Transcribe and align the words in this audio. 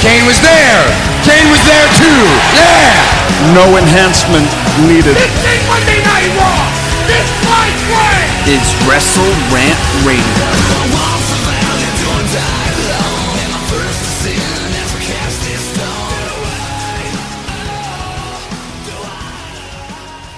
Kane 0.00 0.24
was 0.24 0.40
there. 0.40 0.82
Kane 1.28 1.48
was 1.52 1.60
there 1.68 1.88
too. 2.00 2.24
Yeah. 2.56 3.52
No 3.52 3.76
enhancement 3.76 4.48
needed. 4.88 5.12
This 5.12 5.44
ain't 5.44 5.64
Monday 5.68 6.00
Night 6.00 6.32
Raw. 6.40 6.64
This 7.04 7.28
fight 7.44 7.76
way 7.92 8.56
is 8.56 8.64
Wrestle 8.88 9.28
Rant 9.52 9.80
Radio. 10.08 11.19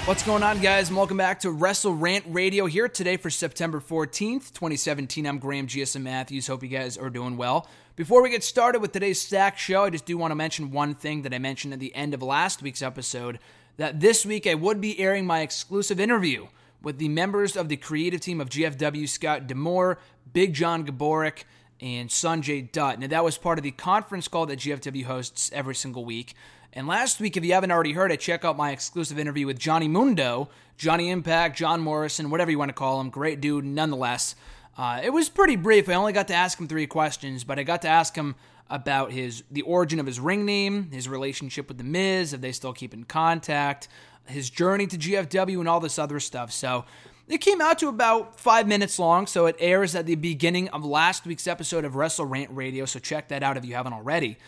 What's 0.05 0.25
going 0.25 0.43
on, 0.43 0.59
guys? 0.59 0.93
Welcome 0.93 1.17
back 1.17 1.39
to 1.41 1.53
Wrestle 1.53 1.95
Rant 1.95 2.25
Radio 2.27 2.67
here 2.67 2.89
today 2.89 3.17
for 3.17 3.31
September 3.31 3.79
14th, 3.79 4.53
2017. 4.53 5.25
I'm 5.25 5.39
Graham 5.39 5.69
GSM 5.69 6.03
Matthews. 6.03 6.49
Hope 6.49 6.65
you 6.65 6.69
guys 6.69 6.99
are 6.99 7.09
doing 7.09 7.37
well. 7.37 7.69
Before 7.95 8.21
we 8.21 8.29
get 8.29 8.43
started 8.43 8.83
with 8.83 8.91
today's 8.91 9.21
stack 9.21 9.59
show, 9.59 9.85
I 9.85 9.91
just 9.91 10.05
do 10.05 10.19
want 10.19 10.33
to 10.33 10.35
mention 10.35 10.73
one 10.73 10.97
thing 10.97 11.23
that 11.23 11.33
I 11.33 11.39
mentioned 11.39 11.73
at 11.73 11.79
the 11.79 11.95
end 11.95 12.15
of 12.15 12.23
last 12.23 12.63
week's 12.63 12.83
episode 12.83 13.39
that 13.77 14.01
this 14.01 14.27
week 14.27 14.45
I 14.45 14.55
would 14.55 14.81
be 14.81 14.99
airing 14.99 15.25
my 15.25 15.41
exclusive 15.41 16.01
interview 16.01 16.49
with 16.83 16.99
the 16.99 17.09
members 17.09 17.57
of 17.57 17.69
the 17.69 17.77
creative 17.77 18.21
team 18.21 18.41
of 18.41 18.49
GFW 18.49 19.09
Scott 19.09 19.47
D'Amore, 19.47 19.99
Big 20.33 20.53
John 20.53 20.85
Gaburick, 20.85 21.45
and 21.81 22.09
Sanjay 22.09 22.71
Dutt. 22.73 22.99
Now, 22.99 23.07
that 23.07 23.25
was 23.25 23.39
part 23.39 23.59
of 23.59 23.63
the 23.63 23.71
conference 23.71 24.27
call 24.27 24.47
that 24.47 24.59
GFW 24.59 25.05
hosts 25.05 25.51
every 25.55 25.77
single 25.77 26.05
week. 26.05 26.35
And 26.75 26.87
last 26.87 27.21
week, 27.21 27.37
if 27.37 27.45
you 27.45 27.53
haven't 27.53 27.71
already 27.71 27.93
heard 27.93 28.13
it, 28.13 28.21
check 28.21 28.45
out 28.45 28.57
my 28.57 28.71
exclusive 28.71 29.19
interview 29.19 29.47
with 29.47 29.59
Johnny 29.59 29.89
Mundo, 29.89 30.49
Johnny 30.79 31.11
Impact, 31.11 31.57
John 31.57 31.83
Morrison, 31.83 32.31
whatever 32.31 32.51
you 32.51 32.59
want 32.59 32.71
to 32.71 32.75
call 32.75 32.99
him. 32.99 33.11
Great 33.11 33.43
dude, 33.43 33.65
nonetheless. 33.65 34.35
Uh, 34.79 35.01
it 35.05 35.11
was 35.11 35.29
pretty 35.29 35.57
brief. 35.57 35.89
I 35.91 35.95
only 35.95 36.15
got 36.15 36.29
to 36.29 36.35
ask 36.35 36.59
him 36.59 36.67
three 36.67 36.87
questions, 36.87 37.45
but 37.45 37.59
I 37.59 37.63
got 37.63 37.83
to 37.83 37.89
ask 37.89 38.17
him 38.17 38.37
about 38.71 39.13
his 39.13 39.45
the 39.51 39.61
origin 39.63 40.01
of 40.01 40.07
his 40.07 40.19
ring 40.19 40.47
name, 40.47 40.91
his 40.91 41.11
relationship 41.11 41.69
with 41.69 41.77
the 41.77 41.85
Miz, 41.85 42.33
if 42.33 42.41
they 42.41 42.53
still 42.53 42.73
keep 42.73 42.95
in 42.95 43.05
contact, 43.05 43.89
his 44.25 44.49
journey 44.49 44.87
to 44.87 44.97
GFW, 44.97 45.61
and 45.61 45.69
all 45.69 45.81
this 45.81 45.99
other 45.99 46.19
stuff. 46.21 46.51
So 46.51 46.87
it 47.29 47.39
came 47.43 47.61
out 47.61 47.79
to 47.81 47.89
about 47.89 48.41
five 48.41 48.67
minutes 48.67 48.99
long, 48.99 49.27
so 49.27 49.45
it 49.45 49.57
airs 49.59 49.95
at 49.95 50.07
the 50.07 50.15
beginning 50.15 50.69
of 50.71 50.87
last 50.87 51.27
week's 51.27 51.47
episode 51.47 51.85
of 51.85 51.97
Wrestle 51.97 52.25
Rant 52.25 52.51
Radio. 52.51 52.87
So 52.87 52.99
check 52.99 53.29
that 53.29 53.43
out 53.43 53.59
if 53.59 53.67
you 53.67 53.75
haven't 53.75 53.93
already. 53.93 54.39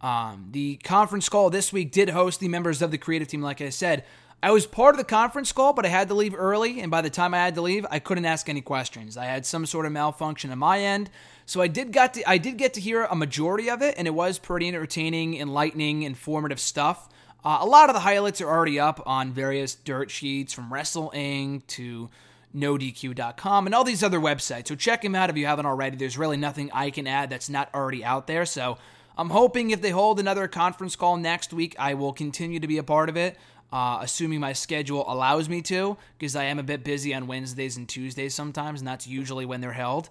Um, 0.00 0.48
the 0.52 0.76
conference 0.76 1.28
call 1.28 1.50
this 1.50 1.72
week 1.72 1.90
did 1.90 2.10
host 2.10 2.40
the 2.40 2.48
members 2.48 2.82
of 2.82 2.90
the 2.90 2.98
creative 2.98 3.28
team, 3.28 3.42
like 3.42 3.60
I 3.60 3.70
said. 3.70 4.04
I 4.42 4.50
was 4.50 4.66
part 4.66 4.94
of 4.94 4.98
the 4.98 5.04
conference 5.04 5.50
call, 5.50 5.72
but 5.72 5.86
I 5.86 5.88
had 5.88 6.08
to 6.08 6.14
leave 6.14 6.34
early, 6.36 6.80
and 6.80 6.90
by 6.90 7.00
the 7.00 7.10
time 7.10 7.32
I 7.32 7.38
had 7.38 7.54
to 7.54 7.62
leave, 7.62 7.86
I 7.90 7.98
couldn't 7.98 8.26
ask 8.26 8.48
any 8.48 8.60
questions. 8.60 9.16
I 9.16 9.24
had 9.24 9.46
some 9.46 9.64
sort 9.64 9.86
of 9.86 9.92
malfunction 9.92 10.52
on 10.52 10.58
my 10.58 10.80
end, 10.80 11.10
so 11.46 11.62
I 11.62 11.68
did 11.68 11.92
got 11.92 12.14
to 12.14 12.28
I 12.28 12.38
did 12.38 12.58
get 12.58 12.74
to 12.74 12.80
hear 12.80 13.04
a 13.04 13.16
majority 13.16 13.70
of 13.70 13.80
it, 13.80 13.94
and 13.96 14.06
it 14.06 14.12
was 14.12 14.38
pretty 14.38 14.68
entertaining, 14.68 15.36
enlightening, 15.38 16.02
informative 16.02 16.60
stuff. 16.60 17.08
Uh, 17.44 17.58
a 17.60 17.66
lot 17.66 17.88
of 17.88 17.94
the 17.94 18.00
highlights 18.00 18.40
are 18.40 18.48
already 18.48 18.78
up 18.78 19.02
on 19.06 19.32
various 19.32 19.74
dirt 19.74 20.10
sheets 20.10 20.52
from 20.52 20.72
Wrestle 20.72 21.12
Inc. 21.14 21.66
to 21.68 22.10
NoDQ.com 22.54 23.66
and 23.66 23.74
all 23.74 23.84
these 23.84 24.02
other 24.02 24.18
websites. 24.18 24.68
So 24.68 24.74
check 24.74 25.02
them 25.02 25.14
out 25.14 25.30
if 25.30 25.36
you 25.36 25.46
haven't 25.46 25.66
already. 25.66 25.96
There's 25.96 26.18
really 26.18 26.36
nothing 26.36 26.70
I 26.72 26.90
can 26.90 27.06
add 27.06 27.30
that's 27.30 27.48
not 27.48 27.72
already 27.74 28.04
out 28.04 28.26
there. 28.26 28.44
So 28.46 28.78
I'm 29.18 29.30
hoping 29.30 29.70
if 29.70 29.80
they 29.80 29.90
hold 29.90 30.20
another 30.20 30.46
conference 30.46 30.94
call 30.94 31.16
next 31.16 31.52
week, 31.52 31.74
I 31.78 31.94
will 31.94 32.12
continue 32.12 32.60
to 32.60 32.66
be 32.66 32.76
a 32.76 32.82
part 32.82 33.08
of 33.08 33.16
it, 33.16 33.38
uh, 33.72 34.00
assuming 34.02 34.40
my 34.40 34.52
schedule 34.52 35.10
allows 35.10 35.48
me 35.48 35.62
to, 35.62 35.96
because 36.18 36.36
I 36.36 36.44
am 36.44 36.58
a 36.58 36.62
bit 36.62 36.84
busy 36.84 37.14
on 37.14 37.26
Wednesdays 37.26 37.78
and 37.78 37.88
Tuesdays 37.88 38.34
sometimes, 38.34 38.80
and 38.80 38.88
that's 38.88 39.06
usually 39.06 39.46
when 39.46 39.62
they're 39.62 39.72
held. 39.72 40.10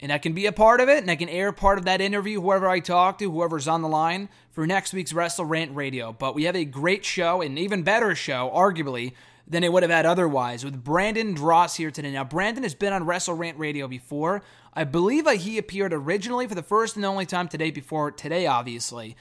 And 0.00 0.12
I 0.12 0.18
can 0.18 0.34
be 0.34 0.46
a 0.46 0.52
part 0.52 0.80
of 0.80 0.88
it, 0.88 0.98
and 0.98 1.10
I 1.10 1.16
can 1.16 1.28
air 1.28 1.50
part 1.50 1.78
of 1.78 1.84
that 1.86 2.00
interview, 2.00 2.40
whoever 2.40 2.68
I 2.68 2.78
talk 2.78 3.18
to, 3.18 3.30
whoever's 3.30 3.66
on 3.66 3.82
the 3.82 3.88
line, 3.88 4.28
for 4.52 4.66
next 4.66 4.92
week's 4.92 5.12
Wrestle 5.12 5.46
Rant 5.46 5.74
Radio. 5.74 6.12
But 6.12 6.36
we 6.36 6.44
have 6.44 6.56
a 6.56 6.64
great 6.64 7.04
show, 7.04 7.42
an 7.42 7.58
even 7.58 7.82
better 7.82 8.14
show, 8.14 8.52
arguably, 8.54 9.14
than 9.46 9.62
it 9.62 9.72
would 9.72 9.82
have 9.82 9.90
had 9.90 10.06
otherwise, 10.06 10.64
with 10.64 10.82
Branden 10.82 11.34
Dross 11.34 11.76
here 11.76 11.90
today. 11.90 12.12
Now, 12.12 12.24
Branden 12.24 12.62
has 12.62 12.74
been 12.74 12.92
on 12.92 13.04
Wrestle 13.04 13.34
Rant 13.34 13.58
Radio 13.58 13.86
before. 13.86 14.42
I 14.72 14.84
believe 14.84 15.28
he 15.30 15.58
appeared 15.58 15.92
originally 15.92 16.46
for 16.46 16.54
the 16.54 16.62
first 16.62 16.96
and 16.96 17.04
only 17.04 17.26
time 17.26 17.48
today, 17.48 17.70
before 17.70 18.10
today, 18.10 18.46
obviously, 18.46 19.16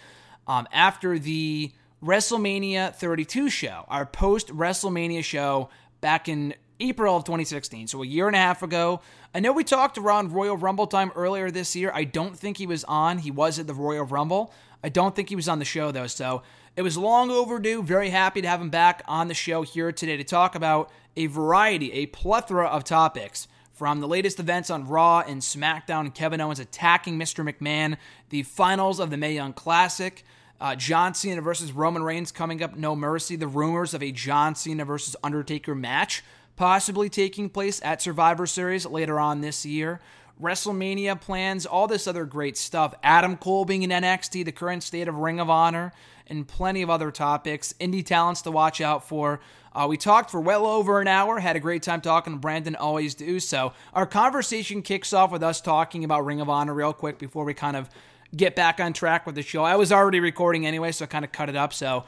um, 0.47 0.67
after 0.71 1.19
the 1.19 1.71
WrestleMania 2.03 2.95
32 2.95 3.49
show, 3.49 3.85
our 3.87 4.05
post 4.05 4.47
WrestleMania 4.49 5.23
show 5.23 5.69
back 6.01 6.27
in 6.27 6.53
April 6.79 7.15
of 7.15 7.23
2016, 7.23 7.87
so 7.87 8.03
a 8.03 8.05
year 8.05 8.27
and 8.27 8.35
a 8.35 8.39
half 8.39 8.63
ago. 8.63 9.01
I 9.33 9.39
know 9.39 9.53
we 9.53 9.63
talked 9.63 9.97
around 9.97 10.33
Royal 10.33 10.57
Rumble 10.57 10.87
time 10.87 11.11
earlier 11.15 11.49
this 11.49 11.75
year. 11.75 11.91
I 11.93 12.03
don't 12.03 12.37
think 12.37 12.57
he 12.57 12.67
was 12.67 12.83
on. 12.85 13.19
He 13.19 13.31
was 13.31 13.57
at 13.59 13.67
the 13.67 13.73
Royal 13.73 14.05
Rumble. 14.05 14.53
I 14.83 14.89
don't 14.89 15.15
think 15.15 15.29
he 15.29 15.35
was 15.35 15.47
on 15.47 15.59
the 15.59 15.65
show 15.65 15.91
though, 15.91 16.07
so 16.07 16.43
it 16.75 16.81
was 16.81 16.97
long 16.97 17.29
overdue. 17.31 17.83
Very 17.83 18.09
happy 18.09 18.41
to 18.41 18.47
have 18.47 18.61
him 18.61 18.69
back 18.69 19.03
on 19.07 19.27
the 19.27 19.33
show 19.33 19.61
here 19.61 19.91
today 19.91 20.17
to 20.17 20.23
talk 20.23 20.55
about 20.55 20.91
a 21.15 21.27
variety, 21.27 21.91
a 21.93 22.07
plethora 22.07 22.67
of 22.67 22.83
topics. 22.83 23.47
From 23.73 23.99
the 23.99 24.07
latest 24.07 24.39
events 24.39 24.69
on 24.69 24.87
Raw 24.87 25.21
and 25.21 25.41
SmackDown, 25.41 26.13
Kevin 26.13 26.41
Owens 26.41 26.59
attacking 26.59 27.17
Mr. 27.17 27.47
McMahon, 27.47 27.97
the 28.29 28.43
finals 28.43 28.99
of 28.99 29.09
the 29.09 29.17
Mae 29.17 29.33
Young 29.33 29.53
Classic, 29.53 30.23
uh, 30.61 30.75
John 30.75 31.13
Cena 31.13 31.41
versus 31.41 31.71
Roman 31.71 32.03
Reigns 32.03 32.31
coming 32.31 32.61
up, 32.61 32.75
no 32.75 32.95
mercy, 32.95 33.35
the 33.35 33.47
rumors 33.47 33.93
of 33.93 34.03
a 34.03 34.11
John 34.11 34.55
Cena 34.55 34.85
versus 34.85 35.15
Undertaker 35.23 35.75
match 35.75 36.23
possibly 36.55 37.09
taking 37.09 37.49
place 37.49 37.81
at 37.83 38.01
Survivor 38.01 38.45
Series 38.45 38.85
later 38.85 39.19
on 39.19 39.41
this 39.41 39.65
year. 39.65 39.99
WrestleMania 40.41 41.19
plans, 41.19 41.65
all 41.65 41.87
this 41.87 42.07
other 42.07 42.25
great 42.25 42.57
stuff. 42.57 42.93
Adam 43.03 43.37
Cole 43.37 43.65
being 43.65 43.83
in 43.83 43.91
NXT, 43.91 44.45
the 44.45 44.51
current 44.51 44.83
state 44.83 45.07
of 45.07 45.15
Ring 45.15 45.39
of 45.39 45.49
Honor, 45.49 45.93
and 46.27 46.47
plenty 46.47 46.81
of 46.81 46.89
other 46.89 47.11
topics. 47.11 47.73
Indie 47.79 48.05
talents 48.05 48.41
to 48.43 48.51
watch 48.51 48.81
out 48.81 49.07
for. 49.07 49.39
Uh, 49.73 49.87
we 49.89 49.97
talked 49.97 50.29
for 50.29 50.39
well 50.39 50.65
over 50.65 51.01
an 51.01 51.07
hour, 51.07 51.39
had 51.39 51.55
a 51.55 51.59
great 51.59 51.81
time 51.81 51.99
talking 51.99 52.33
to 52.33 52.39
Branden, 52.39 52.75
always 52.79 53.15
do 53.15 53.39
so. 53.39 53.73
Our 53.93 54.05
conversation 54.05 54.81
kicks 54.81 55.13
off 55.13 55.31
with 55.31 55.41
us 55.41 55.61
talking 55.61 56.03
about 56.03 56.25
Ring 56.25 56.41
of 56.41 56.49
Honor 56.49 56.73
real 56.73 56.93
quick 56.93 57.17
before 57.17 57.43
we 57.43 57.53
kind 57.53 57.75
of 57.75 57.89
get 58.35 58.55
back 58.55 58.79
on 58.79 58.93
track 58.93 59.25
with 59.25 59.35
the 59.35 59.41
show. 59.41 59.63
I 59.63 59.75
was 59.75 59.91
already 59.91 60.19
recording 60.19 60.65
anyway, 60.67 60.91
so 60.91 61.05
I 61.05 61.07
kind 61.07 61.25
of 61.25 61.31
cut 61.31 61.49
it 61.49 61.55
up, 61.55 61.73
so 61.73 62.05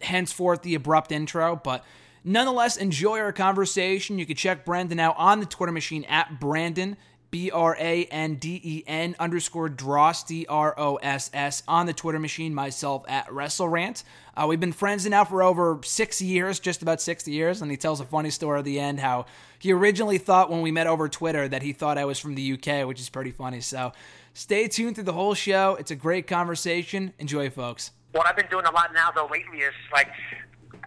henceforth 0.00 0.62
the 0.62 0.74
abrupt 0.74 1.12
intro, 1.12 1.60
but 1.62 1.84
nonetheless, 2.24 2.76
enjoy 2.76 3.18
our 3.18 3.32
conversation. 3.32 4.18
You 4.18 4.26
can 4.26 4.36
check 4.36 4.64
Branden 4.64 5.00
out 5.00 5.14
on 5.18 5.40
the 5.40 5.46
Twitter 5.46 5.72
machine 5.72 6.04
at 6.04 6.40
Brandon 6.40 6.96
B 7.30 7.50
R 7.50 7.76
A 7.78 8.04
N 8.06 8.36
D 8.36 8.60
E 8.62 8.84
N 8.86 9.14
underscore 9.18 9.68
Dross, 9.68 10.24
D 10.24 10.46
R 10.48 10.74
O 10.78 10.96
S 10.96 11.30
S, 11.32 11.62
on 11.68 11.86
the 11.86 11.92
Twitter 11.92 12.18
machine, 12.18 12.54
myself 12.54 13.04
at 13.08 13.26
WrestleRant. 13.28 14.02
Uh, 14.36 14.46
we've 14.46 14.60
been 14.60 14.72
friends 14.72 15.06
now 15.06 15.24
for 15.24 15.42
over 15.42 15.80
six 15.84 16.22
years, 16.22 16.60
just 16.60 16.80
about 16.82 17.00
six 17.00 17.26
years, 17.28 17.60
and 17.60 17.70
he 17.70 17.76
tells 17.76 18.00
a 18.00 18.04
funny 18.04 18.30
story 18.30 18.58
at 18.58 18.64
the 18.64 18.80
end 18.80 19.00
how 19.00 19.26
he 19.58 19.72
originally 19.72 20.18
thought 20.18 20.50
when 20.50 20.62
we 20.62 20.70
met 20.70 20.86
over 20.86 21.08
Twitter 21.08 21.48
that 21.48 21.62
he 21.62 21.72
thought 21.72 21.98
I 21.98 22.04
was 22.04 22.18
from 22.18 22.34
the 22.34 22.52
UK, 22.52 22.86
which 22.86 23.00
is 23.00 23.08
pretty 23.08 23.32
funny. 23.32 23.60
So 23.60 23.92
stay 24.34 24.68
tuned 24.68 24.94
through 24.94 25.04
the 25.04 25.12
whole 25.12 25.34
show. 25.34 25.76
It's 25.78 25.90
a 25.90 25.96
great 25.96 26.26
conversation. 26.26 27.12
Enjoy, 27.18 27.50
folks. 27.50 27.90
What 28.12 28.26
I've 28.26 28.36
been 28.36 28.48
doing 28.50 28.64
a 28.64 28.70
lot 28.70 28.94
now, 28.94 29.10
though, 29.10 29.28
lately 29.30 29.58
is 29.58 29.74
like 29.92 30.08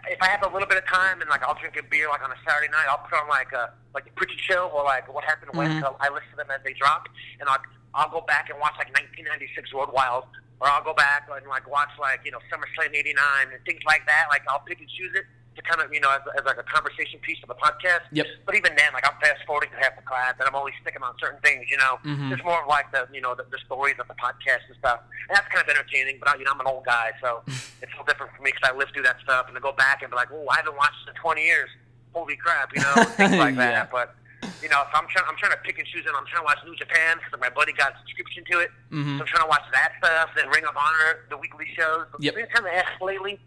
if 0.09 0.21
I 0.21 0.27
have 0.27 0.44
a 0.44 0.50
little 0.51 0.68
bit 0.68 0.77
of 0.77 0.86
time 0.88 1.21
and 1.21 1.30
like 1.30 1.44
I'll 1.44 1.56
drink 1.56 1.75
a 1.77 1.83
beer 1.83 2.09
like 2.09 2.24
on 2.24 2.31
a 2.31 2.39
Saturday 2.48 2.71
night, 2.71 2.86
I'll 2.89 3.00
put 3.06 3.13
on 3.19 3.27
like 3.30 3.51
a 3.53 3.71
like 3.94 4.06
the 4.06 4.12
Prichard 4.12 4.39
Show 4.39 4.69
or 4.74 4.83
like 4.83 5.12
What 5.13 5.24
Happened 5.24 5.51
When. 5.53 5.71
Mhm. 5.71 5.81
So 5.81 5.95
I 6.00 6.09
listen 6.09 6.30
to 6.31 6.38
them 6.38 6.51
as 6.51 6.62
they 6.63 6.74
drop, 6.74 7.07
and 7.39 7.48
I'll 7.50 7.62
I'll 7.94 8.09
go 8.09 8.21
back 8.21 8.50
and 8.50 8.59
watch 8.59 8.74
like 8.77 8.88
1996 8.95 9.74
Road 9.74 9.89
Wild, 9.94 10.25
or 10.59 10.68
I'll 10.69 10.83
go 10.83 10.94
back 10.94 11.27
and 11.31 11.45
like 11.48 11.69
watch 11.69 11.92
like 12.00 12.21
you 12.25 12.31
know 12.31 12.39
SummerSlam 12.51 12.95
'89 12.95 13.18
and 13.53 13.63
things 13.65 13.81
like 13.86 14.06
that. 14.07 14.27
Like 14.30 14.44
I'll 14.50 14.63
pick 14.65 14.80
and 14.80 14.89
choose 14.89 15.13
it 15.15 15.25
to 15.62 15.69
kind 15.69 15.81
of 15.86 15.94
you 15.94 16.02
know 16.02 16.10
as, 16.10 16.22
as 16.38 16.44
like 16.46 16.58
a 16.58 16.63
conversation 16.66 17.19
piece 17.22 17.38
of 17.44 17.50
the 17.50 17.56
podcast. 17.56 18.02
Yep. 18.12 18.25
But 18.46 18.56
even 18.56 18.74
then, 18.75 18.90
like 18.94 19.06
I'm 19.06 19.18
fast 19.22 19.46
forwarding 19.46 19.69
to 19.72 19.78
half 19.78 19.96
the 19.96 20.02
class, 20.02 20.34
and 20.40 20.50
I'm 20.50 20.56
only 20.56 20.74
sticking 20.81 21.04
on 21.04 21.13
certain 21.22 21.40
things. 21.42 21.69
You 21.69 21.78
know, 21.78 22.00
Mhm. 22.06 22.34
it's 22.34 22.44
more 22.44 22.62
of 22.62 22.68
like 22.68 22.92
the 22.92 23.08
you 23.13 23.22
know 23.22 23.36
the, 23.36 23.46
the 23.52 23.60
stories 23.66 23.96
of 24.00 24.08
the 24.08 24.16
podcast 24.18 24.66
and 24.68 24.75
stuff. 24.80 25.02
And 25.30 25.38
that's 25.38 25.48
kind 25.54 25.62
of 25.63 25.69
entertaining. 25.69 26.18
But 26.19 26.30
I, 26.30 26.36
you 26.42 26.46
know, 26.46 26.52
I'm 26.54 26.60
an 26.62 26.68
old 26.68 26.86
guy, 26.86 27.12
so 27.22 27.44
it's 27.48 27.94
a 27.94 28.02
little 28.02 28.06
different 28.06 28.34
for 28.36 28.42
me 28.42 28.52
because 28.52 28.66
I 28.69 28.75
lived 28.75 28.94
through 28.94 29.04
that 29.06 29.22
stuff, 29.24 29.46
and 29.48 29.56
to 29.56 29.62
go 29.62 29.72
back 29.74 30.02
and 30.02 30.10
be 30.10 30.16
like, 30.16 30.30
oh, 30.34 30.48
I 30.50 30.58
haven't 30.58 30.75
watched 30.75 30.98
this 31.06 31.13
in 31.16 31.22
20 31.22 31.44
years. 31.44 31.69
Holy 32.13 32.36
crap, 32.36 32.75
you 32.75 32.81
know, 32.81 33.04
things 33.16 33.36
like 33.46 33.56
Yeah. 33.56 33.88
that. 33.88 33.92
But 33.92 34.16
you 34.62 34.69
know, 34.69 34.84
so 34.92 34.98
I'm 35.00 35.08
trying, 35.08 35.25
I'm 35.30 35.38
trying 35.38 35.54
to 35.54 35.58
pick 35.63 35.78
and 35.80 35.88
choose, 35.88 36.06
and 36.06 36.16
I'm 36.18 36.25
trying 36.25 36.42
to 36.42 36.46
watch 36.46 36.58
New 36.66 36.75
Japan 36.75 37.18
because 37.18 37.40
my 37.40 37.50
buddy 37.50 37.74
got 37.74 37.94
a 37.94 37.98
subscription 38.00 38.44
to 38.52 38.60
it. 38.60 38.69
Mm-hmm. 38.92 39.18
So 39.18 39.22
I'm 39.24 39.28
trying 39.28 39.44
to 39.44 39.50
watch 39.50 39.63
that 39.72 39.94
stuff, 40.04 40.30
then 40.36 40.50
Ring 40.50 40.66
of 40.66 40.75
Honor, 40.75 41.24
the 41.30 41.38
weekly 41.38 41.68
shows. 41.78 42.06
Yep. 42.19 42.36
It's 42.38 42.52
kind 42.54 42.66
of 42.68 42.74
ass 42.74 42.90
lately, 43.02 43.40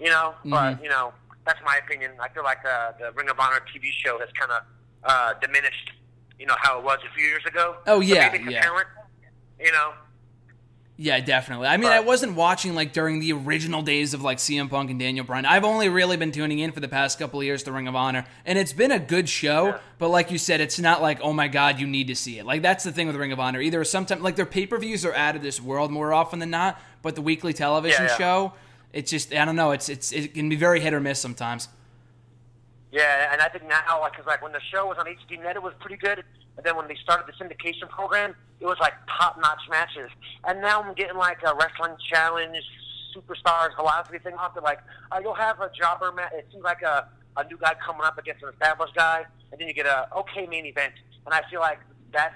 you 0.00 0.08
know. 0.10 0.34
Mm-hmm. 0.40 0.50
But 0.50 0.82
you 0.82 0.88
know, 0.90 1.12
that's 1.46 1.60
my 1.64 1.78
opinion. 1.84 2.12
I 2.20 2.28
feel 2.28 2.44
like 2.44 2.58
uh, 2.64 2.92
the 2.98 3.12
Ring 3.12 3.28
of 3.28 3.38
Honor 3.38 3.60
TV 3.74 3.90
show 4.04 4.18
has 4.18 4.28
kind 4.38 4.52
of 4.52 4.62
uh, 5.04 5.34
diminished, 5.40 5.90
you 6.38 6.46
know, 6.46 6.56
how 6.58 6.78
it 6.78 6.84
was 6.84 6.98
a 7.10 7.14
few 7.14 7.26
years 7.26 7.44
ago. 7.46 7.76
Oh 7.86 8.00
yeah, 8.00 8.32
so 8.32 8.38
yeah. 8.50 8.62
Talent, 8.62 8.86
you 9.58 9.72
know. 9.72 9.92
Yeah, 11.02 11.18
definitely. 11.20 11.66
I 11.66 11.78
mean, 11.78 11.88
I 11.88 12.00
wasn't 12.00 12.34
watching 12.34 12.74
like 12.74 12.92
during 12.92 13.20
the 13.20 13.32
original 13.32 13.80
days 13.80 14.12
of 14.12 14.20
like 14.20 14.36
CM 14.36 14.68
Punk 14.68 14.90
and 14.90 15.00
Daniel 15.00 15.24
Bryan. 15.24 15.46
I've 15.46 15.64
only 15.64 15.88
really 15.88 16.18
been 16.18 16.30
tuning 16.30 16.58
in 16.58 16.72
for 16.72 16.80
the 16.80 16.88
past 16.88 17.18
couple 17.18 17.40
of 17.40 17.46
years 17.46 17.62
to 17.62 17.72
Ring 17.72 17.88
of 17.88 17.96
Honor, 17.96 18.26
and 18.44 18.58
it's 18.58 18.74
been 18.74 18.90
a 18.90 18.98
good 18.98 19.26
show. 19.26 19.68
Yeah. 19.68 19.78
But 19.96 20.10
like 20.10 20.30
you 20.30 20.36
said, 20.36 20.60
it's 20.60 20.78
not 20.78 21.00
like 21.00 21.18
oh 21.22 21.32
my 21.32 21.48
god, 21.48 21.80
you 21.80 21.86
need 21.86 22.08
to 22.08 22.14
see 22.14 22.38
it. 22.38 22.44
Like 22.44 22.60
that's 22.60 22.84
the 22.84 22.92
thing 22.92 23.06
with 23.06 23.16
Ring 23.16 23.32
of 23.32 23.40
Honor. 23.40 23.62
Either 23.62 23.82
sometimes 23.82 24.20
like 24.20 24.36
their 24.36 24.44
pay 24.44 24.66
per 24.66 24.76
views 24.76 25.06
are 25.06 25.14
out 25.14 25.36
of 25.36 25.42
this 25.42 25.58
world 25.58 25.90
more 25.90 26.12
often 26.12 26.38
than 26.38 26.50
not, 26.50 26.78
but 27.00 27.14
the 27.14 27.22
weekly 27.22 27.54
television 27.54 28.04
Yeah, 28.04 28.10
yeah. 28.10 28.16
show, 28.18 28.52
it's 28.92 29.10
just 29.10 29.32
I 29.32 29.44
don't 29.44 29.56
know. 29.56 29.70
It's 29.72 29.88
it's 29.88 30.12
it 30.12 30.34
can 30.34 30.48
be 30.48 30.56
very 30.56 30.80
hit 30.80 30.92
or 30.92 31.00
miss 31.00 31.20
sometimes. 31.20 31.68
Yeah, 32.92 33.32
and 33.32 33.40
I 33.40 33.48
think 33.48 33.68
now, 33.68 34.00
like, 34.00 34.16
cause 34.16 34.26
like 34.26 34.42
when 34.42 34.52
the 34.52 34.60
show 34.72 34.86
was 34.86 34.98
on 34.98 35.06
HD 35.06 35.40
Net, 35.40 35.54
it 35.54 35.62
was 35.62 35.74
pretty 35.78 35.96
good. 35.96 36.24
And 36.56 36.66
then 36.66 36.76
when 36.76 36.88
they 36.88 36.96
started 36.96 37.26
the 37.26 37.44
syndication 37.44 37.88
program, 37.88 38.34
it 38.58 38.66
was 38.66 38.78
like 38.80 38.94
top-notch 39.18 39.62
matches. 39.70 40.10
And 40.44 40.60
now 40.60 40.82
I'm 40.82 40.92
getting 40.94 41.16
like 41.16 41.38
a 41.46 41.54
wrestling 41.54 41.96
challenge, 42.12 42.56
superstars, 43.16 43.76
velocity 43.76 44.18
thing 44.18 44.34
off. 44.34 44.54
They're 44.54 44.62
like, 44.62 44.80
uh, 45.12 45.20
you'll 45.22 45.34
have 45.34 45.60
a 45.60 45.70
jobber 45.70 46.10
match. 46.10 46.32
It 46.34 46.48
seems 46.50 46.64
like 46.64 46.82
a 46.82 47.08
a 47.36 47.44
new 47.44 47.56
guy 47.56 47.74
coming 47.84 48.02
up 48.02 48.18
against 48.18 48.42
an 48.42 48.48
established 48.50 48.94
guy, 48.94 49.24
and 49.52 49.60
then 49.60 49.68
you 49.68 49.74
get 49.74 49.86
a 49.86 50.08
okay 50.16 50.46
main 50.46 50.66
event. 50.66 50.94
And 51.26 51.32
I 51.32 51.42
feel 51.48 51.60
like 51.60 51.78
that's 52.12 52.34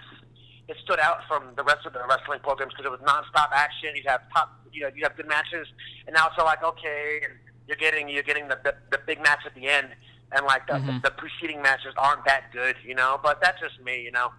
it 0.69 0.77
stood 0.83 0.99
out 0.99 1.19
from 1.29 1.55
the 1.57 1.63
rest 1.63 1.87
of 1.87 1.93
the 1.93 2.01
wrestling 2.09 2.41
programs 2.43 2.73
because 2.73 2.87
it 2.87 2.91
was 2.91 3.01
nonstop 3.01 3.51
action. 3.53 3.91
You'd 3.95 4.07
have 4.07 4.23
top, 4.33 4.61
you 4.73 4.83
know, 4.83 4.91
you 4.95 5.03
have 5.03 5.17
good 5.17 5.29
matches, 5.29 5.69
and 6.07 6.15
now 6.15 6.29
it's 6.29 6.37
all 6.39 6.45
like 6.45 6.63
okay, 6.63 7.21
and 7.25 7.33
you're 7.69 7.77
getting 7.77 8.09
you're 8.09 8.23
getting 8.23 8.49
the 8.49 8.59
the, 8.65 8.75
the 8.91 8.99
big 9.07 9.23
match 9.23 9.41
at 9.47 9.55
the 9.55 9.69
end, 9.69 9.89
and 10.33 10.47
like 10.47 10.67
the, 10.67 10.79
the, 10.79 11.01
the 11.05 11.11
preceding 11.11 11.63
matches 11.63 11.95
aren't 11.97 12.25
that 12.25 12.53
good, 12.53 12.77
you 12.85 12.95
know. 12.95 13.21
But 13.23 13.41
that's 13.41 13.61
just 13.61 13.81
me, 13.85 14.03
you 14.03 14.11
know. 14.11 14.31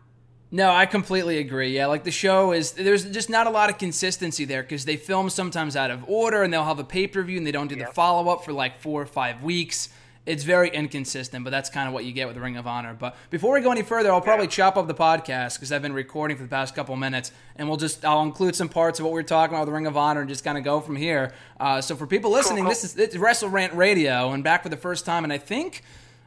No, 0.51 0.71
I 0.71 0.85
completely 0.85 1.39
agree. 1.39 1.75
Yeah, 1.75 1.87
like 1.87 2.03
the 2.03 2.11
show 2.11 2.51
is 2.51 2.71
there's 2.73 3.05
just 3.05 3.29
not 3.29 3.47
a 3.47 3.49
lot 3.49 3.69
of 3.69 3.77
consistency 3.77 4.45
there 4.45 4.63
because 4.63 4.85
they 4.85 4.95
film 4.95 5.29
sometimes 5.29 5.75
out 5.75 5.91
of 5.91 6.03
order 6.07 6.43
and 6.43 6.53
they'll 6.53 6.63
have 6.63 6.79
a 6.79 6.83
pay 6.83 7.07
per 7.07 7.21
view 7.23 7.37
and 7.37 7.45
they 7.45 7.51
don't 7.51 7.67
do 7.67 7.75
the 7.75 7.87
follow 7.87 8.31
up 8.31 8.45
for 8.45 8.53
like 8.53 8.79
four 8.79 9.01
or 9.01 9.05
five 9.05 9.41
weeks. 9.41 9.89
It's 10.25 10.43
very 10.43 10.69
inconsistent, 10.69 11.43
but 11.43 11.51
that's 11.51 11.69
kind 11.69 11.87
of 11.87 11.93
what 11.93 12.03
you 12.03 12.11
get 12.11 12.25
with 12.25 12.35
the 12.35 12.41
Ring 12.41 12.57
of 12.57 12.65
Honor. 12.65 12.95
But 12.97 13.15
before 13.29 13.53
we 13.53 13.61
go 13.61 13.71
any 13.71 13.83
further, 13.83 14.11
I'll 14.11 14.21
probably 14.21 14.47
chop 14.47 14.75
up 14.75 14.87
the 14.87 14.95
podcast 14.95 15.55
because 15.55 15.71
I've 15.71 15.83
been 15.83 15.93
recording 15.93 16.35
for 16.35 16.41
the 16.41 16.49
past 16.49 16.73
couple 16.73 16.95
minutes, 16.95 17.31
and 17.55 17.67
we'll 17.67 17.77
just 17.77 18.03
I'll 18.03 18.23
include 18.23 18.55
some 18.55 18.67
parts 18.67 18.99
of 18.99 19.05
what 19.05 19.13
we 19.13 19.19
are 19.19 19.23
talking 19.23 19.53
about 19.53 19.61
with 19.61 19.67
the 19.67 19.73
Ring 19.73 19.85
of 19.85 19.95
Honor 19.95 20.21
and 20.21 20.29
just 20.29 20.43
kind 20.43 20.57
of 20.57 20.63
go 20.63 20.81
from 20.81 20.95
here. 20.95 21.31
Uh, 21.59 21.79
so 21.79 21.95
for 21.95 22.07
people 22.07 22.31
listening, 22.31 22.63
cool. 22.63 22.69
this 22.69 22.83
is 22.83 22.97
it's 22.97 23.15
Wrestle 23.15 23.49
Rant 23.49 23.73
Radio, 23.73 24.31
and 24.31 24.43
back 24.43 24.63
for 24.63 24.69
the 24.69 24.77
first 24.77 25.05
time, 25.05 25.23
and 25.23 25.31
I 25.31 25.37
think 25.37 25.83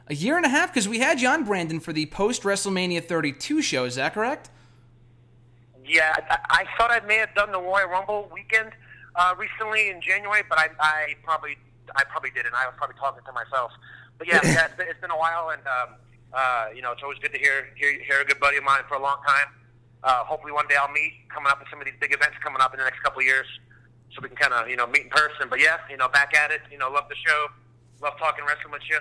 a 0.07 0.15
year 0.15 0.37
and 0.37 0.45
a 0.45 0.49
half 0.49 0.73
because 0.73 0.87
we 0.87 0.99
had 0.99 1.19
you 1.19 1.27
on 1.27 1.45
Branden 1.45 1.81
for 1.81 1.91
the 1.91 2.05
post 2.05 2.43
WrestleMania 2.43 3.03
32 3.03 3.61
show. 3.61 3.83
Is 3.83 3.95
that 3.95 4.13
correct? 4.13 4.49
Yeah, 5.85 6.13
I, 6.29 6.37
I 6.49 6.65
thought 6.77 6.91
I 6.91 7.05
may 7.05 7.17
have 7.17 7.35
done 7.35 7.51
the 7.51 7.59
Royal 7.59 7.89
Rumble 7.89 8.31
weekend 8.33 8.71
uh, 9.15 9.35
recently 9.37 9.89
in 9.89 10.01
January, 10.01 10.43
but 10.47 10.57
I, 10.57 10.69
I 10.79 11.15
probably 11.23 11.57
I 11.95 12.03
probably 12.05 12.31
didn't. 12.31 12.53
I 12.53 12.65
was 12.65 12.75
probably 12.77 12.95
talking 12.97 13.23
to 13.25 13.33
myself. 13.33 13.71
But 14.17 14.27
yeah, 14.27 14.39
yeah 14.43 14.65
it's, 14.65 14.75
been, 14.75 14.87
it's 14.87 15.01
been 15.01 15.11
a 15.11 15.17
while, 15.17 15.49
and 15.49 15.61
um, 15.65 15.89
uh, 16.33 16.67
you 16.75 16.81
know, 16.81 16.91
it's 16.91 17.03
always 17.03 17.19
good 17.19 17.33
to 17.33 17.39
hear, 17.39 17.69
hear 17.75 17.97
hear 18.03 18.21
a 18.21 18.25
good 18.25 18.39
buddy 18.39 18.57
of 18.57 18.63
mine 18.63 18.81
for 18.87 18.95
a 18.95 19.01
long 19.01 19.17
time. 19.25 19.47
Uh, 20.03 20.23
hopefully, 20.23 20.51
one 20.51 20.67
day 20.67 20.75
I'll 20.79 20.91
meet 20.91 21.13
coming 21.33 21.49
up 21.49 21.59
with 21.59 21.67
some 21.69 21.79
of 21.79 21.85
these 21.85 21.97
big 21.99 22.13
events 22.13 22.37
coming 22.43 22.61
up 22.61 22.73
in 22.73 22.79
the 22.79 22.85
next 22.85 23.01
couple 23.01 23.19
of 23.19 23.25
years, 23.25 23.47
so 24.13 24.21
we 24.21 24.29
can 24.29 24.37
kind 24.37 24.53
of 24.53 24.69
you 24.69 24.75
know 24.75 24.87
meet 24.87 25.03
in 25.03 25.09
person. 25.09 25.47
But 25.49 25.59
yeah, 25.59 25.77
you 25.89 25.97
know, 25.97 26.07
back 26.07 26.35
at 26.35 26.51
it. 26.51 26.61
You 26.71 26.77
know, 26.77 26.89
love 26.89 27.09
the 27.09 27.15
show, 27.15 27.47
love 28.01 28.13
talking 28.19 28.45
wrestling 28.45 28.71
with 28.71 28.83
you. 28.89 28.99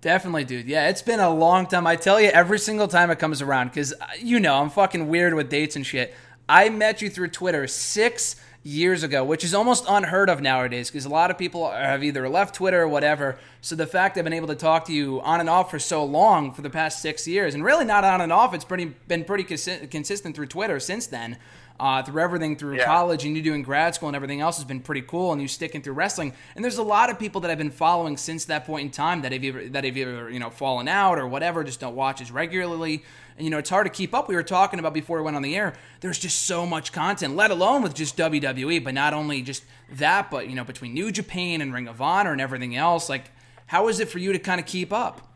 Definitely, 0.00 0.44
dude. 0.44 0.66
Yeah, 0.66 0.88
it's 0.88 1.02
been 1.02 1.20
a 1.20 1.30
long 1.30 1.66
time. 1.66 1.86
I 1.86 1.96
tell 1.96 2.20
you, 2.20 2.28
every 2.28 2.58
single 2.58 2.86
time 2.86 3.10
it 3.10 3.18
comes 3.18 3.42
around, 3.42 3.68
because 3.68 3.92
you 4.20 4.38
know 4.38 4.60
I'm 4.60 4.70
fucking 4.70 5.08
weird 5.08 5.34
with 5.34 5.50
dates 5.50 5.76
and 5.76 5.84
shit. 5.84 6.14
I 6.48 6.70
met 6.70 7.02
you 7.02 7.10
through 7.10 7.28
Twitter 7.28 7.66
six 7.66 8.36
years 8.68 9.02
ago, 9.02 9.24
which 9.24 9.42
is 9.44 9.54
almost 9.54 9.84
unheard 9.88 10.28
of 10.28 10.42
nowadays, 10.42 10.90
because 10.90 11.06
a 11.06 11.08
lot 11.08 11.30
of 11.30 11.38
people 11.38 11.70
have 11.70 12.04
either 12.04 12.28
left 12.28 12.54
Twitter 12.54 12.82
or 12.82 12.88
whatever. 12.88 13.38
So 13.62 13.74
the 13.74 13.86
fact 13.86 14.18
I've 14.18 14.24
been 14.24 14.32
able 14.34 14.48
to 14.48 14.54
talk 14.54 14.84
to 14.86 14.92
you 14.92 15.20
on 15.22 15.40
and 15.40 15.48
off 15.48 15.70
for 15.70 15.78
so 15.78 16.04
long 16.04 16.52
for 16.52 16.60
the 16.60 16.70
past 16.70 17.00
six 17.00 17.26
years, 17.26 17.54
and 17.54 17.64
really 17.64 17.86
not 17.86 18.04
on 18.04 18.20
and 18.20 18.30
off, 18.30 18.52
it's 18.52 18.64
pretty 18.64 18.94
been 19.06 19.24
pretty 19.24 19.44
consi- 19.44 19.90
consistent 19.90 20.36
through 20.36 20.46
Twitter 20.46 20.78
since 20.78 21.06
then. 21.06 21.38
Uh, 21.80 22.02
through 22.02 22.20
everything 22.20 22.56
through 22.56 22.76
Yeah. 22.76 22.84
college 22.86 23.24
and 23.24 23.36
you 23.36 23.42
doing 23.42 23.62
grad 23.62 23.94
school 23.94 24.08
and 24.08 24.16
everything 24.16 24.40
else 24.40 24.56
has 24.56 24.64
been 24.64 24.80
pretty 24.80 25.02
cool 25.02 25.30
and 25.32 25.40
you 25.40 25.46
sticking 25.46 25.80
through 25.80 25.92
wrestling. 25.92 26.32
And 26.56 26.64
there's 26.64 26.76
a 26.78 26.82
lot 26.82 27.08
of 27.08 27.20
people 27.20 27.40
that 27.42 27.52
I've 27.52 27.58
been 27.58 27.70
following 27.70 28.16
since 28.16 28.46
that 28.46 28.66
point 28.66 28.84
in 28.86 28.90
time 28.90 29.22
that 29.22 29.30
have 29.30 29.44
either 29.44 29.68
that 29.68 29.84
have 29.84 29.96
either 29.96 30.28
you 30.28 30.40
know 30.40 30.50
fallen 30.50 30.88
out 30.88 31.20
or 31.20 31.28
whatever 31.28 31.62
just 31.62 31.78
don't 31.78 31.94
watch 31.94 32.20
as 32.20 32.32
regularly. 32.32 33.04
And 33.36 33.44
you 33.44 33.50
know 33.50 33.58
it's 33.58 33.70
hard 33.70 33.86
to 33.86 33.90
keep 33.92 34.12
up. 34.12 34.28
We 34.28 34.34
were 34.34 34.42
talking 34.42 34.80
about 34.80 34.92
before 34.92 35.18
we 35.18 35.22
went 35.22 35.36
on 35.36 35.42
the 35.42 35.54
air 35.54 35.74
there's 36.00 36.18
just 36.18 36.46
so 36.46 36.66
much 36.66 36.90
content 36.92 37.36
let 37.36 37.52
alone 37.52 37.82
with 37.82 37.94
just 37.94 38.16
WWE 38.16 38.82
but 38.82 38.92
not 38.94 39.14
only 39.14 39.40
just 39.40 39.62
that 39.92 40.32
but 40.32 40.48
you 40.48 40.56
know 40.56 40.64
between 40.64 40.94
New 40.94 41.12
Japan 41.12 41.60
and 41.60 41.72
Ring 41.72 41.86
of 41.86 42.02
Honor 42.02 42.32
and 42.32 42.40
everything 42.40 42.74
else 42.74 43.08
like 43.08 43.30
how 43.66 43.86
is 43.86 44.00
it 44.00 44.08
for 44.08 44.18
you 44.18 44.32
to 44.32 44.40
kind 44.40 44.58
of 44.58 44.66
keep 44.66 44.92
up 44.92 45.27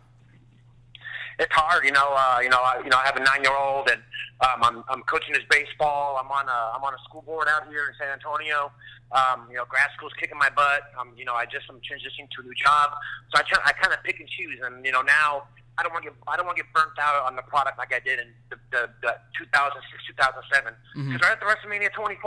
it's 1.43 1.53
hard, 1.53 1.85
you 1.85 1.91
know. 1.91 2.15
Uh, 2.15 2.39
you 2.41 2.49
know, 2.49 2.62
I, 2.62 2.81
you 2.83 2.89
know, 2.89 2.97
I 2.97 3.05
have 3.05 3.17
a 3.17 3.25
nine-year-old, 3.25 3.91
and 3.91 4.00
um, 4.41 4.62
I'm, 4.62 4.77
I'm 4.89 5.03
coaching 5.11 5.35
his 5.35 5.43
baseball. 5.50 6.17
I'm 6.23 6.31
on 6.31 6.47
a 6.47 6.61
I'm 6.75 6.83
on 6.87 6.94
a 6.94 7.03
school 7.03 7.23
board 7.23 7.49
out 7.50 7.67
here 7.69 7.91
in 7.91 7.94
San 7.99 8.15
Antonio. 8.15 8.71
Um, 9.11 9.50
you 9.50 9.59
know, 9.59 9.67
grad 9.69 9.91
school's 9.99 10.15
kicking 10.17 10.39
my 10.39 10.49
butt. 10.49 10.89
Um, 10.97 11.12
you 11.19 11.27
know, 11.27 11.35
I 11.35 11.44
just 11.44 11.69
am 11.69 11.83
transitioning 11.83 12.31
to 12.33 12.41
a 12.41 12.44
new 12.47 12.55
job, 12.55 12.94
so 13.35 13.43
I 13.43 13.43
try, 13.43 13.61
I 13.67 13.73
kind 13.75 13.93
of 13.93 14.00
pick 14.06 14.21
and 14.23 14.29
choose. 14.31 14.62
And 14.62 14.87
you 14.87 14.93
know, 14.94 15.03
now 15.03 15.50
I 15.77 15.83
don't 15.83 15.93
want 15.93 16.05
to 16.06 16.15
get 16.15 16.17
I 16.31 16.39
don't 16.39 16.47
want 16.47 16.56
to 16.56 16.62
get 16.62 16.73
burnt 16.73 16.94
out 17.03 17.27
on 17.27 17.35
the 17.35 17.43
product 17.43 17.77
like 17.77 17.93
I 17.93 18.00
did 18.00 18.23
in 18.23 18.31
the, 18.49 18.56
the, 18.71 18.83
the 19.03 19.12
2006 19.37 19.83
2007. 20.15 20.73
Because 21.11 21.21
right 21.27 21.35
after 21.35 21.47
WrestleMania 21.50 21.93
24, 21.93 22.23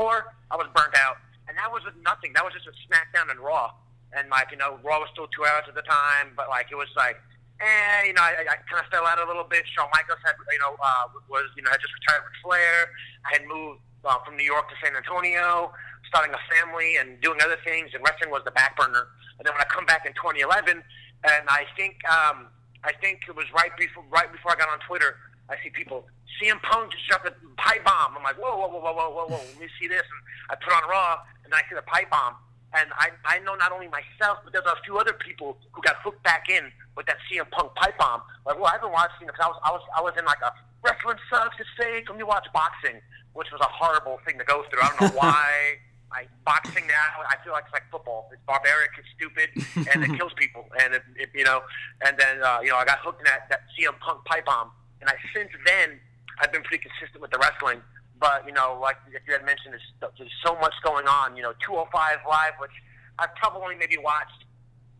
I 0.52 0.56
was 0.60 0.68
burnt 0.76 0.94
out, 1.00 1.18
and 1.48 1.56
that 1.58 1.72
was 1.72 1.82
with 1.88 1.96
nothing. 2.04 2.36
That 2.36 2.44
was 2.44 2.54
just 2.54 2.68
a 2.68 2.76
SmackDown 2.86 3.32
and 3.32 3.40
Raw. 3.40 3.72
And 4.12 4.30
like 4.30 4.52
you 4.52 4.58
know, 4.58 4.78
Raw 4.84 5.00
was 5.00 5.10
still 5.16 5.32
two 5.34 5.48
hours 5.48 5.66
at 5.68 5.74
the 5.74 5.86
time, 5.88 6.36
but 6.36 6.50
like 6.50 6.68
it 6.70 6.78
was 6.78 6.90
like 6.96 7.18
and 7.60 8.08
you 8.08 8.14
know, 8.14 8.22
I, 8.22 8.44
I 8.44 8.56
kind 8.68 8.84
of 8.84 8.88
fell 8.92 9.08
out 9.08 9.20
a 9.20 9.28
little 9.28 9.48
bit. 9.48 9.64
Shawn 9.72 9.88
Michaels 9.94 10.20
had, 10.26 10.36
you 10.52 10.60
know, 10.60 10.76
uh, 10.76 11.08
was 11.30 11.48
you 11.56 11.64
know 11.64 11.72
had 11.72 11.80
just 11.80 11.94
retired 11.96 12.24
with 12.28 12.36
Flair. 12.44 12.92
I 13.24 13.40
had 13.40 13.44
moved 13.48 13.80
uh, 14.04 14.20
from 14.24 14.36
New 14.36 14.46
York 14.48 14.68
to 14.70 14.76
San 14.84 14.96
Antonio, 14.96 15.72
starting 16.08 16.36
a 16.36 16.42
family 16.52 16.98
and 17.00 17.20
doing 17.22 17.40
other 17.40 17.58
things, 17.64 17.92
and 17.96 18.04
wrestling 18.04 18.30
was 18.30 18.44
the 18.44 18.52
back 18.52 18.76
burner. 18.76 19.08
And 19.40 19.48
then 19.48 19.54
when 19.56 19.62
I 19.62 19.70
come 19.72 19.86
back 19.86 20.06
in 20.06 20.14
2011, 20.14 20.84
and 20.84 21.44
I 21.48 21.64
think 21.80 22.04
um, 22.12 22.52
I 22.84 22.92
think 23.00 23.26
it 23.28 23.36
was 23.36 23.48
right 23.56 23.72
before 23.80 24.04
right 24.12 24.32
before 24.32 24.52
I 24.52 24.56
got 24.56 24.68
on 24.68 24.80
Twitter, 24.84 25.16
I 25.50 25.56
see 25.64 25.72
people 25.72 26.06
CM 26.42 26.62
Punk 26.62 26.92
just 26.92 27.08
dropped 27.08 27.28
a 27.28 27.34
pipe 27.56 27.84
bomb. 27.86 28.18
I'm 28.18 28.24
like, 28.24 28.36
whoa, 28.36 28.58
whoa, 28.58 28.68
whoa, 28.68 28.80
whoa, 28.80 28.94
whoa, 28.94 29.10
whoa, 29.10 29.28
whoa. 29.32 29.44
Let 29.56 29.60
me 29.60 29.68
see 29.80 29.88
this. 29.88 30.04
And 30.04 30.22
I 30.52 30.56
put 30.60 30.74
on 30.74 30.84
Raw, 30.90 31.24
and 31.44 31.54
I 31.54 31.64
see 31.70 31.76
the 31.76 31.88
pipe 31.88 32.10
bomb. 32.10 32.36
And 32.76 32.92
I, 33.00 33.10
I 33.24 33.40
know 33.40 33.56
not 33.56 33.72
only 33.72 33.88
myself, 33.88 34.40
but 34.44 34.52
there's 34.52 34.66
a 34.66 34.76
few 34.84 34.98
other 34.98 35.14
people 35.14 35.58
who 35.72 35.82
got 35.82 35.96
hooked 36.04 36.24
back 36.24 36.50
in 36.50 36.72
with 36.98 37.06
that 37.08 37.18
CM 37.32 37.50
Punk 37.52 37.74
pipe 37.76 37.98
bomb. 37.98 38.22
Like, 38.46 38.60
well, 38.60 38.72
I've 38.74 38.82
been 38.82 38.92
watching 38.92 39.28
because 39.28 39.40
I 39.40 39.48
was, 39.48 39.60
I 39.64 39.72
was, 39.72 39.82
I 39.98 40.02
was 40.02 40.14
in 40.20 40.26
like 40.26 40.44
a 40.44 40.52
wrestling 40.84 41.18
sucks, 41.30 41.56
it's 41.60 41.70
fake. 41.78 42.10
Let 42.10 42.18
me 42.18 42.24
watch 42.24 42.48
boxing, 42.54 43.00
which 43.34 43.48
was 43.52 43.62
a 43.62 43.72
horrible 43.72 44.20
thing 44.26 44.38
to 44.38 44.44
go 44.44 44.64
through. 44.70 44.82
I 44.82 44.88
don't 44.90 45.02
know 45.02 45.20
why. 45.24 45.80
I 46.12 46.28
boxing 46.46 46.86
now, 46.88 47.26
I 47.28 47.36
feel 47.44 47.52
like 47.52 47.66
it's 47.66 47.74
like 47.74 47.90
football. 47.92 48.30
It's 48.32 48.42
barbaric, 48.46 48.92
it's 48.96 49.10
stupid, 49.18 49.50
and 49.92 50.04
it 50.04 50.16
kills 50.18 50.32
people. 50.38 50.64
And 50.80 50.94
it, 50.94 51.04
it, 51.16 51.30
you 51.34 51.44
know, 51.44 51.62
and 52.06 52.16
then 52.18 52.44
uh, 52.44 52.60
you 52.62 52.70
know, 52.70 52.78
I 52.78 52.86
got 52.86 53.00
hooked 53.00 53.20
in 53.20 53.26
that 53.26 53.50
that 53.50 53.68
CM 53.74 54.00
Punk 54.00 54.24
pipe 54.24 54.46
bomb, 54.46 54.72
and 55.02 55.10
I 55.10 55.16
since 55.36 55.50
then 55.66 56.00
I've 56.40 56.52
been 56.52 56.64
pretty 56.64 56.84
consistent 56.88 57.22
with 57.22 57.32
the 57.32 57.40
wrestling. 57.40 57.82
But 58.20 58.48
you 58.48 58.54
know, 58.54 58.78
like 58.82 58.98
you 59.12 59.20
had 59.32 59.46
mentioned, 59.46 59.76
there's, 59.76 60.12
there's 60.18 60.38
so 60.46 60.56
much 60.60 60.74
going 60.84 61.08
on. 61.08 61.36
You 61.36 61.44
know, 61.44 61.54
205 61.66 61.92
Live, 62.28 62.56
which 62.60 62.76
I've 63.20 63.34
probably 63.36 63.62
only 63.62 63.76
maybe 63.76 63.98
watched 63.98 64.48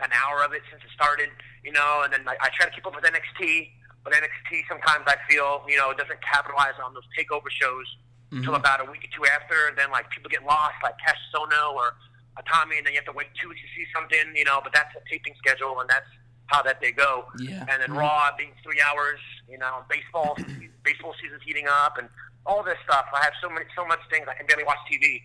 an 0.02 0.12
hour 0.12 0.44
of 0.44 0.52
it 0.54 0.62
since 0.70 0.84
it 0.84 0.92
started. 0.92 1.30
You 1.64 1.72
know, 1.72 2.04
and 2.04 2.12
then 2.12 2.28
I, 2.28 2.36
I 2.42 2.50
try 2.52 2.68
to 2.68 2.74
keep 2.76 2.86
up 2.86 2.96
with 2.96 3.06
NXT, 3.06 3.72
but 4.04 4.14
NXT 4.14 4.68
sometimes 4.68 5.08
I 5.08 5.16
feel 5.30 5.64
you 5.68 5.78
know 5.78 5.92
it 5.92 5.98
doesn't 5.98 6.22
capitalize 6.22 6.76
on 6.84 6.94
those 6.94 7.08
takeover 7.16 7.48
shows 7.48 7.88
mm-hmm. 8.28 8.44
until 8.44 8.56
about 8.56 8.84
a 8.84 8.88
week 8.92 9.08
or 9.08 9.12
two 9.16 9.26
after. 9.32 9.72
And 9.72 9.78
then 9.78 9.92
like 9.92 10.10
people 10.12 10.30
get 10.30 10.44
lost, 10.44 10.76
like 10.84 10.96
Kassius 11.00 11.32
Ohno 11.40 11.74
or 11.74 11.96
Itami, 12.36 12.78
and 12.78 12.86
then 12.86 12.92
you 12.94 13.00
have 13.00 13.08
to 13.08 13.16
wait 13.16 13.32
two 13.40 13.48
weeks 13.48 13.64
to 13.64 13.70
see 13.72 13.88
something. 13.96 14.36
You 14.36 14.44
know, 14.44 14.60
but 14.60 14.76
that's 14.76 14.92
a 14.92 15.02
taping 15.08 15.34
schedule, 15.40 15.80
and 15.80 15.88
that's 15.88 16.10
how 16.48 16.62
that 16.64 16.80
they 16.82 16.92
go. 16.92 17.26
Yeah. 17.40 17.66
And 17.70 17.82
then 17.82 17.94
Raw 17.94 18.30
being 18.38 18.52
three 18.64 18.82
hours. 18.82 19.20
You 19.50 19.58
know, 19.58 19.84
baseball 19.90 20.38
baseball 20.84 21.14
season's 21.22 21.42
heating 21.46 21.68
up, 21.70 21.98
and 21.98 22.08
all 22.46 22.64
this 22.64 22.78
stuff. 22.84 23.06
I 23.14 23.24
have 23.24 23.34
so 23.42 23.50
many 23.50 23.66
so 23.76 23.86
much 23.86 24.00
things 24.10 24.26
I 24.30 24.34
can 24.36 24.46
barely 24.48 24.64
watch 24.64 24.78
TV. 24.92 25.22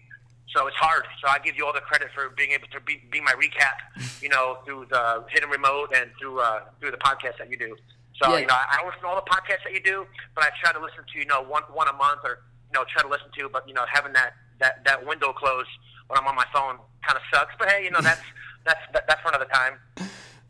So 0.55 0.67
it's 0.67 0.77
hard. 0.77 1.05
So 1.23 1.29
I 1.31 1.39
give 1.39 1.57
you 1.57 1.65
all 1.65 1.73
the 1.73 1.81
credit 1.81 2.09
for 2.13 2.29
being 2.31 2.51
able 2.51 2.67
to 2.75 2.81
be, 2.81 3.01
be 3.13 3.21
my 3.21 3.31
recap, 3.39 3.79
you 4.21 4.29
know, 4.29 4.59
through 4.65 4.87
the 4.91 5.23
hidden 5.29 5.49
remote 5.49 5.93
and 5.95 6.11
through 6.19 6.41
uh, 6.41 6.63
through 6.81 6.91
the 6.91 6.97
podcast 6.97 7.39
that 7.39 7.49
you 7.51 7.57
do. 7.57 7.77
So 8.21 8.33
Yeah. 8.35 8.41
you 8.41 8.47
know, 8.47 8.55
I, 8.55 8.81
I 8.83 8.85
listen 8.87 9.01
to 9.03 9.07
all 9.07 9.15
the 9.15 9.31
podcasts 9.31 9.63
that 9.65 9.73
you 9.73 9.81
do, 9.81 10.05
but 10.35 10.43
I 10.45 10.51
try 10.61 10.73
to 10.73 10.81
listen 10.81 11.05
to 11.13 11.19
you 11.19 11.25
know 11.27 11.41
one 11.43 11.63
one 11.73 11.87
a 11.89 11.93
month 11.93 12.21
or 12.25 12.41
you 12.69 12.75
know 12.75 12.85
try 12.93 13.01
to 13.03 13.09
listen 13.09 13.29
to. 13.39 13.49
But 13.49 13.69
you 13.69 13.75
know, 13.75 13.85
having 13.89 14.13
that 14.15 14.35
that 14.59 14.85
that 14.85 15.07
window 15.07 15.33
closed 15.33 15.71
when 16.09 16.19
I'm 16.19 16.27
on 16.27 16.35
my 16.35 16.47
phone 16.53 16.79
kind 17.07 17.17
of 17.17 17.23
sucks. 17.33 17.55
But 17.59 17.71
hey, 17.71 17.85
you 17.85 17.91
know 17.93 18.01
that's 18.03 18.21
that's 18.67 18.81
that, 18.93 19.07
that's 19.07 19.21
for 19.23 19.29
another 19.29 19.47
time. 19.55 19.79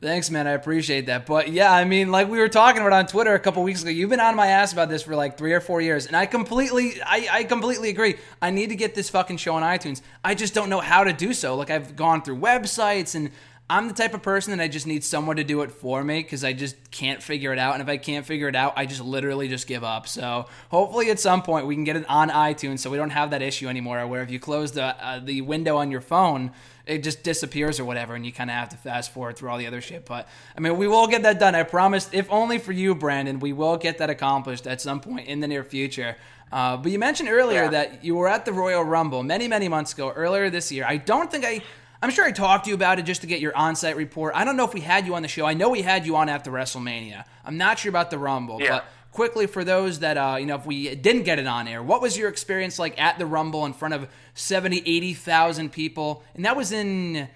Thanks, 0.00 0.30
man. 0.30 0.46
I 0.46 0.52
appreciate 0.52 1.06
that. 1.06 1.26
But 1.26 1.50
yeah, 1.50 1.70
I 1.70 1.84
mean, 1.84 2.10
like 2.10 2.28
we 2.28 2.38
were 2.38 2.48
talking 2.48 2.80
about 2.80 2.94
on 2.94 3.06
Twitter 3.06 3.34
a 3.34 3.38
couple 3.38 3.62
weeks 3.62 3.82
ago, 3.82 3.90
you've 3.90 4.08
been 4.08 4.18
on 4.18 4.34
my 4.34 4.46
ass 4.46 4.72
about 4.72 4.88
this 4.88 5.02
for 5.02 5.14
like 5.14 5.36
three 5.36 5.52
or 5.52 5.60
four 5.60 5.82
years, 5.82 6.06
and 6.06 6.16
I 6.16 6.24
completely, 6.24 6.94
I, 7.02 7.28
I 7.30 7.44
completely 7.44 7.90
agree. 7.90 8.16
I 8.40 8.50
need 8.50 8.70
to 8.70 8.76
get 8.76 8.94
this 8.94 9.10
fucking 9.10 9.36
show 9.36 9.54
on 9.56 9.62
iTunes. 9.62 10.00
I 10.24 10.34
just 10.34 10.54
don't 10.54 10.70
know 10.70 10.80
how 10.80 11.04
to 11.04 11.12
do 11.12 11.34
so. 11.34 11.54
Like 11.54 11.68
I've 11.68 11.96
gone 11.96 12.22
through 12.22 12.38
websites, 12.38 13.14
and 13.14 13.30
I'm 13.68 13.88
the 13.88 13.94
type 13.94 14.14
of 14.14 14.22
person 14.22 14.56
that 14.56 14.64
I 14.64 14.68
just 14.68 14.86
need 14.86 15.04
someone 15.04 15.36
to 15.36 15.44
do 15.44 15.60
it 15.60 15.70
for 15.70 16.02
me 16.02 16.22
because 16.22 16.44
I 16.44 16.54
just 16.54 16.90
can't 16.90 17.22
figure 17.22 17.52
it 17.52 17.58
out. 17.58 17.74
And 17.74 17.82
if 17.82 17.88
I 17.88 17.98
can't 17.98 18.24
figure 18.24 18.48
it 18.48 18.56
out, 18.56 18.72
I 18.76 18.86
just 18.86 19.02
literally 19.02 19.48
just 19.48 19.66
give 19.66 19.84
up. 19.84 20.08
So 20.08 20.46
hopefully, 20.70 21.10
at 21.10 21.20
some 21.20 21.42
point, 21.42 21.66
we 21.66 21.74
can 21.74 21.84
get 21.84 21.96
it 21.96 22.08
on 22.08 22.30
iTunes, 22.30 22.78
so 22.78 22.88
we 22.88 22.96
don't 22.96 23.10
have 23.10 23.32
that 23.32 23.42
issue 23.42 23.68
anymore. 23.68 24.06
Where 24.06 24.22
if 24.22 24.30
you 24.30 24.40
close 24.40 24.72
the 24.72 24.84
uh, 24.84 25.20
the 25.22 25.42
window 25.42 25.76
on 25.76 25.90
your 25.90 26.00
phone 26.00 26.52
it 26.90 27.02
just 27.02 27.22
disappears 27.22 27.78
or 27.80 27.84
whatever, 27.84 28.14
and 28.14 28.26
you 28.26 28.32
kind 28.32 28.50
of 28.50 28.56
have 28.56 28.68
to 28.70 28.76
fast 28.76 29.12
forward 29.12 29.36
through 29.36 29.48
all 29.50 29.58
the 29.58 29.66
other 29.66 29.80
shit. 29.80 30.04
But 30.04 30.28
I 30.56 30.60
mean, 30.60 30.76
we 30.76 30.88
will 30.88 31.06
get 31.06 31.22
that 31.22 31.38
done. 31.38 31.54
I 31.54 31.62
promise. 31.62 32.10
If 32.12 32.30
only 32.30 32.58
for 32.58 32.72
you, 32.72 32.94
Branden, 32.94 33.40
we 33.40 33.52
will 33.52 33.76
get 33.76 33.98
that 33.98 34.10
accomplished 34.10 34.66
at 34.66 34.80
some 34.80 35.00
point 35.00 35.26
in 35.28 35.40
the 35.40 35.48
near 35.48 35.64
future. 35.64 36.16
Uh, 36.52 36.76
but 36.76 36.90
you 36.90 36.98
mentioned 36.98 37.28
earlier 37.28 37.64
Yeah. 37.64 37.70
that 37.70 38.04
you 38.04 38.16
were 38.16 38.28
at 38.28 38.44
the 38.44 38.52
Royal 38.52 38.82
Rumble 38.82 39.22
many, 39.22 39.46
many 39.46 39.68
months 39.68 39.92
ago, 39.92 40.10
earlier 40.10 40.50
this 40.50 40.72
year. 40.72 40.84
I 40.86 40.96
don't 40.96 41.30
think 41.30 41.44
I. 41.44 41.62
I'm 42.02 42.10
sure 42.10 42.24
I 42.24 42.32
talked 42.32 42.64
to 42.64 42.70
you 42.70 42.74
about 42.74 42.98
it 42.98 43.02
just 43.02 43.20
to 43.20 43.26
get 43.26 43.40
your 43.40 43.54
on-site 43.54 43.94
report. 43.94 44.34
I 44.34 44.44
don't 44.46 44.56
know 44.56 44.64
if 44.64 44.72
we 44.72 44.80
had 44.80 45.04
you 45.06 45.14
on 45.16 45.20
the 45.22 45.28
show. 45.28 45.44
I 45.44 45.52
know 45.52 45.68
we 45.68 45.82
had 45.82 46.06
you 46.06 46.16
on 46.16 46.30
after 46.30 46.50
WrestleMania. 46.50 47.24
I'm 47.44 47.58
not 47.58 47.78
sure 47.78 47.90
about 47.90 48.10
the 48.10 48.16
Rumble, 48.18 48.58
Yeah. 48.58 48.70
but 48.70 48.84
quickly 49.12 49.46
for 49.46 49.64
those 49.64 49.98
that 50.00 50.16
uh, 50.16 50.36
you 50.38 50.46
know 50.46 50.56
if 50.56 50.66
we 50.66 50.94
didn't 50.94 51.24
get 51.24 51.38
it 51.38 51.46
on 51.46 51.66
air 51.66 51.82
what 51.82 52.00
was 52.00 52.16
your 52.16 52.28
experience 52.28 52.78
like 52.78 53.00
at 53.00 53.18
the 53.18 53.26
rumble 53.26 53.66
in 53.66 53.72
front 53.72 53.94
of 53.94 54.08
70 54.34 54.82
80,000 54.86 55.70
people? 55.72 56.22
And 56.34 56.44
that 56.44 56.56
was 56.56 56.72
in 56.72 57.28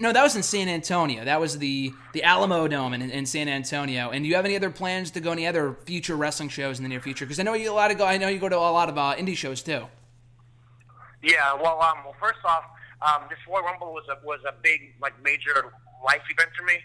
no 0.00 0.12
that 0.12 0.22
was 0.22 0.36
in 0.36 0.42
San 0.42 0.68
Antonio. 0.68 1.24
That 1.24 1.40
was 1.40 1.58
the 1.58 1.92
the 2.12 2.22
Alamodome 2.24 2.94
in, 2.94 3.10
in 3.10 3.26
San 3.26 3.48
Antonio. 3.48 4.10
And 4.10 4.24
do 4.24 4.28
you 4.28 4.36
have 4.36 4.44
any 4.44 4.56
other 4.56 4.70
plans 4.70 5.10
to 5.12 5.20
go 5.20 5.32
any 5.32 5.46
other 5.46 5.76
future 5.84 6.16
wrestling 6.16 6.48
shows 6.48 6.78
in 6.78 6.82
the 6.82 6.88
near 6.88 7.00
future? 7.00 7.26
Because 7.26 7.38
I 7.38 7.42
know 7.42 7.54
you 7.54 7.70
a 7.70 7.74
lot 7.74 7.90
of 7.90 7.98
go 7.98 8.06
I 8.06 8.16
know 8.16 8.28
you 8.28 8.38
go 8.38 8.48
to 8.48 8.56
a 8.56 8.72
lot 8.72 8.88
of 8.88 8.96
uh, 8.96 9.14
indie 9.16 9.36
shows 9.36 9.62
too. 9.62 9.86
Yeah, 11.22 11.52
well, 11.52 11.82
um, 11.82 11.98
well, 12.04 12.16
first 12.18 12.38
off, 12.46 12.64
um, 13.02 13.24
this 13.28 13.38
Royal 13.46 13.62
Rumble 13.64 13.92
was 13.92 14.04
a 14.10 14.24
was 14.26 14.40
a 14.48 14.54
big 14.62 14.94
like 15.02 15.12
major 15.22 15.52
life 16.02 16.22
event 16.30 16.48
for 16.56 16.64
me 16.64 16.78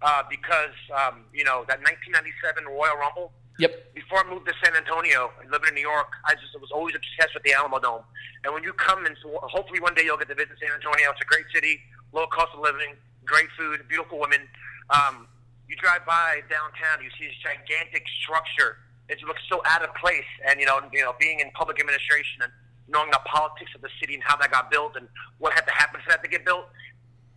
uh, 0.00 0.22
because 0.30 0.76
um, 0.94 1.24
you 1.34 1.42
know 1.42 1.64
that 1.66 1.82
1997 1.82 2.64
Royal 2.66 2.96
Rumble. 2.96 3.32
Yep 3.60 3.92
Before 3.94 4.24
I 4.24 4.26
moved 4.32 4.48
to 4.48 4.56
San 4.64 4.72
Antonio, 4.72 5.28
and 5.36 5.52
living 5.52 5.68
in 5.68 5.74
New 5.76 5.84
York, 5.84 6.08
I 6.24 6.32
just 6.32 6.56
was 6.56 6.72
always 6.72 6.96
obsessed 6.96 7.36
with 7.36 7.44
the 7.44 7.52
Alamodome. 7.52 8.02
And 8.42 8.54
when 8.56 8.64
you 8.64 8.72
come 8.72 9.04
and 9.04 9.14
hopefully 9.52 9.80
one 9.80 9.92
day 9.92 10.08
you'll 10.08 10.16
get 10.16 10.32
to 10.32 10.34
visit 10.34 10.56
San 10.56 10.72
Antonio. 10.72 11.12
It's 11.12 11.20
a 11.20 11.28
great 11.28 11.44
city, 11.52 11.76
low 12.16 12.26
cost 12.32 12.56
of 12.56 12.64
living, 12.64 12.96
great 13.28 13.52
food, 13.58 13.84
beautiful 13.86 14.18
women. 14.18 14.48
Um, 14.88 15.28
you 15.68 15.76
drive 15.76 16.08
by 16.08 16.40
downtown, 16.48 17.04
you 17.04 17.12
see 17.20 17.28
this 17.28 17.36
gigantic 17.44 18.08
structure. 18.24 18.80
It 19.12 19.20
looks 19.28 19.42
so 19.52 19.60
out 19.68 19.84
of 19.84 19.92
place, 19.94 20.30
and 20.48 20.58
you 20.58 20.64
know, 20.64 20.80
you 20.90 21.04
know, 21.04 21.12
being 21.20 21.40
in 21.40 21.50
public 21.52 21.78
administration 21.78 22.40
and 22.40 22.52
knowing 22.88 23.10
the 23.12 23.20
politics 23.28 23.70
of 23.76 23.82
the 23.84 23.92
city 24.00 24.14
and 24.14 24.24
how 24.24 24.36
that 24.40 24.50
got 24.50 24.70
built 24.70 24.96
and 24.96 25.06
what 25.36 25.52
had 25.52 25.68
to 25.68 25.74
happen 25.76 26.00
for 26.00 26.08
that 26.10 26.24
to 26.24 26.30
get 26.30 26.48
built. 26.48 26.64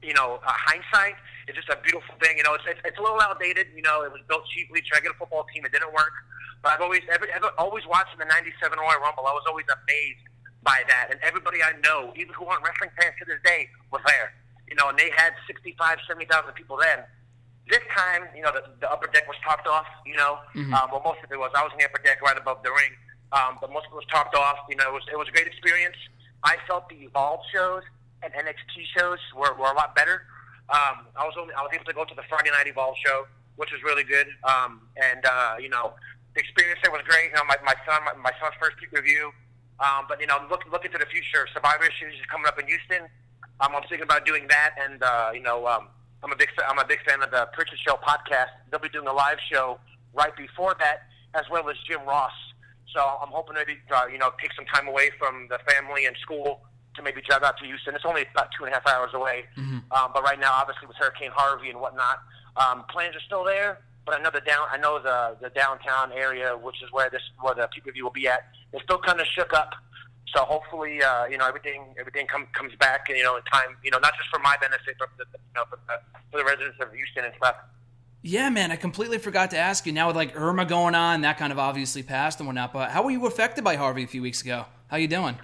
You 0.03 0.13
know, 0.13 0.43
uh, 0.43 0.51
hindsight 0.51 1.15
is 1.47 1.55
just 1.55 1.69
a 1.69 1.79
beautiful 1.79 2.15
thing. 2.19 2.37
You 2.37 2.43
know, 2.43 2.53
it's, 2.53 2.63
it's 2.67 2.79
it's 2.83 2.99
a 2.99 3.01
little 3.01 3.19
outdated. 3.19 3.67
You 3.75 3.81
know, 3.81 4.03
it 4.03 4.11
was 4.11 4.21
built 4.27 4.43
cheaply 4.51 4.81
to 4.81 4.85
try 4.85 4.99
to 4.99 5.03
get 5.03 5.15
a 5.15 5.17
football 5.17 5.47
team. 5.53 5.63
It 5.65 5.71
didn't 5.71 5.93
work, 5.95 6.11
but 6.61 6.75
I've 6.75 6.83
always 6.83 7.01
ever, 7.07 7.27
ever 7.31 7.49
always 7.57 7.87
watching 7.87 8.19
the 8.19 8.27
'97 8.27 8.77
Royal 8.77 8.99
Rumble. 8.99 9.25
I 9.25 9.33
was 9.33 9.47
always 9.47 9.65
amazed 9.71 10.27
by 10.63 10.83
that, 10.87 11.07
and 11.11 11.19
everybody 11.23 11.63
I 11.63 11.75
know, 11.83 12.11
even 12.15 12.33
who 12.35 12.45
aren't 12.45 12.63
wrestling 12.63 12.91
fans 12.99 13.15
to 13.19 13.25
this 13.25 13.39
day, 13.43 13.67
was 13.91 14.01
there. 14.07 14.35
You 14.67 14.75
know, 14.75 14.89
and 14.89 14.97
they 14.97 15.11
had 15.15 15.35
65, 15.45 15.99
70,000 16.07 16.53
people 16.55 16.79
then. 16.79 17.03
This 17.67 17.83
time, 17.91 18.27
you 18.35 18.41
know, 18.41 18.51
the, 18.51 18.63
the 18.79 18.89
upper 18.89 19.07
deck 19.07 19.27
was 19.27 19.37
topped 19.43 19.67
off. 19.67 19.85
You 20.05 20.15
know, 20.15 20.39
um, 20.73 20.91
well, 20.91 21.03
most 21.03 21.19
of 21.23 21.31
it 21.31 21.39
was. 21.39 21.51
I 21.55 21.63
was 21.63 21.71
in 21.71 21.79
the 21.79 21.85
upper 21.85 22.01
deck 22.01 22.21
right 22.21 22.37
above 22.37 22.63
the 22.63 22.71
ring, 22.71 22.91
um, 23.31 23.59
but 23.59 23.71
most 23.71 23.87
of 23.87 23.93
it 23.93 23.99
was 24.03 24.07
topped 24.11 24.35
off. 24.35 24.57
You 24.69 24.75
know, 24.75 24.87
it 24.87 24.93
was 24.93 25.03
it 25.11 25.17
was 25.17 25.27
a 25.27 25.31
great 25.31 25.47
experience. 25.47 25.95
I 26.43 26.57
felt 26.67 26.89
the 26.89 26.95
Evolve 27.07 27.39
shows 27.53 27.83
and 28.23 28.33
NXT 28.33 28.85
shows 28.97 29.19
were, 29.35 29.53
were 29.59 29.71
a 29.71 29.75
lot 29.75 29.95
better. 29.95 30.23
Um, 30.69 31.11
I 31.15 31.27
was 31.27 31.35
only 31.39 31.53
I 31.53 31.61
was 31.61 31.71
able 31.73 31.85
to 31.85 31.93
go 31.93 32.05
to 32.05 32.15
the 32.15 32.23
Friday 32.29 32.49
Night 32.49 32.67
Evolve 32.67 32.95
show, 33.05 33.27
which 33.57 33.71
was 33.71 33.83
really 33.83 34.03
good. 34.03 34.27
Um, 34.43 34.87
and 34.95 35.25
uh, 35.25 35.55
you 35.59 35.69
know, 35.69 35.93
the 36.33 36.39
experience 36.39 36.79
there 36.81 36.91
was 36.91 37.01
great. 37.05 37.29
You 37.29 37.35
know, 37.35 37.45
my, 37.45 37.57
my 37.65 37.75
son 37.85 38.01
my, 38.05 38.13
my 38.15 38.31
son's 38.39 38.55
first 38.59 38.77
peak 38.77 38.91
review. 38.91 39.31
Um, 39.79 40.05
but 40.07 40.21
you 40.21 40.27
know, 40.27 40.39
look 40.49 40.63
look 40.71 40.85
into 40.85 40.97
the 40.97 41.05
future. 41.05 41.47
Survivor 41.53 41.83
Series 41.99 42.19
is 42.19 42.25
coming 42.31 42.47
up 42.47 42.57
in 42.59 42.67
Houston. 42.67 43.09
Um, 43.59 43.75
I'm 43.75 43.83
thinking 43.83 44.03
about 44.03 44.25
doing 44.25 44.47
that, 44.47 44.75
and 44.79 45.03
uh, 45.03 45.31
you 45.33 45.41
know, 45.41 45.67
um, 45.67 45.89
I'm 46.23 46.31
a 46.31 46.35
big 46.35 46.49
I'm 46.67 46.79
a 46.79 46.85
big 46.87 47.03
fan 47.03 47.21
of 47.21 47.31
the 47.31 47.49
Prichard 47.53 47.79
Show 47.85 47.99
podcast. 47.99 48.55
They'll 48.71 48.79
be 48.79 48.89
doing 48.89 49.07
a 49.07 49.13
live 49.13 49.37
show 49.51 49.79
right 50.13 50.35
before 50.35 50.75
that, 50.79 51.09
as 51.33 51.43
well 51.51 51.69
as 51.69 51.75
Jim 51.87 52.05
Ross. 52.07 52.31
So 52.95 53.01
I'm 53.01 53.29
hoping 53.29 53.55
to 53.55 53.95
uh, 53.95 54.05
you 54.07 54.17
know 54.17 54.31
take 54.39 54.53
some 54.53 54.65
time 54.65 54.87
away 54.87 55.11
from 55.19 55.47
the 55.49 55.59
family 55.67 56.05
and 56.05 56.15
school 56.21 56.61
to 56.95 57.01
maybe 57.01 57.21
drive 57.21 57.43
out 57.43 57.57
to 57.57 57.65
Houston. 57.65 57.95
It's 57.95 58.05
only 58.05 58.25
about 58.31 58.49
two 58.57 58.65
and 58.65 58.73
a 58.73 58.75
half 58.77 58.87
hours 58.87 59.11
away. 59.13 59.45
Um, 59.91 60.11
but 60.13 60.23
right 60.23 60.39
now, 60.39 60.53
obviously 60.53 60.87
with 60.87 60.97
Hurricane 60.97 61.31
Harvey 61.33 61.69
and 61.69 61.79
whatnot, 61.79 62.19
um, 62.57 62.83
plans 62.89 63.15
are 63.15 63.21
still 63.21 63.43
there. 63.43 63.79
But 64.05 64.19
I 64.19 64.21
know 64.21 64.31
the 64.33 64.41
down 64.41 64.67
I 64.69 64.77
know 64.77 64.99
the 65.01 65.37
the 65.41 65.49
downtown 65.49 66.11
area, 66.11 66.57
which 66.57 66.81
is 66.83 66.91
where 66.91 67.09
this 67.09 67.21
where 67.41 67.55
the 67.55 67.67
view 67.93 68.03
will 68.03 68.11
be 68.11 68.27
at, 68.27 68.47
is 68.73 68.81
still 68.83 68.99
kind 68.99 69.19
of 69.21 69.27
shook 69.27 69.53
up. 69.53 69.71
So 70.35 70.43
hopefully, 70.43 71.01
uh, 71.01 71.25
you 71.25 71.37
know, 71.37 71.47
everything 71.47 71.95
everything 71.99 72.27
come, 72.27 72.47
comes 72.53 72.73
back, 72.79 73.07
you 73.07 73.23
know, 73.23 73.37
in 73.37 73.43
time. 73.43 73.77
You 73.83 73.91
know, 73.91 73.99
not 73.99 74.13
just 74.17 74.29
for 74.29 74.39
my 74.39 74.55
benefit, 74.59 74.95
but 74.99 75.09
for 75.15 75.23
the, 75.23 75.37
you 75.37 75.53
know, 75.55 75.63
for 75.69 75.77
the, 75.87 75.99
for 76.31 76.37
the 76.39 76.43
residents 76.43 76.77
of 76.81 76.91
Houston 76.93 77.23
and 77.25 77.33
stuff. 77.37 77.55
yeah 78.23 78.49
man 78.49 78.71
I 78.71 78.75
completely 78.77 79.19
forgot 79.19 79.51
to 79.51 79.57
ask 79.57 79.85
you 79.85 79.91
now 79.93 80.07
with 80.07 80.15
like 80.15 80.35
Irma 80.35 80.65
going 80.65 80.95
on 80.95 81.21
that 81.21 81.37
kind 81.37 81.51
of 81.53 81.59
obviously 81.59 82.03
passed 82.03 82.39
and 82.39 82.47
whatnot 82.47 82.73
but 82.73 82.89
how 82.89 83.03
were 83.03 83.11
you 83.11 83.25
affected 83.27 83.63
by 83.63 83.75
Harvey 83.75 84.03
a 84.03 84.07
few 84.07 84.21
weeks 84.21 84.41
ago 84.41 84.65
how 84.87 84.97
you 84.97 85.07
doing 85.07 85.37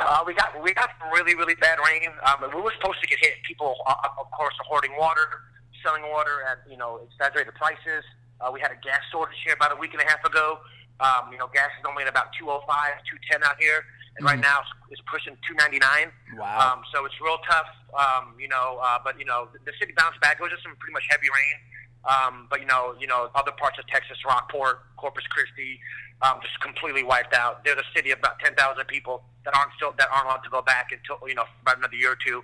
Uh, 0.00 0.24
we 0.26 0.34
got 0.34 0.56
we 0.62 0.72
got 0.72 0.90
some 0.98 1.12
really 1.12 1.34
really 1.34 1.54
bad 1.56 1.78
rain. 1.86 2.08
Um, 2.24 2.48
we 2.54 2.60
were 2.62 2.72
supposed 2.80 3.00
to 3.02 3.08
get 3.08 3.18
hit. 3.20 3.34
People, 3.46 3.76
uh, 3.86 3.94
of 4.18 4.30
course, 4.30 4.54
are 4.60 4.64
hoarding 4.64 4.96
water, 4.96 5.44
selling 5.84 6.02
water 6.10 6.42
at 6.48 6.58
you 6.70 6.76
know 6.76 7.00
exaggerated 7.04 7.54
prices. 7.54 8.04
Uh, 8.40 8.50
we 8.50 8.60
had 8.60 8.72
a 8.72 8.80
gas 8.82 9.00
shortage 9.12 9.36
here 9.44 9.54
about 9.54 9.70
a 9.70 9.76
week 9.76 9.92
and 9.92 10.02
a 10.02 10.08
half 10.08 10.24
ago. 10.24 10.58
Um, 11.00 11.32
you 11.32 11.38
know, 11.38 11.48
gas 11.52 11.70
is 11.78 11.84
only 11.88 12.02
at 12.02 12.08
about 12.08 12.32
two 12.38 12.48
oh 12.48 12.62
five, 12.66 12.94
two 13.04 13.18
ten 13.30 13.44
out 13.44 13.56
here, 13.60 13.84
and 14.16 14.24
right 14.24 14.40
now 14.40 14.60
it's, 14.60 14.98
it's 14.98 15.02
pushing 15.10 15.36
two 15.46 15.54
ninety 15.54 15.78
nine. 15.78 16.10
Wow. 16.36 16.72
Um, 16.72 16.84
so 16.92 17.04
it's 17.04 17.14
real 17.20 17.38
tough. 17.48 17.68
Um, 17.92 18.34
you 18.40 18.48
know, 18.48 18.80
uh, 18.82 18.98
but 19.04 19.18
you 19.18 19.24
know, 19.24 19.48
the, 19.52 19.58
the 19.64 19.72
city 19.78 19.92
bounced 19.96 20.20
back. 20.20 20.40
It 20.40 20.42
was 20.42 20.52
just 20.52 20.62
some 20.62 20.74
pretty 20.80 20.94
much 20.94 21.04
heavy 21.10 21.28
rain. 21.28 21.56
Um, 22.02 22.46
but 22.50 22.60
you 22.60 22.66
know, 22.66 22.94
you 22.98 23.06
know, 23.06 23.30
other 23.34 23.52
parts 23.52 23.78
of 23.78 23.86
Texas, 23.86 24.18
Rockport, 24.26 24.82
Corpus 24.96 25.26
Christi, 25.30 25.78
um, 26.22 26.38
just 26.42 26.58
completely 26.60 27.02
wiped 27.02 27.34
out. 27.34 27.64
There's 27.64 27.78
a 27.78 27.88
city 27.94 28.10
of 28.12 28.18
about 28.18 28.38
ten 28.38 28.54
thousand 28.54 28.86
people 28.86 29.22
that 29.44 29.54
aren't 29.56 29.72
still 29.76 29.92
that 29.98 30.08
aren't 30.12 30.26
allowed 30.26 30.44
to 30.44 30.50
go 30.50 30.62
back 30.62 30.90
until 30.92 31.18
you 31.28 31.34
know 31.34 31.44
about 31.62 31.78
another 31.78 31.96
year 31.96 32.12
or 32.12 32.18
2 32.24 32.42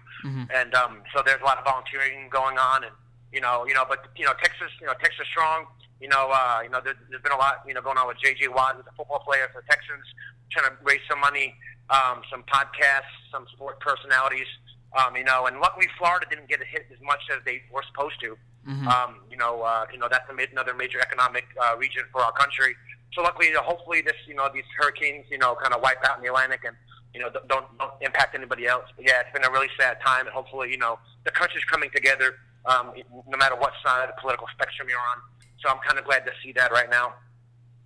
And 0.51 0.75
um, 0.75 1.03
so 1.15 1.23
there's 1.25 1.41
a 1.41 1.45
lot 1.45 1.59
of 1.59 1.65
volunteering 1.65 2.29
going 2.31 2.59
on, 2.59 2.85
and 2.85 2.93
you 3.33 3.41
know, 3.41 3.67
you 3.67 3.75
know, 3.75 3.85
but 3.89 4.07
you 4.17 4.25
know, 4.25 4.33
Texas, 4.43 4.71
you 4.81 4.87
know, 4.87 4.95
Texas 5.01 5.27
strong. 5.31 5.67
You 6.01 6.09
know, 6.09 6.31
uh, 6.33 6.61
you 6.63 6.71
know, 6.71 6.81
there, 6.83 6.95
there's 7.11 7.23
been 7.23 7.33
a 7.33 7.37
lot, 7.37 7.65
you 7.67 7.75
know, 7.75 7.83
going 7.83 7.99
on 7.99 8.07
with 8.07 8.19
J.J. 8.23 8.47
Watt, 8.49 8.77
who's 8.77 8.87
a 8.87 8.95
football 8.95 9.19
player 9.19 9.51
for 9.53 9.63
the 9.63 9.67
Texans, 9.67 10.07
trying 10.51 10.71
to 10.71 10.77
raise 10.85 11.01
some 11.11 11.19
money, 11.19 11.55
um, 11.91 12.23
some 12.31 12.45
podcasts, 12.45 13.11
some 13.33 13.47
sport 13.53 13.81
personalities. 13.81 14.47
Um, 14.97 15.17
you 15.17 15.25
know, 15.25 15.47
and 15.47 15.59
luckily 15.61 15.87
Florida 15.99 16.25
didn't 16.31 16.49
get 16.49 16.63
hit 16.65 16.87
as 16.93 17.03
much 17.03 17.21
as 17.35 17.43
they 17.45 17.63
were 17.73 17.83
supposed 17.83 18.21
to. 18.23 18.39
Um, 18.87 19.21
you 19.31 19.37
know, 19.37 19.63
uh, 19.63 19.87
you 19.93 19.99
know 19.99 20.09
that's 20.11 20.29
another 20.31 20.73
major 20.75 21.01
economic 21.01 21.47
uh, 21.61 21.77
region 21.77 22.05
for 22.13 22.21
our 22.23 22.33
country. 22.33 22.77
So 23.13 23.23
luckily, 23.23 23.49
uh, 23.55 23.63
hopefully, 23.63 24.03
this 24.03 24.17
you 24.27 24.35
know 24.35 24.49
these 24.53 24.65
hurricanes 24.79 25.27
you 25.31 25.39
know 25.39 25.57
kind 25.61 25.75
of 25.75 25.81
wipe 25.81 26.05
out 26.09 26.19
in 26.19 26.23
the 26.23 26.29
Atlantic 26.29 26.61
and 26.67 26.77
you 27.15 27.21
know 27.21 27.31
don't, 27.31 27.49
don't 27.49 27.79
don't 27.79 27.93
impact 28.01 28.35
anybody 28.35 28.67
else. 28.67 28.85
But 28.97 29.07
yeah, 29.07 29.21
it's 29.21 29.33
been 29.33 29.45
a 29.45 29.51
really 29.51 29.69
sad 29.79 29.99
time, 30.05 30.27
and 30.27 30.35
hopefully, 30.35 30.71
you 30.71 30.79
know, 30.79 30.99
the 31.25 31.31
country's 31.31 31.65
coming 31.65 31.91
together, 31.95 32.37
um, 32.67 32.93
no 33.29 33.37
matter 33.37 33.57
what 33.57 33.73
side 33.85 34.09
of 34.09 34.15
the 34.15 34.21
political 34.21 34.47
spectrum 34.53 34.89
you're 34.89 34.99
on. 34.99 35.19
So 35.61 35.69
I'm 35.69 35.79
kind 35.87 35.99
of 35.99 36.05
glad 36.05 36.25
to 36.27 36.33
see 36.43 36.53
that 36.53 36.71
right 36.71 36.91
now. 36.91 37.15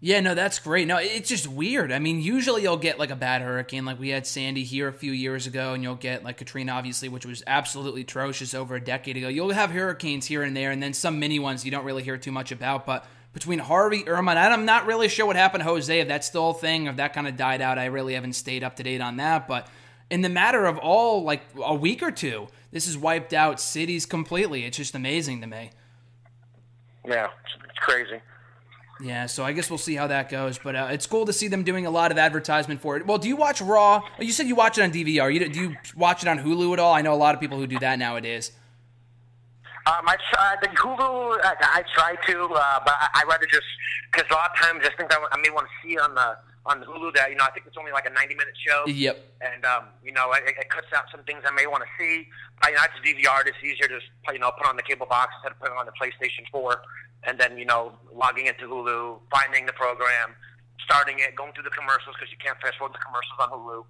Yeah, 0.04 0.18
no, 0.18 0.34
that's 0.34 0.58
great. 0.58 0.88
No, 0.88 0.96
it's 0.96 1.28
just 1.28 1.46
weird. 1.46 1.92
I 1.92 2.00
mean, 2.00 2.20
usually 2.20 2.62
you'll 2.62 2.76
get 2.76 2.98
like 2.98 3.10
a 3.10 3.16
bad 3.16 3.40
hurricane, 3.40 3.84
like 3.84 4.00
we 4.00 4.08
had 4.08 4.26
Sandy 4.26 4.64
here 4.64 4.88
a 4.88 4.92
few 4.92 5.12
years 5.12 5.46
ago, 5.46 5.74
and 5.74 5.82
you'll 5.84 5.94
get 5.94 6.24
like 6.24 6.38
Katrina, 6.38 6.72
obviously, 6.72 7.08
which 7.08 7.24
was 7.24 7.44
absolutely 7.46 8.00
atrocious 8.00 8.52
over 8.52 8.74
a 8.74 8.80
decade 8.80 9.16
ago. 9.16 9.28
You'll 9.28 9.50
have 9.50 9.70
hurricanes 9.70 10.26
here 10.26 10.42
and 10.42 10.56
there, 10.56 10.72
and 10.72 10.82
then 10.82 10.92
some 10.92 11.20
mini 11.20 11.38
ones 11.38 11.64
you 11.64 11.70
don't 11.70 11.84
really 11.84 12.02
hear 12.02 12.18
too 12.18 12.32
much 12.32 12.50
about. 12.50 12.84
But 12.84 13.06
between 13.32 13.58
Harvey, 13.58 14.06
Irma, 14.06 14.32
and 14.32 14.52
I'm 14.52 14.64
not 14.64 14.86
really 14.86 15.08
sure 15.08 15.26
what 15.26 15.36
happened 15.36 15.62
to 15.62 15.68
Jose, 15.68 16.00
if 16.00 16.08
that's 16.08 16.26
still 16.26 16.50
a 16.50 16.54
thing, 16.54 16.86
if 16.86 16.96
that 16.96 17.14
kind 17.14 17.26
of 17.26 17.36
died 17.36 17.62
out. 17.62 17.78
I 17.78 17.86
really 17.86 18.14
haven't 18.14 18.34
stayed 18.34 18.62
up 18.62 18.76
to 18.76 18.82
date 18.82 19.00
on 19.00 19.16
that. 19.16 19.48
But 19.48 19.68
in 20.10 20.20
the 20.20 20.28
matter 20.28 20.66
of 20.66 20.78
all 20.78 21.24
like 21.24 21.42
a 21.56 21.74
week 21.74 22.02
or 22.02 22.10
two, 22.10 22.48
this 22.70 22.86
has 22.86 22.96
wiped 22.96 23.32
out 23.32 23.60
cities 23.60 24.04
completely. 24.04 24.64
It's 24.64 24.76
just 24.76 24.94
amazing 24.94 25.40
to 25.40 25.46
me. 25.46 25.70
Yeah, 27.06 27.28
it's, 27.44 27.64
it's 27.68 27.78
crazy. 27.78 28.20
Yeah, 29.00 29.26
so 29.26 29.42
I 29.44 29.52
guess 29.52 29.68
we'll 29.68 29.78
see 29.78 29.94
how 29.94 30.06
that 30.08 30.28
goes. 30.28 30.58
But 30.58 30.76
uh, 30.76 30.88
it's 30.90 31.06
cool 31.06 31.24
to 31.26 31.32
see 31.32 31.48
them 31.48 31.64
doing 31.64 31.86
a 31.86 31.90
lot 31.90 32.12
of 32.12 32.18
advertisement 32.18 32.80
for 32.80 32.96
it. 32.96 33.06
Well, 33.06 33.18
do 33.18 33.28
you 33.28 33.36
watch 33.36 33.60
Raw? 33.60 34.02
You 34.20 34.30
said 34.30 34.46
you 34.46 34.54
watch 34.54 34.78
it 34.78 34.82
on 34.82 34.92
DVR. 34.92 35.32
You, 35.32 35.48
do 35.48 35.60
you 35.60 35.76
watch 35.96 36.22
it 36.22 36.28
on 36.28 36.38
Hulu 36.38 36.72
at 36.74 36.78
all? 36.78 36.94
I 36.94 37.00
know 37.00 37.14
a 37.14 37.16
lot 37.16 37.34
of 37.34 37.40
people 37.40 37.58
who 37.58 37.66
do 37.66 37.78
that 37.80 37.98
nowadays. 37.98 38.52
Um, 39.84 40.06
I 40.06 40.16
try 40.30 40.54
the 40.62 40.68
Hulu. 40.68 41.42
I, 41.42 41.82
I 41.82 41.82
try 41.94 42.14
to, 42.14 42.36
uh, 42.54 42.80
but 42.86 42.94
I, 42.94 43.22
I 43.22 43.22
rather 43.26 43.46
just 43.46 43.66
because 44.10 44.30
a 44.30 44.34
lot 44.34 44.54
of 44.54 44.56
times 44.56 44.84
just 44.84 44.96
think 44.96 45.10
I, 45.12 45.18
I 45.18 45.38
may 45.42 45.50
want 45.50 45.66
to 45.66 45.74
see 45.82 45.98
on 45.98 46.14
the 46.14 46.38
on 46.66 46.78
the 46.78 46.86
Hulu 46.86 47.10
that 47.18 47.30
you 47.30 47.36
know 47.36 47.42
I 47.42 47.50
think 47.50 47.66
it's 47.66 47.76
only 47.76 47.90
like 47.90 48.06
a 48.06 48.14
ninety 48.14 48.38
minute 48.38 48.54
show. 48.54 48.86
Yep. 48.86 49.18
And 49.42 49.64
um, 49.66 49.90
you 50.04 50.12
know 50.12 50.30
it, 50.38 50.46
it 50.46 50.70
cuts 50.70 50.86
out 50.94 51.10
some 51.10 51.26
things 51.26 51.42
I 51.42 51.50
may 51.50 51.66
want 51.66 51.82
to 51.82 51.90
see. 51.98 52.30
I, 52.62 52.70
you 52.70 52.78
know, 52.78 52.82
I 52.82 52.94
just 52.94 53.02
DVR. 53.02 53.42
It's 53.42 53.58
easier 53.58 53.90
to 53.90 53.98
just 53.98 54.06
you 54.30 54.38
know 54.38 54.54
put 54.54 54.70
on 54.70 54.76
the 54.78 54.86
cable 54.86 55.06
box 55.06 55.34
instead 55.42 55.50
of 55.50 55.58
putting 55.58 55.74
on 55.74 55.86
the 55.86 55.96
PlayStation 55.98 56.46
Four, 56.54 56.82
and 57.26 57.34
then 57.34 57.58
you 57.58 57.66
know 57.66 57.98
logging 58.14 58.46
into 58.46 58.70
Hulu, 58.70 59.18
finding 59.34 59.66
the 59.66 59.74
program, 59.74 60.38
starting 60.86 61.18
it, 61.18 61.34
going 61.34 61.50
through 61.58 61.66
the 61.66 61.74
commercials 61.74 62.14
because 62.14 62.30
you 62.30 62.38
can't 62.38 62.54
fast 62.62 62.78
forward 62.78 62.94
the 62.94 63.02
commercials 63.02 63.34
on 63.42 63.50
Hulu. 63.50 63.82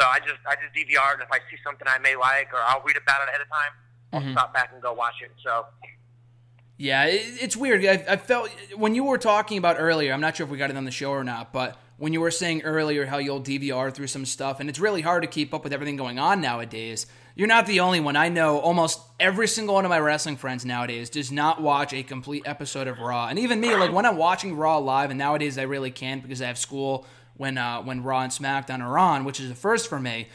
So 0.00 0.08
I 0.08 0.24
just 0.24 0.40
I 0.48 0.56
just 0.56 0.72
DVR, 0.72 1.20
and 1.20 1.22
if 1.22 1.28
I 1.28 1.44
see 1.52 1.60
something 1.60 1.84
I 1.84 2.00
may 2.00 2.16
like, 2.16 2.48
or 2.56 2.64
I'll 2.64 2.80
read 2.80 2.96
about 2.96 3.20
it 3.20 3.28
ahead 3.28 3.44
of 3.44 3.52
time, 3.52 3.76
I'll 4.14 4.32
stop 4.32 4.54
back 4.54 4.70
and 4.72 4.82
go 4.82 4.92
watch 4.92 5.14
it. 5.22 5.30
So. 5.44 5.66
Yeah, 6.76 7.04
it, 7.04 7.22
it's 7.40 7.56
weird. 7.56 7.84
I, 7.84 8.04
I 8.08 8.16
felt 8.16 8.50
when 8.76 8.94
you 8.94 9.04
were 9.04 9.18
talking 9.18 9.58
about 9.58 9.76
earlier. 9.78 10.12
I'm 10.12 10.20
not 10.20 10.36
sure 10.36 10.44
if 10.44 10.50
we 10.50 10.58
got 10.58 10.70
it 10.70 10.76
on 10.76 10.84
the 10.84 10.90
show 10.90 11.10
or 11.10 11.24
not, 11.24 11.52
but 11.52 11.76
when 11.96 12.12
you 12.12 12.20
were 12.20 12.30
saying 12.30 12.62
earlier 12.62 13.06
how 13.06 13.18
you'll 13.18 13.40
DVR 13.40 13.92
through 13.92 14.08
some 14.08 14.26
stuff, 14.26 14.58
and 14.60 14.68
it's 14.68 14.80
really 14.80 15.00
hard 15.00 15.22
to 15.22 15.28
keep 15.28 15.54
up 15.54 15.62
with 15.62 15.72
everything 15.72 15.96
going 15.96 16.18
on 16.18 16.40
nowadays. 16.40 17.06
You're 17.36 17.48
not 17.48 17.66
the 17.66 17.80
only 17.80 18.00
one. 18.00 18.16
I 18.16 18.28
know 18.28 18.58
almost 18.58 19.00
every 19.18 19.48
single 19.48 19.74
one 19.74 19.84
of 19.84 19.88
my 19.88 19.98
wrestling 19.98 20.36
friends 20.36 20.64
nowadays 20.64 21.10
does 21.10 21.32
not 21.32 21.60
watch 21.60 21.92
a 21.92 22.02
complete 22.02 22.42
episode 22.46 22.88
of 22.88 22.98
Raw, 22.98 23.28
and 23.28 23.38
even 23.38 23.60
me. 23.60 23.74
Like 23.74 23.92
when 23.92 24.06
I'm 24.06 24.16
watching 24.16 24.56
Raw 24.56 24.78
live, 24.78 25.10
and 25.10 25.18
nowadays 25.18 25.58
I 25.58 25.62
really 25.62 25.90
can't 25.90 26.22
because 26.22 26.42
I 26.42 26.46
have 26.46 26.58
school 26.58 27.06
when 27.36 27.58
uh, 27.58 27.82
when 27.82 28.02
Raw 28.02 28.20
and 28.20 28.32
SmackDown 28.32 28.80
are 28.80 28.98
on, 28.98 29.24
which 29.24 29.40
is 29.40 29.50
a 29.50 29.54
first 29.54 29.88
for 29.88 30.00
me. 30.00 30.28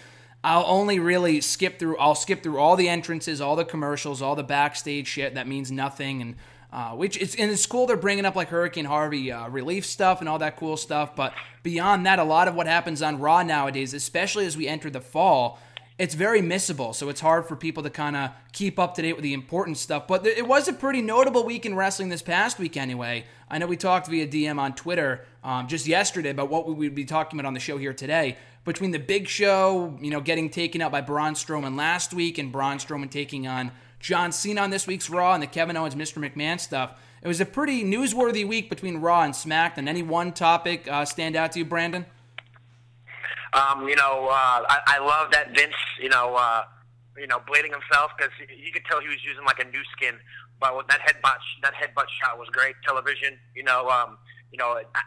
I'll 0.44 0.66
only 0.68 1.00
really 1.00 1.42
skip 1.42 1.80
through. 1.80 1.98
I'll 1.98 2.16
skip 2.16 2.44
through 2.44 2.60
all 2.60 2.76
the 2.76 2.88
entrances, 2.88 3.42
all 3.42 3.56
the 3.56 3.66
commercials, 3.66 4.22
all 4.22 4.36
the 4.36 4.44
backstage 4.44 5.08
shit 5.08 5.36
that 5.36 5.48
means 5.48 5.72
nothing, 5.72 6.22
and 6.22 6.36
uh, 6.72 6.92
which 6.92 7.18
it's 7.18 7.36
and 7.36 7.52
it's 7.52 7.66
cool. 7.66 7.88
They're 7.88 7.98
bringing 7.98 8.26
up 8.26 8.36
like 8.36 8.50
Hurricane 8.50 8.86
Harvey 8.86 9.32
uh, 9.32 9.50
relief 9.50 9.86
stuff 9.86 10.22
and 10.22 10.30
all 10.30 10.40
that 10.40 10.56
cool 10.56 10.78
stuff. 10.78 11.16
But 11.16 11.34
beyond 11.62 12.06
that, 12.06 12.20
a 12.20 12.24
lot 12.24 12.48
of 12.48 12.56
what 12.56 12.68
happens 12.68 13.02
on 13.02 13.20
Raw 13.20 13.44
nowadays, 13.44 13.94
especially 13.94 14.46
as 14.46 14.56
we 14.56 14.68
enter 14.68 14.90
the 14.90 15.02
fall, 15.02 15.60
it's 16.00 16.16
very 16.16 16.42
missable. 16.42 16.96
So 16.96 17.10
it's 17.10 17.20
hard 17.20 17.46
for 17.46 17.58
people 17.58 17.84
to 17.84 17.90
kind 17.90 18.16
of 18.16 18.32
keep 18.54 18.80
up 18.80 18.96
to 18.96 19.02
date 19.02 19.14
with 19.14 19.24
the 19.24 19.34
important 19.34 19.78
stuff. 19.78 20.08
But 20.08 20.26
it 20.26 20.48
was 20.48 20.70
a 20.70 20.74
pretty 20.74 21.02
notable 21.02 21.44
week 21.46 21.66
in 21.66 21.76
wrestling 21.76 22.08
this 22.08 22.22
past 22.22 22.58
week, 22.58 22.78
anyway. 22.78 23.26
I 23.50 23.58
know 23.58 23.68
we 23.68 23.76
talked 23.76 24.08
via 24.08 24.26
DM 24.26 24.58
on 24.58 24.74
Twitter 24.74 25.26
um, 25.44 25.68
just 25.68 25.86
yesterday 25.86 26.30
about 26.30 26.50
what 26.50 26.66
we 26.68 26.74
would 26.74 26.96
be 26.96 27.04
talking 27.04 27.38
about 27.38 27.48
on 27.48 27.54
the 27.54 27.60
show 27.60 27.78
here 27.78 27.94
today. 27.94 28.38
Between 28.64 28.92
the 28.92 29.00
Big 29.00 29.28
Show, 29.28 29.98
you 30.02 30.10
know, 30.10 30.22
getting 30.22 30.50
taken 30.50 30.82
out 30.82 30.92
by 30.92 31.02
Braun 31.02 31.34
Strowman 31.34 31.78
last 31.78 32.14
week, 32.14 32.38
and 32.38 32.52
Braun 32.52 32.78
Strowman 32.78 33.10
taking 33.12 33.46
on 33.46 33.72
John 34.00 34.32
Cena 34.32 34.62
on 34.62 34.70
this 34.70 34.88
week's 34.88 35.10
Raw, 35.10 35.34
and 35.34 35.44
the 35.44 35.48
Kevin 35.48 35.76
Owens 35.76 35.96
Mr. 35.96 36.18
McMahon 36.18 36.60
stuff. 36.60 36.98
It 37.22 37.28
was 37.28 37.42
a 37.42 37.46
pretty 37.46 37.84
newsworthy 37.84 38.48
week 38.48 38.70
between 38.70 38.98
Raw 38.98 39.24
and 39.24 39.34
SmackDown. 39.34 39.90
Any 39.90 40.04
one 40.04 40.32
topic 40.32 40.88
uh, 40.88 41.04
stand 41.04 41.36
out 41.36 41.52
to 41.54 41.60
you, 41.60 41.66
Branden? 41.66 42.06
Um, 43.54 43.88
you 43.90 43.96
know, 43.96 44.28
uh, 44.30 44.62
I, 44.70 44.80
I 44.88 45.00
love 45.00 45.32
that 45.32 45.56
Vince, 45.56 45.76
you 46.02 46.10
know, 46.10 46.36
uh, 46.36 46.64
you 47.18 47.28
know, 47.28 47.40
blading 47.40 47.74
himself 47.74 48.12
because 48.18 48.32
you 48.38 48.72
could 48.72 48.86
tell 48.86 49.02
he 49.02 49.08
was 49.08 49.24
using 49.26 49.44
like 49.46 49.60
a 49.60 49.66
new 49.66 49.82
skin. 49.98 50.16
But 50.60 50.76
with 50.78 50.88
that 50.88 51.00
headbutt, 51.02 51.40
that 51.64 51.74
headbutt 51.74 52.08
shot 52.22 52.38
was 52.38 52.48
great 52.52 52.76
television. 52.86 53.40
You 53.56 53.64
know, 53.64 53.90
um, 53.90 54.18
you 54.52 54.58
know, 54.58 54.78
I, 54.78 55.02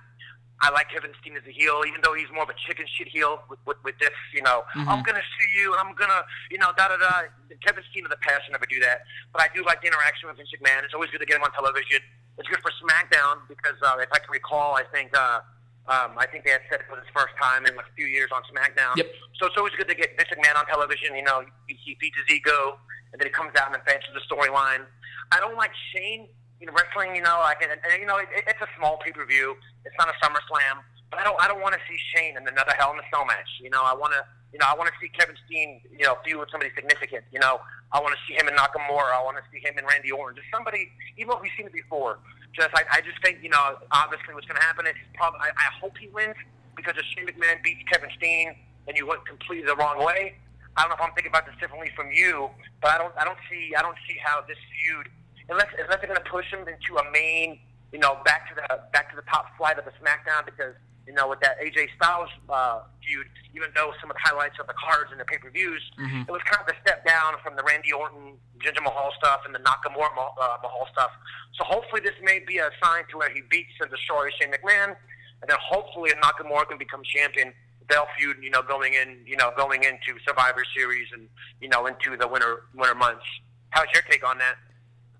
I 0.60 0.70
like 0.70 0.88
Kevin 0.90 1.12
Steen 1.20 1.36
as 1.36 1.42
a 1.46 1.52
heel, 1.52 1.82
even 1.86 2.00
though 2.02 2.14
he's 2.14 2.30
more 2.32 2.42
of 2.44 2.48
a 2.50 2.58
chicken 2.66 2.86
shit 2.88 3.08
heel 3.08 3.42
with, 3.50 3.58
with, 3.66 3.76
with 3.84 3.98
this. 3.98 4.16
You 4.34 4.42
know, 4.42 4.64
Mm-hmm. 4.74 4.88
I'm 4.88 5.02
gonna 5.02 5.22
sue 5.38 5.50
you, 5.60 5.76
I'm 5.78 5.94
gonna, 5.94 6.22
you 6.50 6.58
know, 6.58 6.72
da 6.76 6.88
da 6.88 6.96
da. 6.96 7.28
Kevin 7.64 7.84
Steen 7.90 8.04
of 8.04 8.10
the 8.10 8.16
past 8.24 8.42
never 8.50 8.66
do 8.66 8.80
that, 8.80 9.02
but 9.32 9.42
I 9.42 9.48
do 9.54 9.62
like 9.64 9.82
the 9.82 9.88
interaction 9.88 10.28
with 10.28 10.36
Vince 10.38 10.50
McMahon. 10.56 10.82
It's 10.84 10.94
always 10.94 11.10
good 11.10 11.20
to 11.20 11.26
get 11.26 11.36
him 11.36 11.44
on 11.44 11.52
television. 11.52 12.00
It's 12.38 12.48
good 12.48 12.60
for 12.64 12.72
SmackDown 12.80 13.44
because 13.46 13.76
uh, 13.82 14.00
if 14.00 14.08
I 14.12 14.18
can 14.18 14.30
recall, 14.32 14.74
I 14.74 14.82
think. 14.92 15.16
Uh, 15.16 15.40
um, 15.90 16.14
I 16.14 16.30
think 16.30 16.46
they 16.46 16.54
had 16.54 16.62
said 16.70 16.78
it 16.78 16.86
was 16.86 17.02
his 17.02 17.10
first 17.10 17.34
time 17.42 17.66
in 17.66 17.74
like 17.74 17.90
a 17.90 17.96
few 17.98 18.06
years 18.06 18.30
on 18.30 18.46
SmackDown. 18.46 18.94
Yep. 18.94 19.10
So 19.34 19.50
it's 19.50 19.58
always 19.58 19.74
good 19.74 19.90
to 19.90 19.98
get 19.98 20.14
Vince 20.14 20.30
McMahon 20.30 20.54
on 20.54 20.66
television. 20.70 21.18
You 21.18 21.26
know, 21.26 21.42
he, 21.66 21.74
he 21.74 21.98
feeds 21.98 22.14
his 22.22 22.38
ego, 22.38 22.78
and 23.10 23.18
then 23.18 23.26
he 23.26 23.34
comes 23.34 23.50
out 23.58 23.74
and 23.74 23.76
advances 23.76 24.14
the 24.14 24.22
storyline. 24.22 24.86
I 25.34 25.42
don't 25.42 25.58
like 25.58 25.74
Shane. 25.90 26.30
You 26.62 26.70
know, 26.70 26.74
wrestling. 26.78 27.18
You 27.18 27.26
know, 27.26 27.42
like, 27.42 27.58
and, 27.66 27.74
and 27.74 27.98
you 27.98 28.06
know, 28.06 28.22
it, 28.22 28.30
it's 28.46 28.62
a 28.62 28.70
small 28.78 29.02
pay 29.02 29.10
per 29.10 29.26
view. 29.26 29.58
It's 29.82 29.96
not 29.98 30.06
a 30.06 30.14
SummerSlam, 30.22 30.86
but 31.10 31.18
I 31.18 31.24
don't. 31.26 31.34
I 31.42 31.50
don't 31.50 31.60
want 31.60 31.74
to 31.74 31.82
see 31.90 31.98
Shane 32.14 32.38
in 32.38 32.46
another 32.46 32.78
Hell 32.78 32.94
in 32.94 33.02
a 33.02 33.06
Cell 33.10 33.26
match. 33.26 33.50
You 33.58 33.70
know, 33.70 33.82
I 33.82 33.94
want 33.94 34.14
to. 34.14 34.22
You 34.54 34.62
know, 34.62 34.70
I 34.70 34.78
want 34.78 34.86
to 34.86 34.94
see 35.02 35.10
Kevin 35.10 35.34
Steen. 35.50 35.82
You 35.90 36.06
know, 36.06 36.14
feud 36.22 36.38
with 36.38 36.54
somebody 36.54 36.70
significant. 36.78 37.26
You 37.34 37.42
know, 37.42 37.58
I 37.90 37.98
want 37.98 38.14
to 38.14 38.20
see 38.30 38.38
him 38.38 38.46
in 38.46 38.54
Nakamura. 38.54 39.10
I 39.10 39.22
want 39.26 39.34
to 39.42 39.44
see 39.50 39.58
him 39.58 39.74
in 39.74 39.82
Randy 39.82 40.14
Orton. 40.14 40.38
Just 40.38 40.46
somebody, 40.54 40.94
even 41.18 41.34
if 41.34 41.42
we've 41.42 41.50
seen 41.58 41.66
it 41.66 41.74
before. 41.74 42.22
Just, 42.54 42.68
I, 42.74 42.84
I 42.92 43.00
just 43.00 43.16
think, 43.24 43.38
you 43.42 43.48
know, 43.48 43.78
obviously 43.92 44.34
what's 44.34 44.46
going 44.46 44.60
to 44.60 44.66
happen 44.66 44.86
is 44.86 44.94
probably. 45.14 45.40
I, 45.40 45.50
I 45.56 45.68
hope 45.80 45.96
he 45.96 46.08
wins 46.08 46.36
because 46.76 46.94
if 46.96 47.04
Shane 47.16 47.26
McMahon 47.26 47.62
beats 47.62 47.80
Kevin 47.90 48.10
Steen, 48.16 48.54
then 48.86 48.96
you 48.96 49.06
went 49.06 49.24
completely 49.26 49.64
the 49.64 49.76
wrong 49.76 50.04
way. 50.04 50.36
I 50.76 50.82
don't 50.82 50.90
know 50.90 50.96
if 50.96 51.02
I'm 51.02 51.12
thinking 51.14 51.30
about 51.30 51.46
this 51.46 51.54
differently 51.60 51.90
from 51.94 52.12
you, 52.12 52.48
but 52.80 52.92
I 52.92 52.98
don't. 52.98 53.12
I 53.16 53.24
don't 53.24 53.38
see. 53.50 53.74
I 53.76 53.82
don't 53.82 53.96
see 54.08 54.16
how 54.24 54.40
this 54.48 54.56
feud, 54.72 55.08
unless 55.48 55.68
unless 55.76 56.00
they're 56.00 56.08
going 56.08 56.22
to 56.22 56.30
push 56.30 56.48
him 56.48 56.64
into 56.64 56.96
a 56.96 57.04
main, 57.12 57.60
you 57.92 57.98
know, 57.98 58.20
back 58.24 58.48
to 58.48 58.54
the 58.56 58.80
back 58.92 59.10
to 59.10 59.16
the 59.16 59.26
top 59.28 59.52
flight 59.56 59.78
of 59.78 59.84
the 59.84 59.92
SmackDown 60.00 60.44
because 60.44 60.72
you 61.06 61.12
know 61.12 61.28
with 61.28 61.40
that 61.40 61.58
AJ 61.60 61.88
Styles 61.96 62.30
uh, 62.48 62.80
feud, 63.04 63.26
even 63.54 63.68
though 63.74 63.92
some 64.00 64.10
of 64.10 64.16
the 64.16 64.22
highlights 64.22 64.58
of 64.60 64.66
the 64.66 64.74
cards 64.74 65.10
and 65.10 65.20
the 65.20 65.24
pay 65.24 65.38
per 65.38 65.50
views, 65.50 65.82
it 66.28 66.30
was 66.30 66.42
kind 66.44 66.62
of 66.62 66.68
a 66.74 66.78
step 66.80 67.06
down 67.06 67.34
from 67.42 67.56
the 67.56 67.62
Randy 67.62 67.92
Orton, 67.92 68.38
Jinder 68.58 68.82
Mahal 68.82 69.12
stuff 69.18 69.40
and 69.44 69.54
the 69.54 69.58
Nakamura 69.60 70.14
Mahal, 70.14 70.34
uh, 70.40 70.56
Mahal 70.62 70.86
stuff. 70.92 71.10
So 71.58 71.64
hopefully 71.64 72.00
this 72.04 72.14
may 72.22 72.38
be 72.40 72.58
a 72.58 72.70
sign 72.82 73.04
to 73.10 73.18
where 73.18 73.30
he 73.30 73.42
beats 73.50 73.74
and 73.80 73.90
destroys 73.90 74.32
Shane 74.40 74.52
McMahon, 74.52 74.96
and 75.42 75.46
then 75.48 75.58
hopefully 75.60 76.10
if 76.10 76.18
Nakamura 76.20 76.68
can 76.68 76.78
become 76.78 77.02
champion, 77.04 77.52
they'll 77.88 78.06
feud, 78.18 78.36
you 78.40 78.50
know, 78.50 78.62
going 78.62 78.94
in, 78.94 79.18
you 79.26 79.36
know, 79.36 79.52
going 79.56 79.82
into 79.82 80.18
Survivor 80.26 80.64
Series 80.76 81.08
and 81.12 81.28
you 81.60 81.68
know 81.68 81.86
into 81.86 82.16
the 82.16 82.26
winter 82.28 82.64
winter 82.74 82.94
months. 82.94 83.24
How's 83.70 83.86
your 83.92 84.02
take 84.08 84.26
on 84.26 84.38
that? 84.38 84.56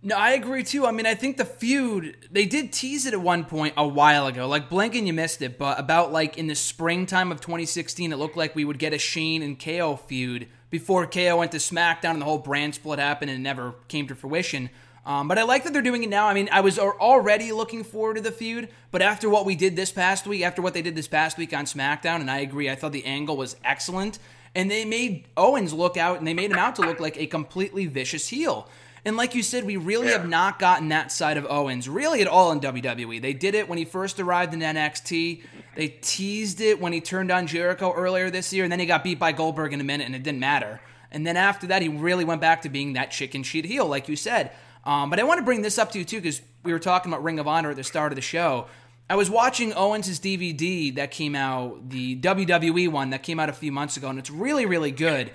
No, 0.04 0.16
I 0.16 0.30
agree 0.30 0.64
too. 0.64 0.84
I 0.84 0.90
mean, 0.90 1.06
I 1.06 1.14
think 1.14 1.36
the 1.36 1.44
feud, 1.44 2.16
they 2.28 2.44
did 2.44 2.72
tease 2.72 3.06
it 3.06 3.14
at 3.14 3.20
one 3.20 3.44
point 3.44 3.74
a 3.76 3.86
while 3.86 4.26
ago. 4.26 4.48
Like, 4.48 4.68
blanking, 4.68 5.06
you 5.06 5.12
missed 5.12 5.40
it, 5.42 5.58
but 5.58 5.78
about 5.78 6.10
like 6.10 6.36
in 6.36 6.48
the 6.48 6.56
springtime 6.56 7.30
of 7.30 7.40
2016, 7.40 8.12
it 8.12 8.16
looked 8.16 8.36
like 8.36 8.56
we 8.56 8.64
would 8.64 8.80
get 8.80 8.92
a 8.92 8.98
Shane 8.98 9.42
and 9.42 9.56
KO 9.56 9.94
feud 9.94 10.48
before 10.70 11.06
KO 11.06 11.36
went 11.36 11.52
to 11.52 11.58
SmackDown 11.58 12.12
and 12.12 12.20
the 12.20 12.24
whole 12.24 12.38
brand 12.38 12.74
split 12.74 12.98
happened 12.98 13.30
and 13.30 13.38
it 13.38 13.42
never 13.42 13.74
came 13.86 14.08
to 14.08 14.16
fruition. 14.16 14.70
Um, 15.06 15.28
but 15.28 15.38
I 15.38 15.44
like 15.44 15.62
that 15.64 15.72
they're 15.72 15.82
doing 15.82 16.02
it 16.02 16.08
now. 16.08 16.26
I 16.26 16.34
mean, 16.34 16.48
I 16.50 16.62
was 16.62 16.80
already 16.80 17.52
looking 17.52 17.84
forward 17.84 18.16
to 18.16 18.22
the 18.22 18.32
feud, 18.32 18.70
but 18.90 19.02
after 19.02 19.28
what 19.28 19.46
we 19.46 19.54
did 19.54 19.76
this 19.76 19.92
past 19.92 20.26
week, 20.26 20.42
after 20.42 20.62
what 20.62 20.74
they 20.74 20.82
did 20.82 20.96
this 20.96 21.08
past 21.08 21.38
week 21.38 21.52
on 21.52 21.64
SmackDown, 21.64 22.20
and 22.20 22.30
I 22.30 22.38
agree, 22.38 22.68
I 22.68 22.74
thought 22.74 22.92
the 22.92 23.04
angle 23.04 23.36
was 23.36 23.56
excellent. 23.64 24.18
And 24.54 24.70
they 24.70 24.84
made 24.84 25.26
Owens 25.36 25.72
look 25.72 25.96
out, 25.96 26.18
and 26.18 26.26
they 26.26 26.34
made 26.34 26.50
him 26.50 26.58
out 26.58 26.76
to 26.76 26.82
look 26.82 27.00
like 27.00 27.16
a 27.16 27.26
completely 27.26 27.86
vicious 27.86 28.28
heel. 28.28 28.68
And 29.04 29.16
like 29.16 29.34
you 29.34 29.42
said, 29.42 29.64
we 29.64 29.76
really 29.76 30.08
have 30.08 30.28
not 30.28 30.60
gotten 30.60 30.88
that 30.90 31.10
side 31.10 31.36
of 31.36 31.44
Owens 31.50 31.88
really 31.88 32.20
at 32.20 32.28
all 32.28 32.52
in 32.52 32.60
WWE. 32.60 33.20
They 33.20 33.32
did 33.32 33.56
it 33.56 33.68
when 33.68 33.76
he 33.76 33.84
first 33.84 34.20
arrived 34.20 34.54
in 34.54 34.60
NXT. 34.60 35.42
They 35.74 35.88
teased 35.88 36.60
it 36.60 36.80
when 36.80 36.92
he 36.92 37.00
turned 37.00 37.32
on 37.32 37.48
Jericho 37.48 37.92
earlier 37.92 38.30
this 38.30 38.52
year, 38.52 38.62
and 38.62 38.70
then 38.70 38.78
he 38.78 38.86
got 38.86 39.02
beat 39.02 39.18
by 39.18 39.32
Goldberg 39.32 39.72
in 39.72 39.80
a 39.80 39.84
minute, 39.84 40.06
and 40.06 40.14
it 40.14 40.22
didn't 40.22 40.38
matter. 40.38 40.80
And 41.10 41.26
then 41.26 41.36
after 41.36 41.66
that, 41.68 41.82
he 41.82 41.88
really 41.88 42.24
went 42.24 42.40
back 42.40 42.62
to 42.62 42.68
being 42.68 42.92
that 42.92 43.10
chicken 43.10 43.42
shit 43.42 43.64
heel, 43.64 43.86
like 43.86 44.08
you 44.08 44.14
said. 44.14 44.52
Um, 44.84 45.10
but 45.10 45.18
I 45.18 45.24
want 45.24 45.38
to 45.38 45.44
bring 45.44 45.62
this 45.62 45.78
up 45.78 45.90
to 45.92 45.98
you 45.98 46.04
too, 46.04 46.20
because 46.20 46.40
we 46.62 46.72
were 46.72 46.78
talking 46.78 47.12
about 47.12 47.24
Ring 47.24 47.40
of 47.40 47.48
Honor 47.48 47.70
at 47.70 47.76
the 47.76 47.84
start 47.84 48.12
of 48.12 48.16
the 48.16 48.22
show. 48.22 48.66
I 49.10 49.16
was 49.16 49.28
watching 49.28 49.72
Owens' 49.72 50.20
DVD 50.20 50.94
that 50.94 51.10
came 51.10 51.34
out, 51.34 51.90
the 51.90 52.16
WWE 52.20 52.88
one 52.88 53.10
that 53.10 53.24
came 53.24 53.40
out 53.40 53.48
a 53.48 53.52
few 53.52 53.72
months 53.72 53.96
ago, 53.96 54.08
and 54.08 54.18
it's 54.18 54.30
really, 54.30 54.64
really 54.64 54.92
good. 54.92 55.32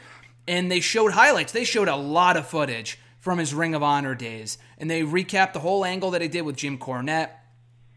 And 0.47 0.71
they 0.71 0.80
showed 0.80 1.12
highlights. 1.12 1.51
They 1.51 1.65
showed 1.65 1.89
a 1.89 1.95
lot 1.97 2.38
of 2.38 2.47
footage 2.47 2.97
from 3.27 3.39
his 3.39 3.53
Ring 3.53 3.75
of 3.75 3.83
Honor 3.83 4.15
days, 4.15 4.57
and 4.77 4.89
they 4.89 5.01
recapped 5.01 5.51
the 5.51 5.59
whole 5.59 5.83
angle 5.83 6.11
that 6.11 6.21
he 6.21 6.29
did 6.29 6.43
with 6.43 6.55
Jim 6.55 6.77
Cornette 6.77 7.31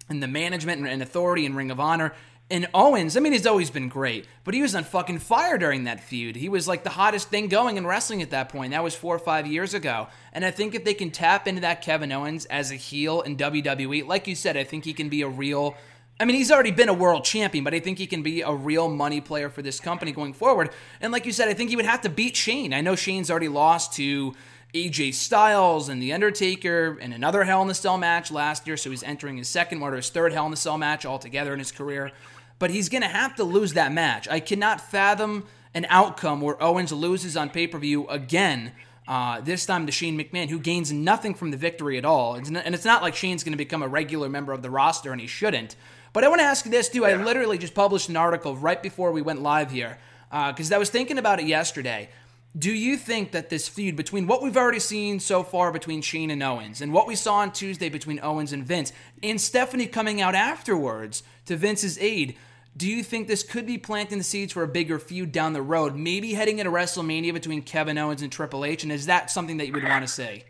and 0.08 0.20
the 0.20 0.26
management 0.26 0.84
and 0.84 1.00
authority 1.00 1.46
in 1.46 1.54
Ring 1.54 1.70
of 1.70 1.78
Honor. 1.78 2.14
And 2.50 2.66
Owens, 2.74 3.16
I 3.16 3.20
mean, 3.20 3.32
he's 3.32 3.46
always 3.46 3.70
been 3.70 3.88
great, 3.88 4.26
but 4.42 4.54
he 4.54 4.60
was 4.60 4.74
on 4.74 4.82
fucking 4.82 5.20
fire 5.20 5.56
during 5.56 5.84
that 5.84 6.02
feud. 6.02 6.34
He 6.34 6.48
was 6.48 6.66
like 6.66 6.82
the 6.82 6.90
hottest 6.90 7.28
thing 7.28 7.46
going 7.46 7.76
in 7.76 7.86
wrestling 7.86 8.22
at 8.22 8.30
that 8.30 8.48
point. 8.48 8.72
That 8.72 8.82
was 8.82 8.96
four 8.96 9.14
or 9.14 9.20
five 9.20 9.46
years 9.46 9.72
ago. 9.72 10.08
And 10.32 10.44
I 10.44 10.50
think 10.50 10.74
if 10.74 10.84
they 10.84 10.94
can 10.94 11.12
tap 11.12 11.46
into 11.46 11.60
that 11.60 11.80
Kevin 11.80 12.10
Owens 12.10 12.46
as 12.46 12.72
a 12.72 12.74
heel 12.74 13.20
in 13.20 13.36
WWE, 13.36 14.04
like 14.04 14.26
you 14.26 14.34
said, 14.34 14.56
I 14.56 14.64
think 14.64 14.84
he 14.84 14.92
can 14.92 15.08
be 15.08 15.22
a 15.22 15.28
real. 15.28 15.76
I 16.18 16.24
mean, 16.24 16.34
he's 16.34 16.50
already 16.50 16.72
been 16.72 16.88
a 16.88 16.92
world 16.92 17.22
champion, 17.22 17.62
but 17.62 17.72
I 17.72 17.78
think 17.78 17.98
he 17.98 18.08
can 18.08 18.24
be 18.24 18.40
a 18.40 18.52
real 18.52 18.90
money 18.90 19.20
player 19.20 19.48
for 19.48 19.62
this 19.62 19.78
company 19.78 20.10
going 20.10 20.32
forward. 20.32 20.70
And 21.00 21.12
like 21.12 21.24
you 21.24 21.30
said, 21.30 21.46
I 21.46 21.54
think 21.54 21.70
he 21.70 21.76
would 21.76 21.86
have 21.86 22.00
to 22.00 22.08
beat 22.08 22.34
Shane. 22.34 22.74
I 22.74 22.80
know 22.80 22.96
Shane's 22.96 23.30
already 23.30 23.46
lost 23.46 23.92
to 23.92 24.34
AJ 24.74 25.14
Styles 25.14 25.88
and 25.88 26.00
The 26.00 26.12
Undertaker 26.12 26.96
in 27.00 27.12
another 27.12 27.42
Hell 27.42 27.62
in 27.62 27.70
a 27.70 27.74
Cell 27.74 27.98
match 27.98 28.30
last 28.30 28.68
year, 28.68 28.76
so 28.76 28.90
he's 28.90 29.02
entering 29.02 29.36
his 29.36 29.48
second 29.48 29.82
or 29.82 29.94
his 29.94 30.10
third 30.10 30.32
Hell 30.32 30.46
in 30.46 30.52
a 30.52 30.56
Cell 30.56 30.78
match 30.78 31.04
altogether 31.04 31.52
in 31.52 31.58
his 31.58 31.72
career. 31.72 32.12
But 32.60 32.70
he's 32.70 32.88
going 32.88 33.02
to 33.02 33.08
have 33.08 33.34
to 33.36 33.44
lose 33.44 33.72
that 33.72 33.90
match. 33.90 34.28
I 34.28 34.38
cannot 34.38 34.80
fathom 34.80 35.44
an 35.74 35.86
outcome 35.88 36.40
where 36.40 36.62
Owens 36.62 36.92
loses 36.92 37.36
on 37.36 37.50
pay 37.50 37.66
per 37.66 37.78
view 37.78 38.06
again. 38.08 38.72
Uh, 39.08 39.40
this 39.40 39.66
time 39.66 39.86
to 39.86 39.92
Shane 39.92 40.16
McMahon, 40.16 40.48
who 40.50 40.60
gains 40.60 40.92
nothing 40.92 41.34
from 41.34 41.50
the 41.50 41.56
victory 41.56 41.98
at 41.98 42.04
all. 42.04 42.36
and 42.36 42.56
it's 42.56 42.84
not 42.84 43.02
like 43.02 43.16
Shane's 43.16 43.42
going 43.42 43.52
to 43.52 43.58
become 43.58 43.82
a 43.82 43.88
regular 43.88 44.28
member 44.28 44.52
of 44.52 44.62
the 44.62 44.70
roster, 44.70 45.10
and 45.10 45.20
he 45.20 45.26
shouldn't. 45.26 45.74
But 46.12 46.22
I 46.22 46.28
want 46.28 46.40
to 46.40 46.44
ask 46.44 46.64
you 46.64 46.70
this, 46.70 46.88
too. 46.88 47.04
I 47.04 47.16
literally 47.16 47.58
just 47.58 47.74
published 47.74 48.08
an 48.08 48.16
article 48.16 48.56
right 48.56 48.80
before 48.80 49.10
we 49.10 49.20
went 49.20 49.42
live 49.42 49.72
here 49.72 49.98
because 50.30 50.70
uh, 50.70 50.76
I 50.76 50.78
was 50.78 50.90
thinking 50.90 51.18
about 51.18 51.40
it 51.40 51.46
yesterday. 51.46 52.08
Do 52.58 52.72
you 52.72 52.96
think 52.96 53.30
that 53.30 53.48
this 53.48 53.68
feud 53.68 53.94
between 53.94 54.26
what 54.26 54.42
we've 54.42 54.56
already 54.56 54.80
seen 54.80 55.20
so 55.20 55.44
far 55.44 55.70
between 55.70 56.02
Shane 56.02 56.30
and 56.30 56.42
Owens 56.42 56.80
and 56.80 56.92
what 56.92 57.06
we 57.06 57.14
saw 57.14 57.36
on 57.36 57.52
Tuesday 57.52 57.88
between 57.88 58.18
Owens 58.22 58.52
and 58.52 58.64
Vince 58.64 58.92
and 59.22 59.40
Stephanie 59.40 59.86
coming 59.86 60.20
out 60.20 60.34
afterwards 60.34 61.22
to 61.46 61.56
Vince's 61.56 61.96
aid, 61.98 62.36
do 62.76 62.88
you 62.88 63.04
think 63.04 63.28
this 63.28 63.44
could 63.44 63.66
be 63.66 63.78
planting 63.78 64.18
the 64.18 64.24
seeds 64.24 64.52
for 64.52 64.64
a 64.64 64.68
bigger 64.68 64.98
feud 64.98 65.30
down 65.30 65.52
the 65.52 65.62
road, 65.62 65.94
maybe 65.94 66.34
heading 66.34 66.58
into 66.58 66.72
WrestleMania 66.72 67.32
between 67.32 67.62
Kevin 67.62 67.96
Owens 67.98 68.20
and 68.20 68.32
Triple 68.32 68.64
H? 68.64 68.82
And 68.82 68.90
is 68.90 69.06
that 69.06 69.30
something 69.30 69.58
that 69.58 69.68
you 69.68 69.72
would 69.72 69.84
want 69.84 70.02
to 70.02 70.10
say? 70.10 70.44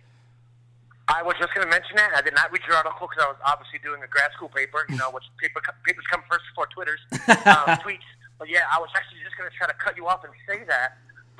I 1.06 1.22
was 1.22 1.34
just 1.38 1.52
going 1.52 1.66
to 1.66 1.70
mention 1.70 1.96
that. 1.96 2.12
I 2.16 2.22
did 2.22 2.34
not 2.34 2.50
read 2.50 2.62
your 2.66 2.76
article 2.76 3.08
because 3.10 3.24
I 3.24 3.28
was 3.28 3.36
obviously 3.44 3.80
doing 3.84 4.02
a 4.02 4.06
grad 4.06 4.30
school 4.32 4.48
paper, 4.48 4.86
you 4.88 4.96
know, 4.96 5.10
which 5.10 5.24
paper, 5.42 5.60
papers 5.84 6.04
come 6.10 6.22
first 6.30 6.44
before 6.54 6.66
Twitters, 6.72 7.00
um, 7.44 7.76
tweets. 7.84 8.08
But 8.38 8.48
yeah, 8.48 8.64
I 8.72 8.78
was 8.80 8.88
actually 8.96 9.20
just 9.24 9.36
going 9.36 9.50
to 9.50 9.56
try 9.56 9.66
to 9.66 9.74
cut 9.74 9.98
you 9.98 10.06
off 10.06 10.24
and 10.24 10.32
say 10.48 10.64
that 10.64 10.96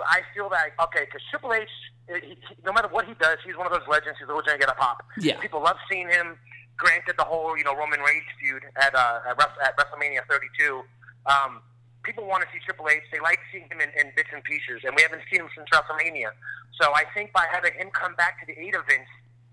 I 0.06 0.22
feel 0.34 0.48
that 0.50 0.72
okay, 0.88 1.04
because 1.04 1.22
Triple 1.30 1.54
H, 1.54 1.68
he, 2.08 2.36
no 2.64 2.72
matter 2.72 2.88
what 2.88 3.06
he 3.06 3.14
does, 3.14 3.38
he's 3.44 3.56
one 3.56 3.66
of 3.66 3.72
those 3.72 3.86
legends. 3.88 4.18
He's 4.18 4.28
always 4.28 4.46
going 4.46 4.58
to 4.58 4.64
get 4.64 4.72
a 4.72 4.78
pop. 4.78 5.04
Yeah. 5.18 5.38
People 5.40 5.62
love 5.62 5.76
seeing 5.90 6.08
him. 6.08 6.36
Granted, 6.76 7.16
the 7.18 7.24
whole 7.24 7.56
you 7.56 7.64
know 7.64 7.76
Roman 7.76 8.00
Reigns 8.00 8.24
feud 8.40 8.64
at 8.76 8.94
uh, 8.94 9.20
at, 9.28 9.36
at 9.36 9.76
WrestleMania 9.76 10.24
32. 10.28 10.82
Um, 11.26 11.60
people 12.02 12.26
want 12.26 12.42
to 12.42 12.48
see 12.52 12.60
Triple 12.64 12.88
H. 12.88 13.02
They 13.12 13.20
like 13.20 13.38
seeing 13.52 13.68
him 13.68 13.80
in, 13.80 13.90
in 13.98 14.12
bits 14.16 14.30
and 14.32 14.42
pieces, 14.44 14.80
and 14.84 14.94
we 14.96 15.02
haven't 15.02 15.22
seen 15.30 15.40
him 15.42 15.48
since 15.54 15.68
WrestleMania. 15.68 16.32
So 16.80 16.92
I 16.94 17.04
think 17.12 17.32
by 17.32 17.46
having 17.52 17.74
him 17.74 17.90
come 17.92 18.14
back 18.16 18.40
to 18.40 18.46
the 18.48 18.58
aid 18.58 18.74
of 18.74 18.86
Vince 18.88 19.08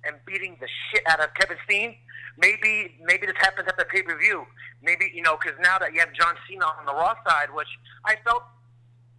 and 0.05 0.15
beating 0.25 0.55
the 0.59 0.67
shit 0.89 1.03
out 1.07 1.19
of 1.19 1.33
Kevin 1.35 1.57
Steen, 1.65 1.95
maybe 2.37 2.95
maybe 3.03 3.27
this 3.27 3.35
happens 3.39 3.67
at 3.67 3.77
the 3.77 3.85
pay 3.85 4.01
per 4.01 4.17
view. 4.17 4.45
Maybe 4.81 5.11
you 5.13 5.21
know 5.21 5.37
because 5.37 5.59
now 5.61 5.77
that 5.79 5.93
you 5.93 5.99
have 5.99 6.13
John 6.13 6.35
Cena 6.47 6.65
on 6.65 6.85
the 6.85 6.93
Raw 6.93 7.15
side, 7.27 7.51
which 7.53 7.69
I 8.05 8.15
felt 8.23 8.43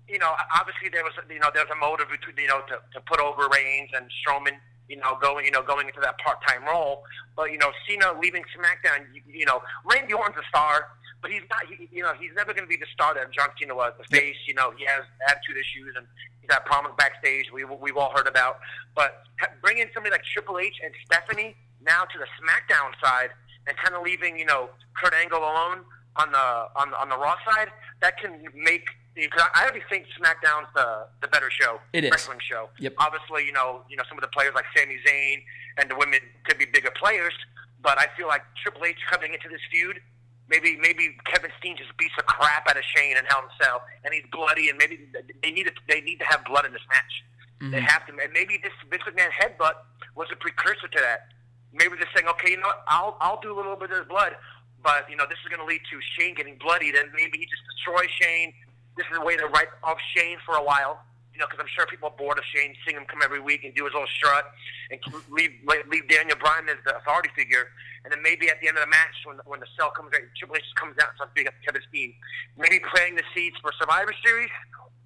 you 0.08 0.18
know, 0.18 0.34
obviously 0.58 0.88
there 0.88 1.04
was, 1.04 1.12
you 1.30 1.38
know, 1.38 1.50
there's 1.52 1.70
a 1.70 1.76
motive 1.76 2.08
between, 2.10 2.36
you 2.36 2.48
know, 2.48 2.60
to, 2.68 2.80
to 2.94 3.00
put 3.06 3.20
over 3.20 3.48
Reigns 3.48 3.90
and 3.94 4.10
Strowman, 4.20 4.56
you 4.88 4.96
know, 4.96 5.18
going, 5.20 5.44
you 5.44 5.50
know, 5.50 5.62
going 5.62 5.86
into 5.86 6.00
that 6.00 6.18
part-time 6.18 6.64
role. 6.64 7.04
But 7.36 7.52
you 7.52 7.58
know, 7.58 7.70
Cena 7.86 8.18
leaving 8.20 8.42
SmackDown, 8.56 9.06
you, 9.14 9.22
you 9.26 9.46
know, 9.46 9.62
Randy 9.84 10.14
Orton's 10.14 10.38
a 10.42 10.48
star, 10.48 10.88
but 11.20 11.30
he's 11.30 11.42
not, 11.50 11.66
he, 11.68 11.88
you 11.92 12.02
know, 12.02 12.12
he's 12.18 12.30
never 12.34 12.52
going 12.52 12.64
to 12.64 12.68
be 12.68 12.76
the 12.76 12.88
star 12.92 13.14
that 13.14 13.30
John 13.32 13.48
Cena 13.60 13.74
was. 13.74 13.92
The 13.98 14.04
face, 14.16 14.36
you 14.46 14.54
know, 14.54 14.72
he 14.76 14.84
has 14.86 15.02
attitude 15.28 15.56
issues 15.56 15.94
and 15.96 16.06
he's 16.40 16.50
had 16.50 16.64
problems 16.64 16.96
backstage. 16.96 17.52
We 17.52 17.64
we've 17.64 17.96
all 17.96 18.12
heard 18.16 18.28
about. 18.28 18.60
But 18.94 19.22
bringing 19.60 19.86
somebody 19.92 20.12
like 20.12 20.24
Triple 20.24 20.58
H 20.58 20.80
and 20.82 20.92
Stephanie 21.04 21.56
now 21.84 22.04
to 22.04 22.18
the 22.18 22.26
SmackDown 22.40 22.92
side 23.02 23.30
and 23.66 23.76
kind 23.76 23.94
of 23.94 24.02
leaving, 24.02 24.38
you 24.38 24.46
know, 24.46 24.70
Kurt 24.96 25.12
Angle 25.14 25.38
alone 25.38 25.84
on 26.16 26.32
the 26.32 26.68
on 26.74 26.94
on 26.94 27.08
the 27.08 27.16
Raw 27.18 27.36
side, 27.46 27.68
that 28.00 28.18
can 28.18 28.42
make 28.54 28.88
I 29.18 29.62
already 29.62 29.82
think 29.90 30.06
SmackDown's 30.14 30.68
the 30.74 31.06
the 31.20 31.28
better 31.28 31.50
show, 31.50 31.80
it 31.92 32.04
is. 32.04 32.10
wrestling 32.10 32.38
show. 32.40 32.68
Yep. 32.78 32.94
Obviously, 32.98 33.44
you 33.46 33.52
know, 33.52 33.82
you 33.88 33.96
know 33.96 34.04
some 34.08 34.16
of 34.18 34.22
the 34.22 34.28
players 34.28 34.54
like 34.54 34.64
Sami 34.76 34.98
Zayn 35.06 35.42
and 35.78 35.90
the 35.90 35.96
women 35.96 36.20
could 36.44 36.58
be 36.58 36.66
bigger 36.66 36.90
players, 36.94 37.34
but 37.82 37.98
I 37.98 38.06
feel 38.16 38.28
like 38.28 38.42
Triple 38.62 38.84
H 38.84 38.96
coming 39.10 39.34
into 39.34 39.48
this 39.48 39.60
feud, 39.70 40.00
maybe 40.48 40.78
maybe 40.80 41.16
Kevin 41.24 41.50
Steen 41.58 41.76
just 41.76 41.96
beats 41.98 42.14
the 42.16 42.22
crap 42.22 42.68
out 42.68 42.76
of 42.76 42.84
Shane 42.94 43.16
and 43.16 43.26
Hell 43.28 43.42
in 43.42 43.50
Cell, 43.64 43.82
and 44.04 44.14
he's 44.14 44.24
bloody, 44.30 44.68
and 44.68 44.78
maybe 44.78 45.08
they 45.42 45.50
need 45.50 45.64
to, 45.64 45.72
they 45.88 46.00
need 46.00 46.18
to 46.18 46.26
have 46.26 46.44
blood 46.44 46.64
in 46.64 46.72
this 46.72 46.86
match. 46.88 47.24
Mm-hmm. 47.60 47.72
They 47.72 47.80
have 47.80 48.06
to, 48.06 48.12
and 48.12 48.32
maybe 48.32 48.60
this 48.62 48.72
Vince 48.90 49.02
McMahon 49.02 49.34
headbutt 49.34 49.82
was 50.14 50.28
a 50.32 50.36
precursor 50.36 50.86
to 50.86 51.00
that. 51.00 51.28
Maybe 51.72 51.96
they're 51.98 52.08
saying, 52.14 52.28
okay, 52.38 52.52
you 52.52 52.56
know 52.56 52.68
what, 52.68 52.84
I'll 52.86 53.16
I'll 53.20 53.40
do 53.40 53.52
a 53.52 53.56
little 53.56 53.76
bit 53.76 53.90
of 53.90 54.08
blood, 54.08 54.36
but 54.82 55.10
you 55.10 55.16
know 55.16 55.26
this 55.28 55.38
is 55.42 55.48
going 55.50 55.60
to 55.60 55.66
lead 55.66 55.82
to 55.90 55.98
Shane 56.14 56.34
getting 56.34 56.56
bloodied, 56.56 56.94
and 56.94 57.10
maybe 57.14 57.38
he 57.38 57.44
just 57.44 57.62
destroys 57.74 58.10
Shane 58.22 58.54
this 58.98 59.06
is 59.10 59.16
a 59.16 59.24
way 59.24 59.38
to 59.38 59.46
write 59.46 59.70
off 59.84 59.96
Shane 60.14 60.36
for 60.44 60.58
a 60.58 60.62
while. 60.62 61.00
You 61.32 61.46
know, 61.46 61.46
because 61.46 61.62
I'm 61.62 61.70
sure 61.70 61.86
people 61.86 62.10
are 62.10 62.18
bored 62.18 62.36
of 62.36 62.42
Shane 62.50 62.74
seeing 62.82 62.98
him 62.98 63.06
come 63.06 63.22
every 63.22 63.38
week 63.38 63.62
and 63.62 63.70
do 63.70 63.86
his 63.86 63.94
little 63.94 64.10
strut 64.10 64.50
and 64.90 64.98
leave 65.30 65.54
leave 65.86 66.08
Daniel 66.10 66.34
Bryan 66.34 66.68
as 66.68 66.82
the 66.84 66.98
authority 66.98 67.30
figure. 67.38 67.70
And 68.02 68.10
then 68.10 68.18
maybe 68.26 68.50
at 68.50 68.58
the 68.60 68.66
end 68.66 68.76
of 68.76 68.82
the 68.82 68.90
match, 68.90 69.14
when 69.22 69.38
when 69.46 69.62
the 69.62 69.70
cell 69.78 69.94
comes 69.94 70.10
out, 70.10 70.26
Triple 70.34 70.58
H 70.58 70.66
comes 70.74 70.98
out 70.98 71.14
and 71.14 71.16
starts 71.16 71.32
beating 71.38 71.54
up 71.54 71.58
Kevin 71.62 71.82
Steen, 71.88 72.10
maybe 72.58 72.82
playing 72.90 73.14
the 73.14 73.22
seeds 73.30 73.54
for 73.62 73.70
Survivor 73.78 74.10
Series, 74.26 74.50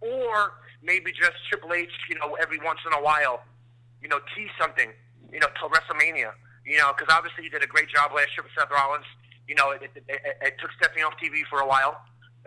or 0.01 0.57
maybe 0.81 1.13
just 1.13 1.37
Triple 1.53 1.77
H, 1.77 1.93
you 2.09 2.17
know, 2.17 2.33
every 2.41 2.59
once 2.65 2.81
in 2.89 2.97
a 2.97 3.03
while, 3.05 3.45
you 4.01 4.09
know, 4.09 4.21
tease 4.33 4.51
something, 4.57 4.89
you 5.29 5.39
know, 5.39 5.53
till 5.61 5.69
WrestleMania. 5.69 6.33
You 6.65 6.79
know, 6.81 6.97
because 6.97 7.13
obviously 7.13 7.45
he 7.45 7.51
did 7.53 7.63
a 7.63 7.69
great 7.69 7.93
job 7.93 8.09
last 8.17 8.33
year 8.41 8.49
with 8.49 8.57
Seth 8.57 8.73
Rollins. 8.73 9.05
You 9.49 9.57
know, 9.57 9.77
it, 9.77 9.83
it, 9.85 10.01
it, 10.09 10.21
it 10.41 10.55
took 10.63 10.73
Stephanie 10.81 11.03
off 11.03 11.13
TV 11.21 11.45
for 11.51 11.61
a 11.61 11.67
while 11.67 12.01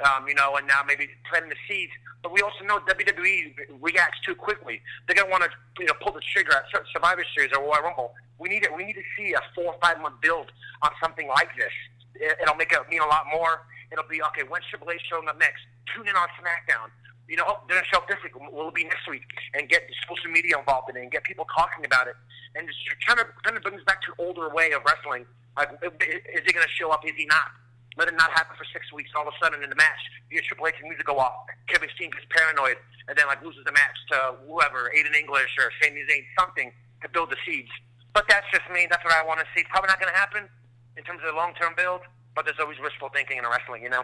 um, 0.04 0.28
you 0.28 0.36
know, 0.36 0.58
and 0.58 0.68
now 0.68 0.82
maybe 0.86 1.08
planting 1.30 1.50
the 1.50 1.62
seeds. 1.68 1.92
But 2.24 2.34
we 2.34 2.42
also 2.42 2.66
know 2.66 2.80
WWE 2.80 3.80
reacts 3.82 4.20
too 4.26 4.34
quickly. 4.34 4.82
They're 5.06 5.16
gonna 5.16 5.30
want 5.30 5.44
to, 5.44 5.50
you 5.80 5.86
know, 5.86 5.94
pull 6.02 6.14
the 6.14 6.26
trigger 6.34 6.52
at 6.58 6.66
Survivor 6.92 7.24
Series 7.36 7.54
or 7.54 7.62
Royal 7.62 7.84
Rumble. 7.84 8.14
We 8.40 8.50
need 8.50 8.64
it. 8.64 8.76
We 8.76 8.84
need 8.84 8.98
to 8.98 9.08
see 9.16 9.34
a 9.34 9.42
four 9.54 9.74
or 9.74 9.78
five 9.82 10.02
month 10.02 10.20
build 10.22 10.52
on 10.82 10.92
something 11.02 11.28
like 11.28 11.50
this. 11.56 11.72
It, 12.16 12.38
it'll 12.42 12.56
make 12.56 12.72
it 12.74 12.80
mean 12.90 13.02
a 13.02 13.08
lot 13.08 13.26
more. 13.32 13.62
It'll 13.92 14.10
be 14.10 14.22
okay. 14.34 14.42
When's 14.42 14.66
Triple 14.70 14.90
H 14.90 15.02
showing 15.08 15.30
up 15.30 15.38
next? 15.38 15.62
Tune 15.94 16.08
in 16.08 16.16
on 16.16 16.28
SmackDown. 16.42 16.90
You 17.30 17.38
know, 17.38 17.46
oh, 17.48 17.62
they're 17.68 17.78
gonna 17.78 17.88
show 17.94 18.02
up 18.02 18.08
this 18.10 18.18
week. 18.24 18.34
Will 18.34 18.70
it 18.70 18.76
be 18.76 18.84
next 18.84 19.08
week? 19.10 19.26
And 19.54 19.70
get 19.70 19.86
social 20.10 20.32
media 20.32 20.58
involved 20.58 20.90
in 20.90 20.98
it 20.98 21.02
and 21.02 21.12
get 21.12 21.24
people 21.24 21.46
talking 21.56 21.86
about 21.86 22.08
it. 22.08 22.16
And 22.56 22.68
just 22.68 22.80
kind 23.06 23.20
of 23.20 23.28
kind 23.44 23.56
of 23.56 23.64
brings 23.64 23.84
back 23.84 24.02
to 24.04 24.18
an 24.18 24.18
older 24.18 24.50
way 24.50 24.72
of 24.74 24.82
wrestling. 24.82 25.26
Like, 25.58 25.72
is 25.82 26.42
he 26.46 26.54
gonna 26.54 26.68
show 26.74 26.92
up? 26.92 27.06
Is 27.06 27.14
he 27.16 27.26
not? 27.26 27.54
Let 27.98 28.12
it 28.12 28.16
not 28.20 28.32
happen 28.36 28.56
for 28.60 28.68
six 28.72 28.92
weeks. 28.92 29.12
All 29.16 29.24
of 29.24 29.32
a 29.32 29.38
sudden 29.40 29.64
in 29.64 29.70
the 29.70 29.80
match, 29.80 30.00
you 30.30 30.38
get 30.38 30.46
Triple 30.46 30.68
H 30.68 30.76
needs 30.84 31.00
to 31.00 31.08
go 31.08 31.20
off. 31.20 31.48
Kevin 31.68 31.88
Steen 31.96 32.12
gets 32.12 32.28
paranoid 32.30 32.76
and 33.08 33.16
then 33.18 33.28
like 33.28 33.40
loses 33.40 33.64
the 33.64 33.72
match 33.72 33.96
to 34.12 34.36
whoever, 34.48 34.92
Aiden 34.92 35.16
English 35.16 35.56
or 35.60 35.72
Sami 35.80 36.04
Zayn, 36.04 36.28
something 36.40 36.72
to 37.02 37.08
build 37.08 37.32
the 37.32 37.40
seeds. 37.48 37.72
But 38.12 38.28
that's 38.28 38.48
just 38.52 38.68
me. 38.72 38.88
That's 38.90 39.04
what 39.04 39.16
I 39.16 39.24
want 39.24 39.40
to 39.40 39.48
see. 39.56 39.64
Probably 39.72 39.88
not 39.88 40.00
going 40.00 40.12
to 40.12 40.18
happen 40.18 40.48
in 40.96 41.04
terms 41.04 41.20
of 41.24 41.32
the 41.32 41.38
long 41.38 41.54
term 41.56 41.74
build. 41.76 42.02
But 42.36 42.44
there's 42.44 42.60
always 42.60 42.80
wishful 42.84 43.08
thinking 43.16 43.38
in 43.40 43.48
wrestling, 43.48 43.84
you 43.84 43.90
know. 43.90 44.04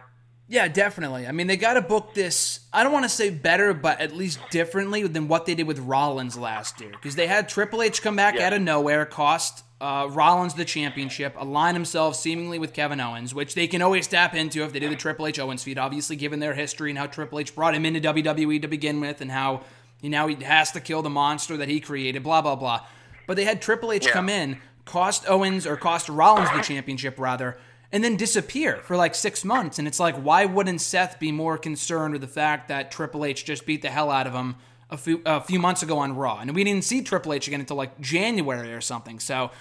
Yeah, 0.52 0.68
definitely. 0.68 1.28
I 1.28 1.32
mean, 1.32 1.48
they 1.48 1.56
got 1.56 1.76
to 1.76 1.82
book 1.82 2.14
this. 2.14 2.60
I 2.74 2.84
don't 2.84 2.92
want 2.92 3.06
to 3.06 3.10
say 3.10 3.30
better, 3.30 3.74
but 3.74 4.02
at 4.02 4.14
least 4.14 4.38
differently 4.50 5.08
than 5.08 5.30
what 5.30 5.46
they 5.46 5.56
did 5.56 5.66
with 5.66 5.80
Rollins 5.80 6.38
last 6.38 6.82
year, 6.82 6.90
because 6.92 7.16
they 7.16 7.28
had 7.28 7.48
Triple 7.48 7.82
H 7.82 8.02
come 8.02 8.18
back 8.18 8.36
yeah. 8.36 8.48
out 8.48 8.54
of 8.54 8.62
nowhere, 8.62 9.06
cost 9.06 9.64
uh, 9.80 10.10
Rollins 10.12 10.56
the 10.56 10.66
championship, 10.66 11.36
align 11.38 11.74
himself 11.74 12.18
seemingly 12.18 12.60
with 12.60 12.74
Kevin 12.74 13.00
Owens, 13.00 13.34
which 13.34 13.56
they 13.56 13.66
can 13.66 13.82
always 13.82 14.08
tap 14.08 14.36
into 14.36 14.66
if 14.66 14.74
they 14.74 14.80
do 14.80 14.90
the 14.90 14.98
Triple 14.98 15.26
H 15.26 15.40
Owens 15.40 15.64
feud. 15.64 15.78
Obviously, 15.78 16.18
given 16.18 16.42
their 16.42 16.54
history 16.54 16.90
and 16.90 17.00
how 17.00 17.08
Triple 17.08 17.40
H 17.40 17.56
brought 17.56 17.74
him 17.74 17.86
into 17.86 18.02
WWE 18.02 18.62
to 18.62 18.68
begin 18.68 19.00
with, 19.00 19.22
and 19.22 19.32
how 19.32 19.62
you 20.02 20.10
know 20.10 20.28
he 20.28 20.36
has 20.44 20.74
to 20.74 20.82
kill 20.82 21.02
the 21.02 21.10
monster 21.10 21.56
that 21.56 21.70
he 21.70 21.80
created. 21.80 22.24
Blah 22.24 22.42
blah 22.42 22.58
blah. 22.58 22.86
But 23.26 23.38
they 23.38 23.46
had 23.46 23.62
Triple 23.62 23.94
H 23.94 24.06
yeah. 24.06 24.12
come 24.12 24.28
in, 24.28 24.58
cost 24.84 25.24
Owens 25.30 25.66
or 25.66 25.78
cost 25.78 26.10
Rollins 26.10 26.50
the 26.52 26.62
championship 26.62 27.18
rather, 27.18 27.58
and 27.92 28.04
then 28.04 28.16
disappear 28.16 28.78
for 28.84 28.96
like 28.96 29.16
six 29.16 29.44
months. 29.44 29.80
And 29.80 29.88
it's 29.88 30.00
like, 30.00 30.16
why 30.16 30.46
wouldn't 30.46 30.82
Seth 30.82 31.20
be 31.20 31.32
more 31.32 31.58
concerned 31.58 32.14
with 32.14 32.22
the 32.22 32.28
fact 32.28 32.70
that 32.70 32.92
Triple 32.92 33.26
H 33.26 33.44
just 33.46 33.66
beat 33.66 33.82
the 33.82 33.90
hell 33.90 34.10
out 34.10 34.28
of 34.28 34.34
him? 34.34 34.56
A 34.90 34.98
few, 34.98 35.22
a 35.26 35.40
few 35.40 35.58
months 35.58 35.84
ago 35.84 36.00
on 36.00 36.18
Raw, 36.18 36.40
and 36.40 36.54
we 36.54 36.66
didn't 36.66 36.84
see 36.84 37.02
Triple 37.02 37.32
H 37.32 37.48
again 37.48 37.62
until 37.62 37.78
like 37.78 38.02
January 38.02 38.74
or 38.74 38.82
something. 38.82 39.22
So 39.22 39.52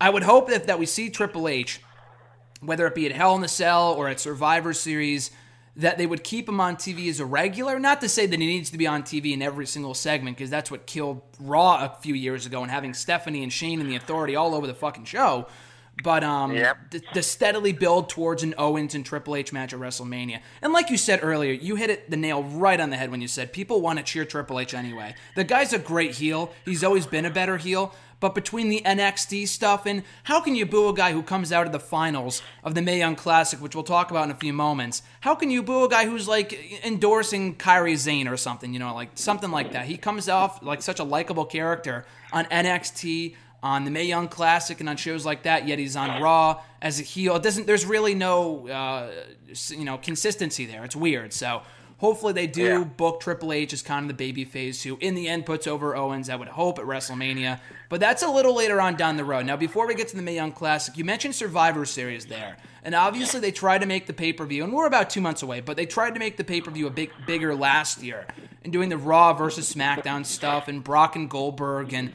I 0.00 0.10
would 0.10 0.22
hope 0.22 0.48
that, 0.50 0.68
that 0.68 0.78
we 0.78 0.86
see 0.86 1.10
Triple 1.10 1.48
H, 1.48 1.80
whether 2.60 2.86
it 2.86 2.94
be 2.94 3.04
at 3.04 3.10
Hell 3.10 3.34
in 3.34 3.40
the 3.40 3.48
Cell 3.48 3.92
or 3.94 4.08
at 4.08 4.20
Survivor 4.20 4.72
Series, 4.72 5.32
that 5.74 5.98
they 5.98 6.06
would 6.06 6.22
keep 6.22 6.48
him 6.48 6.60
on 6.60 6.76
TV 6.76 7.08
as 7.08 7.18
a 7.18 7.26
regular. 7.26 7.80
Not 7.80 8.00
to 8.00 8.08
say 8.08 8.26
that 8.26 8.38
he 8.38 8.46
needs 8.46 8.70
to 8.70 8.78
be 8.78 8.86
on 8.86 9.02
TV 9.02 9.32
in 9.32 9.42
every 9.42 9.66
single 9.66 9.92
segment, 9.92 10.36
because 10.36 10.50
that's 10.50 10.70
what 10.70 10.86
killed 10.86 11.20
Raw 11.40 11.84
a 11.84 12.00
few 12.00 12.14
years 12.14 12.46
ago 12.46 12.62
and 12.62 12.70
having 12.70 12.94
Stephanie 12.94 13.42
and 13.42 13.52
Shane 13.52 13.80
and 13.80 13.90
the 13.90 13.96
Authority 13.96 14.36
all 14.36 14.54
over 14.54 14.66
the 14.68 14.74
fucking 14.74 15.04
show. 15.04 15.48
But 16.02 16.22
um, 16.22 16.52
yep. 16.54 16.90
to, 16.90 17.00
to 17.00 17.22
steadily 17.22 17.72
build 17.72 18.10
towards 18.10 18.42
an 18.42 18.54
Owens 18.58 18.94
and 18.94 19.04
Triple 19.04 19.34
H 19.34 19.52
match 19.52 19.72
at 19.72 19.80
WrestleMania. 19.80 20.40
And 20.60 20.72
like 20.72 20.90
you 20.90 20.98
said 20.98 21.20
earlier, 21.22 21.52
you 21.52 21.76
hit 21.76 21.88
it 21.88 22.10
the 22.10 22.18
nail 22.18 22.42
right 22.42 22.78
on 22.78 22.90
the 22.90 22.96
head 22.96 23.10
when 23.10 23.22
you 23.22 23.28
said 23.28 23.52
people 23.52 23.80
want 23.80 23.98
to 23.98 24.04
cheer 24.04 24.26
Triple 24.26 24.60
H 24.60 24.74
anyway. 24.74 25.14
The 25.36 25.44
guy's 25.44 25.72
a 25.72 25.78
great 25.78 26.16
heel. 26.16 26.52
He's 26.66 26.84
always 26.84 27.06
been 27.06 27.24
a 27.24 27.30
better 27.30 27.56
heel. 27.56 27.94
but 28.20 28.34
between 28.34 28.68
the 28.68 28.80
NXT 28.84 29.46
stuff 29.48 29.86
and 29.86 30.02
how 30.24 30.40
can 30.40 30.54
you 30.54 30.64
boo 30.66 30.88
a 30.88 30.94
guy 30.94 31.12
who 31.12 31.22
comes 31.22 31.52
out 31.52 31.66
of 31.66 31.72
the 31.72 31.80
finals 31.80 32.42
of 32.64 32.74
the 32.74 32.82
Mae 32.82 32.98
Young 32.98 33.16
Classic, 33.16 33.60
which 33.60 33.74
we'll 33.74 33.84
talk 33.84 34.10
about 34.10 34.24
in 34.24 34.30
a 34.30 34.36
few 34.36 34.52
moments? 34.52 35.02
How 35.20 35.34
can 35.34 35.50
you 35.50 35.62
boo 35.62 35.84
a 35.84 35.88
guy 35.88 36.06
who's 36.06 36.26
like 36.26 36.84
endorsing 36.84 37.56
Kairi 37.56 37.96
Sane 37.98 38.28
or 38.28 38.36
something, 38.36 38.72
you 38.72 38.78
know, 38.78 38.94
like 38.94 39.10
something 39.14 39.50
like 39.50 39.72
that? 39.72 39.86
He 39.86 39.96
comes 39.96 40.28
off 40.28 40.62
like 40.62 40.82
such 40.82 40.98
a 40.98 41.04
likable 41.04 41.44
character 41.44 42.06
on 42.32 42.46
NXT 42.46 43.36
on 43.66 43.84
the 43.84 43.90
Mae 43.90 44.04
Young 44.04 44.28
Classic 44.28 44.78
and 44.78 44.88
on 44.88 44.96
shows 44.96 45.26
like 45.26 45.42
that. 45.42 45.66
Yet 45.66 45.78
he's 45.78 45.96
on 45.96 46.22
Raw 46.22 46.62
as 46.80 47.00
a 47.00 47.02
heel. 47.02 47.36
It 47.36 47.42
doesn't. 47.42 47.66
There's 47.66 47.84
really 47.84 48.14
no, 48.14 48.68
uh, 48.68 49.10
you 49.68 49.84
know, 49.84 49.98
consistency 49.98 50.66
there. 50.66 50.84
It's 50.84 50.96
weird. 50.96 51.32
So 51.32 51.62
hopefully 51.98 52.32
they 52.32 52.46
do 52.46 52.62
yeah. 52.62 52.84
book 52.84 53.20
Triple 53.20 53.52
H 53.52 53.72
as 53.72 53.82
kind 53.82 54.04
of 54.04 54.08
the 54.08 54.14
baby 54.14 54.44
phase 54.44 54.82
who, 54.84 54.96
in 55.00 55.14
the 55.14 55.26
end, 55.28 55.46
puts 55.46 55.66
over 55.66 55.96
Owens. 55.96 56.30
I 56.30 56.36
would 56.36 56.48
hope 56.48 56.78
at 56.78 56.84
WrestleMania. 56.84 57.58
But 57.88 58.00
that's 58.00 58.22
a 58.22 58.30
little 58.30 58.54
later 58.54 58.80
on 58.80 58.96
down 58.96 59.16
the 59.16 59.24
road. 59.24 59.46
Now, 59.46 59.56
before 59.56 59.86
we 59.86 59.94
get 59.94 60.08
to 60.08 60.16
the 60.16 60.22
Mae 60.22 60.36
Young 60.36 60.52
Classic, 60.52 60.96
you 60.96 61.04
mentioned 61.04 61.34
Survivor 61.34 61.84
Series 61.84 62.26
there, 62.26 62.56
and 62.84 62.94
obviously 62.94 63.40
they 63.40 63.52
tried 63.52 63.80
to 63.80 63.86
make 63.86 64.06
the 64.06 64.12
pay 64.12 64.32
per 64.32 64.46
view, 64.46 64.62
and 64.62 64.72
we're 64.72 64.86
about 64.86 65.10
two 65.10 65.20
months 65.20 65.42
away. 65.42 65.60
But 65.60 65.76
they 65.76 65.86
tried 65.86 66.14
to 66.14 66.20
make 66.20 66.36
the 66.36 66.44
pay 66.44 66.60
per 66.60 66.70
view 66.70 66.86
a 66.86 66.90
big 66.90 67.10
bigger 67.26 67.52
last 67.54 68.00
year, 68.02 68.26
and 68.62 68.72
doing 68.72 68.90
the 68.90 68.98
Raw 68.98 69.32
versus 69.32 69.72
SmackDown 69.72 70.24
stuff, 70.24 70.68
and 70.68 70.84
Brock 70.84 71.16
and 71.16 71.28
Goldberg 71.28 71.92
and 71.92 72.12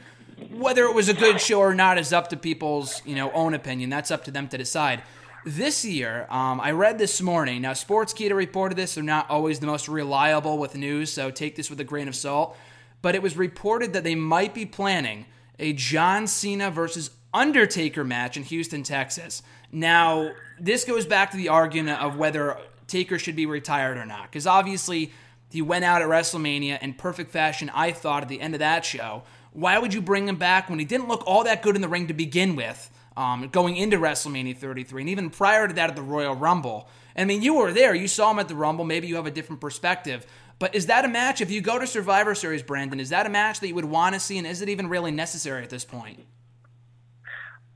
whether 0.49 0.85
it 0.85 0.93
was 0.93 1.09
a 1.09 1.13
good 1.13 1.39
show 1.39 1.59
or 1.59 1.73
not 1.73 1.97
is 1.97 2.13
up 2.13 2.29
to 2.29 2.37
people's 2.37 3.01
you 3.05 3.15
know 3.15 3.31
own 3.31 3.53
opinion. 3.53 3.89
That's 3.89 4.11
up 4.11 4.23
to 4.25 4.31
them 4.31 4.47
to 4.49 4.57
decide. 4.57 5.03
This 5.43 5.83
year, 5.83 6.27
um, 6.29 6.61
I 6.61 6.71
read 6.71 6.99
this 6.99 7.19
morning. 7.19 7.63
Now, 7.63 7.71
Sportskeeda 7.71 8.35
reported 8.35 8.75
this. 8.75 8.93
They're 8.93 9.03
not 9.03 9.27
always 9.27 9.59
the 9.59 9.65
most 9.65 9.87
reliable 9.87 10.59
with 10.59 10.75
news, 10.75 11.11
so 11.11 11.31
take 11.31 11.55
this 11.55 11.69
with 11.69 11.79
a 11.79 11.83
grain 11.83 12.07
of 12.07 12.15
salt. 12.15 12.55
But 13.01 13.15
it 13.15 13.23
was 13.23 13.35
reported 13.35 13.93
that 13.93 14.03
they 14.03 14.13
might 14.13 14.53
be 14.53 14.67
planning 14.67 15.25
a 15.57 15.73
John 15.73 16.27
Cena 16.27 16.69
versus 16.69 17.09
Undertaker 17.33 18.03
match 18.03 18.37
in 18.37 18.43
Houston, 18.43 18.83
Texas. 18.83 19.41
Now, 19.71 20.31
this 20.59 20.83
goes 20.83 21.05
back 21.05 21.31
to 21.31 21.37
the 21.37 21.49
argument 21.49 22.01
of 22.01 22.17
whether 22.17 22.57
Taker 22.87 23.17
should 23.17 23.35
be 23.35 23.45
retired 23.45 23.97
or 23.97 24.05
not, 24.05 24.23
because 24.23 24.45
obviously 24.45 25.11
he 25.49 25.61
went 25.61 25.85
out 25.85 26.01
at 26.01 26.07
WrestleMania 26.07 26.81
in 26.81 26.93
perfect 26.93 27.31
fashion, 27.31 27.71
I 27.73 27.91
thought, 27.93 28.21
at 28.23 28.29
the 28.29 28.41
end 28.41 28.53
of 28.53 28.59
that 28.59 28.85
show. 28.85 29.23
Why 29.53 29.77
would 29.77 29.93
you 29.93 30.01
bring 30.01 30.27
him 30.27 30.37
back 30.37 30.69
when 30.69 30.79
he 30.79 30.85
didn't 30.85 31.07
look 31.07 31.23
all 31.25 31.43
that 31.43 31.61
good 31.61 31.75
in 31.75 31.81
the 31.81 31.89
ring 31.89 32.07
to 32.07 32.13
begin 32.13 32.55
with, 32.55 32.89
um, 33.17 33.49
going 33.49 33.75
into 33.75 33.97
WrestleMania 33.97 34.57
33, 34.57 35.01
and 35.01 35.09
even 35.09 35.29
prior 35.29 35.67
to 35.67 35.73
that 35.73 35.89
at 35.89 35.95
the 35.95 36.01
Royal 36.01 36.35
Rumble? 36.35 36.87
I 37.15 37.25
mean, 37.25 37.41
you 37.41 37.55
were 37.55 37.73
there. 37.73 37.93
You 37.93 38.07
saw 38.07 38.31
him 38.31 38.39
at 38.39 38.47
the 38.47 38.55
Rumble. 38.55 38.85
Maybe 38.85 39.07
you 39.07 39.15
have 39.15 39.25
a 39.25 39.31
different 39.31 39.59
perspective. 39.59 40.25
But 40.59 40.75
is 40.75 40.85
that 40.85 41.03
a 41.05 41.07
match, 41.07 41.41
if 41.41 41.51
you 41.51 41.59
go 41.59 41.79
to 41.79 41.87
Survivor 41.87 42.35
Series, 42.35 42.63
Branden, 42.63 42.99
is 42.99 43.09
that 43.09 43.25
a 43.25 43.29
match 43.29 43.59
that 43.59 43.67
you 43.67 43.75
would 43.75 43.85
want 43.85 44.13
to 44.13 44.19
see, 44.19 44.37
and 44.37 44.47
is 44.47 44.61
it 44.61 44.69
even 44.69 44.87
really 44.87 45.11
necessary 45.11 45.63
at 45.63 45.69
this 45.69 45.83
point? 45.83 46.23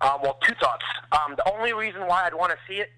Uh, 0.01 0.17
well, 0.21 0.37
two 0.47 0.53
thoughts. 0.61 0.85
Um, 1.11 1.35
the 1.35 1.51
only 1.51 1.73
reason 1.73 2.01
why 2.01 2.25
I'd 2.25 2.33
want 2.33 2.51
to 2.51 2.57
see 2.67 2.79
it 2.79 2.91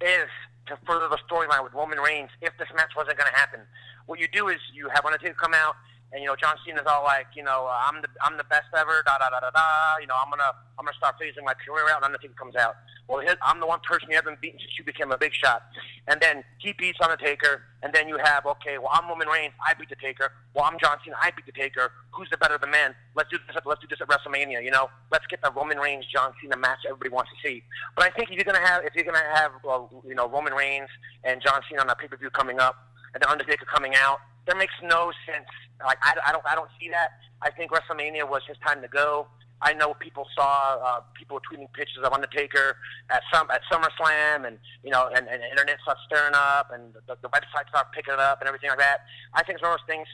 is 0.00 0.28
to 0.66 0.78
further 0.86 1.08
the 1.08 1.18
storyline 1.28 1.64
with 1.64 1.72
Roman 1.72 1.98
Reigns 1.98 2.30
if 2.40 2.56
this 2.58 2.68
match 2.76 2.92
wasn't 2.96 3.18
going 3.18 3.30
to 3.30 3.36
happen. 3.36 3.60
What 4.06 4.20
you 4.20 4.28
do 4.32 4.48
is 4.48 4.58
you 4.72 4.88
have 4.94 5.04
Undertaker 5.04 5.34
come 5.34 5.54
out 5.54 5.74
and 6.12 6.20
you 6.20 6.28
know 6.28 6.36
John 6.36 6.56
Cena's 6.64 6.84
all 6.86 7.04
like, 7.04 7.26
you 7.34 7.42
know, 7.42 7.66
uh, 7.66 7.88
I'm 7.88 8.02
the 8.02 8.08
I'm 8.20 8.36
the 8.36 8.44
best 8.44 8.68
ever, 8.76 9.02
da 9.04 9.16
da 9.18 9.30
da 9.30 9.40
da 9.40 9.50
da. 9.50 9.96
You 10.00 10.06
know, 10.06 10.14
I'm 10.14 10.28
gonna 10.28 10.52
I'm 10.78 10.84
gonna 10.84 10.96
start 10.96 11.16
phasing 11.16 11.44
my 11.44 11.54
career 11.54 11.88
out, 11.88 12.04
and 12.04 12.12
Undertaker 12.12 12.34
comes 12.34 12.54
out. 12.54 12.76
Well, 13.08 13.20
his, 13.20 13.34
I'm 13.42 13.60
the 13.60 13.66
one 13.66 13.80
person 13.80 14.08
you 14.10 14.16
haven't 14.16 14.40
beaten 14.40 14.60
since 14.60 14.76
you 14.78 14.84
became 14.84 15.10
a 15.10 15.18
big 15.18 15.32
shot, 15.32 15.62
and 16.06 16.20
then 16.20 16.44
he 16.58 16.72
beats 16.76 16.98
Undertaker, 17.00 17.64
and 17.82 17.92
then 17.92 18.08
you 18.08 18.18
have 18.22 18.44
okay, 18.44 18.76
well 18.76 18.92
I'm 18.92 19.08
Roman 19.08 19.28
Reigns, 19.28 19.52
I 19.64 19.72
beat 19.74 19.88
the 19.88 19.96
Taker. 19.96 20.32
Well, 20.54 20.64
I'm 20.64 20.78
John 20.78 20.98
Cena, 21.02 21.16
I 21.20 21.32
beat 21.32 21.46
the 21.46 21.56
Taker. 21.56 21.90
Who's 22.12 22.28
the 22.30 22.36
better 22.36 22.56
of 22.56 22.60
the 22.60 22.68
men? 22.68 22.94
Let's 23.16 23.30
do 23.30 23.38
this. 23.48 23.56
Let's 23.64 23.80
do 23.80 23.88
this 23.88 24.00
at 24.00 24.08
WrestleMania. 24.08 24.62
You 24.62 24.70
know, 24.70 24.90
let's 25.10 25.26
get 25.26 25.40
the 25.40 25.50
Roman 25.50 25.78
Reigns 25.78 26.04
John 26.12 26.32
Cena 26.40 26.56
match 26.56 26.84
everybody 26.84 27.08
wants 27.08 27.30
to 27.32 27.48
see. 27.48 27.62
But 27.96 28.04
I 28.04 28.10
think 28.10 28.30
if 28.30 28.36
you're 28.36 28.44
gonna 28.44 28.64
have 28.64 28.84
if 28.84 28.94
you're 28.94 29.08
gonna 29.08 29.24
have 29.32 29.52
well, 29.64 29.88
you 30.06 30.14
know 30.14 30.28
Roman 30.28 30.52
Reigns 30.52 30.88
and 31.24 31.40
John 31.40 31.62
Cena 31.68 31.80
on 31.80 31.88
a 31.88 31.94
pay 31.94 32.08
per 32.08 32.18
view 32.18 32.28
coming 32.28 32.60
up, 32.60 32.76
and 33.14 33.22
the 33.22 33.30
Undertaker 33.30 33.64
coming 33.64 33.94
out 33.96 34.20
there 34.46 34.56
makes 34.56 34.74
no 34.82 35.12
sense. 35.26 35.48
Like 35.84 35.98
I, 36.02 36.14
I 36.26 36.32
don't 36.32 36.44
I 36.48 36.54
don't 36.54 36.70
see 36.80 36.88
that. 36.90 37.18
I 37.42 37.50
think 37.50 37.70
WrestleMania 37.72 38.28
was 38.28 38.42
his 38.46 38.56
time 38.64 38.82
to 38.82 38.88
go. 38.88 39.26
I 39.62 39.72
know 39.72 39.94
people 39.94 40.26
saw 40.34 40.78
uh, 40.82 41.00
people 41.14 41.38
tweeting 41.40 41.72
pictures 41.72 42.02
of 42.04 42.12
Undertaker 42.12 42.76
at 43.10 43.22
some 43.32 43.48
at 43.50 43.62
SummerSlam, 43.70 44.46
and 44.46 44.58
you 44.82 44.90
know, 44.90 45.08
and, 45.14 45.28
and 45.28 45.42
the 45.42 45.48
internet 45.50 45.78
starts 45.82 46.00
stirring 46.06 46.34
up, 46.34 46.70
and 46.72 46.92
the, 47.06 47.16
the 47.22 47.28
website 47.28 47.68
starts 47.68 47.90
picking 47.94 48.14
it 48.14 48.20
up, 48.20 48.40
and 48.40 48.48
everything 48.48 48.70
like 48.70 48.80
that. 48.80 49.06
I 49.34 49.42
think 49.44 49.56
it's 49.56 49.62
one 49.62 49.72
of 49.72 49.78
those 49.78 49.94
things. 49.94 50.08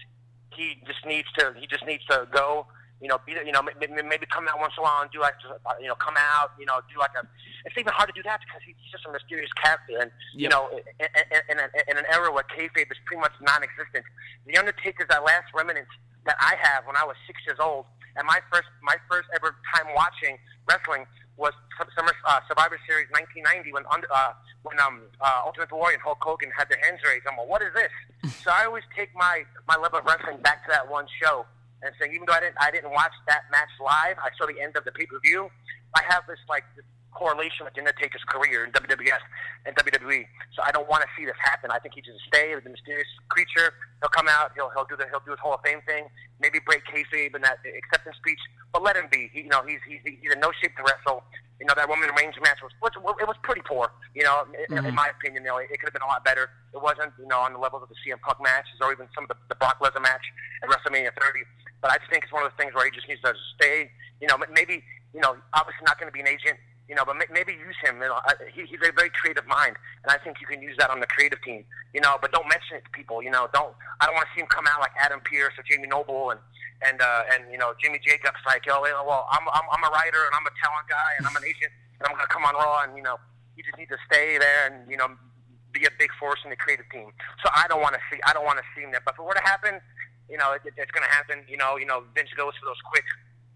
He 0.55 0.83
just 0.87 1.05
needs 1.07 1.29
to. 1.39 1.55
He 1.57 1.67
just 1.67 1.87
needs 1.87 2.05
to 2.11 2.29
go 2.31 2.67
you 3.01 3.07
know, 3.07 3.19
be, 3.25 3.33
you 3.33 3.53
know, 3.53 3.63
maybe 3.63 4.27
come 4.27 4.49
out 4.51 4.59
once 4.59 4.75
in 4.75 4.83
a 4.83 4.85
while 4.85 5.03
and 5.03 5.11
do 5.11 5.21
like, 5.23 5.39
you 5.81 5.87
know, 5.87 5.95
come 5.95 6.19
out, 6.19 6.51
you 6.59 6.67
know, 6.67 6.83
do 6.91 6.99
like 6.99 7.15
a. 7.15 7.23
It's 7.65 7.79
even 7.79 7.93
hard 7.95 8.11
to 8.11 8.17
do 8.17 8.23
that 8.27 8.43
because 8.43 8.63
he's 8.67 8.75
just 8.91 9.07
a 9.07 9.13
mysterious 9.13 9.51
character, 9.55 10.03
and 10.03 10.11
yep. 10.35 10.39
you 10.43 10.49
know, 10.51 10.67
in, 10.75 11.07
in, 11.15 11.59
in, 11.59 11.59
in 11.63 11.95
an 11.95 12.07
era 12.11 12.33
where 12.33 12.43
kayfabe 12.51 12.91
is 12.91 12.99
pretty 13.07 13.23
much 13.23 13.35
non-existent, 13.39 14.03
the 14.47 14.59
Undertaker's 14.59 15.07
that 15.11 15.23
last 15.23 15.47
remnant 15.55 15.87
that 16.27 16.37
I 16.43 16.59
have 16.59 16.87
when 16.87 16.97
I 16.97 17.05
was 17.07 17.15
six 17.27 17.39
years 17.47 17.59
old, 17.63 17.87
and 18.17 18.27
my 18.27 18.43
first 18.51 18.67
my 18.83 18.99
first 19.07 19.31
ever 19.35 19.55
time 19.75 19.95
watching 19.95 20.39
wrestling 20.67 21.07
was 21.39 21.55
Summer 21.95 22.11
uh, 22.27 22.43
Survivor 22.51 22.83
Series 22.83 23.07
1990 23.15 23.79
when 23.79 23.87
uh, 23.87 24.35
when 24.67 24.75
um 24.83 25.07
uh, 25.23 25.47
Ultimate 25.47 25.71
Warrior 25.71 25.95
and 25.95 26.03
Hulk 26.03 26.19
Hogan 26.19 26.51
had 26.51 26.67
their 26.67 26.83
hands 26.83 26.99
raised. 27.07 27.31
I'm 27.31 27.39
like, 27.39 27.47
what 27.47 27.63
is 27.63 27.71
this? 27.79 27.95
so 28.43 28.51
I 28.51 28.67
always 28.67 28.83
take 28.91 29.15
my 29.15 29.47
my 29.71 29.79
love 29.79 29.95
of 29.95 30.03
wrestling 30.03 30.43
back 30.43 30.67
to 30.67 30.71
that 30.75 30.91
one 30.91 31.07
show 31.23 31.47
and 31.83 31.95
saying 32.01 32.13
even 32.15 32.27
though 32.27 32.35
I 32.35 32.41
didn't 32.41 32.59
I 32.61 32.71
didn't 32.71 32.91
watch 32.91 33.15
that 33.27 33.47
match 33.51 33.71
live, 33.79 34.19
I 34.19 34.31
saw 34.37 34.47
the 34.47 34.61
end 34.61 34.77
of 34.77 34.85
the 34.85 34.93
pay 34.93 35.07
per 35.07 35.19
view. 35.21 35.51
I 35.95 36.03
have 36.09 36.27
this 36.27 36.41
like 36.49 36.65
this 36.77 36.85
correlation 37.19 37.65
with 37.67 37.75
the 37.75 37.81
Undertaker's 37.81 38.23
career 38.29 38.65
in 38.65 38.71
WWF 38.71 39.23
and 39.67 39.75
WWE. 39.75 40.23
So 40.55 40.63
I 40.63 40.71
don't 40.71 40.89
want 40.89 41.03
to 41.03 41.11
see 41.19 41.25
this 41.25 41.39
happen. 41.43 41.71
I 41.75 41.79
think 41.79 41.95
he 41.95 42.03
should 42.03 42.15
stay 42.27 42.55
with 42.55 42.65
the 42.65 42.71
mysterious 42.71 43.09
creature. 43.29 43.75
He'll 44.01 44.15
come 44.15 44.29
out. 44.29 44.53
He'll 44.55 44.71
he'll 44.75 44.87
do 44.87 44.97
the 44.97 45.11
he'll 45.11 45.25
do 45.25 45.33
his 45.33 45.41
Hall 45.41 45.55
of 45.55 45.63
Fame 45.65 45.83
thing. 45.87 46.07
Maybe 46.41 46.63
break 46.63 46.87
kayfabe 46.87 47.35
in 47.35 47.43
that 47.43 47.59
acceptance 47.67 48.17
speech, 48.23 48.41
but 48.73 48.83
let 48.83 48.97
him 48.97 49.11
be. 49.11 49.31
He, 49.33 49.49
you 49.49 49.51
know, 49.51 49.67
he's 49.67 49.83
he's 49.87 50.01
he's 50.05 50.31
in 50.31 50.41
no 50.41 50.53
shape 50.63 50.77
to 50.79 50.85
wrestle. 50.87 51.25
You 51.59 51.67
know 51.67 51.75
that 51.75 51.91
Roman 51.91 52.15
Reigns 52.15 52.39
match 52.39 52.63
was, 52.63 52.71
it 52.95 53.27
was 53.27 53.35
pretty 53.43 53.67
poor. 53.67 53.91
You 54.15 54.23
know, 54.23 54.47
mm-hmm. 54.47 54.87
in 54.87 54.95
my 54.95 55.11
opinion, 55.11 55.43
you 55.43 55.51
know, 55.51 55.59
it, 55.59 55.67
it 55.75 55.83
could 55.83 55.91
have 55.91 55.97
been 55.99 56.07
a 56.07 56.11
lot 56.11 56.23
better. 56.23 56.55
It 56.71 56.79
wasn't, 56.79 57.11
you 57.19 57.27
know, 57.27 57.43
on 57.43 57.51
the 57.51 57.59
levels 57.59 57.83
of 57.83 57.91
the 57.91 57.99
CM 57.99 58.23
Punk 58.23 58.39
matches 58.39 58.79
or 58.79 58.95
even 58.95 59.11
some 59.11 59.27
of 59.27 59.35
the, 59.35 59.39
the 59.51 59.59
Brock 59.59 59.83
Lesnar 59.83 59.99
match 59.99 60.23
at 60.63 60.71
WrestleMania 60.71 61.11
30. 61.19 61.43
But 61.81 61.93
I 61.93 61.99
just 61.99 62.11
think 62.11 62.25
it's 62.25 62.33
one 62.33 62.43
of 62.43 62.51
those 62.51 62.59
things 62.59 62.75
where 62.75 62.85
he 62.85 62.91
just 62.91 63.09
needs 63.09 63.23
to 63.23 63.35
stay. 63.55 63.91
You 64.21 64.27
know, 64.27 64.37
maybe 64.51 64.83
you 65.15 65.21
know, 65.21 65.37
obviously 65.55 65.85
not 65.87 65.99
going 65.99 66.11
to 66.11 66.15
be 66.15 66.21
an 66.21 66.29
agent. 66.29 66.59
You 66.89 66.97
know, 66.97 67.05
but 67.05 67.21
maybe 67.21 67.53
use 67.53 67.77
him. 67.85 68.01
You 68.01 68.09
know, 68.09 68.17
he, 68.49 68.65
he's 68.65 68.81
a 68.81 68.89
very 68.97 69.13
creative 69.13 69.45
mind, 69.45 69.77
and 70.05 70.09
I 70.09 70.17
think 70.25 70.41
you 70.41 70.49
can 70.49 70.65
use 70.65 70.73
that 70.81 70.89
on 70.89 71.05
the 71.05 71.07
creative 71.07 71.37
team. 71.45 71.69
You 71.93 72.01
know, 72.01 72.17
but 72.17 72.33
don't 72.33 72.49
mention 72.49 72.81
it 72.81 72.85
to 72.89 72.91
people. 72.97 73.21
You 73.21 73.29
know, 73.29 73.45
don't. 73.53 73.77
I 74.01 74.09
don't 74.09 74.17
want 74.17 74.25
to 74.25 74.33
see 74.33 74.41
him 74.41 74.49
come 74.49 74.65
out 74.65 74.81
like 74.81 74.97
Adam 74.97 75.21
Pearce 75.21 75.53
or 75.61 75.65
Jamie 75.69 75.87
Noble 75.87 76.33
and 76.33 76.41
and 76.81 76.97
uh, 77.03 77.29
and 77.37 77.45
you 77.53 77.59
know 77.59 77.77
Jimmy 77.77 78.01
Jacobs 78.01 78.41
like, 78.49 78.65
oh, 78.73 78.81
well, 78.81 79.29
I'm 79.29 79.45
I'm, 79.53 79.67
I'm 79.69 79.85
a 79.85 79.93
writer 79.93 80.25
and 80.25 80.33
I'm 80.33 80.49
a 80.49 80.55
talent 80.65 80.89
guy 80.89 81.13
and 81.21 81.29
I'm 81.29 81.37
an 81.37 81.45
agent 81.45 81.73
and 82.01 82.09
I'm 82.09 82.17
to 82.17 82.27
come 82.31 82.45
on 82.49 82.55
Raw 82.55 82.89
and 82.89 82.97
you 82.97 83.03
know 83.03 83.21
you 83.57 83.63
just 83.67 83.77
need 83.77 83.91
to 83.91 84.01
stay 84.07 84.39
there 84.39 84.71
and 84.71 84.89
you 84.89 84.97
know 84.97 85.13
be 85.77 85.85
a 85.85 85.93
big 85.99 86.09
force 86.17 86.41
in 86.45 86.51
the 86.51 86.57
creative 86.57 86.89
team. 86.89 87.13
So 87.45 87.51
I 87.53 87.69
don't 87.69 87.83
want 87.83 87.95
to 87.99 88.03
see 88.09 88.17
I 88.25 88.33
don't 88.33 88.47
want 88.49 88.59
to 88.59 88.67
see 88.73 88.81
him 88.81 88.97
there. 88.97 89.05
But 89.05 89.15
if 89.15 89.21
it 89.21 89.27
were 89.27 89.37
to 89.37 89.45
happen, 89.45 89.83
you 90.31 90.37
know, 90.37 90.53
it, 90.53 90.63
it's 90.65 90.93
going 90.93 91.05
to 91.05 91.15
happen. 91.15 91.45
You 91.49 91.57
know, 91.57 91.77
you 91.77 91.87
know, 91.87 92.05
Vince 92.15 92.31
goes 92.37 92.53
for 92.61 92.67
those 92.67 92.81
quick, 92.85 93.05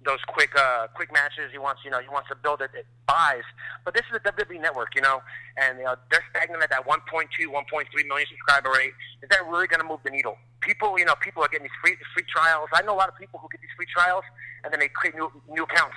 those 0.04 0.20
quick, 0.26 0.50
uh, 0.56 0.88
quick 0.94 1.12
matches. 1.12 1.52
He 1.52 1.58
wants, 1.58 1.82
you 1.84 1.90
know, 1.90 2.00
he 2.00 2.08
wants 2.08 2.28
to 2.28 2.36
build 2.36 2.60
it. 2.60 2.70
It 2.74 2.86
buys, 3.06 3.44
but 3.84 3.94
this 3.94 4.02
is 4.10 4.16
a 4.16 4.22
WWE 4.24 4.60
network, 4.60 4.94
you 4.94 5.02
know, 5.02 5.22
and 5.56 5.78
you 5.78 5.84
know 5.84 5.96
they're 6.10 6.24
stagnant 6.30 6.62
at 6.62 6.70
that 6.70 6.86
1.2, 6.86 7.04
1.3 7.04 8.08
million 8.08 8.26
subscriber 8.28 8.70
rate. 8.72 8.92
Is 9.22 9.28
that 9.30 9.44
really 9.46 9.66
going 9.66 9.80
to 9.80 9.88
move 9.88 10.00
the 10.04 10.10
needle? 10.10 10.38
People, 10.60 10.98
you 10.98 11.04
know, 11.04 11.14
people 11.20 11.42
are 11.42 11.48
getting 11.48 11.68
these 11.68 11.78
free 11.82 11.96
free 12.14 12.24
trials. 12.28 12.68
I 12.72 12.82
know 12.82 12.94
a 12.94 13.00
lot 13.00 13.08
of 13.08 13.16
people 13.16 13.38
who 13.38 13.48
get 13.52 13.60
these 13.60 13.74
free 13.76 13.90
trials 13.92 14.24
and 14.64 14.72
then 14.72 14.80
they 14.80 14.88
create 14.88 15.14
new 15.14 15.30
new 15.48 15.64
accounts. 15.64 15.96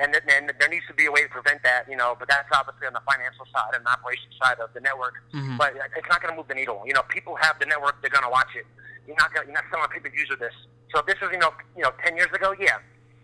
And, 0.00 0.10
th- 0.10 0.26
and 0.26 0.50
there 0.58 0.68
needs 0.68 0.82
to 0.90 0.94
be 0.94 1.06
a 1.06 1.12
way 1.12 1.22
to 1.22 1.28
prevent 1.30 1.62
that, 1.62 1.86
you 1.88 1.94
know. 1.94 2.16
But 2.18 2.26
that's 2.26 2.50
obviously 2.50 2.90
on 2.90 2.98
the 2.98 3.04
financial 3.06 3.46
side 3.54 3.78
and 3.78 3.86
the 3.86 3.94
operations 3.94 4.34
side 4.42 4.58
of 4.58 4.74
the 4.74 4.82
network. 4.82 5.22
Mm-hmm. 5.30 5.56
But 5.56 5.78
it's 5.78 6.10
not 6.10 6.18
going 6.20 6.34
to 6.34 6.36
move 6.36 6.50
the 6.50 6.58
needle. 6.58 6.82
You 6.82 6.98
know, 6.98 7.06
people 7.06 7.38
have 7.38 7.60
the 7.62 7.66
network; 7.66 8.02
they're 8.02 8.10
going 8.10 8.26
to 8.26 8.34
watch 8.34 8.50
it 8.58 8.66
you're 9.06 9.16
not 9.16 9.32
gonna, 9.34 9.46
you're 9.46 9.54
not 9.54 9.64
selling 9.70 9.88
people 9.90 10.10
use 10.12 10.28
with 10.30 10.40
this. 10.40 10.54
So 10.92 11.00
if 11.00 11.06
this 11.06 11.20
was 11.20 11.30
you 11.32 11.38
know 11.38 11.52
you 11.76 11.82
know 11.82 11.92
ten 12.02 12.16
years 12.16 12.32
ago, 12.32 12.54
yeah. 12.58 12.78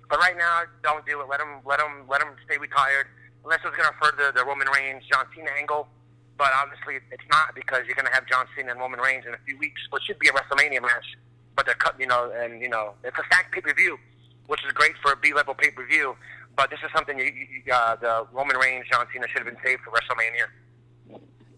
But 0.08 0.18
right 0.18 0.36
now, 0.36 0.66
don't 0.82 1.06
do 1.06 1.20
it. 1.20 1.28
Let 1.30 1.38
them 1.38 1.62
let 1.64 1.78
them 1.78 2.04
let 2.08 2.20
them 2.20 2.34
stay 2.44 2.58
retired. 2.58 3.06
Unless 3.44 3.60
it's 3.64 3.76
to 3.76 3.94
further 4.02 4.32
the 4.32 4.44
Roman 4.44 4.68
Reigns 4.68 5.02
John 5.10 5.24
Cena 5.34 5.48
angle. 5.56 5.88
But 6.36 6.52
obviously, 6.56 6.96
it's 7.12 7.24
not 7.30 7.54
because 7.54 7.84
you're 7.86 7.96
to 7.96 8.12
have 8.12 8.26
John 8.26 8.46
Cena 8.56 8.72
and 8.72 8.80
Roman 8.80 9.00
Reigns 9.00 9.24
in 9.26 9.34
a 9.34 9.40
few 9.44 9.58
weeks, 9.58 9.80
which 9.90 10.04
should 10.04 10.18
be 10.18 10.28
a 10.28 10.32
WrestleMania 10.32 10.80
match. 10.80 11.16
But 11.54 11.66
they're 11.66 11.74
cut, 11.74 11.96
you 12.00 12.06
know, 12.06 12.32
and 12.34 12.60
you 12.60 12.68
know, 12.68 12.94
it's 13.04 13.18
a 13.18 13.22
stacked 13.26 13.52
pay 13.52 13.60
per 13.60 13.74
view, 13.74 13.98
which 14.46 14.64
is 14.64 14.72
great 14.72 14.92
for 15.02 15.12
a 15.12 15.16
B 15.16 15.32
level 15.32 15.54
pay 15.54 15.70
per 15.70 15.86
view. 15.86 16.16
But 16.56 16.70
this 16.70 16.80
is 16.84 16.90
something 16.94 17.18
you, 17.18 17.24
you, 17.24 17.72
uh, 17.72 17.96
the 17.96 18.26
Roman 18.32 18.56
Reigns 18.56 18.86
John 18.90 19.06
Cena 19.12 19.28
should 19.28 19.44
have 19.44 19.46
been 19.46 19.62
saved 19.64 19.82
for 19.82 19.90
WrestleMania. 19.90 20.48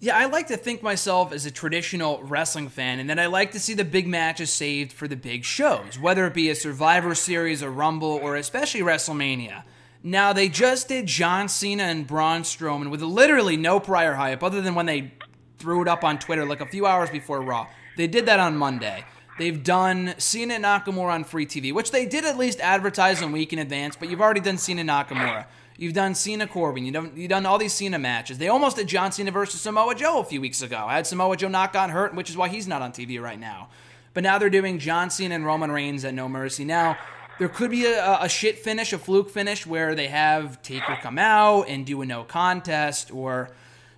Yeah, 0.03 0.17
I 0.17 0.25
like 0.25 0.49
to 0.49 0.57
think 0.57 0.83
myself 0.83 1.33
as 1.33 1.47
a 1.47 1.51
traditional 1.53 2.25
wrestling 2.25 2.69
fan, 2.69 2.99
and 2.99 3.09
that 3.09 3.21
I 3.21 3.27
like 3.27 3.53
to 3.53 3.61
see 3.61 3.73
the 3.73 3.85
big 3.85 4.09
matches 4.09 4.53
saved 4.53 4.93
for 4.93 5.07
the 5.07 5.15
big 5.15 5.45
shows, 5.45 5.97
whether 5.97 6.27
it 6.27 6.35
be 6.35 6.51
a 6.51 6.57
Survivor 6.57 7.15
Series, 7.15 7.63
a 7.63 7.71
Rumble, 7.71 8.19
or 8.21 8.35
especially 8.35 8.81
WrestleMania. 8.81 9.63
Now, 10.03 10.33
they 10.33 10.49
just 10.49 10.89
did 10.89 11.07
John 11.07 11.49
Cena 11.49 11.85
and 11.85 12.05
Braun 12.05 12.43
Strowman 12.43 12.91
with 12.91 13.01
literally 13.01 13.57
no 13.57 13.79
prior 13.79 14.15
hype, 14.15 14.43
other 14.43 14.61
than 14.61 14.75
when 14.75 14.87
they 14.87 15.13
threw 15.59 15.83
it 15.83 15.87
up 15.87 16.03
on 16.03 16.19
Twitter 16.19 16.45
like 16.45 16.61
a 16.61 16.67
few 16.67 16.85
hours 16.85 17.09
before 17.09 17.41
Raw. 17.41 17.69
They 17.97 18.09
did 18.09 18.27
that 18.27 18.41
on 18.41 18.57
Monday. 18.57 19.05
They've 19.39 19.63
done 19.63 20.15
Cena 20.19 20.55
and 20.55 20.65
Nakamura 20.65 21.13
on 21.13 21.23
free 21.23 21.47
TV, 21.47 21.73
which 21.73 21.93
they 21.93 22.07
did 22.07 22.25
at 22.25 22.37
least 22.37 22.59
advertise 22.59 23.23
a 23.23 23.29
week 23.29 23.53
in 23.53 23.61
advance, 23.61 23.95
but 23.95 24.11
you've 24.11 24.21
already 24.21 24.41
done 24.41 24.59
Cena 24.59 24.81
and 24.81 24.91
Nakamura. 24.91 25.47
You've 25.83 25.95
done 25.95 26.15
Cena 26.15 26.47
Corbin. 26.47 26.85
You've 26.85 26.95
done, 26.95 27.13
you've 27.17 27.29
done 27.29 27.45
all 27.45 27.59
these 27.59 27.73
Cena 27.73 27.99
matches. 27.99 28.39
They 28.39 28.47
almost 28.47 28.77
did 28.77 28.87
John 28.87 29.11
Cena 29.11 29.33
versus 29.33 29.61
Samoa 29.61 29.97
Joe 29.97 30.21
a 30.21 30.25
few 30.25 30.41
weeks 30.41 30.63
ago. 30.63 30.85
I 30.87 30.95
had 30.95 31.09
Samoa 31.09 31.37
Joe 31.37 31.49
not 31.49 31.73
gotten 31.73 31.93
hurt, 31.93 32.15
which 32.15 32.31
is 32.31 32.37
why 32.37 32.47
he's 32.47 32.69
not 32.69 32.83
on 32.83 32.93
TV 32.93 33.21
right 33.21 33.39
now. 33.39 33.69
But 34.15 34.23
now 34.23 34.39
they're 34.39 34.49
doing 34.49 34.79
John 34.79 35.11
Cena 35.11 35.35
and 35.35 35.45
Roman 35.45 35.73
Reigns 35.73 36.05
at 36.05 36.15
No 36.15 36.29
Mercy. 36.29 36.65
Now, 36.65 36.99
there 37.41 37.49
could 37.49 37.73
be 37.73 37.87
a, 37.87 38.19
a 38.21 38.29
shit 38.29 38.61
finish, 38.61 38.93
a 38.93 38.99
fluke 38.99 39.29
finish, 39.29 39.67
where 39.67 39.97
they 39.97 40.07
have 40.07 40.63
Taker 40.63 40.97
come 41.03 41.19
out 41.19 41.63
and 41.63 41.85
do 41.85 42.01
a 42.01 42.07
no 42.07 42.23
contest, 42.23 43.13
or 43.13 43.51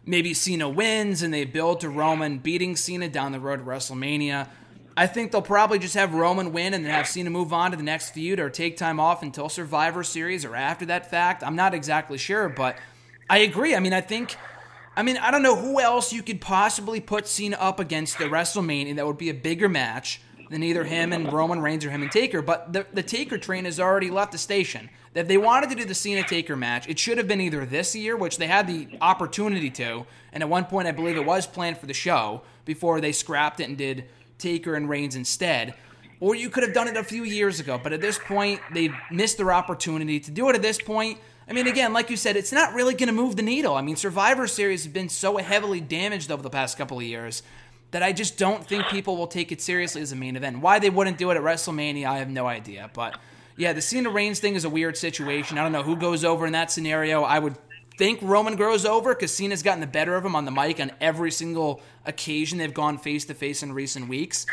maybe 0.07 0.33
Cena 0.33 0.71
wins 0.71 1.21
and 1.21 1.35
they 1.35 1.45
build 1.45 1.81
to 1.81 1.91
Roman 1.91 2.39
beating 2.39 2.77
Cena 2.77 3.11
down 3.11 3.33
the 3.33 3.41
road 3.41 3.59
to 3.59 3.63
WrestleMania. 3.63 4.49
I 4.97 5.07
think 5.09 5.33
they'll 5.33 5.43
probably 5.43 5.79
just 5.81 5.95
have 5.95 6.15
Roman 6.15 6.53
win 6.53 6.73
and 6.73 6.85
then 6.85 6.93
have 6.93 7.09
Cena 7.09 7.29
move 7.29 7.53
on 7.53 7.73
to 7.73 7.77
the 7.77 7.83
next 7.83 8.11
feud 8.11 8.39
or 8.39 8.49
take 8.49 8.77
time 8.77 9.01
off 9.01 9.23
until 9.23 9.49
Survivor 9.49 10.05
Series 10.05 10.45
or 10.45 10.55
after 10.55 10.87
that 10.87 11.11
fact. 11.11 11.43
I'm 11.43 11.57
not 11.57 11.75
exactly 11.75 12.17
sure, 12.17 12.49
but 12.49 12.77
I 13.29 13.39
agree. 13.39 13.75
I 13.75 13.81
mean, 13.81 13.93
I 13.93 14.01
think, 14.01 14.37
I 14.97 15.03
mean, 15.03 15.17
I 15.17 15.33
don't 15.33 15.43
know 15.43 15.57
who 15.57 15.81
else 15.81 16.13
you 16.13 16.23
could 16.23 16.41
possibly 16.41 17.01
put 17.01 17.27
Cena 17.27 17.57
up 17.57 17.81
against 17.81 18.19
the 18.19 18.25
WrestleMania 18.27 18.95
that 18.97 19.07
would 19.07 19.19
be 19.19 19.31
a 19.31 19.35
bigger 19.35 19.69
match 19.69 20.21
than 20.51 20.63
either 20.63 20.85
him 20.85 21.13
and 21.13 21.33
Roman 21.33 21.61
Reigns 21.61 21.85
or 21.85 21.91
him 21.91 22.03
and 22.03 22.13
Taker. 22.13 22.41
But 22.41 22.73
the, 22.73 22.87
the 22.93 23.03
Taker 23.03 23.39
train 23.39 23.65
has 23.65 23.81
already 23.81 24.11
left 24.11 24.31
the 24.31 24.39
station. 24.39 24.91
If 25.15 25.27
they 25.27 25.39
wanted 25.39 25.71
to 25.71 25.77
do 25.77 25.85
the 25.85 25.95
Cena 25.95 26.23
Taker 26.23 26.55
match, 26.55 26.89
it 26.89 26.99
should 26.99 27.19
have 27.19 27.27
been 27.27 27.41
either 27.41 27.67
this 27.67 27.97
year, 27.97 28.17
which 28.17 28.39
they 28.39 28.47
had 28.47 28.67
the 28.67 28.89
opportunity 29.01 29.71
to, 29.71 30.07
and 30.33 30.43
at 30.43 30.49
one 30.49 30.65
point 30.67 30.87
I 30.87 30.93
believe 30.93 31.17
it 31.17 31.25
was 31.25 31.47
planned 31.47 31.79
for 31.79 31.87
the 31.87 31.95
show 31.95 32.43
before 32.65 33.01
they 33.01 33.13
scrapped 33.13 33.61
it 33.61 33.69
and 33.69 33.79
did 33.79 34.05
Taker 34.39 34.75
and 34.75 34.89
Reigns 34.89 35.17
instead. 35.17 35.75
Or 36.21 36.35
you 36.35 36.49
could 36.49 36.63
have 36.63 36.73
done 36.73 36.89
it 36.89 36.97
a 36.97 37.05
few 37.05 37.25
years 37.25 37.61
ago, 37.61 37.79
but 37.83 37.93
at 37.93 38.01
this 38.01 38.19
point, 38.19 38.61
they've 38.73 38.95
missed 39.11 39.37
their 39.37 39.53
opportunity 39.53 40.21
to 40.21 40.31
do 40.31 40.49
it 40.49 40.55
at 40.55 40.63
this 40.63 40.81
point. 40.81 41.19
I 41.49 41.53
mean, 41.53 41.67
again, 41.67 41.93
like 41.93 42.09
you 42.09 42.17
said, 42.17 42.37
it's 42.37 42.53
not 42.53 42.73
really 42.73 42.95
going 42.95 43.09
to 43.09 43.13
move 43.13 43.37
the 43.37 43.43
needle. 43.43 43.75
I 43.75 43.83
mean, 43.83 43.97
Survivor 43.97 44.47
Series 44.47 44.85
has 44.85 44.93
been 44.93 45.09
so 45.09 45.37
heavily 45.37 45.81
damaged 45.81 46.31
over 46.31 46.43
the 46.43 46.51
past 46.51 46.79
couple 46.79 46.99
of 46.99 47.05
years 47.05 47.43
that 47.91 48.03
I 48.03 48.13
just 48.13 48.39
don't 48.39 48.67
think 48.67 48.87
people 48.87 49.17
will 49.17 49.27
take 49.27 49.53
it 49.53 49.61
seriously 49.61 50.01
as 50.03 50.13
a 50.13 50.17
main 50.17 50.37
event. 50.37 50.61
Why 50.61 50.79
they 50.79 50.91
wouldn't 50.91 51.19
do 51.19 51.31
it 51.31 51.37
at 51.37 51.43
WrestleMania, 51.43 52.07
I 52.07 52.19
have 52.19 52.31
no 52.31 52.47
idea. 52.47 52.91
But 52.93 53.19
yeah, 53.57 53.73
the 53.73 53.83
Cena 53.83 54.11
Reigns 54.11 54.41
thing 54.41 54.55
is 54.55 54.65
a 54.65 54.71
weird 54.71 54.97
situation. 54.97 55.59
I 55.59 55.63
don't 55.63 55.73
know 55.73 55.83
who 55.83 55.97
goes 55.97 56.25
over 56.25 56.47
in 56.47 56.53
that 56.53 56.73
scenario. 56.73 57.23
I 57.23 57.39
would 57.39 57.57
think 57.97 58.21
Roman 58.23 58.57
grows 58.57 58.85
over 58.85 59.15
because 59.15 59.35
Cena's 59.35 59.63
gotten 59.63 59.81
the 59.81 59.87
better 59.87 60.17
of 60.17 60.25
him 60.25 60.35
on 60.35 60.45
the 60.45 60.51
mic 60.51 60.81
on 60.81 60.91
every 61.01 61.31
single 61.31 61.81
occasion 62.05 62.59
they've 62.59 62.75
gone 62.75 62.99
face 62.99 63.25
to 63.27 63.35
face 63.35 63.63
in 63.63 63.73
recent 63.73 64.09
weeks. 64.09 64.47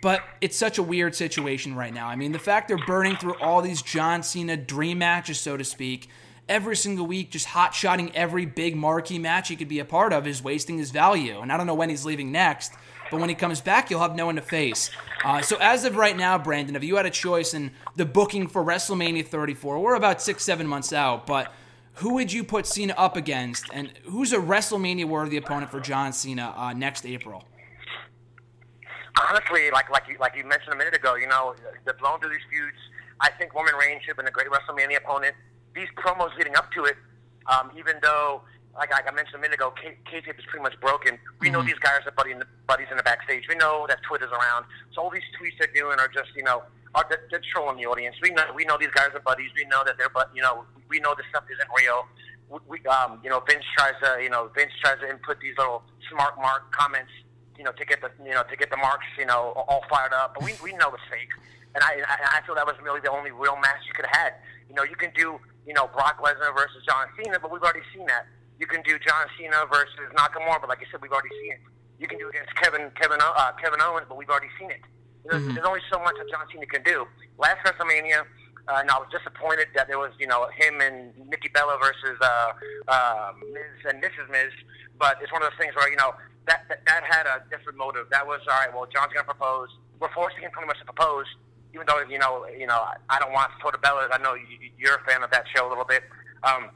But 0.00 0.22
it's 0.40 0.56
such 0.56 0.76
a 0.78 0.82
weird 0.82 1.14
situation 1.14 1.74
right 1.74 1.92
now. 1.92 2.08
I 2.08 2.16
mean, 2.16 2.32
the 2.32 2.38
fact 2.38 2.68
they're 2.68 2.76
burning 2.76 3.16
through 3.16 3.36
all 3.40 3.62
these 3.62 3.80
John 3.80 4.22
Cena 4.22 4.56
dream 4.56 4.98
matches, 4.98 5.40
so 5.40 5.56
to 5.56 5.64
speak, 5.64 6.08
every 6.46 6.76
single 6.76 7.06
week, 7.06 7.30
just 7.30 7.46
hot 7.46 7.74
shotting 7.74 8.14
every 8.14 8.44
big 8.44 8.76
marquee 8.76 9.18
match 9.18 9.48
he 9.48 9.56
could 9.56 9.68
be 9.68 9.78
a 9.78 9.84
part 9.84 10.12
of, 10.12 10.26
is 10.26 10.42
wasting 10.42 10.76
his 10.76 10.90
value. 10.90 11.40
And 11.40 11.50
I 11.50 11.56
don't 11.56 11.66
know 11.66 11.74
when 11.74 11.88
he's 11.88 12.04
leaving 12.04 12.30
next, 12.30 12.74
but 13.10 13.18
when 13.18 13.30
he 13.30 13.34
comes 13.34 13.62
back, 13.62 13.90
you'll 13.90 14.00
have 14.00 14.14
no 14.14 14.26
one 14.26 14.36
to 14.36 14.42
face. 14.42 14.90
Uh, 15.24 15.40
so 15.40 15.56
as 15.58 15.84
of 15.84 15.96
right 15.96 16.16
now, 16.16 16.38
Branden, 16.38 16.74
if 16.74 16.84
you 16.84 16.96
had 16.96 17.06
a 17.06 17.10
choice 17.10 17.54
in 17.54 17.70
the 17.96 18.04
booking 18.04 18.46
for 18.46 18.62
WrestleMania 18.62 19.26
34, 19.26 19.78
we're 19.78 19.94
about 19.94 20.20
six, 20.20 20.44
seven 20.44 20.66
months 20.66 20.92
out, 20.92 21.26
but 21.26 21.50
who 21.94 22.14
would 22.14 22.32
you 22.32 22.42
put 22.42 22.66
Cena 22.66 22.94
up 22.96 23.16
against, 23.16 23.66
and 23.72 23.92
who's 24.04 24.32
a 24.32 24.38
WrestleMania 24.38 25.04
worthy 25.04 25.36
opponent 25.36 25.70
for 25.70 25.80
John 25.80 26.12
Cena 26.12 26.52
uh, 26.56 26.72
next 26.72 27.06
April? 27.06 27.44
Honestly, 29.30 29.70
like 29.70 29.88
like 29.90 30.04
you 30.08 30.16
like 30.18 30.34
you 30.36 30.44
mentioned 30.44 30.72
a 30.72 30.76
minute 30.76 30.94
ago, 30.94 31.14
you 31.14 31.28
know, 31.28 31.54
the 31.84 31.94
blown 31.94 32.18
through 32.18 32.30
these 32.30 32.46
feuds. 32.50 32.76
I 33.20 33.30
think 33.30 33.54
Roman 33.54 33.74
Reigns 33.76 34.02
should 34.02 34.08
have 34.08 34.16
been 34.16 34.26
a 34.26 34.30
great 34.32 34.48
WrestleMania 34.48 34.98
opponent. 34.98 35.36
These 35.74 35.86
promos 35.96 36.36
leading 36.36 36.56
up 36.56 36.72
to 36.72 36.84
it, 36.84 36.96
um, 37.46 37.70
even 37.78 37.96
though, 38.02 38.42
like, 38.74 38.90
like 38.90 39.06
I 39.08 39.14
mentioned 39.14 39.36
a 39.36 39.38
minute 39.38 39.54
ago, 39.54 39.72
K- 39.80 39.96
kayfabe 40.10 40.38
is 40.38 40.44
pretty 40.46 40.62
much 40.62 40.78
broken. 40.80 41.16
We 41.40 41.48
know 41.48 41.58
mm-hmm. 41.58 41.68
these 41.68 41.78
guys 41.78 42.00
are 42.06 42.10
buddy 42.10 42.32
in 42.32 42.40
the, 42.40 42.46
buddies 42.66 42.88
in 42.90 42.96
the 42.96 43.02
backstage. 43.04 43.44
We 43.48 43.54
know 43.54 43.86
that 43.88 44.02
Twitter's 44.02 44.32
around. 44.32 44.66
So 44.94 45.02
all 45.02 45.10
these 45.10 45.26
tweets 45.38 45.58
they're 45.58 45.72
doing 45.72 45.98
are 46.00 46.08
just, 46.08 46.30
you 46.36 46.42
know, 46.42 46.64
are 46.94 47.06
they're, 47.08 47.26
they're 47.30 47.42
trolling 47.52 47.76
the 47.76 47.86
audience. 47.86 48.16
We 48.22 48.30
know 48.30 48.44
we 48.54 48.64
know 48.64 48.76
these 48.78 48.94
guys 48.94 49.08
are 49.14 49.20
buddies. 49.20 49.50
We 49.56 49.64
know 49.66 49.82
that 49.84 49.98
they're 49.98 50.08
but 50.08 50.30
you 50.34 50.42
know 50.42 50.64
we 50.88 51.00
know 51.00 51.14
this 51.16 51.26
stuff 51.30 51.44
isn't 51.50 51.70
real. 51.76 52.06
We, 52.68 52.78
um, 52.86 53.20
you 53.24 53.30
know, 53.30 53.40
Vince 53.40 53.64
tries 53.76 53.94
to, 54.02 54.22
you 54.22 54.30
know, 54.30 54.50
Vince 54.54 54.72
tries 54.82 55.00
to 55.00 55.08
input 55.08 55.40
these 55.40 55.56
little 55.58 55.82
smart 56.10 56.36
mark 56.36 56.70
comments, 56.72 57.10
you 57.56 57.64
know, 57.64 57.72
to 57.72 57.84
get 57.84 58.00
the, 58.00 58.10
you 58.22 58.32
know, 58.32 58.44
to 58.44 58.56
get 58.56 58.70
the 58.70 58.76
marks, 58.76 59.06
you 59.18 59.26
know, 59.26 59.52
all 59.56 59.84
fired 59.88 60.12
up. 60.12 60.34
But 60.34 60.44
we, 60.44 60.54
we 60.62 60.72
know 60.76 60.92
it's 60.94 61.02
fake, 61.10 61.32
and 61.74 61.82
I, 61.82 62.04
I, 62.06 62.38
I 62.38 62.46
feel 62.46 62.54
that 62.54 62.66
was 62.66 62.76
really 62.82 63.00
the 63.00 63.10
only 63.10 63.32
real 63.32 63.56
match 63.56 63.82
you 63.88 63.94
could 63.94 64.06
have 64.06 64.14
had. 64.14 64.32
You 64.68 64.74
know, 64.74 64.84
you 64.84 64.96
can 64.96 65.10
do, 65.16 65.40
you 65.66 65.74
know, 65.74 65.88
Brock 65.88 66.22
Lesnar 66.22 66.54
versus 66.54 66.84
John 66.86 67.06
Cena, 67.16 67.38
but 67.40 67.50
we've 67.50 67.62
already 67.62 67.86
seen 67.94 68.06
that. 68.06 68.26
You 68.60 68.66
can 68.66 68.82
do 68.82 68.98
John 68.98 69.26
Cena 69.38 69.66
versus 69.72 70.06
Nakamura, 70.14 70.60
but 70.60 70.68
like 70.68 70.78
I 70.78 70.86
said, 70.90 71.02
we've 71.02 71.12
already 71.12 71.34
seen 71.42 71.52
it. 71.52 71.60
You 71.98 72.06
can 72.06 72.18
do 72.18 72.28
against 72.28 72.54
Kevin, 72.56 72.90
Kevin, 73.00 73.18
uh, 73.20 73.52
Kevin 73.60 73.80
Owens, 73.80 74.06
but 74.08 74.16
we've 74.16 74.28
already 74.28 74.52
seen 74.58 74.70
it. 74.70 74.80
There's, 75.24 75.42
mm-hmm. 75.42 75.54
there's 75.54 75.66
only 75.66 75.80
so 75.90 75.98
much 75.98 76.14
that 76.18 76.28
John 76.30 76.46
Cena 76.52 76.66
can 76.66 76.82
do. 76.82 77.06
Last 77.38 77.64
WrestleMania, 77.64 78.24
uh, 78.68 78.80
and 78.80 78.90
I 78.90 78.98
was 78.98 79.08
disappointed 79.12 79.68
that 79.74 79.88
there 79.88 79.98
was, 79.98 80.12
you 80.18 80.26
know, 80.26 80.48
him 80.56 80.80
and 80.80 81.12
Nikki 81.28 81.48
Bella 81.48 81.76
versus 81.80 82.18
uh, 82.20 82.52
uh, 82.88 83.32
Miz 83.52 83.84
and 83.88 84.02
Mrs. 84.02 84.30
Miz. 84.30 84.52
But 84.98 85.18
it's 85.20 85.32
one 85.32 85.42
of 85.42 85.50
those 85.50 85.58
things 85.58 85.74
where, 85.76 85.90
you 85.90 85.96
know, 85.96 86.14
that, 86.46 86.64
that 86.68 86.84
that 86.86 87.02
had 87.04 87.26
a 87.26 87.42
different 87.50 87.78
motive. 87.78 88.06
That 88.10 88.26
was 88.26 88.40
all 88.48 88.58
right. 88.58 88.72
Well, 88.72 88.86
John's 88.86 89.12
gonna 89.12 89.24
propose. 89.24 89.68
We're 90.00 90.12
forcing 90.12 90.42
him 90.42 90.50
pretty 90.50 90.66
much 90.66 90.78
to 90.80 90.84
propose, 90.84 91.26
even 91.72 91.86
though 91.86 92.00
you 92.08 92.18
know, 92.18 92.46
you 92.46 92.66
know, 92.66 92.84
I 93.08 93.18
don't 93.18 93.32
want 93.32 93.50
Total 93.62 93.80
Bellas. 93.80 94.08
I 94.12 94.18
know 94.18 94.36
you're 94.78 94.96
a 94.96 95.04
fan 95.08 95.22
of 95.22 95.30
that 95.30 95.44
show 95.54 95.66
a 95.66 95.70
little 95.70 95.84
bit. 95.84 96.04
Um, 96.42 96.70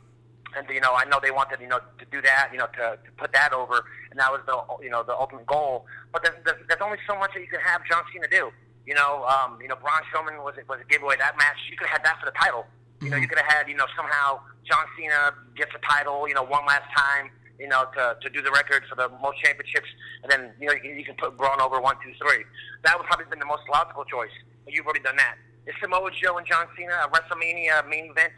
and 0.57 0.67
you 0.71 0.81
know, 0.81 0.95
I 0.95 1.05
know 1.05 1.21
they 1.23 1.31
wanted 1.31 1.61
you 1.61 1.69
know 1.69 1.81
to 1.99 2.05
do 2.11 2.23
that, 2.23 2.49
you 2.53 2.59
know, 2.59 2.67
to, 2.67 2.97
to 2.97 3.11
put 3.19 3.33
that 3.33 3.53
over, 3.53 3.85
and 4.11 4.19
that 4.19 4.33
was 4.33 4.41
the 4.47 4.57
you 4.83 4.91
know 4.91 5.03
the 5.03 5.15
ultimate 5.15 5.47
goal. 5.47 5.87
But 6.13 6.25
there's, 6.25 6.57
there's 6.69 6.81
only 6.83 6.99
so 7.07 7.17
much 7.19 7.33
that 7.35 7.41
you 7.41 7.49
can 7.49 7.61
have 7.61 7.83
John 7.85 8.03
Cena 8.13 8.29
do. 8.29 8.51
You 8.89 8.97
know, 8.97 9.29
um, 9.29 9.61
you 9.61 9.69
know, 9.69 9.77
Braun 9.77 10.01
Strowman 10.09 10.41
was 10.41 10.57
it 10.57 10.65
was 10.65 10.81
a 10.81 10.89
giveaway 10.89 11.21
that 11.21 11.37
match. 11.37 11.61
You 11.69 11.77
could 11.77 11.93
have 11.93 12.01
had 12.01 12.05
that 12.09 12.17
for 12.21 12.27
the 12.27 12.37
title. 12.41 12.65
You 13.05 13.11
know, 13.13 13.21
you 13.21 13.29
could 13.29 13.39
have 13.39 13.47
had 13.47 13.69
you 13.69 13.77
know 13.77 13.85
somehow 13.93 14.41
John 14.65 14.89
Cena 14.97 15.37
gets 15.55 15.71
a 15.77 15.83
title, 15.85 16.27
you 16.27 16.35
know, 16.35 16.43
one 16.43 16.65
last 16.65 16.89
time, 16.97 17.29
you 17.61 17.69
know, 17.69 17.85
to 17.93 18.17
to 18.17 18.29
do 18.33 18.41
the 18.41 18.51
record 18.51 18.89
for 18.89 18.97
the 18.97 19.13
most 19.21 19.37
championships, 19.45 19.93
and 20.25 20.33
then 20.33 20.57
you 20.59 20.67
know 20.67 20.75
you, 20.83 20.97
you 20.97 21.05
can 21.05 21.15
put 21.21 21.37
Braun 21.37 21.61
over 21.61 21.79
one, 21.81 21.97
two, 22.03 22.17
three. 22.17 22.49
That 22.83 22.97
would 22.97 23.07
probably 23.07 23.27
been 23.29 23.39
the 23.39 23.51
most 23.51 23.69
logical 23.71 24.09
choice. 24.09 24.33
But 24.65 24.73
you've 24.73 24.89
already 24.89 25.05
done 25.05 25.21
that. 25.21 25.37
Is 25.69 25.77
Samoa 25.81 26.11
Joe 26.11 26.39
and 26.41 26.47
John 26.47 26.67
Cena 26.75 27.05
a 27.05 27.09
WrestleMania 27.13 27.87
main 27.89 28.11
event? 28.11 28.33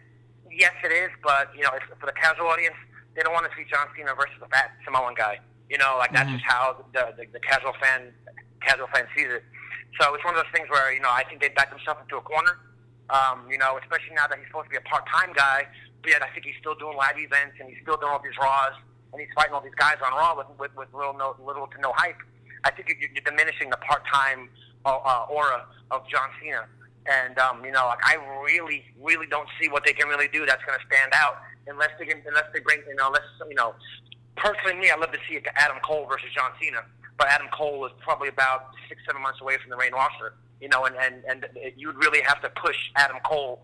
yes, 0.52 0.74
it 0.84 0.92
is, 0.92 1.10
but 1.22 1.50
you 1.54 1.62
know, 1.62 1.70
if, 1.74 1.82
for 1.98 2.06
the 2.06 2.12
casual 2.12 2.48
audience, 2.48 2.76
they 3.14 3.22
don't 3.22 3.32
want 3.32 3.46
to 3.50 3.54
see 3.56 3.64
John 3.70 3.86
Cena 3.96 4.14
versus 4.14 4.36
a 4.42 4.48
fat 4.48 4.74
Samoan 4.84 5.14
guy. 5.14 5.38
You 5.70 5.78
know, 5.78 5.96
like 5.98 6.12
that's 6.12 6.26
mm-hmm. 6.26 6.38
just 6.42 6.50
how 6.50 6.84
the, 6.92 7.14
the 7.16 7.26
the 7.38 7.40
casual 7.40 7.72
fan 7.80 8.10
casual 8.60 8.88
fan 8.92 9.06
sees 9.16 9.30
it. 9.30 9.44
So 9.98 10.14
it's 10.14 10.24
one 10.24 10.36
of 10.36 10.44
those 10.44 10.52
things 10.54 10.68
where 10.70 10.92
you 10.92 11.00
know 11.00 11.10
I 11.10 11.24
think 11.24 11.40
they 11.40 11.48
backed 11.48 11.70
themselves 11.74 12.00
into 12.04 12.16
a 12.16 12.24
corner. 12.24 12.58
Um, 13.10 13.50
you 13.50 13.58
know, 13.58 13.74
especially 13.82 14.14
now 14.14 14.30
that 14.30 14.38
he's 14.38 14.46
supposed 14.46 14.70
to 14.70 14.70
be 14.70 14.78
a 14.78 14.86
part-time 14.86 15.34
guy, 15.34 15.66
but 15.98 16.14
yet 16.14 16.22
I 16.22 16.30
think 16.30 16.46
he's 16.46 16.54
still 16.62 16.78
doing 16.78 16.94
live 16.96 17.18
events 17.18 17.58
and 17.58 17.66
he's 17.66 17.82
still 17.82 17.98
doing 17.98 18.06
all 18.06 18.22
these 18.22 18.38
Raws 18.38 18.78
and 19.10 19.18
he's 19.18 19.30
fighting 19.34 19.50
all 19.50 19.60
these 19.60 19.74
guys 19.74 19.98
on 19.98 20.14
Raw 20.14 20.38
with 20.38 20.46
with, 20.58 20.70
with 20.78 20.94
little 20.94 21.14
no 21.14 21.34
little 21.42 21.66
to 21.66 21.78
no 21.80 21.92
hype. 21.96 22.22
I 22.62 22.70
think 22.70 22.88
you're, 22.88 23.10
you're 23.10 23.24
diminishing 23.24 23.70
the 23.70 23.80
part-time 23.82 24.48
uh, 24.84 24.96
uh, 24.96 25.26
aura 25.32 25.66
of 25.90 26.06
John 26.08 26.28
Cena. 26.40 26.66
And 27.06 27.38
um, 27.38 27.64
you 27.64 27.72
know, 27.72 27.86
like 27.86 28.04
I 28.04 28.16
really, 28.44 28.84
really 29.00 29.26
don't 29.26 29.48
see 29.60 29.68
what 29.68 29.84
they 29.84 29.92
can 29.92 30.08
really 30.08 30.28
do 30.28 30.44
that's 30.46 30.62
going 30.64 30.78
to 30.78 30.84
stand 30.86 31.12
out 31.14 31.40
unless 31.66 31.90
they 31.98 32.06
can, 32.06 32.22
unless 32.26 32.46
they 32.52 32.60
bring, 32.60 32.80
you 32.88 32.94
know, 32.94 33.08
unless 33.08 33.26
you 33.48 33.54
know. 33.54 33.74
Personally, 34.36 34.74
me, 34.80 34.90
I'd 34.90 35.00
love 35.00 35.12
to 35.12 35.18
see 35.28 35.36
it 35.36 35.44
Adam 35.56 35.76
Cole 35.84 36.06
versus 36.08 36.28
John 36.34 36.52
Cena, 36.62 36.80
but 37.20 37.28
Adam 37.28 37.48
Cole 37.52 37.84
is 37.84 37.92
probably 38.00 38.28
about 38.28 38.72
six, 38.88 39.02
seven 39.04 39.20
months 39.20 39.42
away 39.42 39.58
from 39.60 39.68
the 39.68 39.76
main 39.76 39.92
roster. 39.92 40.32
You 40.58 40.68
know, 40.68 40.86
and 40.86 40.96
and 40.96 41.22
and 41.28 41.44
you'd 41.76 41.96
really 41.96 42.22
have 42.22 42.40
to 42.40 42.48
push 42.48 42.76
Adam 42.96 43.18
Cole 43.24 43.60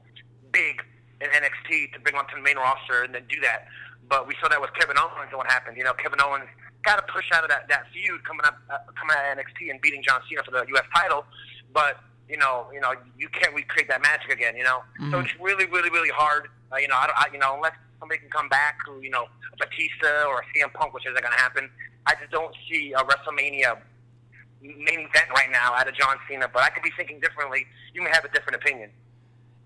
big 0.53 0.85
in 1.23 1.29
NXT 1.31 1.95
to 1.95 2.01
bring 2.01 2.15
him 2.15 2.23
to 2.29 2.37
the 2.37 2.43
main 2.43 2.57
roster 2.57 3.03
and 3.03 3.15
then 3.15 3.25
do 3.31 3.41
that. 3.41 3.69
But 4.09 4.29
we 4.29 4.35
saw 4.43 4.49
that 4.49 4.61
with 4.61 4.75
Kevin 4.75 4.99
Owens 4.99 5.33
and 5.33 5.39
what 5.39 5.51
happened. 5.51 5.79
You 5.79 5.85
know, 5.85 5.95
Kevin 5.95 6.21
Owens 6.21 6.45
got 6.85 6.97
to 7.01 7.13
push 7.13 7.33
out 7.33 7.45
of 7.45 7.51
that 7.51 7.67
that 7.69 7.85
feud 7.93 8.23
coming 8.29 8.45
up, 8.45 8.61
uh, 8.69 8.77
coming 8.93 9.17
out 9.17 9.25
of 9.25 9.39
NXT 9.41 9.71
and 9.71 9.81
beating 9.81 10.03
John 10.03 10.21
Cena 10.29 10.45
for 10.45 10.51
the 10.51 10.65
U.S. 10.77 10.85
title, 10.95 11.25
but 11.73 11.97
you 12.29 12.37
know, 12.37 12.69
you 12.75 12.81
know, 12.81 12.93
you 13.19 13.29
can't 13.31 13.55
recreate 13.55 13.89
that 13.89 14.03
magic 14.03 14.31
again. 14.31 14.55
You 14.57 14.65
know, 14.65 14.85
mm-hmm. 15.01 15.13
so 15.13 15.21
it's 15.21 15.33
really, 15.41 15.65
really, 15.65 15.89
really 15.89 16.13
hard. 16.13 16.49
Uh, 16.73 16.77
you 16.77 16.89
know, 16.89 16.97
I, 16.97 17.09
I, 17.17 17.27
you 17.33 17.39
know, 17.39 17.57
unless 17.57 17.77
somebody 18.01 18.21
can 18.21 18.29
come 18.29 18.51
back, 18.51 18.77
who 18.85 19.01
you 19.01 19.11
know, 19.11 19.27
Batista 19.59 20.29
or 20.29 20.45
a 20.45 20.47
CM 20.53 20.73
Punk, 20.75 20.93
which 20.93 21.07
isn't 21.07 21.17
going 21.17 21.33
to 21.33 21.41
happen. 21.41 21.71
I 22.07 22.15
just 22.15 22.31
don't 22.31 22.55
see 22.71 22.93
a 22.93 23.03
WrestleMania 23.03 23.79
main 24.63 25.01
event 25.01 25.29
right 25.35 25.51
now 25.51 25.75
out 25.75 25.89
of 25.89 25.95
John 25.95 26.17
Cena. 26.29 26.49
But 26.53 26.63
I 26.63 26.71
could 26.71 26.83
be 26.83 26.91
thinking 26.97 27.21
differently. 27.21 27.67
You 27.95 28.03
may 28.03 28.11
have 28.11 28.25
a 28.25 28.29
different 28.29 28.63
opinion. 28.63 28.91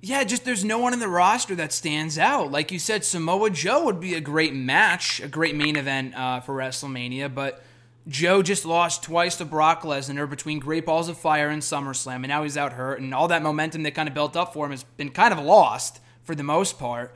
Yeah, 0.03 0.25
just 0.25 0.47
there's 0.47 0.65
no 0.65 0.79
one 0.79 0.95
in 0.95 0.99
the 0.99 1.09
roster 1.09 1.55
that 1.57 1.73
stands 1.73 2.17
out. 2.17 2.51
Like 2.51 2.73
you 2.73 2.79
said, 2.79 3.05
Samoa 3.05 3.51
Joe 3.51 3.85
would 3.85 4.01
be 4.01 4.15
a 4.15 4.21
great 4.21 4.55
match, 4.55 5.21
a 5.21 5.29
great 5.29 5.55
main 5.55 5.77
event 5.77 6.15
uh, 6.17 6.41
for 6.41 6.57
WrestleMania, 6.57 7.35
but 7.35 7.63
Joe 8.09 8.43
just 8.43 8.65
lost 8.65 9.03
twice 9.03 9.37
to 9.37 9.45
Brock 9.45 9.83
Lesnar 9.83 10.29
between 10.29 10.59
Great 10.59 10.87
Balls 10.87 11.11
of 11.11 11.19
Fire 11.19 11.51
and 11.51 11.61
SummerSlam, 11.61 12.17
and 12.17 12.29
now 12.29 12.43
he's 12.45 12.57
out 12.57 12.73
hurt, 12.73 12.99
and 12.99 13.15
all 13.15 13.29
that 13.29 13.43
momentum 13.43 13.83
that 13.83 13.95
kind 13.95 14.09
of 14.09 14.15
built 14.15 14.37
up 14.37 14.55
for 14.55 14.65
him 14.65 14.71
has 14.71 14.85
been 14.85 15.11
kind 15.11 15.35
of 15.35 15.39
lost 15.39 16.01
for 16.23 16.35
the 16.35 16.43
most 16.43 16.79
part. 16.79 17.15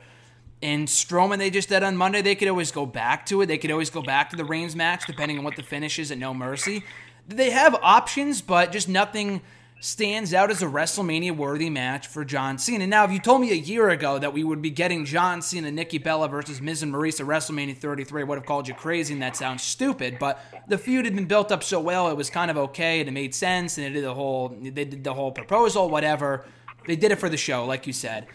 And 0.65 0.87
Strowman, 0.87 1.37
they 1.37 1.51
just 1.51 1.69
did 1.69 1.83
on 1.83 1.95
Monday, 1.95 2.23
they 2.23 2.33
could 2.33 2.47
always 2.47 2.71
go 2.71 2.87
back 2.87 3.27
to 3.27 3.39
it. 3.43 3.45
They 3.45 3.59
could 3.59 3.69
always 3.69 3.91
go 3.91 4.01
back 4.01 4.31
to 4.31 4.35
the 4.35 4.43
Reigns 4.43 4.75
match, 4.75 5.05
depending 5.05 5.37
on 5.37 5.43
what 5.43 5.55
the 5.55 5.61
finish 5.61 5.99
is 5.99 6.09
at 6.09 6.17
No 6.17 6.33
Mercy. 6.33 6.83
They 7.27 7.51
have 7.51 7.75
options, 7.83 8.41
but 8.41 8.71
just 8.71 8.89
nothing 8.89 9.41
stands 9.79 10.33
out 10.33 10.49
as 10.49 10.63
a 10.63 10.65
WrestleMania 10.65 11.37
worthy 11.37 11.69
match 11.69 12.07
for 12.07 12.25
John 12.25 12.57
Cena. 12.57 12.87
Now, 12.87 13.05
if 13.05 13.11
you 13.11 13.19
told 13.19 13.41
me 13.41 13.51
a 13.51 13.55
year 13.55 13.89
ago 13.89 14.17
that 14.17 14.33
we 14.33 14.43
would 14.43 14.63
be 14.63 14.71
getting 14.71 15.05
John 15.05 15.43
Cena, 15.43 15.67
and 15.67 15.75
Nikki 15.75 15.99
Bella 15.99 16.27
versus 16.27 16.59
Miz 16.59 16.81
and 16.81 16.91
Maryse 16.91 17.21
at 17.21 17.27
WrestleMania 17.27 17.77
33, 17.77 18.21
I 18.21 18.25
would 18.25 18.39
have 18.39 18.47
called 18.47 18.67
you 18.67 18.73
crazy 18.73 19.13
and 19.13 19.21
that 19.21 19.35
sounds 19.35 19.61
stupid. 19.61 20.17
But 20.17 20.43
the 20.67 20.79
feud 20.79 21.05
had 21.05 21.15
been 21.15 21.27
built 21.27 21.51
up 21.51 21.63
so 21.63 21.79
well, 21.79 22.09
it 22.09 22.17
was 22.17 22.31
kind 22.31 22.49
of 22.49 22.57
okay 22.57 23.01
and 23.01 23.07
it 23.07 23.11
made 23.11 23.35
sense 23.35 23.77
and 23.77 23.85
they 23.85 23.91
did 23.91 24.03
the 24.03 24.15
whole 24.15 24.49
they 24.49 24.71
did 24.71 25.03
the 25.03 25.13
whole 25.13 25.31
proposal, 25.31 25.91
whatever. 25.91 26.43
They 26.87 26.95
did 26.95 27.11
it 27.11 27.17
for 27.17 27.29
the 27.29 27.37
show, 27.37 27.65
like 27.65 27.85
you 27.85 27.93
said. 27.93 28.25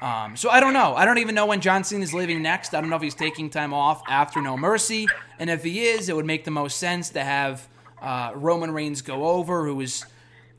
Um, 0.00 0.36
so 0.36 0.48
I 0.48 0.60
don't 0.60 0.72
know. 0.72 0.94
I 0.94 1.04
don't 1.04 1.18
even 1.18 1.34
know 1.34 1.46
when 1.46 1.60
John 1.60 1.84
Cena 1.84 2.02
is 2.02 2.14
leaving 2.14 2.42
next. 2.42 2.74
I 2.74 2.80
don't 2.80 2.88
know 2.88 2.96
if 2.96 3.02
he's 3.02 3.14
taking 3.14 3.50
time 3.50 3.74
off 3.74 4.02
after 4.08 4.40
No 4.40 4.56
Mercy, 4.56 5.06
and 5.38 5.50
if 5.50 5.62
he 5.62 5.86
is, 5.86 6.08
it 6.08 6.16
would 6.16 6.24
make 6.24 6.44
the 6.44 6.50
most 6.50 6.78
sense 6.78 7.10
to 7.10 7.22
have 7.22 7.68
uh, 8.00 8.32
Roman 8.34 8.70
Reigns 8.70 9.02
go 9.02 9.26
over, 9.26 9.66
who 9.66 9.80
is 9.80 10.04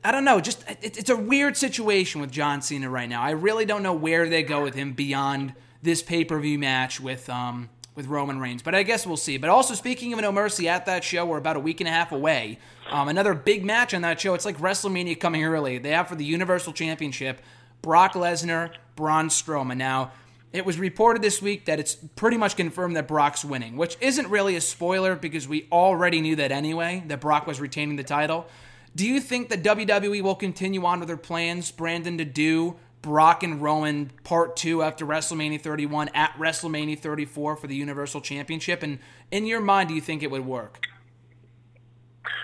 I 0.04 0.10
don't 0.10 0.24
know. 0.24 0.40
Just 0.40 0.68
it, 0.68 0.96
it's 0.96 1.10
a 1.10 1.16
weird 1.16 1.56
situation 1.56 2.20
with 2.20 2.30
John 2.30 2.62
Cena 2.62 2.88
right 2.88 3.08
now. 3.08 3.22
I 3.22 3.30
really 3.30 3.64
don't 3.64 3.82
know 3.82 3.94
where 3.94 4.28
they 4.28 4.42
go 4.42 4.62
with 4.62 4.74
him 4.74 4.92
beyond 4.92 5.54
this 5.82 6.02
pay 6.02 6.24
per 6.24 6.38
view 6.38 6.58
match 6.58 7.00
with 7.00 7.28
um 7.28 7.68
with 7.94 8.06
Roman 8.06 8.38
Reigns. 8.40 8.62
But 8.62 8.74
I 8.74 8.82
guess 8.84 9.06
we'll 9.06 9.16
see. 9.16 9.36
But 9.36 9.50
also 9.50 9.74
speaking 9.74 10.12
of 10.12 10.20
No 10.20 10.32
Mercy 10.32 10.68
at 10.68 10.86
that 10.86 11.04
show, 11.04 11.26
we're 11.26 11.38
about 11.38 11.56
a 11.56 11.60
week 11.60 11.80
and 11.80 11.88
a 11.88 11.92
half 11.92 12.10
away. 12.10 12.58
Um, 12.90 13.08
another 13.08 13.34
big 13.34 13.64
match 13.64 13.92
on 13.92 14.02
that 14.02 14.20
show. 14.20 14.34
It's 14.34 14.44
like 14.44 14.58
WrestleMania 14.58 15.18
coming 15.20 15.44
early. 15.44 15.78
They 15.78 15.90
have 15.90 16.08
for 16.08 16.14
the 16.14 16.24
Universal 16.24 16.72
Championship 16.72 17.40
Brock 17.82 18.14
Lesnar, 18.14 18.72
Braun 18.96 19.28
Strowman. 19.28 19.76
Now. 19.76 20.12
It 20.52 20.66
was 20.66 20.78
reported 20.78 21.22
this 21.22 21.40
week 21.40 21.64
that 21.64 21.80
it's 21.80 21.94
pretty 21.94 22.36
much 22.36 22.56
confirmed 22.56 22.94
that 22.96 23.08
Brock's 23.08 23.42
winning, 23.42 23.78
which 23.78 23.96
isn't 24.02 24.28
really 24.28 24.54
a 24.54 24.60
spoiler 24.60 25.16
because 25.16 25.48
we 25.48 25.66
already 25.72 26.20
knew 26.20 26.36
that 26.36 26.52
anyway, 26.52 27.02
that 27.06 27.22
Brock 27.22 27.46
was 27.46 27.58
retaining 27.58 27.96
the 27.96 28.04
title. 28.04 28.46
Do 28.94 29.06
you 29.06 29.18
think 29.18 29.48
that 29.48 29.62
WWE 29.62 30.20
will 30.20 30.34
continue 30.34 30.84
on 30.84 30.98
with 30.98 31.08
their 31.08 31.16
plans, 31.16 31.72
Branden, 31.72 32.18
to 32.18 32.26
do 32.26 32.76
Brock 33.00 33.42
and 33.42 33.62
Roman 33.62 34.12
Part 34.24 34.54
2 34.56 34.82
after 34.82 35.06
WrestleMania 35.06 35.58
31 35.58 36.10
at 36.10 36.34
WrestleMania 36.34 36.98
34 36.98 37.56
for 37.56 37.66
the 37.66 37.74
Universal 37.74 38.20
Championship? 38.20 38.82
And 38.82 38.98
in 39.30 39.46
your 39.46 39.60
mind, 39.60 39.88
do 39.88 39.94
you 39.94 40.02
think 40.02 40.22
it 40.22 40.30
would 40.30 40.44
work? 40.44 40.84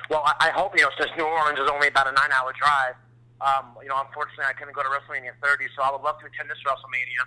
Well, 0.09 0.22
I 0.41 0.49
hope, 0.55 0.72
you 0.74 0.82
know, 0.82 0.91
since 0.99 1.11
New 1.18 1.24
Orleans 1.24 1.59
is 1.59 1.68
only 1.70 1.89
about 1.89 2.09
a 2.09 2.12
nine 2.12 2.32
hour 2.32 2.55
drive, 2.59 2.95
um, 3.41 3.76
you 3.82 3.89
know, 3.89 4.01
unfortunately 4.01 4.47
I 4.49 4.55
couldn't 4.55 4.74
go 4.74 4.82
to 4.82 4.89
WrestleMania 4.89 5.36
30, 5.43 5.66
so 5.76 5.82
I 5.82 5.93
would 5.93 6.03
love 6.03 6.18
to 6.20 6.26
attend 6.26 6.51
this 6.51 6.59
WrestleMania. 6.66 7.22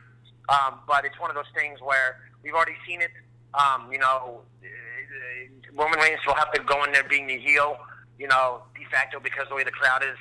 Um, 0.49 0.79
but 0.87 1.05
it's 1.05 1.19
one 1.19 1.29
of 1.29 1.35
those 1.35 1.49
things 1.55 1.79
where 1.79 2.19
we've 2.43 2.53
already 2.53 2.75
seen 2.87 3.01
it. 3.01 3.11
Um, 3.53 3.91
you 3.91 3.99
know, 3.99 4.41
Roman 5.73 5.99
Reigns 5.99 6.19
will 6.25 6.35
have 6.35 6.51
to 6.53 6.61
go 6.63 6.83
in 6.83 6.91
there 6.91 7.03
being 7.03 7.27
the 7.27 7.37
heel 7.37 7.77
you 8.21 8.27
know, 8.27 8.61
de 8.77 8.85
facto 8.93 9.19
because 9.19 9.49
the 9.49 9.55
way 9.55 9.63
the 9.63 9.73
crowd 9.73 10.03
is. 10.05 10.17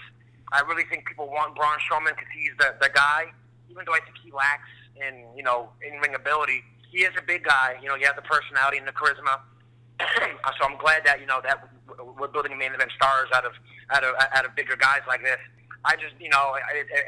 I 0.52 0.64
really 0.64 0.84
think 0.88 1.06
people 1.06 1.28
want 1.28 1.54
Braun 1.54 1.76
Strowman 1.84 2.16
because 2.16 2.32
he's 2.34 2.56
the, 2.58 2.74
the 2.80 2.88
guy, 2.88 3.28
even 3.68 3.84
though 3.84 3.92
I 3.92 4.00
think 4.00 4.16
he 4.24 4.32
lacks 4.32 4.72
in, 4.96 5.28
you 5.36 5.44
know, 5.44 5.68
in 5.84 6.00
ring 6.00 6.16
ability. 6.16 6.64
He 6.90 7.04
is 7.04 7.12
a 7.16 7.22
big 7.22 7.44
guy. 7.44 7.76
You 7.80 7.88
know, 7.88 7.94
he 7.94 8.02
has 8.02 8.16
the 8.16 8.26
personality 8.26 8.78
and 8.78 8.88
the 8.88 8.96
charisma. 8.96 9.38
so 10.00 10.64
I'm 10.64 10.80
glad 10.80 11.04
that, 11.04 11.20
you 11.20 11.26
know, 11.26 11.40
that 11.44 11.68
we're 12.18 12.26
building 12.26 12.56
main 12.58 12.72
event 12.72 12.90
stars 12.96 13.28
out 13.34 13.44
of, 13.44 13.52
out 13.90 14.02
of, 14.02 14.16
out 14.18 14.44
of 14.44 14.56
bigger 14.56 14.74
guys 14.74 15.04
like 15.06 15.22
this. 15.22 15.38
I 15.84 15.96
just, 15.96 16.14
you 16.20 16.28
know, 16.28 16.56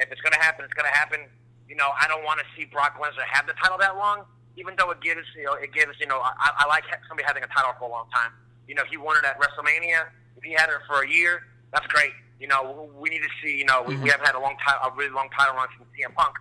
if 0.01 0.11
it's 0.11 0.20
going 0.20 0.33
to 0.33 0.41
happen, 0.41 0.64
it's 0.64 0.75
going 0.75 0.89
to 0.89 0.97
happen. 0.97 1.20
You 1.68 1.77
know, 1.77 1.93
I 1.99 2.09
don't 2.09 2.25
want 2.25 2.41
to 2.41 2.47
see 2.57 2.64
Brock 2.64 3.01
Lesnar 3.01 3.25
have 3.29 3.47
the 3.47 3.55
title 3.61 3.79
that 3.79 3.97
long, 3.97 4.25
even 4.57 4.75
though 4.77 4.91
it 4.91 5.01
gives, 5.01 5.25
you 5.37 5.45
know, 5.45 5.55
it 5.55 5.73
gives, 5.73 5.99
you 6.01 6.07
know, 6.07 6.20
I, 6.20 6.64
I 6.64 6.66
like 6.68 6.85
somebody 7.09 7.27
having 7.27 7.45
a 7.45 7.49
title 7.49 7.73
for 7.79 7.89
a 7.89 7.93
long 7.93 8.09
time. 8.12 8.33
You 8.68 8.75
know, 8.75 8.85
he 8.89 8.97
won 8.97 9.16
it 9.16 9.25
at 9.25 9.41
WrestleMania 9.41 10.09
if 10.43 10.51
he 10.51 10.53
had 10.53 10.68
her 10.68 10.83
for 10.87 11.03
a 11.03 11.09
year, 11.09 11.47
that's 11.73 11.87
great. 11.87 12.11
You 12.41 12.49
know, 12.49 12.91
we 12.99 13.09
need 13.09 13.23
to 13.23 13.33
see. 13.43 13.57
You 13.57 13.64
know, 13.64 13.83
we, 13.87 13.97
we 13.97 14.11
haven't 14.11 14.27
had 14.27 14.35
a 14.35 14.43
long 14.43 14.57
time, 14.66 14.75
a 14.83 14.91
really 14.97 15.14
long 15.14 15.31
title 15.31 15.55
run 15.55 15.68
since 15.79 15.89
CM 15.95 16.14
Punk. 16.14 16.35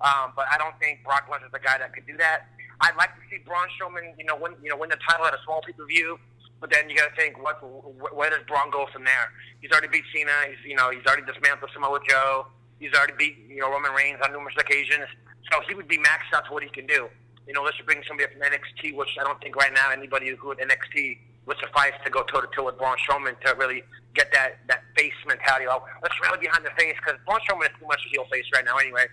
Um, 0.00 0.30
but 0.36 0.46
I 0.46 0.56
don't 0.56 0.78
think 0.78 1.02
Brock 1.02 1.26
Lesnar's 1.26 1.50
the 1.50 1.58
guy 1.58 1.78
that 1.78 1.92
could 1.92 2.06
do 2.06 2.16
that. 2.18 2.46
I'd 2.80 2.94
like 2.94 3.10
to 3.18 3.22
see 3.26 3.42
Braun 3.42 3.66
Strowman, 3.74 4.14
you 4.16 4.24
know, 4.24 4.38
win, 4.38 4.54
you 4.62 4.70
know, 4.70 4.76
win 4.78 4.90
the 4.90 5.02
title 5.02 5.26
at 5.26 5.34
a 5.34 5.42
small 5.44 5.60
pay 5.66 5.72
per 5.72 5.84
view. 5.86 6.18
But 6.60 6.70
then 6.70 6.90
you 6.90 6.96
got 6.96 7.10
to 7.10 7.16
think, 7.16 7.40
what, 7.42 7.62
where 8.14 8.30
does 8.30 8.42
Braun 8.48 8.70
go 8.70 8.86
from 8.92 9.04
there? 9.04 9.30
He's 9.60 9.70
already 9.70 9.88
beat 9.88 10.04
Cena. 10.14 10.32
He's, 10.50 10.58
you 10.66 10.74
know, 10.74 10.90
he's 10.90 11.06
already 11.06 11.22
dismantled 11.22 11.70
Samoa 11.72 12.00
Joe. 12.08 12.46
He's 12.80 12.92
already 12.94 13.14
beat, 13.16 13.38
you 13.48 13.60
know, 13.62 13.70
Roman 13.70 13.92
Reigns 13.92 14.18
on 14.24 14.32
numerous 14.32 14.56
occasions. 14.58 15.06
So 15.50 15.60
he 15.68 15.74
would 15.74 15.88
be 15.88 15.98
maxed 15.98 16.34
out 16.34 16.46
to 16.46 16.52
what 16.52 16.62
he 16.62 16.68
can 16.68 16.86
do. 16.86 17.08
You 17.46 17.54
know, 17.54 17.62
let's 17.62 17.78
bring 17.86 18.02
somebody 18.06 18.28
from 18.32 18.42
NXT, 18.42 18.94
which 18.94 19.08
I 19.20 19.24
don't 19.24 19.40
think 19.40 19.56
right 19.56 19.72
now 19.72 19.90
anybody 19.90 20.34
good 20.36 20.60
at 20.60 20.68
NXT 20.68 21.18
would 21.46 21.56
suffice 21.58 21.96
to 22.04 22.10
go 22.10 22.22
toe 22.24 22.42
to 22.42 22.48
toe 22.54 22.66
with 22.66 22.76
Braun 22.76 22.96
Strowman 23.00 23.40
to 23.40 23.54
really 23.56 23.82
get 24.14 24.30
that 24.32 24.60
that 24.68 24.84
face 24.96 25.16
mentality. 25.26 25.64
Oh, 25.66 25.82
let's 26.02 26.14
rally 26.20 26.38
behind 26.38 26.64
the 26.64 26.70
face 26.76 26.94
because 27.00 27.18
Braun 27.24 27.40
Strowman 27.40 27.72
is 27.72 27.76
too 27.80 27.86
much 27.86 28.04
a 28.04 28.08
heel 28.10 28.26
face 28.30 28.44
right 28.52 28.64
now 28.64 28.76
anyway. 28.76 29.06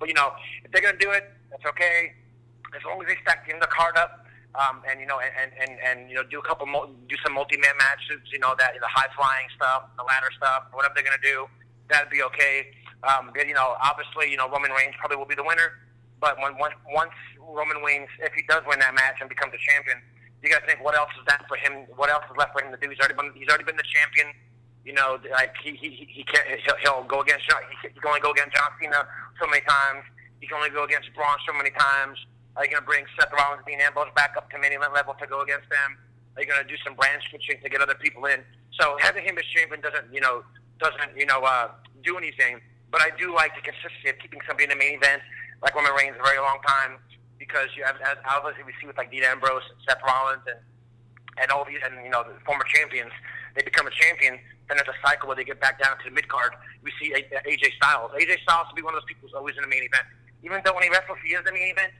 But 0.00 0.08
you 0.08 0.14
know, 0.14 0.32
if 0.64 0.72
they're 0.72 0.80
gonna 0.80 0.96
do 0.96 1.10
it, 1.10 1.30
that's 1.50 1.66
okay. 1.66 2.14
As 2.74 2.80
long 2.88 3.02
as 3.02 3.08
they 3.08 3.16
stack 3.20 3.46
the 3.46 3.66
card 3.66 3.96
up. 3.98 4.21
Um, 4.52 4.84
and 4.84 5.00
you 5.00 5.06
know, 5.06 5.16
and, 5.16 5.52
and 5.56 5.72
and 5.80 6.10
you 6.10 6.16
know, 6.16 6.24
do 6.28 6.38
a 6.38 6.44
couple, 6.44 6.66
do 6.68 7.16
some 7.24 7.32
multi-man 7.32 7.76
matches. 7.78 8.20
You 8.28 8.38
know, 8.38 8.54
that 8.58 8.76
the 8.76 8.86
high 8.88 9.08
flying 9.16 9.48
stuff, 9.56 9.88
the 9.96 10.04
ladder 10.04 10.28
stuff, 10.36 10.68
whatever 10.72 10.92
they're 10.92 11.04
gonna 11.04 11.24
do, 11.24 11.48
that'd 11.88 12.12
be 12.12 12.22
okay. 12.22 12.68
Um, 13.02 13.32
you 13.34 13.54
know, 13.54 13.74
obviously, 13.80 14.30
you 14.30 14.36
know, 14.36 14.48
Roman 14.48 14.70
Reigns 14.70 14.94
probably 14.98 15.16
will 15.16 15.26
be 15.26 15.34
the 15.34 15.46
winner. 15.46 15.80
But 16.20 16.38
when 16.38 16.56
once 16.58 16.74
once 16.86 17.16
Roman 17.40 17.82
Reigns, 17.82 18.08
if 18.20 18.32
he 18.36 18.44
does 18.46 18.62
win 18.68 18.78
that 18.78 18.94
match 18.94 19.18
and 19.18 19.28
becomes 19.28 19.56
a 19.56 19.62
champion, 19.72 19.98
you 20.42 20.50
got 20.50 20.62
to 20.62 20.66
think 20.66 20.84
what 20.84 20.94
else 20.94 21.10
is 21.18 21.26
that 21.26 21.42
for 21.48 21.56
him? 21.56 21.86
What 21.96 22.10
else 22.10 22.22
is 22.30 22.36
left 22.36 22.52
for 22.52 22.62
him 22.62 22.70
to 22.70 22.78
do? 22.78 22.90
He's 22.90 23.00
already 23.00 23.18
been 23.18 23.32
he's 23.34 23.48
already 23.48 23.64
been 23.64 23.80
the 23.80 23.88
champion. 23.90 24.30
You 24.84 24.94
know, 24.94 25.18
like 25.30 25.54
he 25.62 25.74
he 25.74 26.06
he 26.06 26.22
can't 26.22 26.46
he'll, 26.62 26.78
he'll 26.82 27.04
go 27.10 27.22
against 27.22 27.46
he 27.82 27.88
can 27.88 28.06
only 28.06 28.20
go 28.20 28.30
against 28.30 28.54
John 28.54 28.70
Cena 28.78 29.06
so 29.40 29.46
many 29.46 29.62
times. 29.66 30.06
He 30.42 30.46
can 30.46 30.58
only 30.58 30.70
go 30.70 30.82
against 30.82 31.10
Braun 31.14 31.38
so 31.46 31.54
many 31.54 31.70
times. 31.70 32.18
Are 32.56 32.64
you 32.64 32.70
going 32.70 32.82
to 32.82 32.86
bring 32.86 33.04
Seth 33.18 33.32
Rollins, 33.32 33.62
Dean 33.66 33.80
Ambrose 33.80 34.12
back 34.14 34.36
up 34.36 34.50
to 34.50 34.58
main 34.58 34.72
event 34.72 34.92
level 34.92 35.14
to 35.18 35.26
go 35.26 35.40
against 35.40 35.68
them? 35.70 35.96
Are 36.36 36.42
you 36.42 36.48
going 36.48 36.60
to 36.60 36.68
do 36.68 36.76
some 36.84 36.94
brand 36.94 37.22
switching 37.28 37.60
to 37.62 37.68
get 37.68 37.80
other 37.80 37.96
people 37.96 38.24
in? 38.26 38.44
So 38.76 38.96
having 39.00 39.24
him 39.24 39.36
as 39.38 39.44
champion 39.52 39.80
doesn't, 39.80 40.12
you 40.12 40.20
know, 40.20 40.44
doesn't, 40.80 41.16
you 41.16 41.26
know, 41.26 41.40
uh, 41.40 41.68
do 42.04 42.16
anything. 42.16 42.60
But 42.90 43.00
I 43.00 43.08
do 43.16 43.34
like 43.34 43.56
the 43.56 43.64
consistency 43.64 44.12
of 44.12 44.18
keeping 44.20 44.40
somebody 44.44 44.64
in 44.64 44.70
the 44.70 44.80
main 44.80 45.00
event, 45.00 45.22
like 45.64 45.74
Roman 45.74 45.92
Reigns, 45.96 46.16
a 46.20 46.24
very 46.24 46.40
long 46.40 46.60
time 46.66 47.00
because 47.42 47.74
you 47.74 47.82
have, 47.82 47.98
as 48.06 48.14
obviously 48.22 48.62
we 48.62 48.70
see 48.78 48.86
with 48.86 48.94
like 48.94 49.10
Dean 49.10 49.26
Ambrose, 49.26 49.66
and 49.66 49.78
Seth 49.82 49.98
Rollins, 50.06 50.46
and 50.46 50.62
and 51.42 51.50
all 51.50 51.66
these, 51.66 51.82
and 51.82 51.98
you 52.06 52.12
know 52.12 52.22
the 52.22 52.38
former 52.46 52.62
champions, 52.70 53.10
they 53.58 53.66
become 53.66 53.90
a 53.90 53.90
champion. 53.90 54.38
Then 54.70 54.78
there's 54.78 54.94
a 54.94 55.00
cycle 55.02 55.26
where 55.26 55.34
they 55.34 55.42
get 55.42 55.58
back 55.58 55.82
down 55.82 55.98
to 55.98 56.04
the 56.06 56.14
mid 56.14 56.28
card. 56.30 56.54
We 56.86 56.94
see 57.02 57.10
AJ 57.10 57.74
Styles. 57.82 58.14
AJ 58.14 58.46
Styles 58.46 58.70
will 58.70 58.78
be 58.78 58.86
one 58.86 58.94
of 58.94 59.02
those 59.02 59.10
people 59.10 59.26
who's 59.26 59.34
always 59.34 59.58
in 59.58 59.66
the 59.66 59.72
main 59.72 59.82
event, 59.82 60.06
even 60.46 60.62
though 60.62 60.72
when 60.72 60.86
he 60.86 60.90
wrestles, 60.90 61.18
he 61.26 61.34
is 61.34 61.42
in 61.42 61.50
the 61.50 61.56
main 61.56 61.74
event. 61.74 61.90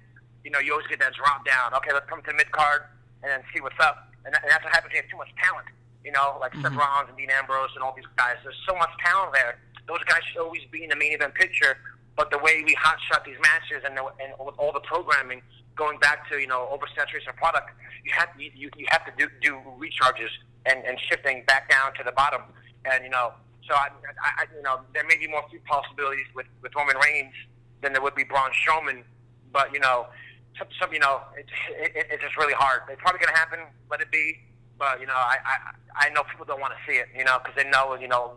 You 0.45 0.51
know, 0.51 0.59
you 0.59 0.73
always 0.73 0.87
get 0.87 0.99
that 1.01 1.15
drop 1.15 1.47
down. 1.47 1.75
Okay, 1.83 1.93
let's 1.93 2.09
come 2.09 2.21
to 2.23 2.31
the 2.31 2.37
mid 2.37 2.51
card 2.53 2.83
and 3.23 3.31
then 3.31 3.41
see 3.55 3.61
what's 3.61 3.79
up. 3.79 4.11
And, 4.25 4.35
that, 4.35 4.43
and 4.43 4.51
that's 4.51 4.65
what 4.65 4.75
happens. 4.75 4.93
You 4.95 5.01
have 5.03 5.11
too 5.11 5.19
much 5.19 5.31
talent. 5.39 5.67
You 6.05 6.11
know, 6.11 6.39
like 6.41 6.53
mm-hmm. 6.53 6.63
Seth 6.67 6.75
Rollins 6.75 7.09
and 7.09 7.17
Dean 7.17 7.31
Ambrose 7.31 7.71
and 7.75 7.83
all 7.83 7.95
these 7.95 8.09
guys. 8.17 8.37
There's 8.43 8.59
so 8.67 8.75
much 8.75 8.91
talent 9.05 9.35
there. 9.35 9.59
Those 9.87 10.03
guys 10.05 10.21
should 10.31 10.43
always 10.43 10.63
be 10.71 10.83
in 10.83 10.91
the 10.91 10.99
main 10.99 11.13
event 11.15 11.35
picture. 11.35 11.79
But 12.17 12.31
the 12.31 12.39
way 12.39 12.63
we 12.67 12.75
hot 12.75 12.99
shot 13.11 13.25
these 13.25 13.41
matches 13.41 13.83
and, 13.87 13.97
the, 13.97 14.05
and 14.21 14.35
with 14.39 14.55
all 14.59 14.73
the 14.73 14.85
programming, 14.85 15.41
going 15.77 15.99
back 15.99 16.29
to 16.31 16.39
you 16.39 16.47
know 16.47 16.69
oversaturation 16.69 17.31
of 17.31 17.37
product, 17.37 17.71
you 18.05 18.13
have 18.13 18.37
to 18.37 18.43
you, 18.43 18.69
you 18.77 18.87
have 18.89 19.05
to 19.07 19.13
do, 19.17 19.29
do 19.41 19.57
recharges 19.79 20.29
and, 20.67 20.85
and 20.85 20.99
shifting 21.09 21.45
back 21.47 21.71
down 21.71 21.95
to 21.95 22.03
the 22.05 22.13
bottom, 22.13 22.43
and 22.85 23.05
you 23.05 23.11
know 23.11 23.33
so 23.67 23.75
I, 23.75 23.89
I 24.23 24.45
you 24.55 24.63
know 24.63 24.81
there 24.93 25.05
may 25.05 25.17
be 25.17 25.29
more 25.29 25.43
possibilities 25.67 26.27
with 26.35 26.47
with 26.63 26.73
Roman 26.77 26.97
Reigns 26.97 27.35
than 27.81 27.93
there 27.93 28.03
would 28.03 28.15
be 28.15 28.25
Braun 28.25 28.51
Strowman, 28.51 29.03
but 29.53 29.73
you 29.73 29.81
know 29.81 30.07
some, 30.59 30.69
some 30.81 30.93
you 30.93 31.01
know 31.01 31.21
it, 31.37 31.47
it, 31.71 32.07
it's 32.11 32.23
just 32.23 32.37
really 32.37 32.55
hard. 32.55 32.83
It's 32.91 33.01
probably 33.01 33.21
going 33.21 33.33
to 33.33 33.39
happen. 33.39 33.61
Let 33.91 34.01
it 34.01 34.11
be. 34.11 34.39
But 34.79 35.01
you 35.01 35.07
know 35.07 35.17
I 35.17 35.39
I, 35.45 36.07
I 36.07 36.11
know 36.11 36.23
people 36.25 36.45
don't 36.45 36.61
want 36.61 36.75
to 36.75 36.81
see 36.91 36.99
it. 36.99 37.09
You 37.17 37.25
know 37.25 37.39
because 37.39 37.57
they 37.57 37.69
know 37.69 37.95
you 37.95 38.09
know 38.09 38.33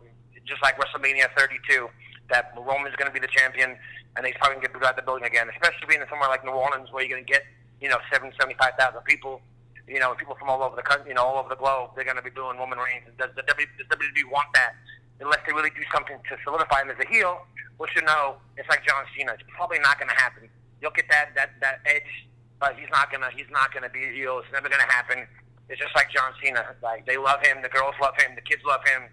just 0.45 0.61
like 0.61 0.78
WrestleMania 0.78 1.34
32 1.38 1.89
that 2.30 2.53
Roman's 2.57 2.95
going 2.95 3.09
to 3.09 3.13
be 3.13 3.20
the 3.20 3.32
champion 3.34 3.78
and 4.16 4.26
he's 4.26 4.36
probably 4.38 4.55
going 4.55 4.72
to 4.72 4.80
get 4.80 4.88
out 4.88 4.95
the 4.95 5.01
building 5.01 5.26
again, 5.26 5.49
especially 5.51 5.86
being 5.88 6.01
in 6.01 6.07
somewhere 6.07 6.30
like 6.30 6.43
New 6.43 6.55
Orleans 6.55 6.91
where 6.91 7.03
you're 7.03 7.18
going 7.18 7.26
to 7.26 7.32
get, 7.32 7.43
you 7.82 7.89
know, 7.89 7.99
70, 8.11 8.36
75,000 8.39 9.01
people. 9.03 9.41
you 9.88 9.99
know, 9.99 10.16
people 10.16 10.36
from 10.36 10.49
all 10.49 10.63
over 10.63 10.76
the 10.76 10.82
country, 10.82 11.09
you 11.09 11.16
know, 11.16 11.24
all 11.24 11.38
over 11.38 11.49
the 11.49 11.59
globe, 11.59 11.91
they're 11.95 12.07
going 12.07 12.18
to 12.18 12.24
be 12.24 12.32
doing 12.32 12.57
Roman 12.57 12.80
Reigns. 12.80 13.05
Does 13.20 13.30
the 13.36 13.43
WWE 13.43 14.32
want 14.32 14.47
that? 14.53 14.74
Unless 15.20 15.39
they 15.47 15.53
really 15.53 15.70
do 15.70 15.84
something 15.93 16.18
to 16.30 16.34
solidify 16.43 16.82
him 16.82 16.89
as 16.89 16.99
a 16.99 17.07
heel, 17.07 17.45
which 17.78 17.95
you 17.95 18.01
know, 18.01 18.36
it's 18.57 18.68
like 18.68 18.86
John 18.86 19.05
Cena. 19.16 19.34
It's 19.34 19.43
probably 19.55 19.80
not 19.80 19.99
going 19.99 20.09
to 20.09 20.16
happen. 20.16 20.49
You'll 20.86 20.94
get 20.94 21.10
that 21.10 21.30
that 21.34 21.50
that 21.62 21.80
edge, 21.88 22.30
but 22.60 22.78
he's 22.78 22.90
not 22.92 23.12
gonna 23.12 23.32
he's 23.36 23.50
not 23.50 23.74
gonna 23.74 23.90
be 23.90 24.06
heel. 24.14 24.38
It's 24.38 24.54
never 24.54 24.70
gonna 24.70 24.84
happen. 24.84 25.26
It's 25.68 25.82
just 25.82 25.96
like 25.96 26.12
John 26.12 26.32
Cena. 26.40 26.76
Like 26.84 27.08
they 27.08 27.18
love 27.18 27.44
him, 27.44 27.64
the 27.64 27.70
girls 27.70 27.96
love 28.00 28.14
him, 28.22 28.36
the 28.36 28.42
kids 28.42 28.62
love 28.68 28.82
him. 28.86 29.10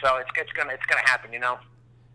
So 0.00 0.18
it's 0.18 0.30
it's 0.36 0.52
gonna 0.52 0.74
it's 0.74 0.86
gonna 0.86 1.04
happen, 1.08 1.32
you 1.32 1.40
know. 1.40 1.58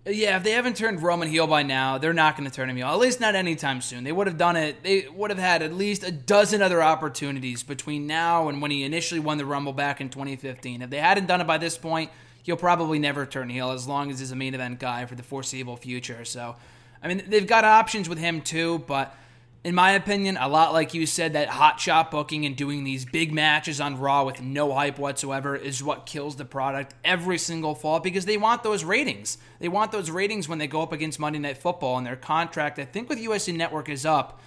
Yeah, 0.05 0.37
if 0.37 0.43
they 0.43 0.51
haven't 0.51 0.77
turned 0.77 1.03
Roman 1.03 1.27
heel 1.27 1.47
by 1.47 1.63
now, 1.63 1.97
they're 1.97 2.13
not 2.13 2.37
going 2.37 2.49
to 2.49 2.55
turn 2.55 2.71
him 2.71 2.77
heel. 2.77 2.87
At 2.87 2.97
least 2.97 3.19
not 3.19 3.35
anytime 3.35 3.81
soon. 3.81 4.03
They 4.03 4.11
would 4.11 4.25
have 4.25 4.37
done 4.37 4.55
it. 4.55 4.81
They 4.81 5.07
would 5.07 5.29
have 5.29 5.37
had 5.37 5.61
at 5.61 5.73
least 5.73 6.03
a 6.03 6.11
dozen 6.11 6.63
other 6.63 6.81
opportunities 6.81 7.61
between 7.61 8.07
now 8.07 8.49
and 8.49 8.63
when 8.63 8.71
he 8.71 8.83
initially 8.83 9.19
won 9.19 9.37
the 9.37 9.45
Rumble 9.45 9.73
back 9.73 10.01
in 10.01 10.09
2015. 10.09 10.81
If 10.81 10.89
they 10.89 10.97
hadn't 10.97 11.27
done 11.27 11.39
it 11.39 11.45
by 11.45 11.59
this 11.59 11.77
point, 11.77 12.09
he'll 12.41 12.57
probably 12.57 12.97
never 12.97 13.27
turn 13.27 13.49
heel 13.49 13.69
as 13.69 13.87
long 13.87 14.09
as 14.09 14.19
he's 14.19 14.31
a 14.31 14.35
main 14.35 14.55
event 14.55 14.79
guy 14.79 15.05
for 15.05 15.13
the 15.13 15.21
foreseeable 15.21 15.77
future. 15.77 16.25
So, 16.25 16.55
I 17.03 17.07
mean, 17.07 17.23
they've 17.27 17.47
got 17.47 17.65
options 17.65 18.07
with 18.07 18.19
him 18.19 18.41
too, 18.41 18.79
but 18.87 19.15
in 19.63 19.75
my 19.75 19.91
opinion, 19.91 20.37
a 20.37 20.47
lot 20.47 20.73
like 20.73 20.93
you 20.93 21.05
said, 21.05 21.33
that 21.33 21.49
hot 21.49 21.79
shot 21.79 22.09
booking 22.09 22.45
and 22.45 22.55
doing 22.55 22.83
these 22.83 23.05
big 23.05 23.31
matches 23.31 23.79
on 23.79 23.99
Raw 23.99 24.23
with 24.23 24.41
no 24.41 24.73
hype 24.73 24.97
whatsoever 24.97 25.55
is 25.55 25.83
what 25.83 26.05
kills 26.05 26.35
the 26.35 26.45
product 26.45 26.95
every 27.03 27.37
single 27.37 27.75
fall 27.75 27.99
because 27.99 28.25
they 28.25 28.37
want 28.37 28.63
those 28.63 28.83
ratings. 28.83 29.37
They 29.59 29.67
want 29.67 29.91
those 29.91 30.09
ratings 30.09 30.49
when 30.49 30.57
they 30.57 30.67
go 30.67 30.81
up 30.81 30.91
against 30.91 31.19
Monday 31.19 31.39
Night 31.39 31.57
Football, 31.57 31.97
and 31.97 32.07
their 32.07 32.15
contract, 32.15 32.79
I 32.79 32.85
think, 32.85 33.07
with 33.07 33.19
USA 33.19 33.51
Network 33.51 33.87
is 33.89 34.05
up, 34.05 34.41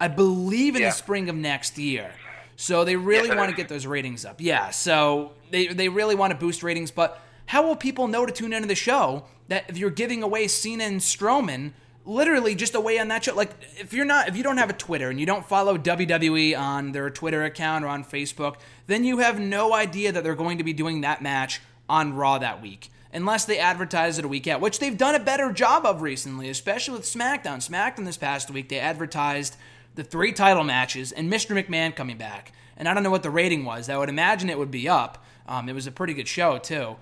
I 0.00 0.08
believe, 0.08 0.74
in 0.74 0.82
yeah. 0.82 0.88
the 0.88 0.94
spring 0.94 1.28
of 1.28 1.36
next 1.36 1.78
year. 1.78 2.10
So 2.56 2.84
they 2.84 2.96
really 2.96 3.28
yeah. 3.28 3.36
want 3.36 3.50
to 3.50 3.56
get 3.56 3.68
those 3.68 3.86
ratings 3.86 4.24
up. 4.24 4.40
Yeah, 4.40 4.70
so 4.70 5.32
they, 5.50 5.68
they 5.68 5.88
really 5.88 6.14
want 6.14 6.32
to 6.32 6.38
boost 6.38 6.62
ratings, 6.62 6.90
but 6.90 7.20
how 7.46 7.64
will 7.64 7.76
people 7.76 8.08
know 8.08 8.26
to 8.26 8.32
tune 8.32 8.52
into 8.52 8.66
the 8.66 8.74
show 8.74 9.26
that 9.46 9.66
if 9.68 9.76
you're 9.76 9.90
giving 9.90 10.24
away 10.24 10.48
Cena 10.48 10.84
and 10.84 11.00
Strowman– 11.00 11.72
literally 12.06 12.54
just 12.54 12.74
away 12.74 12.98
on 12.98 13.08
that 13.08 13.24
show. 13.24 13.34
Like 13.34 13.50
if 13.78 13.92
you're 13.92 14.06
not 14.06 14.28
if 14.28 14.36
you 14.36 14.42
don't 14.42 14.56
have 14.56 14.70
a 14.70 14.74
Twitter 14.74 15.10
and 15.10 15.20
you 15.20 15.26
don't 15.26 15.44
follow 15.44 15.76
WWE 15.76 16.58
on 16.58 16.92
their 16.92 17.10
Twitter 17.10 17.44
account 17.44 17.84
or 17.84 17.88
on 17.88 18.04
Facebook, 18.04 18.56
then 18.86 19.04
you 19.04 19.18
have 19.18 19.38
no 19.38 19.74
idea 19.74 20.12
that 20.12 20.24
they're 20.24 20.34
going 20.34 20.58
to 20.58 20.64
be 20.64 20.72
doing 20.72 21.02
that 21.02 21.20
match 21.20 21.60
on 21.88 22.14
Raw 22.14 22.38
that 22.38 22.62
week. 22.62 22.90
Unless 23.12 23.46
they 23.46 23.58
advertise 23.58 24.18
it 24.18 24.24
a 24.24 24.28
week 24.28 24.46
out, 24.46 24.60
which 24.60 24.78
they've 24.78 24.96
done 24.96 25.14
a 25.14 25.20
better 25.20 25.50
job 25.52 25.86
of 25.86 26.02
recently, 26.02 26.50
especially 26.50 26.98
with 26.98 27.06
SmackDown. 27.06 27.66
SmackDown 27.66 28.04
this 28.04 28.18
past 28.18 28.50
week, 28.50 28.68
they 28.68 28.78
advertised 28.78 29.56
the 29.94 30.04
three 30.04 30.32
title 30.32 30.64
matches 30.64 31.12
and 31.12 31.32
Mr. 31.32 31.58
McMahon 31.58 31.96
coming 31.96 32.18
back. 32.18 32.52
And 32.76 32.86
I 32.88 32.92
don't 32.92 33.02
know 33.02 33.10
what 33.10 33.22
the 33.22 33.30
rating 33.30 33.64
was. 33.64 33.88
I 33.88 33.96
would 33.96 34.10
imagine 34.10 34.50
it 34.50 34.58
would 34.58 34.70
be 34.70 34.88
up. 34.88 35.24
Um, 35.48 35.68
it 35.68 35.72
was 35.72 35.86
a 35.86 35.92
pretty 35.92 36.12
good 36.12 36.28
show, 36.28 36.58
too. 36.58 36.96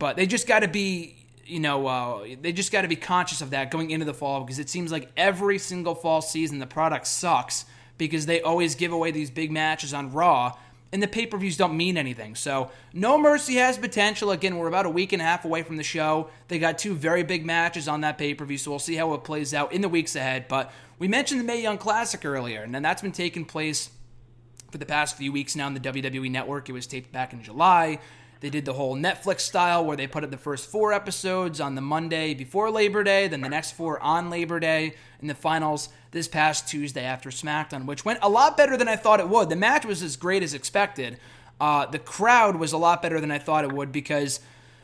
But 0.00 0.16
they 0.16 0.26
just 0.26 0.48
got 0.48 0.60
to 0.60 0.68
be 0.68 1.19
you 1.50 1.60
know, 1.60 1.86
uh, 1.86 2.26
they 2.40 2.52
just 2.52 2.72
got 2.72 2.82
to 2.82 2.88
be 2.88 2.96
conscious 2.96 3.40
of 3.40 3.50
that 3.50 3.70
going 3.70 3.90
into 3.90 4.06
the 4.06 4.14
fall 4.14 4.42
because 4.42 4.58
it 4.58 4.68
seems 4.68 4.92
like 4.92 5.10
every 5.16 5.58
single 5.58 5.94
fall 5.94 6.22
season 6.22 6.58
the 6.58 6.66
product 6.66 7.06
sucks 7.06 7.64
because 7.98 8.26
they 8.26 8.40
always 8.40 8.74
give 8.74 8.92
away 8.92 9.10
these 9.10 9.30
big 9.30 9.50
matches 9.50 9.92
on 9.92 10.12
Raw 10.12 10.56
and 10.92 11.02
the 11.02 11.08
pay 11.08 11.26
per 11.26 11.36
views 11.36 11.56
don't 11.56 11.76
mean 11.76 11.96
anything. 11.96 12.34
So, 12.34 12.70
No 12.92 13.16
Mercy 13.18 13.54
has 13.56 13.78
potential. 13.78 14.30
Again, 14.30 14.56
we're 14.56 14.66
about 14.66 14.86
a 14.86 14.90
week 14.90 15.12
and 15.12 15.22
a 15.22 15.24
half 15.24 15.44
away 15.44 15.62
from 15.62 15.76
the 15.76 15.82
show. 15.82 16.30
They 16.48 16.58
got 16.58 16.78
two 16.78 16.94
very 16.94 17.22
big 17.22 17.46
matches 17.46 17.86
on 17.88 18.00
that 18.00 18.18
pay 18.18 18.34
per 18.34 18.44
view, 18.44 18.58
so 18.58 18.70
we'll 18.70 18.80
see 18.80 18.96
how 18.96 19.14
it 19.14 19.24
plays 19.24 19.54
out 19.54 19.72
in 19.72 19.82
the 19.82 19.88
weeks 19.88 20.16
ahead. 20.16 20.48
But 20.48 20.72
we 20.98 21.08
mentioned 21.08 21.40
the 21.40 21.44
Mae 21.44 21.62
Young 21.62 21.78
Classic 21.78 22.24
earlier, 22.24 22.62
and 22.62 22.74
then 22.74 22.82
that's 22.82 23.02
been 23.02 23.12
taking 23.12 23.44
place 23.44 23.90
for 24.70 24.78
the 24.78 24.86
past 24.86 25.16
few 25.16 25.32
weeks 25.32 25.54
now 25.54 25.66
on 25.66 25.74
the 25.74 25.80
WWE 25.80 26.30
Network. 26.30 26.68
It 26.68 26.72
was 26.72 26.86
taped 26.86 27.12
back 27.12 27.32
in 27.32 27.42
July. 27.42 28.00
They 28.40 28.48
did 28.48 28.64
the 28.64 28.72
whole 28.72 28.96
Netflix 28.96 29.40
style 29.40 29.84
where 29.84 29.98
they 29.98 30.06
put 30.06 30.24
up 30.24 30.30
the 30.30 30.38
first 30.38 30.70
four 30.70 30.94
episodes 30.94 31.60
on 31.60 31.74
the 31.74 31.82
Monday 31.82 32.32
before 32.32 32.70
Labor 32.70 33.04
Day, 33.04 33.28
then 33.28 33.42
the 33.42 33.50
next 33.50 33.72
four 33.72 34.02
on 34.02 34.30
Labor 34.30 34.58
Day, 34.58 34.94
and 35.20 35.28
the 35.28 35.34
finals 35.34 35.90
this 36.10 36.26
past 36.26 36.66
Tuesday 36.66 37.04
after 37.04 37.28
SmackDown, 37.28 37.84
which 37.84 38.04
went 38.04 38.18
a 38.22 38.28
lot 38.30 38.56
better 38.56 38.78
than 38.78 38.88
I 38.88 38.96
thought 38.96 39.20
it 39.20 39.28
would. 39.28 39.50
The 39.50 39.56
match 39.56 39.84
was 39.84 40.02
as 40.02 40.16
great 40.16 40.42
as 40.42 40.54
expected. 40.54 41.18
Uh, 41.60 41.84
the 41.84 41.98
crowd 41.98 42.56
was 42.56 42.72
a 42.72 42.78
lot 42.78 43.02
better 43.02 43.20
than 43.20 43.30
I 43.30 43.38
thought 43.38 43.64
it 43.64 43.72
would 43.72 43.92
because 43.92 44.40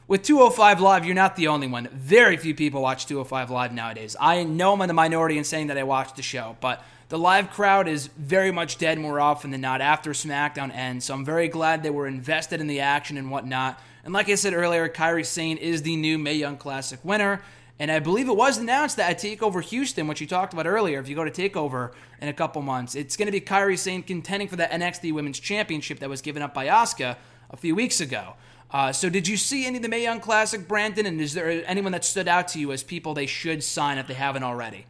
with 0.06 0.22
205 0.22 0.80
Live, 0.82 1.06
you're 1.06 1.14
not 1.14 1.34
the 1.36 1.48
only 1.48 1.66
one. 1.66 1.88
Very 1.92 2.36
few 2.36 2.54
people 2.54 2.82
watch 2.82 3.06
205 3.06 3.50
Live 3.50 3.72
nowadays. 3.72 4.14
I 4.20 4.44
know 4.44 4.74
I'm 4.74 4.82
in 4.82 4.88
the 4.88 4.94
minority 4.94 5.38
in 5.38 5.44
saying 5.44 5.68
that 5.68 5.78
I 5.78 5.82
watch 5.82 6.14
the 6.14 6.22
show, 6.22 6.56
but 6.60 6.84
the 7.08 7.18
live 7.18 7.50
crowd 7.50 7.86
is 7.86 8.08
very 8.08 8.50
much 8.50 8.78
dead 8.78 8.98
more 8.98 9.20
often 9.20 9.52
than 9.52 9.60
not 9.60 9.80
after 9.80 10.10
SmackDown 10.10 10.74
ends. 10.74 11.04
So 11.04 11.14
I'm 11.14 11.24
very 11.24 11.46
glad 11.46 11.82
they 11.82 11.90
were 11.90 12.08
invested 12.08 12.60
in 12.60 12.66
the 12.66 12.80
action 12.80 13.16
and 13.16 13.30
whatnot. 13.30 13.80
And 14.04 14.12
like 14.12 14.28
I 14.28 14.34
said 14.34 14.54
earlier, 14.54 14.88
Kairi 14.88 15.24
Sane 15.24 15.56
is 15.56 15.82
the 15.82 15.96
new 15.96 16.18
Mae 16.18 16.34
Young 16.34 16.56
Classic 16.56 16.98
winner. 17.04 17.42
And 17.78 17.92
I 17.92 17.98
believe 17.98 18.28
it 18.28 18.36
was 18.36 18.58
announced 18.58 18.96
that 18.96 19.10
at 19.10 19.18
TakeOver 19.18 19.62
Houston, 19.62 20.08
which 20.08 20.20
you 20.20 20.26
talked 20.26 20.52
about 20.52 20.66
earlier, 20.66 20.98
if 20.98 21.08
you 21.08 21.14
go 21.14 21.24
to 21.24 21.30
TakeOver 21.30 21.92
in 22.20 22.28
a 22.28 22.32
couple 22.32 22.62
months, 22.62 22.94
it's 22.94 23.16
going 23.16 23.26
to 23.26 23.32
be 23.32 23.40
Kairi 23.40 23.78
Sane 23.78 24.02
contending 24.02 24.48
for 24.48 24.56
the 24.56 24.64
NXT 24.64 25.12
Women's 25.12 25.38
Championship 25.38 26.00
that 26.00 26.08
was 26.08 26.22
given 26.22 26.42
up 26.42 26.54
by 26.54 26.66
Asuka 26.66 27.16
a 27.50 27.56
few 27.56 27.74
weeks 27.74 28.00
ago. 28.00 28.34
Uh, 28.70 28.92
so 28.92 29.08
did 29.08 29.28
you 29.28 29.36
see 29.36 29.64
any 29.64 29.76
of 29.76 29.82
the 29.82 29.88
Mae 29.88 30.02
Young 30.02 30.18
Classic, 30.18 30.66
Branden? 30.66 31.06
And 31.06 31.20
is 31.20 31.34
there 31.34 31.62
anyone 31.66 31.92
that 31.92 32.04
stood 32.04 32.26
out 32.26 32.48
to 32.48 32.58
you 32.58 32.72
as 32.72 32.82
people 32.82 33.14
they 33.14 33.26
should 33.26 33.62
sign 33.62 33.98
if 33.98 34.08
they 34.08 34.14
haven't 34.14 34.42
already? 34.42 34.86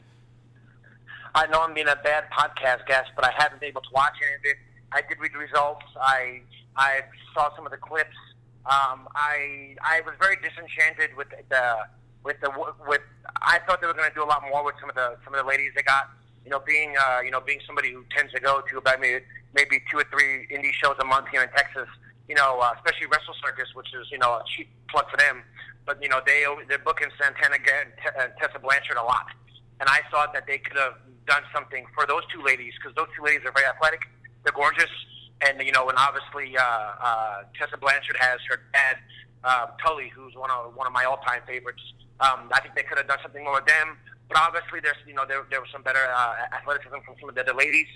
I 1.36 1.46
know 1.48 1.60
I'm 1.60 1.74
being 1.74 1.86
a 1.86 2.00
bad 2.02 2.24
podcast 2.32 2.86
guest, 2.86 3.10
but 3.14 3.26
I 3.26 3.30
haven't 3.36 3.60
been 3.60 3.68
able 3.68 3.82
to 3.82 3.92
watch 3.92 4.14
any 4.24 4.34
of 4.36 4.40
it. 4.44 4.56
I 4.90 5.02
did 5.06 5.20
read 5.20 5.34
the 5.34 5.38
results. 5.38 5.84
I 6.00 6.40
I 6.76 7.04
saw 7.34 7.54
some 7.54 7.66
of 7.66 7.72
the 7.72 7.76
clips. 7.76 8.16
Um, 8.64 9.06
I 9.14 9.76
I 9.84 10.00
was 10.06 10.14
very 10.18 10.36
disenchanted 10.40 11.14
with 11.14 11.28
the 11.28 11.76
with 12.24 12.40
the 12.40 12.50
with. 12.88 13.02
I 13.42 13.60
thought 13.68 13.82
they 13.82 13.86
were 13.86 13.92
going 13.92 14.08
to 14.08 14.14
do 14.14 14.24
a 14.24 14.30
lot 14.32 14.44
more 14.48 14.64
with 14.64 14.76
some 14.80 14.88
of 14.88 14.96
the 14.96 15.20
some 15.24 15.34
of 15.34 15.44
the 15.44 15.46
ladies 15.46 15.72
they 15.76 15.82
got. 15.82 16.08
You 16.42 16.50
know, 16.50 16.60
being 16.60 16.96
uh, 16.96 17.20
you 17.20 17.30
know 17.30 17.40
being 17.40 17.60
somebody 17.66 17.92
who 17.92 18.02
tends 18.16 18.32
to 18.32 18.40
go 18.40 18.62
to 18.62 18.78
about 18.78 18.98
maybe 19.00 19.22
maybe 19.54 19.84
two 19.92 19.98
or 19.98 20.04
three 20.08 20.48
indie 20.48 20.72
shows 20.72 20.96
a 21.00 21.04
month 21.04 21.28
here 21.28 21.42
in 21.42 21.50
Texas. 21.50 21.88
You 22.30 22.34
know, 22.34 22.60
uh, 22.64 22.72
especially 22.80 23.08
Wrestle 23.12 23.36
Circus, 23.44 23.68
which 23.74 23.92
is 23.92 24.08
you 24.10 24.16
know 24.16 24.40
a 24.40 24.42
cheap 24.56 24.70
plug 24.88 25.10
for 25.10 25.18
them. 25.18 25.42
But 25.84 26.02
you 26.02 26.08
know 26.08 26.22
they 26.24 26.48
they're 26.66 26.80
booking 26.80 27.12
Santana 27.20 27.60
and 27.60 28.32
Tessa 28.40 28.58
Blanchard 28.58 28.96
a 28.96 29.04
lot, 29.04 29.28
and 29.80 29.88
I 29.88 30.00
thought 30.10 30.32
that 30.34 30.46
they 30.46 30.58
could 30.58 30.76
have 30.76 30.94
done 31.26 31.42
something 31.54 31.86
for 31.94 32.06
those 32.06 32.22
two 32.32 32.42
ladies 32.42 32.72
because 32.80 32.94
those 32.94 33.08
two 33.16 33.24
ladies 33.24 33.44
are 33.44 33.52
very 33.52 33.66
athletic. 33.66 34.00
They're 34.44 34.52
gorgeous, 34.52 34.90
and 35.42 35.60
you 35.60 35.72
know, 35.72 35.88
and 35.88 35.98
obviously 35.98 36.56
uh, 36.56 36.62
uh, 36.62 37.42
Tessa 37.58 37.76
Blanchard 37.76 38.16
has 38.20 38.40
her 38.48 38.62
dad 38.72 38.96
uh, 39.44 39.66
Tully, 39.82 40.10
who's 40.14 40.34
one 40.34 40.50
of 40.50 40.74
one 40.74 40.86
of 40.86 40.92
my 40.92 41.04
all-time 41.04 41.40
favorites. 41.46 41.82
Um, 42.20 42.48
I 42.52 42.60
think 42.60 42.74
they 42.74 42.82
could 42.82 42.98
have 42.98 43.08
done 43.08 43.18
something 43.22 43.44
more 43.44 43.54
with 43.54 43.66
them, 43.66 43.98
but 44.28 44.38
obviously 44.38 44.80
there's 44.80 44.96
you 45.06 45.14
know 45.14 45.24
there 45.26 45.44
there 45.50 45.60
was 45.60 45.70
some 45.72 45.82
better 45.82 46.06
uh, 46.14 46.34
athleticism 46.54 46.96
from 47.04 47.14
some 47.20 47.28
of 47.28 47.34
the 47.34 47.42
other 47.42 47.54
ladies. 47.54 47.88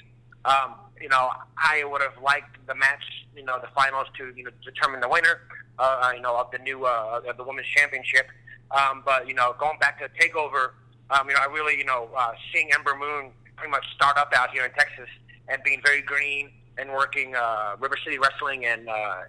Um, 0.44 0.74
you 1.00 1.08
know, 1.08 1.30
I 1.58 1.84
would 1.84 2.00
have 2.00 2.16
liked 2.22 2.56
the 2.66 2.74
match, 2.74 3.04
you 3.36 3.44
know, 3.44 3.58
the 3.60 3.68
finals 3.74 4.06
to 4.18 4.32
you 4.36 4.44
know 4.44 4.50
determine 4.64 5.00
the 5.00 5.08
winner, 5.08 5.40
uh, 5.78 6.00
uh 6.04 6.12
you 6.14 6.20
know, 6.20 6.36
of 6.36 6.50
the 6.50 6.58
new 6.58 6.84
uh, 6.84 7.20
of 7.26 7.36
the 7.36 7.44
women's 7.44 7.68
championship. 7.68 8.28
Um, 8.70 9.02
but 9.04 9.26
you 9.26 9.34
know, 9.34 9.54
going 9.58 9.78
back 9.78 9.98
to 9.98 10.08
Takeover, 10.20 10.72
um, 11.10 11.28
you 11.28 11.34
know, 11.34 11.40
I 11.40 11.52
really, 11.52 11.76
you 11.76 11.84
know, 11.84 12.08
uh, 12.16 12.32
seeing 12.52 12.70
Ember 12.72 12.96
Moon 12.96 13.30
pretty 13.56 13.70
much 13.70 13.84
start 13.94 14.16
up 14.16 14.32
out 14.34 14.50
here 14.50 14.64
in 14.64 14.72
Texas 14.72 15.08
and 15.48 15.62
being 15.64 15.80
very 15.84 16.02
green 16.02 16.50
and 16.78 16.90
working 16.90 17.34
uh, 17.34 17.76
River 17.78 17.96
City 18.04 18.18
Wrestling 18.18 18.64
and 18.64 18.88
uh, 18.88 19.22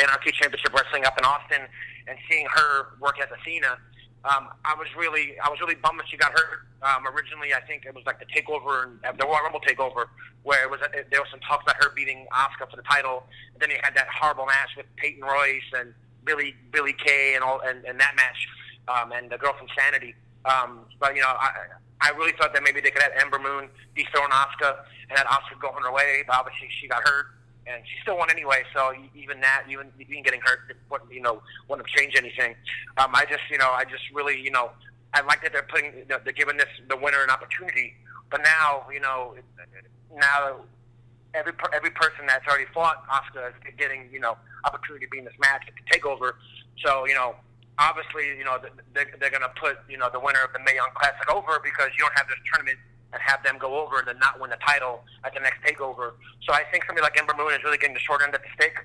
Anarchy 0.00 0.32
Championship 0.32 0.74
Wrestling 0.74 1.04
up 1.04 1.16
in 1.18 1.24
Austin, 1.24 1.62
and 2.06 2.18
seeing 2.30 2.46
her 2.52 2.98
work 3.00 3.20
as 3.20 3.28
Athena, 3.40 3.78
um, 4.24 4.48
I 4.64 4.74
was 4.74 4.88
really, 4.96 5.38
I 5.40 5.48
was 5.48 5.60
really 5.60 5.76
bummed 5.76 6.00
that 6.00 6.08
she 6.08 6.16
got 6.16 6.32
hurt. 6.32 6.66
Um, 6.82 7.06
originally, 7.06 7.54
I 7.54 7.60
think 7.60 7.86
it 7.86 7.94
was 7.94 8.04
like 8.04 8.18
the 8.18 8.26
takeover, 8.26 8.84
and 8.84 9.18
the 9.18 9.24
Royal 9.24 9.42
Rumble 9.42 9.60
takeover, 9.60 10.06
where 10.42 10.62
it 10.64 10.70
was 10.70 10.80
uh, 10.82 10.88
there 11.10 11.20
was 11.20 11.30
some 11.30 11.40
talk 11.40 11.62
about 11.62 11.76
her 11.82 11.90
beating 11.94 12.26
Asuka 12.32 12.70
for 12.70 12.76
the 12.76 12.82
title. 12.82 13.24
And 13.54 13.62
then 13.62 13.70
you 13.70 13.78
had 13.82 13.94
that 13.94 14.08
horrible 14.08 14.46
match 14.46 14.70
with 14.76 14.86
Peyton 14.96 15.22
Royce 15.22 15.70
and 15.76 15.94
Billie 16.24 16.54
Billie 16.72 16.94
Kay 16.94 17.34
and 17.34 17.44
all, 17.44 17.60
and, 17.64 17.84
and 17.84 17.98
that 18.00 18.14
match, 18.16 18.48
um, 18.88 19.12
and 19.12 19.30
the 19.30 19.38
girl 19.38 19.54
from 19.56 19.68
Sanity. 19.76 20.14
Um, 20.44 20.80
but 21.00 21.14
you 21.14 21.22
know, 21.22 21.28
I 21.28 21.50
I 22.00 22.10
really 22.10 22.32
thought 22.32 22.52
that 22.54 22.62
maybe 22.62 22.80
they 22.80 22.90
could 22.90 23.02
have 23.02 23.12
Ember 23.18 23.38
Moon 23.38 23.68
dethrone 23.96 24.30
Asuka 24.30 24.84
and 25.10 25.18
have 25.18 25.26
Asuka 25.26 25.60
go 25.60 25.68
on 25.68 25.82
her 25.82 25.92
way, 25.92 26.22
but 26.26 26.36
obviously 26.36 26.68
she 26.80 26.88
got 26.88 27.06
hurt 27.06 27.26
and 27.68 27.82
she 27.86 28.00
still 28.02 28.16
won 28.16 28.30
anyway. 28.30 28.62
So 28.74 28.92
even 29.14 29.40
that, 29.40 29.64
even 29.68 29.88
even 30.00 30.22
getting 30.22 30.40
hurt, 30.40 30.60
wouldn't 30.90 31.12
you 31.12 31.20
know 31.20 31.42
wouldn't 31.68 31.86
have 31.86 31.96
changed 31.96 32.16
anything. 32.16 32.54
Um, 32.96 33.14
I 33.14 33.24
just 33.24 33.42
you 33.50 33.58
know 33.58 33.70
I 33.70 33.84
just 33.84 34.04
really 34.12 34.40
you 34.40 34.50
know 34.50 34.70
I 35.14 35.20
like 35.22 35.42
that 35.42 35.52
they're 35.52 35.68
putting 35.68 36.04
they're 36.08 36.32
giving 36.32 36.56
this 36.56 36.68
the 36.88 36.96
winner 36.96 37.22
an 37.22 37.30
opportunity. 37.30 37.94
But 38.30 38.42
now 38.42 38.86
you 38.92 39.00
know 39.00 39.34
now 40.14 40.56
every 41.34 41.52
every 41.74 41.90
person 41.90 42.26
that's 42.26 42.46
already 42.46 42.66
fought 42.72 43.04
Asuka 43.08 43.48
is 43.48 43.54
getting 43.76 44.08
you 44.10 44.20
know 44.20 44.36
opportunity 44.64 45.04
to 45.04 45.10
be 45.10 45.18
in 45.18 45.24
this 45.24 45.38
match 45.40 45.66
to 45.66 45.72
take 45.92 46.06
over. 46.06 46.36
So 46.84 47.06
you 47.06 47.14
know 47.14 47.36
obviously, 47.78 48.36
you 48.36 48.44
know, 48.44 48.58
they're, 48.92 49.10
they're 49.18 49.30
going 49.30 49.46
to 49.46 49.54
put, 49.54 49.78
you 49.88 49.96
know, 49.96 50.10
the 50.10 50.20
winner 50.20 50.42
of 50.42 50.52
the 50.52 50.58
Mae 50.60 50.74
Young 50.74 50.90
Classic 50.94 51.30
over 51.30 51.62
because 51.62 51.90
you 51.96 52.02
don't 52.02 52.16
have 52.18 52.26
this 52.26 52.38
tournament 52.52 52.78
and 53.12 53.22
have 53.22 53.42
them 53.42 53.56
go 53.56 53.80
over 53.80 54.00
and 54.00 54.08
then 54.08 54.18
not 54.18 54.38
win 54.40 54.50
the 54.50 54.60
title 54.60 55.00
at 55.24 55.32
the 55.32 55.40
next 55.40 55.62
takeover. 55.64 56.12
So 56.44 56.52
I 56.52 56.64
think 56.70 56.84
somebody 56.84 57.02
like 57.02 57.16
Ember 57.16 57.34
Moon 57.38 57.54
is 57.54 57.62
really 57.64 57.78
getting 57.78 57.94
the 57.94 58.04
short 58.04 58.20
end 58.20 58.34
of 58.34 58.42
the 58.42 58.52
stick. 58.54 58.84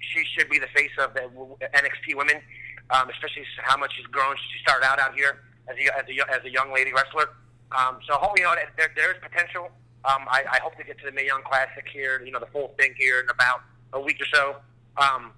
She 0.00 0.24
should 0.34 0.50
be 0.50 0.58
the 0.58 0.70
face 0.74 0.90
of 0.98 1.14
the 1.14 1.30
NXT 1.62 2.16
women, 2.16 2.42
um, 2.90 3.08
especially 3.10 3.44
how 3.62 3.76
much 3.76 3.94
she's 3.96 4.06
grown. 4.06 4.34
She 4.36 4.58
started 4.62 4.84
out 4.84 4.98
out 4.98 5.14
here 5.14 5.44
as 5.68 5.76
a, 5.78 5.84
as 5.96 6.04
a, 6.08 6.14
as 6.32 6.44
a 6.44 6.50
young 6.50 6.72
lady 6.74 6.92
wrestler. 6.92 7.30
Um, 7.70 8.00
so, 8.08 8.18
you 8.36 8.42
know, 8.42 8.54
there, 8.76 8.90
there 8.96 9.12
is 9.12 9.18
potential. 9.22 9.70
Um, 10.04 10.26
I, 10.26 10.42
I 10.50 10.58
hope 10.60 10.76
to 10.78 10.84
get 10.84 10.98
to 10.98 11.06
the 11.06 11.12
Mae 11.12 11.26
Young 11.26 11.42
Classic 11.44 11.86
here, 11.92 12.20
you 12.24 12.32
know, 12.32 12.40
the 12.40 12.50
full 12.50 12.74
thing 12.76 12.94
here 12.98 13.20
in 13.20 13.30
about 13.30 13.62
a 13.92 14.00
week 14.00 14.20
or 14.20 14.26
so. 14.34 14.56
Um, 14.96 15.32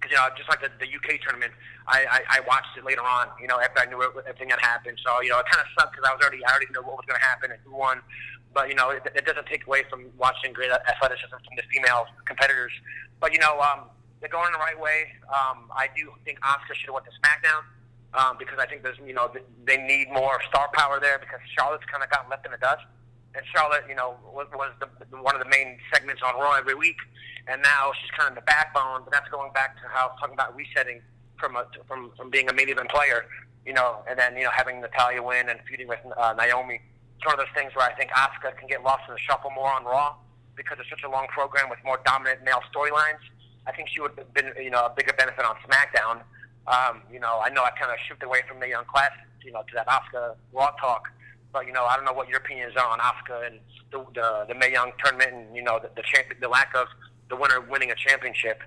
because 0.00 0.16
you 0.16 0.16
know, 0.16 0.32
just 0.32 0.48
like 0.48 0.64
the, 0.64 0.72
the 0.80 0.88
UK 0.88 1.20
tournament, 1.20 1.52
I, 1.84 2.24
I, 2.24 2.40
I 2.40 2.48
watched 2.48 2.72
it 2.72 2.84
later 2.88 3.04
on. 3.04 3.28
You 3.36 3.46
know, 3.52 3.60
after 3.60 3.84
I 3.84 3.86
knew 3.86 4.00
everything 4.00 4.48
had 4.48 4.60
happened. 4.64 4.96
So 5.04 5.20
you 5.20 5.28
know, 5.28 5.38
it 5.38 5.46
kind 5.52 5.60
of 5.60 5.68
sucked 5.76 5.92
because 5.92 6.08
I 6.08 6.16
was 6.16 6.24
already 6.24 6.40
I 6.44 6.50
already 6.50 6.72
knew 6.72 6.80
what 6.80 6.96
was 6.96 7.04
going 7.04 7.20
to 7.20 7.26
happen 7.26 7.52
and 7.52 7.60
who 7.60 7.76
won. 7.76 8.00
But 8.56 8.72
you 8.72 8.74
know, 8.74 8.90
it, 8.90 9.04
it 9.14 9.28
doesn't 9.28 9.46
take 9.46 9.68
away 9.68 9.84
from 9.92 10.08
watching 10.16 10.56
great 10.56 10.72
athleticism 10.72 11.36
from 11.36 11.54
the 11.54 11.62
female 11.68 12.08
competitors. 12.24 12.72
But 13.20 13.36
you 13.36 13.38
know, 13.38 13.60
um, 13.60 13.92
they're 14.24 14.32
going 14.32 14.52
the 14.52 14.58
right 14.58 14.78
way. 14.80 15.12
Um, 15.28 15.68
I 15.76 15.92
do 15.92 16.16
think 16.24 16.40
Asuka 16.40 16.72
should 16.74 16.88
have 16.88 16.96
went 16.96 17.06
to 17.06 17.14
SmackDown 17.20 17.62
um, 18.16 18.36
because 18.40 18.56
I 18.56 18.64
think 18.64 18.82
there's 18.82 18.98
you 19.04 19.12
know 19.12 19.28
they 19.68 19.76
need 19.76 20.08
more 20.08 20.40
star 20.48 20.72
power 20.72 20.96
there 20.96 21.20
because 21.20 21.44
Charlotte's 21.52 21.84
kind 21.92 22.02
of 22.02 22.08
gotten 22.08 22.32
left 22.32 22.48
in 22.48 22.52
the 22.52 22.58
dust 22.58 22.88
and 23.34 23.44
Charlotte, 23.54 23.84
you 23.88 23.94
know, 23.94 24.16
was, 24.34 24.46
was 24.54 24.72
the, 24.80 24.88
one 25.16 25.34
of 25.34 25.42
the 25.42 25.48
main 25.48 25.78
segments 25.92 26.22
on 26.24 26.34
Raw 26.34 26.54
every 26.54 26.74
week, 26.74 26.96
and 27.46 27.62
now 27.62 27.92
she's 28.00 28.10
kind 28.10 28.28
of 28.28 28.34
the 28.34 28.42
backbone. 28.42 29.02
But 29.04 29.12
that's 29.12 29.28
going 29.30 29.52
back 29.52 29.76
to 29.82 29.88
how 29.88 30.12
talking 30.20 30.34
about 30.34 30.56
resetting 30.56 31.00
from 31.38 31.56
a, 31.56 31.66
from 31.86 32.10
from 32.16 32.30
being 32.30 32.48
a 32.48 32.52
main 32.52 32.68
event 32.68 32.90
player, 32.90 33.26
you 33.64 33.72
know, 33.72 34.02
and 34.08 34.18
then 34.18 34.36
you 34.36 34.44
know 34.44 34.50
having 34.50 34.80
Natalya 34.80 35.22
win 35.22 35.48
and 35.48 35.60
feuding 35.68 35.88
with 35.88 36.00
uh, 36.16 36.34
Naomi. 36.36 36.80
It's 37.16 37.26
one 37.26 37.34
of 37.34 37.38
those 37.38 37.54
things 37.54 37.74
where 37.74 37.86
I 37.86 37.94
think 37.94 38.10
Asuka 38.12 38.56
can 38.56 38.66
get 38.66 38.82
lost 38.82 39.02
in 39.06 39.14
the 39.14 39.20
shuffle 39.20 39.50
more 39.50 39.70
on 39.70 39.84
Raw 39.84 40.16
because 40.56 40.78
it's 40.80 40.90
such 40.90 41.04
a 41.04 41.08
long 41.08 41.26
program 41.28 41.68
with 41.68 41.78
more 41.84 42.00
dominant 42.04 42.42
male 42.44 42.62
storylines. 42.74 43.20
I 43.66 43.72
think 43.72 43.90
she 43.90 44.00
would 44.00 44.12
have 44.16 44.32
been, 44.32 44.52
you 44.56 44.70
know, 44.70 44.86
a 44.86 44.90
bigger 44.96 45.12
benefit 45.12 45.44
on 45.44 45.54
SmackDown. 45.68 46.24
Um, 46.66 47.02
you 47.12 47.20
know, 47.20 47.40
I 47.44 47.50
know 47.50 47.62
I 47.62 47.70
kind 47.78 47.92
of 47.92 47.98
shifted 48.08 48.24
away 48.24 48.40
from 48.48 48.58
the 48.58 48.68
young 48.68 48.84
class, 48.86 49.12
you 49.44 49.52
know, 49.52 49.60
to 49.68 49.74
that 49.74 49.86
Asuka 49.86 50.34
Raw 50.52 50.70
talk 50.80 51.08
but 51.52 51.66
you 51.66 51.72
know, 51.72 51.84
I 51.84 51.96
don't 51.96 52.04
know 52.04 52.12
what 52.12 52.28
your 52.28 52.38
opinions 52.38 52.74
are 52.76 52.86
on 52.86 52.98
Asuka 52.98 53.46
and 53.46 53.60
the 53.90 54.04
the, 54.14 54.44
the 54.48 54.54
Mae 54.54 54.72
Young 54.72 54.92
tournament, 55.02 55.32
and 55.32 55.56
you 55.56 55.62
know, 55.62 55.78
the 55.78 55.90
the, 55.96 56.02
champ- 56.02 56.40
the 56.40 56.48
lack 56.48 56.74
of 56.74 56.86
the 57.28 57.36
winner 57.36 57.60
winning 57.60 57.90
a 57.90 57.94
championship. 57.94 58.62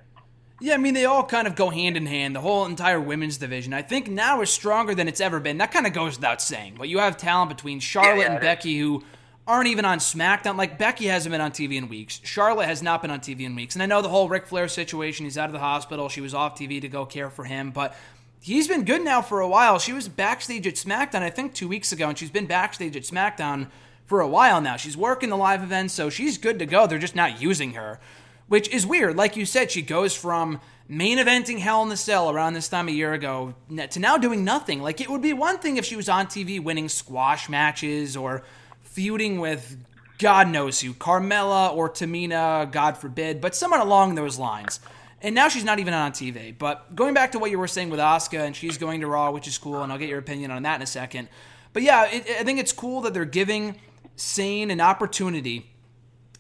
Yeah, 0.60 0.76
I 0.76 0.78
mean 0.78 0.94
they 0.94 1.06
all 1.06 1.26
kind 1.26 1.48
of 1.48 1.56
go 1.56 1.70
hand 1.70 1.98
in 1.98 2.06
hand. 2.06 2.36
The 2.36 2.42
whole 2.42 2.66
entire 2.66 3.00
women's 3.00 3.38
division, 3.38 3.74
I 3.74 3.82
think, 3.82 4.08
now 4.08 4.42
is 4.42 4.50
stronger 4.50 4.96
than 4.96 5.08
it's 5.08 5.20
ever 5.20 5.40
been. 5.40 5.58
That 5.58 5.72
kind 5.72 5.86
of 5.86 5.94
goes 5.94 6.18
without 6.18 6.42
saying. 6.42 6.76
But 6.78 6.90
you 6.90 7.00
have 7.00 7.18
talent 7.18 7.50
between 7.50 7.80
Charlotte 7.80 8.22
yeah, 8.22 8.28
yeah, 8.28 8.32
and 8.34 8.42
Becky, 8.42 8.78
who 8.78 9.04
aren't 9.48 9.68
even 9.68 9.84
on 9.84 10.00
SmackDown. 10.00 10.56
Like 10.56 10.78
Becky 10.78 11.06
hasn't 11.06 11.32
been 11.32 11.42
on 11.42 11.52
TV 11.52 11.76
in 11.76 11.90
weeks. 11.90 12.22
Charlotte 12.24 12.68
has 12.68 12.82
not 12.82 13.02
been 13.02 13.12
on 13.12 13.20
TV 13.20 13.42
in 13.42 13.56
weeks. 13.56 13.76
And 13.76 13.84
I 13.84 13.88
know 13.88 14.02
the 14.02 14.10
whole 14.10 14.30
Ric 14.30 14.48
Flair 14.48 14.68
situation. 14.68 15.26
He's 15.26 15.38
out 15.38 15.48
of 15.48 15.54
the 15.54 15.60
hospital. 15.60 16.08
She 16.08 16.22
was 16.22 16.34
off 16.34 16.58
TV 16.58 16.80
to 16.82 16.88
go 16.88 17.06
care 17.06 17.30
for 17.30 17.44
him, 17.44 17.72
but 17.72 17.96
he's 18.44 18.68
been 18.68 18.84
good 18.84 19.04
now 19.04 19.22
for 19.22 19.40
a 19.40 19.48
while. 19.48 19.80
She 19.80 19.94
was 19.94 20.08
backstage 20.08 20.68
at 20.68 20.76
SmackDown, 20.76 21.22
I 21.22 21.30
think, 21.30 21.54
two 21.54 21.68
weeks 21.68 21.92
ago, 21.92 22.10
and 22.10 22.18
she's 22.18 22.30
been 22.30 22.46
backstage 22.46 22.96
at 22.96 23.04
SmackDown 23.04 23.68
for 24.06 24.20
a 24.20 24.28
while 24.28 24.60
now. 24.60 24.76
She's 24.76 24.98
working 24.98 25.30
the 25.30 25.38
live 25.38 25.64
events, 25.64 25.94
so 25.94 26.10
she's 26.10 26.38
good 26.38 26.60
to 26.60 26.66
go. 26.66 26.86
They're 26.86 27.00
just 27.00 27.16
not 27.16 27.42
using 27.42 27.74
her, 27.74 28.00
which 28.48 28.68
is 28.70 28.86
weird. 28.86 29.16
Like 29.16 29.38
you 29.38 29.46
said, 29.46 29.72
she 29.72 29.82
goes 29.82 30.14
from 30.14 30.60
main 30.90 31.18
eventing 31.18 31.60
Hell 31.60 31.82
in 31.84 31.90
the 31.90 31.98
Cell 31.98 32.30
around 32.30 32.54
this 32.54 32.68
time 32.68 32.90
a 32.90 32.92
year 32.92 33.14
ago 33.14 33.56
to 33.90 34.00
now 34.00 34.18
doing 34.18 34.44
nothing. 34.44 34.82
Like, 34.82 35.00
it 35.00 35.10
would 35.10 35.22
be 35.22 35.34
one 35.34 35.58
thing 35.58 35.78
if 35.78 35.86
she 35.86 35.96
was 35.96 36.10
on 36.10 36.28
TV 36.28 36.62
winning 36.62 36.90
squash 36.90 37.48
matches 37.48 38.18
or 38.18 38.44
feuding 38.82 39.40
with 39.40 39.78
God 40.20 40.50
knows 40.50 40.82
who, 40.82 40.94
Carmella 40.94 41.74
or 41.74 41.90
Tamina, 41.90 42.70
God 42.72 42.98
forbid, 42.98 43.42
but 43.42 43.56
someone 43.56 43.80
along 43.80 44.16
those 44.16 44.38
lines. 44.38 44.80
And 45.24 45.34
now 45.34 45.48
she's 45.48 45.64
not 45.64 45.80
even 45.80 45.94
on 45.94 46.12
TV. 46.12 46.56
But 46.56 46.96
going 46.96 47.14
back 47.14 47.32
to 47.32 47.40
what 47.40 47.50
you 47.50 47.58
were 47.58 47.68
saying 47.68 47.90
with 47.90 48.00
Asuka, 48.00 48.46
and 48.46 48.56
she's 48.56 48.78
going 48.78 49.02
to 49.02 49.08
Raw, 49.08 49.32
which 49.32 49.48
is 49.48 49.58
cool, 49.58 49.82
and 49.82 49.92
I'll 49.92 49.98
get 49.98 50.10
your 50.10 50.20
opinion 50.20 50.52
on 50.52 50.64
that 50.64 50.76
in 50.76 50.82
a 50.82 50.88
second. 50.88 51.30
But 51.72 51.82
yeah, 51.82 52.06
it, 52.12 52.30
I 52.30 52.44
think 52.44 52.60
it's 52.60 52.74
cool 52.74 53.02
that 53.02 53.14
they're 53.14 53.24
giving 53.24 53.80
Sane 54.18 54.70
an 54.70 54.82
opportunity 54.82 55.70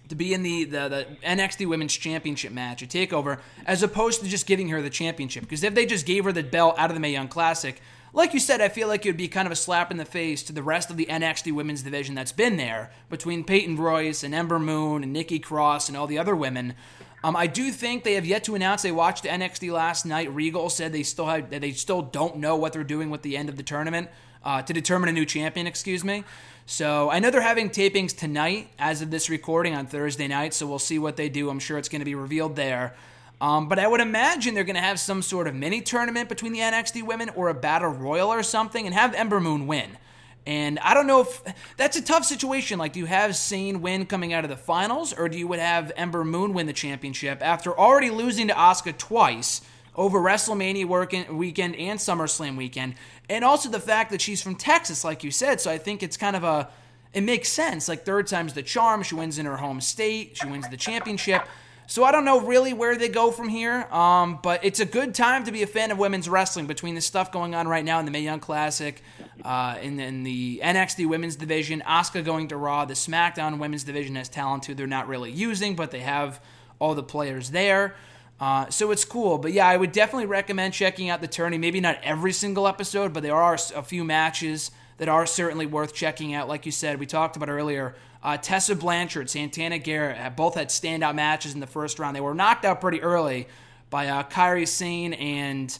to 0.09 0.15
be 0.15 0.33
in 0.33 0.43
the, 0.43 0.65
the, 0.65 0.89
the 0.89 1.07
NXT 1.25 1.65
Women's 1.67 1.95
Championship 1.95 2.51
match, 2.51 2.83
a 2.83 2.85
takeover, 2.85 3.39
as 3.65 3.81
opposed 3.83 4.21
to 4.21 4.27
just 4.27 4.45
giving 4.45 4.67
her 4.69 4.81
the 4.81 4.89
championship. 4.89 5.43
Because 5.43 5.63
if 5.63 5.73
they 5.73 5.85
just 5.85 6.05
gave 6.05 6.25
her 6.25 6.33
the 6.33 6.43
belt 6.43 6.75
out 6.77 6.89
of 6.89 6.95
the 6.95 6.99
Mae 6.99 7.13
Young 7.13 7.29
Classic, 7.29 7.81
like 8.11 8.33
you 8.33 8.39
said, 8.39 8.61
I 8.61 8.69
feel 8.69 8.87
like 8.87 9.05
it 9.05 9.09
would 9.09 9.17
be 9.17 9.27
kind 9.27 9.47
of 9.47 9.51
a 9.51 9.55
slap 9.55 9.89
in 9.89 9.97
the 9.97 10.05
face 10.05 10.43
to 10.43 10.53
the 10.53 10.61
rest 10.61 10.91
of 10.91 10.97
the 10.97 11.07
NXT 11.07 11.51
Women's 11.53 11.81
division 11.81 12.13
that's 12.13 12.31
been 12.31 12.57
there 12.57 12.91
between 13.09 13.43
Peyton 13.43 13.75
Royce 13.75 14.23
and 14.23 14.35
Ember 14.35 14.59
Moon 14.59 15.03
and 15.03 15.13
Nikki 15.13 15.39
Cross 15.39 15.87
and 15.87 15.97
all 15.97 16.05
the 16.05 16.19
other 16.19 16.35
women. 16.35 16.75
Um, 17.23 17.37
I 17.37 17.47
do 17.47 17.71
think 17.71 18.03
they 18.03 18.15
have 18.15 18.25
yet 18.25 18.43
to 18.45 18.55
announce. 18.55 18.81
They 18.81 18.91
watched 18.91 19.23
NXT 19.23 19.71
last 19.71 20.05
night. 20.05 20.33
Regal 20.33 20.69
said 20.69 20.91
they 20.91 21.03
still 21.03 21.27
have, 21.27 21.49
they 21.49 21.71
still 21.71 22.01
don't 22.01 22.37
know 22.37 22.57
what 22.57 22.73
they're 22.73 22.83
doing 22.83 23.09
with 23.09 23.21
the 23.21 23.37
end 23.37 23.47
of 23.47 23.55
the 23.55 23.63
tournament 23.63 24.09
uh, 24.43 24.61
to 24.61 24.73
determine 24.73 25.07
a 25.07 25.13
new 25.13 25.25
champion. 25.25 25.65
Excuse 25.65 26.03
me. 26.03 26.25
So 26.65 27.09
I 27.09 27.19
know 27.19 27.29
they're 27.29 27.41
having 27.41 27.69
tapings 27.69 28.15
tonight, 28.15 28.69
as 28.77 29.01
of 29.01 29.09
this 29.09 29.29
recording 29.29 29.73
on 29.73 29.85
Thursday 29.85 30.27
night. 30.27 30.53
So 30.53 30.67
we'll 30.67 30.79
see 30.79 30.99
what 30.99 31.15
they 31.15 31.29
do. 31.29 31.49
I'm 31.49 31.59
sure 31.59 31.77
it's 31.77 31.89
going 31.89 32.01
to 32.01 32.05
be 32.05 32.15
revealed 32.15 32.55
there. 32.55 32.95
Um, 33.39 33.67
but 33.67 33.79
I 33.79 33.87
would 33.87 33.99
imagine 34.01 34.53
they're 34.53 34.63
going 34.63 34.75
to 34.75 34.81
have 34.81 34.99
some 34.99 35.21
sort 35.21 35.47
of 35.47 35.55
mini 35.55 35.81
tournament 35.81 36.29
between 36.29 36.53
the 36.53 36.59
NXT 36.59 37.03
women 37.03 37.29
or 37.29 37.49
a 37.49 37.53
battle 37.53 37.89
royal 37.89 38.29
or 38.29 38.43
something, 38.43 38.85
and 38.85 38.93
have 38.93 39.13
Ember 39.13 39.39
Moon 39.39 39.67
win. 39.67 39.97
And 40.45 40.77
I 40.79 40.93
don't 40.93 41.07
know 41.07 41.21
if 41.21 41.41
that's 41.77 41.97
a 41.97 42.01
tough 42.01 42.25
situation. 42.25 42.77
Like, 42.77 42.93
do 42.93 42.99
you 42.99 43.05
have 43.05 43.35
Sane 43.35 43.81
win 43.81 44.05
coming 44.05 44.33
out 44.33 44.43
of 44.43 44.49
the 44.49 44.57
finals, 44.57 45.13
or 45.13 45.29
do 45.29 45.37
you 45.37 45.47
would 45.47 45.59
have 45.59 45.91
Ember 45.95 46.25
Moon 46.25 46.53
win 46.53 46.67
the 46.67 46.73
championship 46.73 47.39
after 47.41 47.77
already 47.77 48.09
losing 48.09 48.49
to 48.49 48.53
Asuka 48.53 48.97
twice 48.97 49.61
over 49.95 50.19
WrestleMania 50.19 51.31
weekend 51.31 51.75
and 51.75 51.99
SummerSlam 51.99 52.57
weekend, 52.57 52.95
and 53.29 53.45
also 53.45 53.69
the 53.69 53.79
fact 53.79 54.11
that 54.11 54.21
she's 54.21 54.41
from 54.41 54.55
Texas, 54.55 55.03
like 55.03 55.23
you 55.23 55.31
said. 55.31 55.61
So 55.61 55.71
I 55.71 55.77
think 55.77 56.03
it's 56.03 56.17
kind 56.17 56.35
of 56.35 56.43
a 56.43 56.69
it 57.13 57.21
makes 57.21 57.49
sense. 57.49 57.87
Like 57.87 58.03
third 58.05 58.27
time's 58.27 58.53
the 58.53 58.63
charm. 58.63 59.03
She 59.03 59.15
wins 59.15 59.37
in 59.37 59.45
her 59.45 59.57
home 59.57 59.81
state. 59.81 60.35
She 60.35 60.47
wins 60.47 60.67
the 60.69 60.77
championship. 60.77 61.43
So 61.85 62.03
I 62.03 62.11
don't 62.11 62.25
know 62.25 62.39
really 62.41 62.73
where 62.73 62.95
they 62.95 63.09
go 63.09 63.29
from 63.29 63.49
here, 63.49 63.83
um, 63.91 64.39
but 64.41 64.63
it's 64.63 64.79
a 64.79 64.85
good 64.85 65.13
time 65.13 65.43
to 65.43 65.51
be 65.51 65.63
a 65.63 65.67
fan 65.67 65.91
of 65.91 65.97
women's 65.97 66.29
wrestling 66.29 66.65
between 66.65 66.95
the 66.95 67.01
stuff 67.01 67.31
going 67.31 67.53
on 67.53 67.67
right 67.67 67.83
now 67.83 67.99
in 67.99 68.05
the 68.05 68.11
Mae 68.11 68.21
Young 68.21 68.39
Classic, 68.39 69.03
uh, 69.43 69.77
the 69.81 70.61
NXT 70.63 71.07
Women's 71.07 71.35
Division, 71.35 71.81
Asuka 71.85 72.23
going 72.23 72.47
to 72.49 72.57
Raw, 72.57 72.85
the 72.85 72.93
SmackDown 72.93 73.59
Women's 73.59 73.83
Division 73.83 74.15
has 74.15 74.29
talent 74.29 74.63
too. 74.63 74.75
they're 74.75 74.87
not 74.87 75.07
really 75.07 75.31
using, 75.31 75.75
but 75.75 75.91
they 75.91 76.01
have 76.01 76.41
all 76.79 76.95
the 76.95 77.03
players 77.03 77.51
there. 77.51 77.95
Uh, 78.39 78.69
so 78.69 78.91
it's 78.91 79.05
cool, 79.05 79.37
but 79.37 79.53
yeah, 79.53 79.67
I 79.67 79.77
would 79.77 79.91
definitely 79.91 80.25
recommend 80.25 80.73
checking 80.73 81.09
out 81.09 81.21
the 81.21 81.27
tourney. 81.27 81.57
Maybe 81.57 81.79
not 81.79 81.97
every 82.03 82.33
single 82.33 82.67
episode, 82.67 83.13
but 83.13 83.23
there 83.23 83.35
are 83.35 83.57
a 83.75 83.83
few 83.83 84.03
matches 84.03 84.71
that 84.97 85.07
are 85.07 85.25
certainly 85.25 85.65
worth 85.65 85.93
checking 85.93 86.33
out. 86.33 86.47
Like 86.47 86.65
you 86.65 86.71
said, 86.71 86.99
we 86.99 87.05
talked 87.05 87.35
about 87.37 87.49
earlier 87.49 87.95
uh, 88.23 88.37
Tessa 88.37 88.75
Blanchard, 88.75 89.29
Santana 89.29 89.77
Garrett 89.77 90.35
both 90.35 90.55
had 90.55 90.69
standout 90.69 91.13
matches 91.13 91.53
in 91.53 91.59
the 91.59 91.67
first 91.67 91.99
round. 91.99 92.15
They 92.15 92.21
were 92.21 92.33
knocked 92.33 92.63
out 92.63 92.79
pretty 92.79 93.01
early 93.01 93.47
by 93.89 94.07
uh, 94.07 94.23
Kairi 94.23 94.67
Sane 94.67 95.13
and 95.13 95.77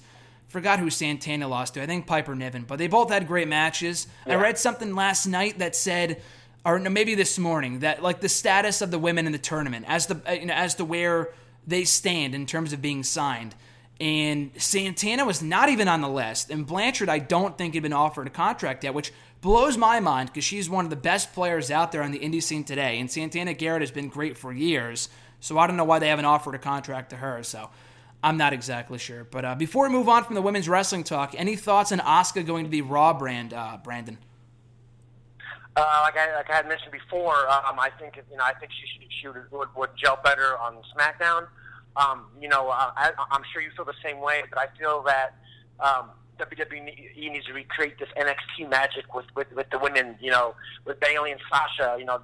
forgot 0.53 0.79
who 0.79 0.91
Santana 0.91 1.47
lost 1.47 1.73
to. 1.73 1.81
I 1.81 1.87
think 1.87 2.05
Piper 2.05 2.35
Niven, 2.35 2.63
but 2.67 2.77
they 2.77 2.87
both 2.87 3.09
had 3.09 3.27
great 3.27 3.47
matches. 3.47 4.05
Yeah. 4.27 4.33
I 4.33 4.35
read 4.35 4.59
something 4.59 4.93
last 4.93 5.25
night 5.25 5.57
that 5.57 5.75
said, 5.75 6.21
or 6.63 6.77
maybe 6.77 7.15
this 7.15 7.39
morning, 7.39 7.79
that 7.79 8.03
like 8.03 8.21
the 8.21 8.29
status 8.29 8.81
of 8.81 8.91
the 8.91 8.99
women 8.99 9.25
in 9.25 9.31
the 9.31 9.39
tournament 9.39 9.85
as 9.87 10.05
the 10.05 10.21
you 10.39 10.45
know, 10.45 10.53
as 10.53 10.75
to 10.75 10.85
where 10.85 11.33
they 11.65 11.83
stand 11.83 12.35
in 12.35 12.45
terms 12.45 12.71
of 12.71 12.83
being 12.83 13.01
signed. 13.03 13.55
And 13.99 14.51
Santana 14.57 15.25
was 15.25 15.41
not 15.41 15.69
even 15.69 15.87
on 15.87 16.01
the 16.01 16.09
list. 16.09 16.51
And 16.51 16.67
Blanchard, 16.67 17.09
I 17.09 17.17
don't 17.17 17.57
think 17.57 17.73
had 17.73 17.81
been 17.81 17.91
offered 17.91 18.27
a 18.27 18.29
contract 18.29 18.83
yet, 18.83 18.93
which 18.93 19.11
blows 19.41 19.75
my 19.75 19.99
mind 19.99 20.29
because 20.29 20.43
she's 20.43 20.69
one 20.69 20.85
of 20.85 20.91
the 20.91 20.95
best 20.95 21.33
players 21.33 21.71
out 21.71 21.91
there 21.91 22.03
on 22.03 22.11
the 22.11 22.19
indie 22.19 22.43
scene 22.43 22.63
today. 22.63 22.99
And 22.99 23.09
Santana 23.09 23.53
Garrett 23.53 23.81
has 23.81 23.91
been 23.91 24.09
great 24.09 24.37
for 24.37 24.53
years. 24.53 25.09
So 25.39 25.57
I 25.57 25.67
don't 25.67 25.77
know 25.77 25.83
why 25.83 25.99
they 25.99 26.09
haven't 26.09 26.25
offered 26.25 26.53
a 26.53 26.59
contract 26.59 27.09
to 27.09 27.15
her. 27.15 27.41
So 27.43 27.69
I'm 28.23 28.37
not 28.37 28.53
exactly 28.53 28.97
sure. 28.97 29.25
But 29.25 29.45
uh, 29.45 29.55
before 29.55 29.87
we 29.87 29.93
move 29.93 30.07
on 30.07 30.23
from 30.23 30.35
the 30.35 30.41
women's 30.41 30.69
wrestling 30.69 31.03
talk, 31.03 31.35
any 31.37 31.55
thoughts 31.55 31.91
on 31.91 31.99
Asuka 31.99 32.45
going 32.45 32.63
to 32.65 32.71
the 32.71 32.81
Raw 32.81 33.13
brand, 33.13 33.53
uh, 33.53 33.77
Branden? 33.85 34.17
Uh, 35.75 35.99
like 36.03 36.15
I 36.17 36.35
like 36.35 36.49
I 36.49 36.55
had 36.55 36.67
mentioned 36.67 36.91
before, 36.91 37.49
um, 37.49 37.79
I 37.79 37.89
think 37.99 38.15
you 38.29 38.37
know 38.37 38.43
I 38.43 38.53
think 38.53 38.71
she 38.71 38.85
should, 38.87 39.11
she 39.11 39.55
would, 39.55 39.67
would, 39.75 39.89
gel 39.97 40.19
better 40.23 40.55
on 40.57 40.77
SmackDown. 40.95 41.47
Um, 41.95 42.27
you 42.39 42.47
know, 42.47 42.69
uh, 42.69 42.91
I, 42.95 43.11
I'm 43.31 43.41
sure 43.51 43.61
you 43.61 43.71
feel 43.75 43.85
the 43.85 43.93
same 44.03 44.19
way, 44.19 44.43
but 44.49 44.59
I 44.59 44.67
feel 44.77 45.03
that 45.03 45.35
um, 45.79 46.11
WWE 46.39 47.31
needs 47.31 47.45
to 47.45 47.53
recreate 47.53 47.99
this 47.99 48.09
NXT 48.17 48.69
magic 48.69 49.13
with, 49.13 49.25
with, 49.35 49.51
with 49.55 49.69
the 49.69 49.79
women, 49.79 50.15
you 50.19 50.31
know, 50.31 50.55
with 50.85 50.99
Bayley 50.99 51.31
and 51.31 51.41
Sasha, 51.51 51.95
you 51.99 52.05
know, 52.05 52.19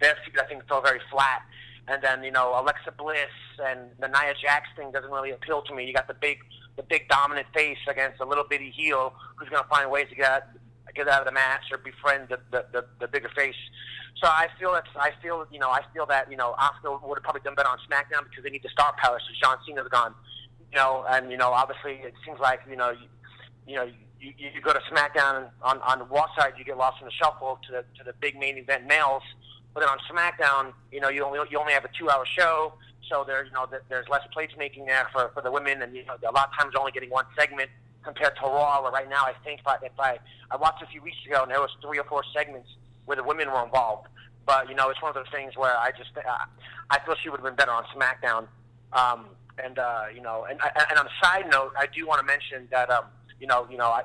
their 0.00 0.16
feet, 0.24 0.34
I 0.38 0.44
think, 0.44 0.66
fell 0.68 0.82
very 0.82 1.00
flat. 1.10 1.42
And 1.88 2.02
then, 2.02 2.24
you 2.24 2.32
know, 2.32 2.60
Alexa 2.60 2.92
Bliss 2.98 3.30
and 3.64 3.90
the 4.00 4.08
Nia 4.08 4.34
Jax 4.40 4.68
thing 4.76 4.90
doesn't 4.90 5.10
really 5.10 5.30
appeal 5.30 5.62
to 5.62 5.74
me. 5.74 5.86
You 5.86 5.92
got 5.92 6.08
the 6.08 6.14
big, 6.14 6.38
the 6.76 6.82
big 6.82 7.08
dominant 7.08 7.46
face 7.54 7.78
against 7.88 8.20
a 8.20 8.24
little 8.24 8.44
bitty 8.44 8.70
heel 8.70 9.14
who's 9.36 9.48
going 9.48 9.62
to 9.62 9.68
find 9.68 9.90
ways 9.90 10.08
to 10.10 10.16
get 10.16 10.48
get 10.96 11.08
out 11.08 11.20
of 11.20 11.26
the 11.26 11.32
match 11.32 11.62
or 11.70 11.78
befriend 11.78 12.28
the 12.28 12.38
the, 12.50 12.64
the, 12.72 12.84
the 13.00 13.08
bigger 13.08 13.28
face. 13.36 13.54
So 14.22 14.26
I 14.28 14.48
feel 14.58 14.72
that 14.72 14.84
I 14.96 15.10
feel 15.22 15.46
you 15.52 15.58
know 15.58 15.70
I 15.70 15.82
feel 15.92 16.06
that 16.06 16.30
you 16.30 16.36
know 16.36 16.54
Asuka 16.58 17.02
would 17.06 17.18
have 17.18 17.22
probably 17.22 17.42
done 17.42 17.54
better 17.54 17.68
on 17.68 17.78
SmackDown 17.90 18.24
because 18.28 18.42
they 18.42 18.50
need 18.50 18.62
the 18.62 18.70
star 18.70 18.94
power. 18.96 19.20
So 19.20 19.26
John 19.40 19.58
Cena's 19.66 19.88
gone, 19.88 20.14
you 20.72 20.78
know, 20.78 21.04
and 21.08 21.30
you 21.30 21.36
know 21.36 21.50
obviously 21.52 22.00
it 22.02 22.14
seems 22.24 22.40
like 22.40 22.60
you 22.68 22.76
know 22.76 22.90
you, 22.90 23.06
you 23.66 23.76
know 23.76 23.84
you, 24.18 24.32
you 24.38 24.60
go 24.62 24.72
to 24.72 24.80
SmackDown 24.90 25.50
on 25.62 25.80
on 25.82 25.98
the 25.98 26.04
Raw 26.06 26.26
side 26.38 26.54
you 26.56 26.64
get 26.64 26.78
lost 26.78 26.96
in 27.00 27.06
the 27.06 27.12
shuffle 27.12 27.58
to 27.66 27.72
the 27.72 27.84
to 27.98 28.04
the 28.04 28.14
big 28.20 28.38
main 28.38 28.56
event 28.56 28.86
males, 28.86 29.22
but 29.76 29.80
then 29.80 29.90
on 29.90 29.98
SmackDown 30.10 30.72
you 30.90 31.00
know 31.00 31.10
you 31.10 31.22
only 31.22 31.38
you 31.50 31.58
only 31.58 31.74
have 31.74 31.84
a 31.84 31.90
two 31.98 32.08
hour 32.08 32.24
show. 32.24 32.72
So 33.10 33.22
there, 33.24 33.44
you 33.44 33.52
know, 33.52 33.68
there's 33.88 34.08
less 34.08 34.22
plates 34.32 34.54
making 34.58 34.86
there 34.86 35.06
for, 35.12 35.30
for 35.32 35.40
the 35.40 35.52
women, 35.52 35.80
and 35.82 35.94
you 35.94 36.04
know, 36.06 36.16
a 36.28 36.32
lot 36.32 36.48
of 36.48 36.58
times 36.58 36.74
only 36.76 36.90
getting 36.90 37.10
one 37.10 37.26
segment 37.38 37.70
compared 38.02 38.34
to 38.36 38.42
Raw. 38.42 38.82
Where 38.82 38.90
right 38.90 39.08
now, 39.08 39.22
I 39.22 39.34
think 39.44 39.60
if 39.60 39.66
I, 39.66 39.76
if 39.82 39.92
I 40.00 40.18
I 40.50 40.56
watched 40.56 40.82
a 40.82 40.86
few 40.86 41.02
weeks 41.02 41.18
ago, 41.24 41.42
and 41.42 41.50
there 41.50 41.60
was 41.60 41.70
three 41.82 41.98
or 41.98 42.04
four 42.04 42.24
segments 42.34 42.68
where 43.04 43.16
the 43.16 43.22
women 43.22 43.48
were 43.52 43.62
involved. 43.62 44.08
But 44.44 44.68
you 44.68 44.74
know, 44.74 44.88
it's 44.88 45.00
one 45.02 45.10
of 45.10 45.14
those 45.14 45.30
things 45.30 45.56
where 45.56 45.76
I 45.76 45.92
just 45.96 46.10
uh, 46.16 46.22
I 46.90 46.98
feel 47.04 47.14
she 47.22 47.28
would 47.28 47.38
have 47.38 47.44
been 47.44 47.54
better 47.54 47.70
on 47.70 47.84
SmackDown. 47.94 48.48
Um, 48.92 49.26
and 49.62 49.78
uh, 49.78 50.04
you 50.12 50.22
know, 50.22 50.46
and, 50.50 50.58
and 50.90 50.98
on 50.98 51.06
a 51.06 51.24
side 51.24 51.46
note, 51.52 51.74
I 51.78 51.86
do 51.86 52.06
want 52.06 52.20
to 52.20 52.26
mention 52.26 52.66
that 52.72 52.90
um, 52.90 53.04
you 53.38 53.46
know, 53.46 53.68
you 53.70 53.76
know, 53.76 53.90
I 53.90 54.02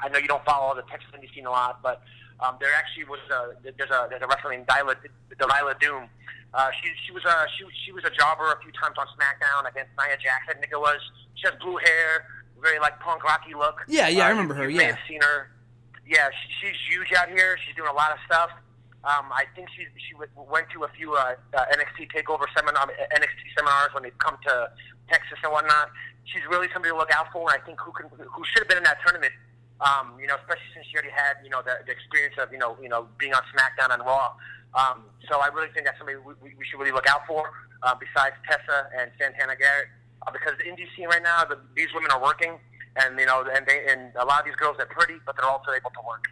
I 0.00 0.08
know 0.08 0.18
you 0.18 0.28
don't 0.28 0.44
follow 0.44 0.74
the 0.74 0.82
Texas 0.90 1.10
indie 1.14 1.32
scene 1.32 1.46
a 1.46 1.50
lot, 1.50 1.82
but 1.82 2.02
um, 2.42 2.56
there 2.60 2.72
actually 2.74 3.04
was 3.04 3.20
a, 3.30 3.54
there's 3.62 3.90
a 3.90 4.06
there's 4.10 4.22
a 4.22 4.26
wrestler 4.26 4.50
named 4.52 4.66
Delilah, 4.66 4.96
Delilah 5.38 5.74
Doom. 5.80 6.08
Uh, 6.52 6.70
she 6.82 6.90
she 7.06 7.12
was 7.12 7.24
a 7.24 7.46
she 7.56 7.64
she 7.86 7.92
was 7.92 8.02
a 8.04 8.10
jobber 8.10 8.50
a 8.52 8.58
few 8.62 8.72
times 8.72 8.96
on 8.98 9.06
SmackDown 9.14 9.68
against 9.70 9.90
Nia 9.98 10.16
Jax. 10.16 10.46
I 10.48 10.54
think 10.54 10.72
it 10.72 10.80
was. 10.80 10.98
She 11.36 11.46
has 11.46 11.54
blue 11.60 11.76
hair, 11.76 12.26
very 12.60 12.78
like 12.78 12.98
punk 13.00 13.22
rocky 13.24 13.54
look. 13.54 13.84
Yeah, 13.88 14.08
yeah, 14.08 14.24
uh, 14.24 14.26
I 14.26 14.30
remember 14.30 14.54
her. 14.54 14.68
You 14.68 14.76
Yeah, 14.76 14.82
may 14.82 14.86
have 14.92 14.98
seen 15.08 15.20
her. 15.22 15.50
Yeah, 16.06 16.28
she, 16.34 16.66
she's 16.66 16.76
huge 16.90 17.12
out 17.14 17.28
here. 17.28 17.56
She's 17.64 17.76
doing 17.76 17.88
a 17.88 17.94
lot 17.94 18.10
of 18.10 18.18
stuff. 18.26 18.50
Um, 19.04 19.30
I 19.32 19.44
think 19.54 19.68
she 19.70 19.86
she 19.96 20.12
w- 20.12 20.28
went 20.50 20.68
to 20.74 20.82
a 20.84 20.88
few 20.88 21.14
uh, 21.14 21.34
uh, 21.54 21.64
NXT 21.72 22.10
takeover 22.10 22.44
seminar 22.56 22.84
NXT 23.14 23.40
seminars 23.56 23.94
when 23.94 24.02
they 24.02 24.10
come 24.18 24.36
to 24.46 24.70
Texas 25.08 25.38
and 25.44 25.52
whatnot. 25.52 25.90
She's 26.24 26.42
really 26.50 26.68
somebody 26.72 26.92
to 26.92 26.98
look 26.98 27.10
out 27.14 27.30
for. 27.32 27.48
And 27.50 27.62
I 27.62 27.64
think 27.64 27.80
who 27.80 27.92
can 27.92 28.10
who 28.10 28.42
should 28.44 28.60
have 28.60 28.68
been 28.68 28.78
in 28.78 28.84
that 28.84 28.98
tournament. 29.06 29.32
Um, 29.80 30.20
you 30.20 30.28
know, 30.28 30.36
especially 30.36 30.68
since 30.76 30.84
she 30.92 30.94
already 31.00 31.12
had 31.16 31.40
you 31.42 31.48
know 31.48 31.64
the, 31.64 31.80
the 31.88 31.92
experience 31.92 32.36
of 32.36 32.52
you 32.52 32.60
know 32.60 32.76
you 32.80 32.88
know 32.88 33.08
being 33.16 33.32
on 33.32 33.42
SmackDown 33.52 33.92
and 33.94 34.04
Raw. 34.04 34.36
Um, 34.76 35.08
so 35.26 35.40
I 35.40 35.48
really 35.48 35.72
think 35.74 35.86
that's 35.86 35.98
somebody 35.98 36.18
we, 36.22 36.54
we, 36.54 36.62
should 36.62 36.78
really 36.78 36.94
look 36.94 37.08
out 37.10 37.26
for. 37.26 37.50
Uh, 37.82 37.96
besides 37.98 38.36
Tessa 38.46 38.86
and 38.94 39.10
Santana 39.18 39.58
Garrett, 39.58 39.90
uh, 40.22 40.30
because 40.30 40.54
the 40.62 40.68
indie 40.68 40.86
scene 40.94 41.08
right 41.08 41.24
now, 41.24 41.42
the, 41.42 41.58
these 41.74 41.90
women 41.90 42.12
are 42.12 42.22
working, 42.22 42.54
and 43.00 43.18
you 43.18 43.26
know, 43.26 43.42
and 43.42 43.66
they 43.66 43.88
and 43.88 44.14
a 44.14 44.24
lot 44.24 44.40
of 44.40 44.46
these 44.46 44.54
girls 44.60 44.76
are 44.78 44.86
pretty, 44.86 45.18
but 45.26 45.34
they're 45.34 45.48
also 45.48 45.72
able 45.72 45.90
to 45.90 46.02
work. 46.06 46.22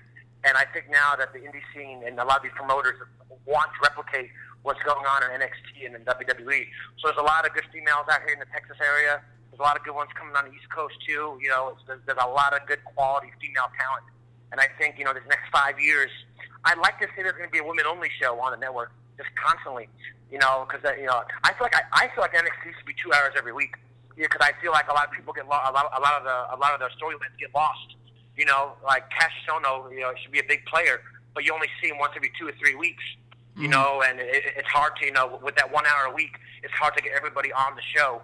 And 0.45 0.55
I 0.55 0.65
think 0.71 0.87
now 0.93 1.17
that 1.19 1.33
the 1.33 1.41
indie 1.41 1.65
scene 1.75 2.07
and 2.07 2.21
a 2.21 2.25
lot 2.25 2.39
of 2.39 2.43
these 2.45 2.55
promoters 2.55 2.95
want 3.47 3.73
to 3.75 3.81
replicate 3.83 4.31
what's 4.63 4.83
going 4.83 5.03
on 5.03 5.25
in 5.25 5.41
NXT 5.41 5.87
and 5.87 5.97
in 5.97 6.03
WWE. 6.05 6.63
So 7.01 7.09
there's 7.11 7.19
a 7.19 7.27
lot 7.27 7.47
of 7.47 7.55
good 7.55 7.67
females 7.73 8.07
out 8.11 8.23
here 8.23 8.35
in 8.35 8.41
the 8.41 8.51
Texas 8.53 8.77
area. 8.79 9.23
There's 9.51 9.61
a 9.61 9.63
lot 9.63 9.77
of 9.77 9.85
good 9.85 9.95
ones 9.95 10.11
coming 10.15 10.35
on 10.37 10.45
the 10.47 10.53
East 10.53 10.69
Coast 10.71 10.95
too. 11.07 11.39
You 11.41 11.49
know, 11.49 11.73
it's, 11.75 11.83
there's, 11.87 12.01
there's 12.07 12.21
a 12.21 12.29
lot 12.29 12.53
of 12.53 12.67
good 12.67 12.85
quality 12.85 13.33
female 13.41 13.73
talent. 13.79 14.05
And 14.53 14.61
I 14.61 14.69
think 14.79 14.99
you 14.99 15.05
know, 15.05 15.13
this 15.13 15.25
next 15.29 15.49
five 15.53 15.81
years, 15.81 16.11
I'd 16.65 16.79
like 16.79 16.99
to 17.01 17.07
say 17.15 17.23
there's 17.23 17.37
going 17.37 17.49
to 17.49 17.53
be 17.53 17.59
a 17.59 17.65
women-only 17.65 18.09
show 18.21 18.39
on 18.41 18.53
the 18.53 18.59
network 18.59 18.93
just 19.17 19.31
constantly. 19.37 19.89
You 20.31 20.39
know, 20.39 20.67
because 20.69 20.85
uh, 20.85 20.95
you 20.97 21.07
know, 21.07 21.25
I 21.45 21.53
feel 21.57 21.65
like 21.65 21.77
I, 21.77 21.83
I 21.93 22.15
feel 22.15 22.21
like 22.21 22.35
NXT 22.35 22.77
should 22.77 22.87
be 22.87 22.95
two 23.01 23.13
hours 23.13 23.33
every 23.37 23.53
week. 23.53 23.77
Because 24.17 24.43
I 24.43 24.51
feel 24.61 24.73
like 24.73 24.91
a 24.91 24.93
lot 24.93 25.07
of 25.07 25.13
people 25.13 25.33
get 25.33 25.47
lo- 25.47 25.63
a 25.63 25.71
lot, 25.71 25.87
a 25.97 26.01
lot 26.01 26.19
of 26.19 26.25
the 26.25 26.37
a 26.53 26.59
lot 26.59 26.75
of 26.75 26.81
their 26.81 26.91
storylines 26.91 27.33
get 27.39 27.55
lost. 27.55 27.97
You 28.37 28.45
know, 28.45 28.75
like 28.85 29.09
Kassius 29.11 29.49
Ohno, 29.49 29.91
you 29.93 30.01
know, 30.01 30.13
should 30.21 30.33
be 30.33 30.41
a 30.41 30.47
big 30.47 30.65
player, 30.67 31.01
but 31.35 31.45
you 31.45 31.55
only 31.55 31.69
see 31.81 31.89
him 31.89 31.99
once 31.99 32.13
every 32.17 32.31
two 32.39 32.47
or 32.47 32.53
three 32.61 32.75
weeks. 32.75 33.03
You 33.57 33.65
hmm. 33.65 33.71
know, 33.71 34.03
and 34.07 34.21
it, 34.21 34.45
it's 34.57 34.69
hard 34.69 34.97
to 35.01 35.07
you 35.07 35.13
know 35.13 35.41
with 35.43 35.57
that 35.57 35.73
one 35.73 35.87
hour 35.87 36.11
a 36.11 36.15
week, 36.15 36.37
it's 36.63 36.75
hard 36.75 36.97
to 36.97 37.03
get 37.03 37.13
everybody 37.17 37.53
on 37.53 37.75
the 37.75 37.83
show. 37.83 38.21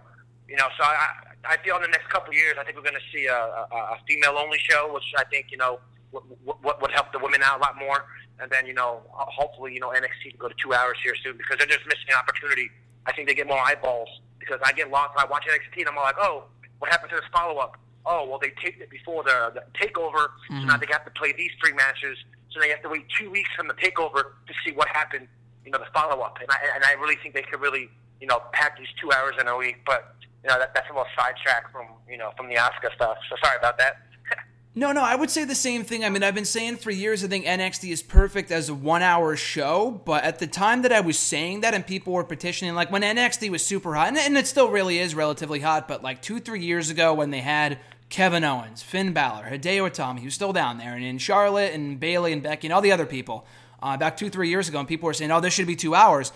You 0.49 0.57
know, 0.57 0.69
so 0.77 0.85
I 0.85 1.09
I 1.45 1.57
feel 1.59 1.77
in 1.77 1.83
the 1.83 1.89
next 1.89 2.09
couple 2.09 2.31
of 2.31 2.37
years, 2.37 2.57
I 2.59 2.65
think 2.65 2.77
we're 2.77 2.83
going 2.83 3.01
to 3.01 3.09
see 3.13 3.27
a, 3.27 3.37
a, 3.37 3.97
a 3.97 3.99
female 4.09 4.37
only 4.39 4.59
show, 4.59 4.93
which 4.93 5.05
I 5.17 5.25
think 5.25 5.47
you 5.51 5.57
know 5.57 5.81
would, 6.13 6.25
would, 6.45 6.77
would 6.81 6.91
help 6.93 7.13
the 7.13 7.19
women 7.19 7.43
out 7.43 7.59
a 7.59 7.63
lot 7.63 7.77
more. 7.79 8.05
And 8.41 8.51
then 8.51 8.67
you 8.67 8.75
know, 8.75 9.03
hopefully 9.13 9.75
you 9.75 9.81
know 9.81 9.91
NXT 9.91 10.31
can 10.31 10.39
go 10.39 10.49
to 10.49 10.55
two 10.61 10.75
hours 10.75 10.97
here 11.03 11.15
soon 11.23 11.37
because 11.37 11.59
they're 11.59 11.67
just 11.67 11.87
missing 11.87 12.09
an 12.11 12.17
opportunity. 12.17 12.71
I 13.07 13.13
think 13.13 13.29
they 13.29 13.35
get 13.35 13.47
more 13.47 13.61
eyeballs 13.61 14.09
because 14.39 14.61
I 14.63 14.73
get 14.73 14.91
lost. 14.91 15.13
I 15.17 15.25
watch 15.27 15.45
NXT 15.47 15.81
and 15.81 15.89
I'm 15.89 15.97
like, 15.97 16.17
oh, 16.19 16.45
what 16.79 16.91
happened 16.91 17.11
to 17.11 17.17
this 17.17 17.29
follow 17.33 17.59
up? 17.59 17.79
Oh, 18.07 18.29
well, 18.29 18.39
they 18.39 18.53
taped 18.63 18.83
it 18.83 18.91
before 18.91 19.23
the, 19.25 19.53
the 19.55 19.65
takeover, 19.79 20.29
so 20.47 20.55
mm-hmm. 20.55 20.67
now 20.67 20.77
they 20.77 20.87
have 20.91 21.05
to 21.07 21.11
play 21.13 21.33
these 21.33 21.51
three 21.59 21.73
matches. 21.73 22.19
So 22.51 22.61
they 22.61 22.69
have 22.69 22.83
to 22.83 22.89
wait 22.89 23.07
two 23.19 23.31
weeks 23.31 23.49
from 23.57 23.67
the 23.67 23.75
takeover 23.75 24.37
to 24.47 24.53
see 24.65 24.73
what 24.73 24.89
happened. 24.89 25.27
You 25.65 25.71
know, 25.71 25.79
the 25.79 25.87
follow 25.95 26.23
up, 26.23 26.37
and 26.41 26.49
I 26.51 26.59
and 26.75 26.85
I 26.85 26.93
really 26.93 27.17
think 27.17 27.35
they 27.35 27.43
could 27.43 27.61
really 27.61 27.89
you 28.21 28.27
know 28.27 28.43
pack 28.53 28.79
these 28.79 28.93
two 29.01 29.11
hours 29.13 29.35
in 29.41 29.49
a 29.49 29.57
week. 29.57 29.79
But 29.87 30.15
you 30.45 30.51
know, 30.51 30.59
that, 30.59 30.75
that's 30.75 30.89
a 30.91 30.93
little 30.93 31.07
sidetrack 31.17 31.73
from 31.73 31.87
you 32.09 32.19
know 32.19 32.31
from 32.37 32.49
the 32.49 32.59
Oscar 32.59 32.91
stuff. 32.95 33.17
So 33.31 33.37
sorry 33.43 33.57
about 33.59 33.79
that. 33.79 33.97
No, 34.77 34.91
no, 34.91 35.03
I 35.03 35.15
would 35.15 35.31
say 35.31 35.45
the 35.45 35.55
same 35.55 35.85
thing. 35.85 36.05
I 36.05 36.09
mean, 36.09 36.25
I've 36.25 36.35
been 36.35 36.45
saying 36.45 36.79
for 36.79 36.91
years 36.91 37.23
I 37.23 37.29
think 37.29 37.45
NXT 37.45 37.93
is 37.93 38.03
perfect 38.03 38.51
as 38.51 38.69
a 38.69 38.75
one 38.75 39.03
hour 39.03 39.37
show, 39.37 40.03
but 40.05 40.25
at 40.25 40.41
the 40.41 40.49
time 40.49 40.83
that 40.83 40.93
I 40.93 40.99
was 40.99 41.17
saying 41.17 41.61
that 41.61 41.75
and 41.75 41.87
people 41.87 42.13
were 42.13 42.25
petitioning, 42.25 42.75
like 42.75 42.91
when 42.91 43.03
NXT 43.03 43.51
was 43.51 43.65
super 43.65 43.95
hot, 43.95 44.09
and, 44.09 44.19
and 44.19 44.37
it 44.37 44.49
still 44.49 44.71
really 44.71 44.99
is 44.99 45.15
relatively 45.15 45.61
hot, 45.61 45.87
but 45.87 46.03
like 46.03 46.23
two, 46.23 46.41
three 46.41 46.65
years 46.65 46.91
ago 46.91 47.15
when 47.15 47.31
they 47.31 47.39
had 47.39 47.79
Kevin 48.09 48.43
Owens, 48.43 48.83
Finn 48.83 49.13
Balor, 49.13 49.45
Hideo 49.45 49.89
Itami, 49.89 50.19
who's 50.19 50.35
still 50.35 50.53
down 50.53 50.79
there, 50.79 50.95
and 50.95 51.05
in 51.05 51.19
Charlotte 51.19 51.73
and 51.73 52.01
Bayley 52.01 52.33
and 52.33 52.43
Becky 52.43 52.67
and 52.67 52.75
all 52.75 52.81
the 52.81 52.91
other 52.91 53.07
people, 53.07 53.47
uh, 53.81 53.97
back 53.97 54.17
two, 54.17 54.29
three 54.29 54.49
years 54.49 54.69
ago, 54.69 54.81
and 54.81 54.89
people 54.89 55.07
were 55.07 55.15
saying, 55.15 55.31
oh, 55.31 55.41
this 55.41 55.55
should 55.55 55.69
be 55.69 55.77
two 55.77 55.95
hours. 55.95 56.33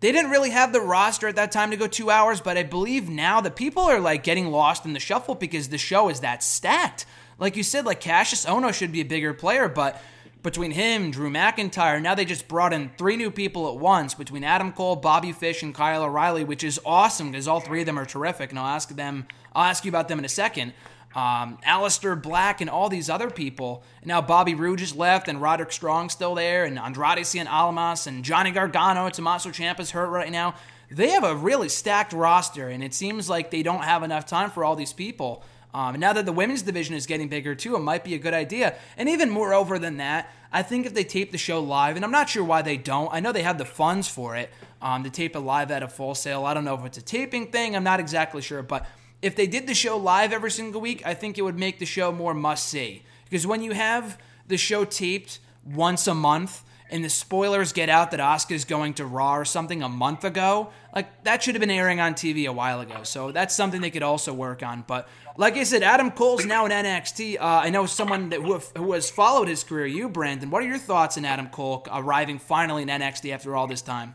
They 0.00 0.12
didn't 0.12 0.30
really 0.30 0.50
have 0.50 0.72
the 0.72 0.80
roster 0.80 1.26
at 1.26 1.36
that 1.36 1.50
time 1.50 1.70
to 1.72 1.76
go 1.76 1.88
two 1.88 2.10
hours, 2.10 2.40
but 2.40 2.56
I 2.56 2.62
believe 2.62 3.08
now 3.08 3.40
the 3.40 3.50
people 3.50 3.82
are 3.82 3.98
like 3.98 4.22
getting 4.22 4.46
lost 4.48 4.84
in 4.84 4.92
the 4.92 5.00
shuffle 5.00 5.34
because 5.34 5.68
the 5.68 5.78
show 5.78 6.08
is 6.08 6.20
that 6.20 6.42
stacked. 6.42 7.04
Like 7.38 7.56
you 7.56 7.64
said, 7.64 7.84
like 7.84 8.00
Kassius 8.00 8.46
Ohno 8.46 8.72
should 8.72 8.92
be 8.92 9.00
a 9.00 9.04
bigger 9.04 9.34
player, 9.34 9.68
but 9.68 10.00
between 10.42 10.70
him, 10.70 11.10
Drew 11.10 11.30
McIntyre, 11.30 12.00
now 12.00 12.14
they 12.14 12.24
just 12.24 12.46
brought 12.46 12.72
in 12.72 12.90
three 12.96 13.16
new 13.16 13.30
people 13.30 13.68
at 13.68 13.76
once 13.76 14.14
between 14.14 14.44
Adam 14.44 14.72
Cole, 14.72 14.94
Bobby 14.94 15.32
Fish, 15.32 15.64
and 15.64 15.74
Kyle 15.74 16.04
O'Reilly, 16.04 16.44
which 16.44 16.62
is 16.62 16.80
awesome 16.86 17.32
because 17.32 17.48
all 17.48 17.60
three 17.60 17.80
of 17.80 17.86
them 17.86 17.98
are 17.98 18.06
terrific, 18.06 18.50
and 18.50 18.58
I'll 18.58 18.66
ask 18.66 18.88
them. 18.90 19.26
I'll 19.52 19.64
ask 19.64 19.84
you 19.84 19.90
about 19.90 20.06
them 20.06 20.20
in 20.20 20.24
a 20.24 20.28
second. 20.28 20.74
Um, 21.14 21.58
Aleister 21.66 22.20
Black 22.20 22.60
and 22.60 22.68
all 22.68 22.88
these 22.88 23.08
other 23.08 23.30
people. 23.30 23.82
And 24.00 24.08
now 24.08 24.20
Bobby 24.20 24.54
Roode 24.54 24.78
just 24.78 24.96
left, 24.96 25.26
and 25.28 25.40
Roderick 25.40 25.72
Strong's 25.72 26.12
still 26.12 26.34
there, 26.34 26.64
and 26.64 26.78
Andrade 26.78 27.24
Cien 27.24 27.46
Almas, 27.50 28.06
and 28.06 28.24
Johnny 28.24 28.50
Gargano, 28.50 29.08
Tommaso 29.08 29.50
Ciampa's 29.50 29.90
hurt 29.90 30.08
right 30.08 30.30
now. 30.30 30.54
They 30.90 31.10
have 31.10 31.24
a 31.24 31.34
really 31.34 31.68
stacked 31.68 32.12
roster, 32.12 32.68
and 32.68 32.82
it 32.82 32.94
seems 32.94 33.28
like 33.28 33.50
they 33.50 33.62
don't 33.62 33.84
have 33.84 34.02
enough 34.02 34.26
time 34.26 34.50
for 34.50 34.64
all 34.64 34.76
these 34.76 34.92
people. 34.92 35.42
Um, 35.74 36.00
now 36.00 36.14
that 36.14 36.24
the 36.24 36.32
women's 36.32 36.62
division 36.62 36.94
is 36.94 37.06
getting 37.06 37.28
bigger 37.28 37.54
too, 37.54 37.76
it 37.76 37.80
might 37.80 38.04
be 38.04 38.14
a 38.14 38.18
good 38.18 38.32
idea. 38.32 38.74
And 38.96 39.08
even 39.08 39.28
moreover 39.28 39.78
than 39.78 39.98
that, 39.98 40.30
I 40.50 40.62
think 40.62 40.86
if 40.86 40.94
they 40.94 41.04
tape 41.04 41.30
the 41.30 41.38
show 41.38 41.60
live, 41.60 41.96
and 41.96 42.04
I'm 42.04 42.10
not 42.10 42.30
sure 42.30 42.42
why 42.42 42.62
they 42.62 42.78
don't. 42.78 43.12
I 43.12 43.20
know 43.20 43.32
they 43.32 43.42
have 43.42 43.58
the 43.58 43.66
funds 43.66 44.08
for 44.08 44.34
it 44.34 44.50
um, 44.80 45.04
to 45.04 45.10
tape 45.10 45.36
it 45.36 45.40
live 45.40 45.70
at 45.70 45.82
a 45.82 45.88
Full 45.88 46.14
Sail. 46.14 46.46
I 46.46 46.54
don't 46.54 46.64
know 46.64 46.74
if 46.74 46.86
it's 46.86 46.96
a 46.96 47.02
taping 47.02 47.50
thing. 47.50 47.76
I'm 47.76 47.84
not 47.84 48.00
exactly 48.00 48.40
sure, 48.40 48.62
but 48.62 48.86
if 49.22 49.34
they 49.34 49.46
did 49.46 49.66
the 49.66 49.74
show 49.74 49.96
live 49.96 50.32
every 50.32 50.50
single 50.50 50.80
week, 50.80 51.02
I 51.04 51.14
think 51.14 51.38
it 51.38 51.42
would 51.42 51.58
make 51.58 51.78
the 51.78 51.86
show 51.86 52.12
more 52.12 52.34
must 52.34 52.68
see. 52.68 53.02
Because 53.24 53.46
when 53.46 53.62
you 53.62 53.72
have 53.72 54.18
the 54.46 54.56
show 54.56 54.84
taped 54.84 55.40
once 55.64 56.06
a 56.06 56.14
month 56.14 56.64
and 56.90 57.04
the 57.04 57.10
spoilers 57.10 57.72
get 57.72 57.88
out 57.88 58.12
that 58.12 58.20
Asuka's 58.20 58.64
going 58.64 58.94
to 58.94 59.04
Raw 59.04 59.36
or 59.36 59.44
something 59.44 59.82
a 59.82 59.88
month 59.88 60.24
ago, 60.24 60.70
like 60.94 61.24
that 61.24 61.42
should 61.42 61.54
have 61.54 61.60
been 61.60 61.70
airing 61.70 62.00
on 62.00 62.14
TV 62.14 62.48
a 62.48 62.52
while 62.52 62.80
ago. 62.80 63.02
So 63.02 63.30
that's 63.32 63.54
something 63.54 63.80
they 63.80 63.90
could 63.90 64.02
also 64.02 64.32
work 64.32 64.62
on. 64.62 64.84
But 64.86 65.08
like 65.36 65.56
I 65.56 65.64
said, 65.64 65.82
Adam 65.82 66.10
Cole's 66.10 66.46
now 66.46 66.64
in 66.64 66.72
NXT. 66.72 67.38
Uh, 67.38 67.44
I 67.44 67.70
know 67.70 67.86
someone 67.86 68.30
that, 68.30 68.40
who, 68.40 68.58
who 68.76 68.92
has 68.92 69.10
followed 69.10 69.48
his 69.48 69.64
career. 69.64 69.86
You, 69.86 70.08
Branden, 70.08 70.50
what 70.50 70.62
are 70.62 70.66
your 70.66 70.78
thoughts 70.78 71.18
on 71.18 71.24
Adam 71.24 71.48
Cole 71.48 71.86
arriving 71.92 72.38
finally 72.38 72.82
in 72.82 72.88
NXT 72.88 73.34
after 73.34 73.54
all 73.54 73.66
this 73.66 73.82
time? 73.82 74.14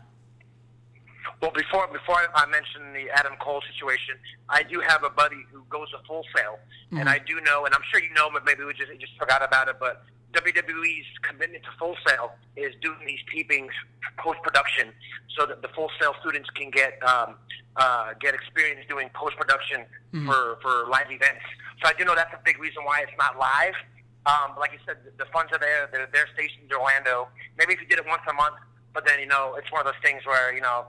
Well, 1.44 1.52
before 1.52 1.86
before 1.92 2.16
I 2.34 2.46
mention 2.46 2.94
the 2.94 3.12
Adam 3.12 3.34
Cole 3.38 3.60
situation, 3.70 4.16
I 4.48 4.62
do 4.62 4.80
have 4.80 5.04
a 5.04 5.10
buddy 5.10 5.44
who 5.52 5.60
goes 5.68 5.90
to 5.90 5.98
Full 6.08 6.24
Sail, 6.34 6.56
mm-hmm. 6.56 6.96
and 6.96 7.06
I 7.06 7.18
do 7.18 7.38
know, 7.42 7.66
and 7.66 7.74
I'm 7.74 7.84
sure 7.92 8.02
you 8.02 8.08
know, 8.14 8.30
but 8.32 8.46
maybe 8.46 8.64
we 8.64 8.72
just 8.72 8.88
just 8.98 9.12
forgot 9.20 9.44
about 9.44 9.68
it. 9.68 9.76
But 9.78 10.04
WWE's 10.32 11.04
commitment 11.20 11.64
to 11.64 11.70
Full 11.78 11.96
Sail 12.08 12.32
is 12.56 12.72
doing 12.80 12.96
these 13.06 13.20
tapings 13.28 13.76
post 14.16 14.40
production, 14.42 14.88
so 15.36 15.44
that 15.44 15.60
the 15.60 15.68
Full 15.76 15.90
Sail 16.00 16.14
students 16.24 16.48
can 16.56 16.70
get 16.70 16.96
um, 17.04 17.34
uh, 17.76 18.14
get 18.18 18.32
experience 18.32 18.80
doing 18.88 19.10
post 19.12 19.36
production 19.36 19.84
mm-hmm. 20.14 20.24
for 20.24 20.56
for 20.62 20.88
live 20.88 21.12
events. 21.12 21.44
So 21.84 21.90
I 21.90 21.92
do 21.92 22.06
know 22.06 22.14
that's 22.14 22.32
a 22.32 22.40
big 22.42 22.58
reason 22.58 22.84
why 22.84 23.00
it's 23.02 23.12
not 23.18 23.36
live. 23.36 23.76
Um, 24.24 24.56
like 24.58 24.72
you 24.72 24.78
said, 24.86 24.96
the 25.18 25.26
funds 25.26 25.52
are 25.52 25.58
there. 25.58 25.90
They're, 25.92 26.08
they're 26.10 26.28
stationed 26.32 26.72
in 26.72 26.72
Orlando. 26.72 27.28
Maybe 27.58 27.74
if 27.74 27.82
you 27.82 27.86
did 27.86 27.98
it 27.98 28.06
once 28.08 28.22
a 28.30 28.32
month, 28.32 28.56
but 28.94 29.04
then 29.06 29.20
you 29.20 29.26
know 29.26 29.56
it's 29.58 29.70
one 29.70 29.84
of 29.84 29.84
those 29.84 30.00
things 30.00 30.24
where 30.24 30.48
you 30.54 30.62
know 30.62 30.86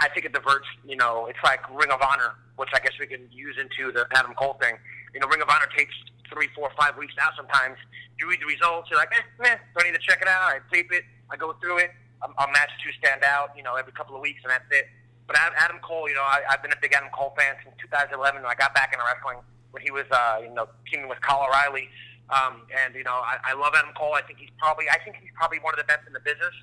I 0.00 0.08
think 0.08 0.26
it 0.26 0.32
diverts. 0.32 0.66
You 0.86 0.96
know, 0.96 1.26
it's 1.26 1.38
like 1.44 1.60
Ring 1.70 1.90
of 1.90 2.00
Honor, 2.02 2.34
which 2.56 2.70
I 2.74 2.80
guess 2.80 2.92
we 2.98 3.06
can 3.06 3.28
use 3.30 3.56
into 3.58 3.92
the 3.92 4.06
Adam 4.14 4.34
Cole 4.34 4.56
thing. 4.60 4.76
You 5.14 5.20
know, 5.20 5.28
Ring 5.28 5.42
of 5.42 5.48
Honor 5.48 5.68
takes 5.76 5.94
three, 6.32 6.48
four, 6.54 6.70
five 6.78 6.96
weeks 6.96 7.14
out. 7.20 7.32
Sometimes 7.36 7.76
you 8.18 8.28
read 8.28 8.40
the 8.40 8.46
results, 8.46 8.88
you're 8.90 8.98
like, 8.98 9.12
eh, 9.12 9.24
meh, 9.38 9.56
don't 9.76 9.86
need 9.86 9.98
to 9.98 10.02
check 10.02 10.20
it 10.22 10.28
out. 10.28 10.48
I 10.48 10.60
tape 10.72 10.92
it, 10.92 11.04
I 11.30 11.36
go 11.36 11.52
through 11.60 11.78
it. 11.78 11.90
A, 12.22 12.26
a 12.26 12.46
match 12.52 12.70
two 12.82 12.92
stand 12.98 13.24
out, 13.24 13.50
you 13.56 13.62
know, 13.62 13.74
every 13.74 13.92
couple 13.92 14.14
of 14.14 14.22
weeks, 14.22 14.40
and 14.44 14.50
that's 14.50 14.64
it. 14.70 14.86
But 15.26 15.36
Adam 15.36 15.78
Cole, 15.82 16.08
you 16.08 16.14
know, 16.14 16.22
I, 16.22 16.42
I've 16.50 16.62
been 16.62 16.72
a 16.72 16.80
big 16.80 16.92
Adam 16.92 17.10
Cole 17.14 17.34
fan 17.38 17.54
since 17.62 17.74
2011 17.80 18.42
when 18.42 18.50
I 18.50 18.54
got 18.54 18.74
back 18.74 18.92
into 18.92 19.04
wrestling 19.06 19.42
when 19.70 19.82
he 19.82 19.90
was, 19.90 20.04
uh, 20.10 20.38
you 20.42 20.52
know, 20.52 20.68
teaming 20.90 21.08
with 21.08 21.20
Kyle 21.20 21.46
O'Reilly. 21.48 21.88
Um, 22.30 22.64
and 22.72 22.94
you 22.94 23.04
know, 23.04 23.20
I, 23.20 23.52
I 23.52 23.52
love 23.54 23.74
Adam 23.74 23.92
Cole. 23.96 24.14
I 24.14 24.22
think 24.22 24.38
he's 24.38 24.52
probably, 24.58 24.88
I 24.88 24.98
think 25.04 25.16
he's 25.20 25.32
probably 25.34 25.58
one 25.60 25.74
of 25.74 25.78
the 25.78 25.88
best 25.88 26.06
in 26.06 26.12
the 26.12 26.20
business. 26.20 26.54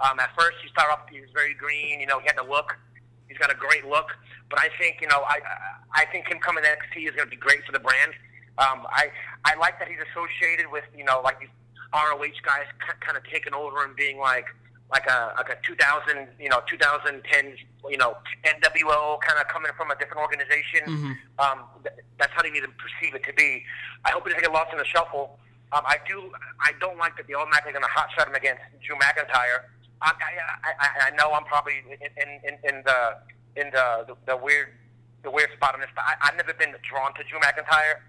Um, 0.00 0.20
at 0.20 0.30
first, 0.38 0.56
he 0.62 0.68
started 0.68 0.92
off, 0.92 1.08
he 1.10 1.20
was 1.20 1.30
very 1.32 1.54
green. 1.54 2.00
You 2.00 2.06
know, 2.06 2.20
he 2.20 2.26
had 2.26 2.36
the 2.36 2.48
look. 2.48 2.76
He's 3.28 3.38
got 3.38 3.50
a 3.50 3.56
great 3.56 3.86
look. 3.86 4.12
But 4.50 4.60
I 4.60 4.68
think, 4.78 5.00
you 5.00 5.08
know, 5.08 5.24
I, 5.26 5.40
I 5.94 6.04
think 6.06 6.28
him 6.28 6.38
coming 6.38 6.62
to 6.62 6.70
NXT 6.70 7.08
is 7.08 7.14
going 7.16 7.26
to 7.26 7.30
be 7.30 7.36
great 7.36 7.64
for 7.64 7.72
the 7.72 7.80
brand. 7.80 8.12
Um, 8.58 8.86
I, 8.88 9.10
I 9.44 9.56
like 9.56 9.78
that 9.78 9.88
he's 9.88 9.98
associated 10.12 10.70
with, 10.70 10.84
you 10.96 11.04
know, 11.04 11.20
like 11.24 11.40
these 11.40 11.52
ROH 11.92 12.40
guys 12.44 12.68
kind 13.00 13.16
of 13.16 13.24
taking 13.24 13.54
over 13.54 13.84
and 13.84 13.96
being 13.96 14.18
like, 14.18 14.46
like 14.90 15.06
a 15.10 15.32
like 15.36 15.48
a 15.48 15.56
2000 15.66 16.28
you 16.38 16.48
know 16.48 16.60
2010 16.70 17.56
you 17.90 17.96
know 17.96 18.16
NWO 18.44 19.20
kind 19.20 19.40
of 19.40 19.48
coming 19.48 19.72
from 19.76 19.90
a 19.90 19.96
different 19.96 20.22
organization. 20.22 20.86
Mm-hmm. 20.86 21.12
Um, 21.38 21.64
th- 21.82 21.96
that's 22.18 22.32
how 22.34 22.42
they 22.42 22.50
need 22.50 22.62
to 22.62 22.70
perceive 22.78 23.14
it 23.14 23.24
to 23.24 23.32
be. 23.34 23.64
I 24.04 24.10
hope 24.10 24.26
it 24.26 24.30
doesn't 24.30 24.44
get 24.44 24.52
lost 24.52 24.72
in 24.72 24.78
the 24.78 24.84
shuffle. 24.84 25.38
Um, 25.72 25.82
I 25.84 25.98
do. 26.06 26.30
I 26.62 26.72
don't 26.80 26.98
like 26.98 27.16
that 27.16 27.26
they 27.26 27.34
automatically 27.34 27.72
going 27.72 27.82
to 27.82 27.90
hot 27.90 28.08
shot 28.16 28.28
him 28.28 28.34
against 28.34 28.62
Drew 28.86 28.96
McIntyre. 28.96 29.66
I, 30.02 30.12
I, 30.12 30.72
I, 30.78 30.88
I 31.08 31.10
know 31.16 31.32
I'm 31.32 31.44
probably 31.44 31.82
in, 31.88 32.28
in, 32.44 32.54
in 32.62 32.82
the 32.84 33.00
in 33.56 33.70
the, 33.72 34.04
the 34.08 34.14
the 34.26 34.36
weird 34.36 34.68
the 35.22 35.30
weird 35.30 35.50
spot 35.56 35.74
on 35.74 35.80
this. 35.80 35.90
But 35.94 36.04
I, 36.04 36.14
I've 36.28 36.36
never 36.36 36.54
been 36.54 36.74
drawn 36.82 37.14
to 37.14 37.24
Drew 37.24 37.40
McIntyre. 37.40 38.04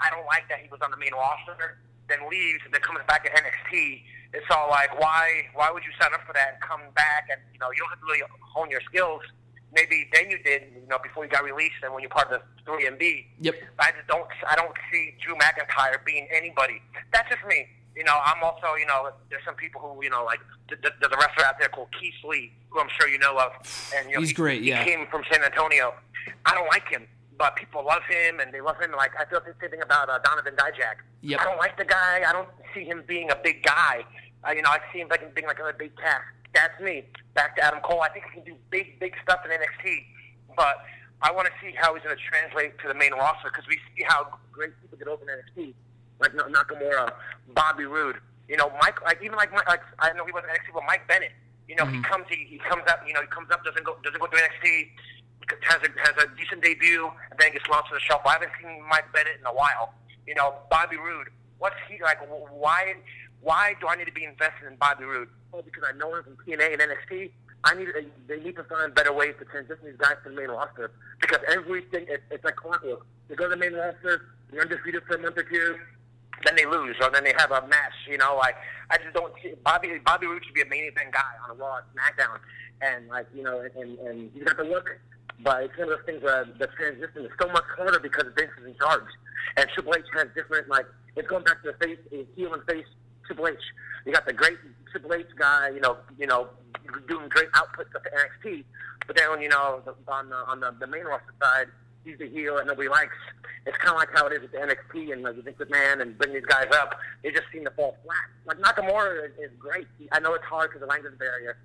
I 0.00 0.10
don't 0.10 0.26
like 0.26 0.48
that 0.48 0.60
he 0.60 0.68
was 0.68 0.80
on 0.84 0.90
the 0.90 0.96
main 0.96 1.12
roster, 1.12 1.78
then 2.08 2.28
leaves, 2.28 2.60
and 2.64 2.72
then 2.72 2.80
comes 2.80 3.00
back 3.08 3.24
to 3.24 3.30
NXT 3.30 4.02
it's 4.36 4.46
all 4.50 4.68
like, 4.70 4.92
why 5.00 5.48
why 5.54 5.70
would 5.70 5.82
you 5.84 5.92
sign 6.00 6.12
up 6.12 6.20
for 6.26 6.32
that 6.32 6.54
and 6.54 6.60
come 6.60 6.80
back 6.94 7.28
and 7.30 7.40
you 7.52 7.58
know 7.58 7.70
you 7.70 7.78
don't 7.78 7.90
have 7.90 8.00
to 8.00 8.06
really 8.06 8.22
hone 8.40 8.70
your 8.70 8.82
skills. 8.82 9.22
Maybe 9.74 10.08
then 10.12 10.30
you 10.30 10.38
did, 10.38 10.62
you 10.72 10.88
know, 10.88 10.98
before 11.02 11.24
you 11.24 11.30
got 11.30 11.44
released 11.44 11.82
and 11.82 11.92
when 11.92 12.00
you're 12.00 12.10
part 12.10 12.32
of 12.32 12.40
the 12.40 12.70
3MB. 12.70 13.26
Yep. 13.40 13.54
I 13.78 13.90
just 13.92 14.06
don't 14.08 14.26
I 14.48 14.56
don't 14.56 14.72
see 14.92 15.14
Drew 15.20 15.34
McIntyre 15.36 16.04
being 16.04 16.28
anybody. 16.32 16.82
That's 17.12 17.28
just 17.28 17.44
me. 17.46 17.66
You 17.96 18.04
know, 18.04 18.14
I'm 18.24 18.42
also, 18.42 18.74
you 18.78 18.86
know, 18.86 19.10
there's 19.30 19.44
some 19.44 19.54
people 19.54 19.80
who, 19.80 20.04
you 20.04 20.10
know, 20.10 20.24
like 20.24 20.40
there's 20.68 20.82
a 20.84 21.16
wrestler 21.16 21.46
out 21.46 21.58
there 21.58 21.68
called 21.68 21.88
Keith 21.98 22.14
Lee, 22.24 22.52
who 22.68 22.80
I'm 22.80 22.88
sure 23.00 23.08
you 23.08 23.18
know 23.18 23.38
of, 23.38 23.52
and 23.96 24.10
you 24.10 24.16
know, 24.16 24.20
he's 24.20 24.30
he, 24.30 24.34
great. 24.34 24.62
Yeah, 24.62 24.84
he 24.84 24.90
came 24.90 25.06
from 25.06 25.22
San 25.32 25.42
Antonio. 25.42 25.94
I 26.44 26.54
don't 26.54 26.68
like 26.68 26.88
him 26.88 27.06
but 27.38 27.56
people 27.56 27.84
love 27.84 28.02
him 28.08 28.40
and 28.40 28.52
they 28.52 28.60
love 28.60 28.80
him. 28.80 28.92
Like 28.96 29.12
I 29.18 29.24
feel 29.26 29.40
the 29.40 29.54
same 29.60 29.70
thing 29.70 29.82
about 29.82 30.08
uh, 30.08 30.18
Donovan 30.24 30.54
Dijak. 30.54 31.04
Yep. 31.22 31.40
I 31.40 31.44
don't 31.44 31.58
like 31.58 31.76
the 31.76 31.84
guy. 31.84 32.22
I 32.26 32.32
don't 32.32 32.48
see 32.74 32.84
him 32.84 33.04
being 33.06 33.30
a 33.30 33.36
big 33.36 33.62
guy. 33.62 34.04
Uh, 34.46 34.52
you 34.52 34.62
know, 34.62 34.70
I 34.70 34.78
see 34.92 35.00
him 35.00 35.08
like 35.08 35.34
being 35.34 35.46
like 35.46 35.58
a 35.58 35.72
big 35.76 35.96
cat. 35.96 36.22
That's 36.54 36.78
me. 36.80 37.04
Back 37.34 37.56
to 37.56 37.64
Adam 37.64 37.80
Cole. 37.80 38.00
I 38.00 38.08
think 38.08 38.24
he 38.26 38.40
can 38.40 38.44
do 38.44 38.56
big, 38.70 38.98
big 39.00 39.14
stuff 39.22 39.40
in 39.44 39.50
NXT, 39.50 40.04
but 40.56 40.78
I 41.22 41.32
want 41.32 41.48
to 41.48 41.52
see 41.60 41.74
how 41.76 41.94
he's 41.94 42.02
going 42.02 42.16
to 42.16 42.22
translate 42.22 42.78
to 42.80 42.88
the 42.88 42.94
main 42.94 43.12
roster 43.12 43.50
because 43.50 43.66
we 43.68 43.78
see 43.92 44.04
how 44.08 44.38
great 44.52 44.72
people 44.80 44.96
get 44.96 45.08
over 45.08 45.22
in 45.24 45.28
NXT, 45.28 45.74
like 46.20 46.32
Nakamura, 46.32 47.12
Bobby 47.54 47.84
Roode. 47.84 48.16
You 48.48 48.56
know, 48.56 48.70
Mike. 48.80 49.02
Like 49.02 49.20
even 49.22 49.36
like, 49.36 49.52
Mike, 49.52 49.68
like 49.68 49.82
I 49.98 50.12
know 50.12 50.24
he 50.24 50.32
wasn't 50.32 50.52
NXT, 50.52 50.74
but 50.74 50.84
Mike 50.86 51.06
Bennett. 51.08 51.32
You 51.68 51.74
know, 51.74 51.84
mm-hmm. 51.84 51.96
he 51.96 52.02
comes, 52.02 52.24
he, 52.28 52.46
he 52.48 52.58
comes 52.58 52.84
up. 52.88 53.02
You 53.06 53.14
know, 53.14 53.20
he 53.20 53.26
comes 53.26 53.50
up, 53.50 53.64
doesn't 53.64 53.84
go, 53.84 53.96
doesn't 54.04 54.20
go 54.20 54.26
to 54.26 54.36
NXT, 54.36 54.88
has 55.62 55.80
a 55.82 55.90
has 56.00 56.24
a 56.24 56.26
decent 56.36 56.62
debut, 56.62 57.10
and 57.30 57.38
then 57.38 57.52
gets 57.52 57.66
launched 57.68 57.88
to 57.88 57.94
the 57.94 58.00
shuffle. 58.00 58.30
I 58.30 58.34
haven't 58.34 58.52
seen 58.62 58.82
Mike 58.88 59.12
Bennett 59.12 59.38
in 59.40 59.46
a 59.46 59.54
while. 59.54 59.94
You 60.26 60.34
know, 60.34 60.54
Bobby 60.70 60.96
Roode. 60.96 61.28
What's 61.58 61.76
he 61.88 62.00
like? 62.02 62.18
Why? 62.50 62.94
Why 63.42 63.74
do 63.80 63.88
I 63.88 63.96
need 63.96 64.06
to 64.06 64.12
be 64.12 64.24
invested 64.24 64.66
in 64.70 64.76
Bobby 64.76 65.04
Roode? 65.04 65.28
Oh, 65.52 65.62
because 65.62 65.84
I 65.86 65.96
know 65.96 66.14
him 66.14 66.24
from 66.24 66.36
TNA 66.46 66.72
and 66.74 66.82
NXT. 66.82 67.30
I 67.64 67.74
need 67.74 67.86
to, 67.86 68.04
they 68.28 68.38
need 68.38 68.54
to 68.56 68.64
find 68.64 68.94
better 68.94 69.12
ways 69.12 69.34
to 69.40 69.44
transition 69.44 69.86
these 69.86 69.96
guys 69.98 70.14
to 70.22 70.30
the 70.30 70.36
main 70.36 70.48
roster 70.48 70.92
because 71.20 71.40
everything 71.48 72.06
it, 72.08 72.22
it's 72.30 72.44
like 72.44 72.56
clockwork. 72.56 73.04
They 73.28 73.34
go 73.34 73.44
to 73.44 73.50
the 73.50 73.56
main 73.56 73.72
roster, 73.72 74.22
they're 74.50 74.62
undefeated 74.62 75.02
for 75.06 75.16
a 75.16 75.22
month 75.22 75.36
or 75.36 75.42
two, 75.42 75.76
then 76.44 76.54
they 76.56 76.66
lose 76.66 76.96
or 77.00 77.10
then 77.10 77.24
they 77.24 77.34
have 77.38 77.50
a 77.50 77.66
match. 77.66 77.96
You 78.08 78.18
know, 78.18 78.36
like 78.36 78.56
I 78.90 78.98
just 78.98 79.14
don't 79.14 79.32
see 79.42 79.54
Bobby 79.64 79.98
Bobby 80.04 80.26
Roode 80.26 80.44
should 80.44 80.54
be 80.54 80.62
a 80.62 80.66
main 80.68 80.84
event 80.84 81.12
guy 81.12 81.32
on 81.44 81.56
a 81.56 81.58
Raw, 81.58 81.80
SmackDown, 81.94 82.38
and 82.82 83.08
like 83.08 83.26
you 83.34 83.42
know, 83.42 83.60
and 83.60 83.98
and 83.98 84.30
he's 84.34 84.44
got 84.44 84.56
the 84.56 84.64
look. 84.64 84.88
But 85.42 85.64
it's 85.64 85.76
one 85.76 85.92
of 85.92 85.98
those 85.98 86.06
things 86.06 86.22
where 86.22 86.44
the 86.44 86.66
transition 86.66 87.26
is 87.26 87.32
so 87.40 87.48
much 87.48 87.64
harder 87.76 88.00
because 88.00 88.24
Vince 88.36 88.50
is 88.60 88.66
in 88.66 88.74
charge, 88.76 89.04
and 89.56 89.68
Triple 89.74 89.94
H 89.96 90.04
has 90.14 90.28
different 90.34 90.68
like 90.68 90.86
it's 91.16 91.28
going 91.28 91.44
back 91.44 91.62
to 91.62 91.72
the 91.72 91.86
face, 91.86 91.98
heel 92.36 92.54
and 92.54 92.62
face 92.64 92.86
Triple 93.26 93.48
H. 93.48 93.58
You 94.04 94.12
got 94.12 94.26
the 94.26 94.32
great 94.32 94.58
Triple 94.90 95.14
H 95.14 95.26
guy, 95.38 95.70
you 95.70 95.80
know, 95.80 95.96
you 96.18 96.26
know, 96.26 96.48
doing 97.08 97.28
great 97.28 97.50
outputs 97.52 97.94
of 97.94 98.02
NXT. 98.02 98.64
But 99.06 99.16
then, 99.16 99.40
you 99.40 99.48
know, 99.48 99.82
on 100.08 100.28
the, 100.30 100.36
on 100.36 100.60
the, 100.60 100.74
the 100.80 100.86
main 100.86 101.04
roster 101.04 101.34
side, 101.40 101.68
he's 102.06 102.18
the 102.18 102.28
heel 102.28 102.56
that 102.56 102.66
nobody 102.66 102.88
likes. 102.88 103.16
It's 103.66 103.76
kind 103.78 103.90
of 103.90 103.96
like 103.96 104.08
how 104.14 104.26
it 104.28 104.32
is 104.32 104.42
with 104.42 104.52
the 104.52 104.58
NXT 104.58 105.12
and 105.12 105.22
like, 105.22 105.34
Vince 105.42 105.58
McMahon 105.58 106.00
and 106.00 106.16
bring 106.16 106.32
these 106.32 106.46
guys 106.46 106.68
up. 106.72 106.96
They 107.22 107.30
just 107.32 107.46
seem 107.52 107.64
to 107.64 107.70
fall 107.72 107.96
flat. 108.04 108.26
Like 108.46 108.58
Nakamura 108.58 109.26
is, 109.26 109.32
is 109.38 109.50
great. 109.58 109.88
I 110.12 110.20
know 110.20 110.34
it's 110.34 110.44
hard 110.44 110.70
because 110.70 110.80
the 110.80 110.86
language 110.86 111.18
barrier, 111.18 111.58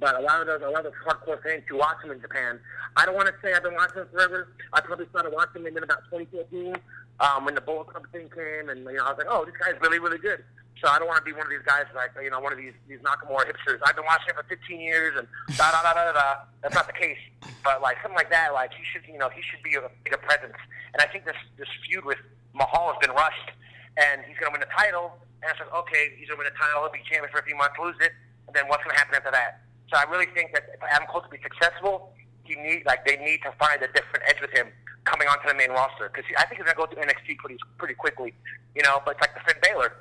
but 0.00 0.18
a 0.18 0.20
lot 0.20 0.40
of 0.40 0.46
those, 0.48 0.60
a 0.62 0.70
lot 0.70 0.84
of 0.84 0.92
those 0.92 1.00
hardcore 1.06 1.42
fans 1.42 1.62
who 1.68 1.78
watch 1.78 2.02
him 2.02 2.10
in 2.10 2.20
Japan, 2.20 2.58
I 2.96 3.06
don't 3.06 3.14
want 3.14 3.28
to 3.28 3.34
say 3.42 3.54
I've 3.54 3.62
been 3.62 3.74
watching 3.74 4.02
him 4.02 4.08
forever. 4.12 4.48
I 4.72 4.80
probably 4.80 5.06
started 5.10 5.32
watching 5.32 5.62
him 5.62 5.76
in 5.76 5.82
about 5.82 6.02
2014 6.10 6.74
um, 7.20 7.44
when 7.44 7.54
the 7.54 7.60
Bullet 7.60 7.86
Club 7.86 8.06
thing 8.10 8.28
came, 8.34 8.68
and 8.68 8.80
you 8.80 8.98
know 8.98 9.04
I 9.04 9.10
was 9.10 9.18
like, 9.18 9.28
oh, 9.30 9.44
this 9.44 9.54
guy's 9.56 9.80
really, 9.80 10.00
really 10.00 10.18
good. 10.18 10.42
So 10.82 10.90
I 10.90 10.98
don't 10.98 11.06
want 11.06 11.22
to 11.22 11.24
be 11.24 11.32
one 11.32 11.46
of 11.46 11.52
these 11.54 11.64
guys 11.64 11.86
like 11.94 12.12
you 12.20 12.30
know 12.30 12.40
one 12.40 12.52
of 12.52 12.58
these 12.58 12.74
these 12.88 12.98
Nakamura 13.00 13.46
hipsters. 13.46 13.78
I've 13.86 13.96
been 13.96 14.04
watching 14.04 14.34
him 14.34 14.36
for 14.36 14.46
15 14.48 14.80
years 14.80 15.14
and 15.16 15.26
da 15.56 15.70
da 15.70 15.82
da 15.82 15.94
da 15.94 16.12
da. 16.12 16.28
That's 16.62 16.74
not 16.74 16.86
the 16.86 16.96
case. 16.96 17.20
But 17.62 17.80
like 17.80 17.96
something 18.02 18.18
like 18.18 18.30
that, 18.30 18.52
like 18.52 18.74
he 18.74 18.82
should 18.84 19.06
you 19.06 19.18
know 19.18 19.30
he 19.30 19.40
should 19.40 19.62
be 19.62 19.74
a 19.78 19.86
bigger 20.02 20.18
presence. 20.18 20.58
And 20.92 21.00
I 21.00 21.06
think 21.06 21.24
this 21.24 21.38
this 21.56 21.70
feud 21.86 22.04
with 22.04 22.18
Mahal 22.52 22.92
has 22.92 22.98
been 23.00 23.14
rushed, 23.14 23.50
and 23.96 24.22
he's 24.26 24.36
going 24.36 24.50
to 24.52 24.54
win 24.58 24.62
the 24.62 24.74
title. 24.74 25.16
And 25.42 25.50
it's 25.52 25.60
like 25.60 25.72
okay, 25.86 26.12
he's 26.18 26.28
going 26.28 26.40
to 26.40 26.44
win 26.44 26.50
the 26.50 26.58
title, 26.58 26.84
he'll 26.84 26.92
be 26.92 27.04
champion 27.06 27.30
for 27.30 27.38
a 27.40 27.46
few 27.46 27.56
months, 27.56 27.76
lose 27.80 27.96
it, 28.00 28.12
and 28.48 28.52
then 28.56 28.66
what's 28.68 28.82
going 28.82 28.96
to 28.96 29.00
happen 29.00 29.14
after 29.14 29.32
that? 29.32 29.64
So 29.92 30.00
I 30.00 30.04
really 30.08 30.28
think 30.32 30.52
that 30.56 30.68
if 30.72 30.80
Adam 30.82 31.06
Cole 31.06 31.22
to 31.22 31.28
be 31.28 31.40
successful, 31.40 32.12
he 32.44 32.56
need 32.56 32.84
like 32.84 33.06
they 33.06 33.16
need 33.16 33.40
to 33.44 33.52
find 33.56 33.80
a 33.80 33.88
different 33.88 34.24
edge 34.26 34.40
with 34.40 34.52
him 34.52 34.68
coming 35.04 35.28
onto 35.28 35.48
the 35.48 35.54
main 35.54 35.70
roster 35.70 36.08
because 36.08 36.24
I 36.36 36.48
think 36.48 36.60
he's 36.60 36.68
going 36.68 36.76
to 36.76 36.80
go 36.80 36.88
to 36.88 36.96
NXT 36.96 37.38
pretty 37.40 37.56
pretty 37.78 37.94
quickly, 37.94 38.34
you 38.74 38.82
know. 38.82 39.00
But 39.04 39.16
it's 39.16 39.22
like 39.22 39.34
the 39.36 39.44
Finn 39.44 39.60
Balor 39.62 39.92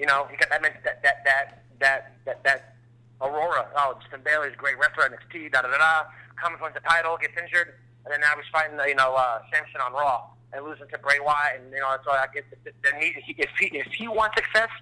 you 0.00 0.06
know, 0.06 0.26
he 0.32 0.36
got 0.40 0.48
that 0.48 0.62
that 0.64 1.02
that 1.04 1.24
that 1.24 1.62
that 1.78 2.16
that, 2.24 2.42
that 2.42 2.74
Aurora. 3.20 3.68
Oh, 3.76 4.00
Justin 4.00 4.24
Bailey's 4.24 4.56
great 4.56 4.78
wrestler 4.80 5.12
NXT. 5.12 5.52
Da 5.52 5.60
da 5.60 5.68
da 5.68 5.76
da. 5.76 6.08
Comes 6.40 6.56
wins 6.56 6.72
the 6.72 6.80
title, 6.80 7.20
gets 7.20 7.36
injured, 7.36 7.76
and 8.04 8.08
then 8.08 8.20
now 8.24 8.32
he's 8.32 8.48
fighting 8.48 8.80
you 8.88 8.96
know 8.96 9.12
uh, 9.12 9.44
Samson 9.52 9.84
on 9.84 9.92
Raw 9.92 10.24
and 10.56 10.64
losing 10.64 10.88
to 10.88 10.98
Bray 10.98 11.20
Wyatt. 11.20 11.60
And 11.60 11.70
you 11.70 11.84
know, 11.84 11.92
so 12.02 12.12
I 12.12 12.24
guess 12.32 12.48
the 12.64 12.72
need 12.96 13.20
if 13.36 13.52
he 13.60 13.66
if 13.76 13.92
he 13.92 14.08
wants 14.08 14.40
success, 14.40 14.72